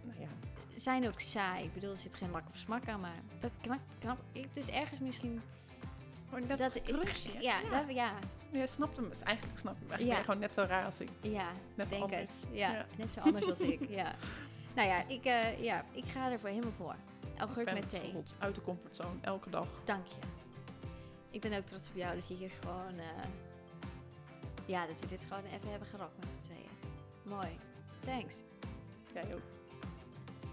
Nou 0.04 0.20
ja, 0.20 0.28
Zijn 0.76 1.06
ook 1.06 1.20
saai. 1.20 1.64
Ik 1.64 1.72
bedoel, 1.74 1.90
er 1.90 1.96
zit 1.98 2.14
geen 2.14 2.30
lak 2.30 2.48
of 2.48 2.56
smak 2.58 2.88
aan, 2.88 3.00
maar 3.00 3.22
dat 3.40 3.52
knap, 3.60 3.80
knap. 3.98 4.18
Ik, 4.32 4.54
dus 4.54 4.68
ergens 4.70 5.00
misschien... 5.00 5.40
gewoon 6.28 6.46
net 6.48 6.58
dat 6.58 6.72
dat 6.74 7.04
is, 7.06 7.22
ja, 7.40 7.40
ja. 7.40 7.70
dat, 7.70 7.94
ja, 7.94 8.12
Je 8.50 8.66
snapt 8.66 8.96
hem. 8.96 9.12
Eigenlijk 9.24 9.58
snap 9.58 9.74
je 9.74 9.80
hem. 9.80 9.88
Eigenlijk 9.90 10.18
Ja. 10.18 10.24
gewoon 10.24 10.40
net 10.40 10.52
zo 10.52 10.60
raar 10.62 10.84
als 10.84 11.00
ik. 11.00 11.08
ja, 11.20 11.48
Net 11.74 11.88
denk 11.88 12.02
anders. 12.02 12.20
het. 12.20 12.46
Ja, 12.52 12.72
Ja. 12.72 12.86
net 12.96 13.12
zo 13.12 13.20
anders 13.20 13.48
als 13.48 13.60
ik. 13.60 13.88
Ja. 14.00 14.14
Nou 14.74 14.88
ja 14.88 15.06
ik, 15.06 15.24
eh, 15.24 15.62
ja, 15.62 15.84
ik 15.92 16.04
ga 16.04 16.30
er 16.30 16.38
voor 16.40 16.48
helemaal 16.48 16.72
voor. 16.76 16.94
Augurk 17.38 17.64
ben 17.64 17.74
met 17.74 17.88
thee. 17.90 18.12
uit 18.38 18.54
de 18.54 18.62
comfortzone, 18.62 19.14
elke 19.20 19.50
dag. 19.50 19.66
Dank 19.84 20.06
je. 20.06 20.14
Ik 21.30 21.40
ben 21.40 21.52
ook 21.52 21.66
trots 21.66 21.88
op 21.88 21.96
jou 21.96 22.14
dat 22.14 22.28
je 22.28 22.34
hier 22.34 22.50
gewoon... 22.60 22.98
eh, 22.98 23.28
ja, 24.66 24.86
dat 24.86 25.00
we 25.00 25.06
dit 25.06 25.20
gewoon 25.28 25.44
even 25.44 25.70
hebben 25.70 25.88
gerokt 25.88 26.16
met 26.24 26.32
z'n 26.34 26.40
tweeën. 26.40 26.68
Mooi. 27.28 27.54
Thanks. 28.04 28.34
Jij 29.14 29.34
ook. 29.34 29.40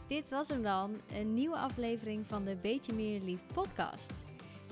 Dit 0.07 0.29
was 0.29 0.47
hem 0.47 0.63
dan, 0.63 1.01
een 1.13 1.33
nieuwe 1.33 1.57
aflevering 1.57 2.27
van 2.27 2.43
de 2.45 2.55
Beetje 2.55 2.93
Meer 2.93 3.21
Lief 3.21 3.41
podcast. 3.53 4.21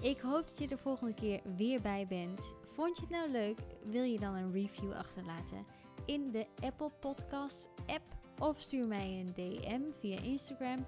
Ik 0.04 0.20
hoop 0.20 0.48
dat 0.48 0.58
je 0.58 0.68
er 0.68 0.78
volgende 0.78 1.14
keer 1.14 1.42
weer 1.58 1.82
bij 1.82 2.06
bent. 2.08 2.54
Vond 2.76 2.96
je 2.96 3.02
het 3.02 3.12
nou 3.12 3.32
leuk? 3.32 3.60
Wil 3.84 4.04
je 4.04 4.20
dan 4.20 4.36
een 4.36 4.52
review 4.52 4.94
achterlaten 4.94 5.66
in 6.06 6.32
de 6.32 6.46
Apple 6.62 6.90
Podcast 7.00 7.70
app 7.86 8.04
of 8.40 8.60
stuur 8.60 8.88
mij 8.88 9.20
een 9.20 9.34
DM 9.34 9.82
via 10.00 10.22
Instagram. 10.22 10.86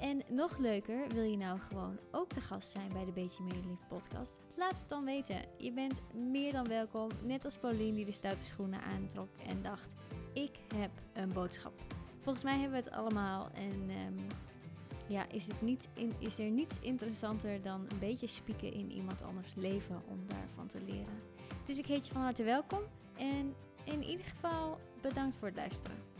En 0.00 0.22
nog 0.28 0.58
leuker, 0.58 1.08
wil 1.08 1.22
je 1.22 1.36
nou 1.36 1.58
gewoon 1.58 1.98
ook 2.10 2.34
de 2.34 2.40
gast 2.40 2.70
zijn 2.70 2.92
bij 2.92 3.04
de 3.04 3.12
Beetje 3.12 3.42
Meer 3.42 3.62
Lief 3.66 3.88
podcast? 3.88 4.38
Laat 4.54 4.78
het 4.78 4.88
dan 4.88 5.04
weten. 5.04 5.44
Je 5.58 5.72
bent 5.72 6.00
meer 6.14 6.52
dan 6.52 6.68
welkom, 6.68 7.08
net 7.22 7.44
als 7.44 7.56
Paulien 7.56 7.94
die 7.94 8.04
de 8.04 8.12
stoute 8.12 8.44
schoenen 8.44 8.82
aantrok 8.82 9.28
en 9.48 9.62
dacht: 9.62 9.94
ik 10.32 10.58
heb 10.74 10.90
een 11.12 11.32
boodschap. 11.32 11.80
Volgens 12.20 12.44
mij 12.44 12.58
hebben 12.58 12.78
we 12.78 12.84
het 12.84 12.94
allemaal. 12.94 13.50
En 13.54 13.90
ehm, 13.90 14.18
ja, 15.06 15.26
is, 15.30 15.46
het 15.46 15.62
niet 15.62 15.88
is 16.18 16.38
er 16.38 16.50
niets 16.50 16.76
interessanter 16.80 17.62
dan 17.62 17.80
een 17.88 17.98
beetje 17.98 18.26
spieken 18.26 18.72
in 18.72 18.92
iemand 18.92 19.22
anders 19.22 19.54
leven 19.54 20.02
om 20.08 20.20
daarvan 20.26 20.66
te 20.66 20.80
leren. 20.86 21.20
Dus 21.66 21.78
ik 21.78 21.86
heet 21.86 22.06
je 22.06 22.12
van 22.12 22.22
harte 22.22 22.42
welkom. 22.42 22.80
En 23.16 23.54
in 23.84 24.04
ieder 24.04 24.26
geval 24.26 24.78
bedankt 25.00 25.36
voor 25.36 25.48
het 25.48 25.56
luisteren. 25.56 26.15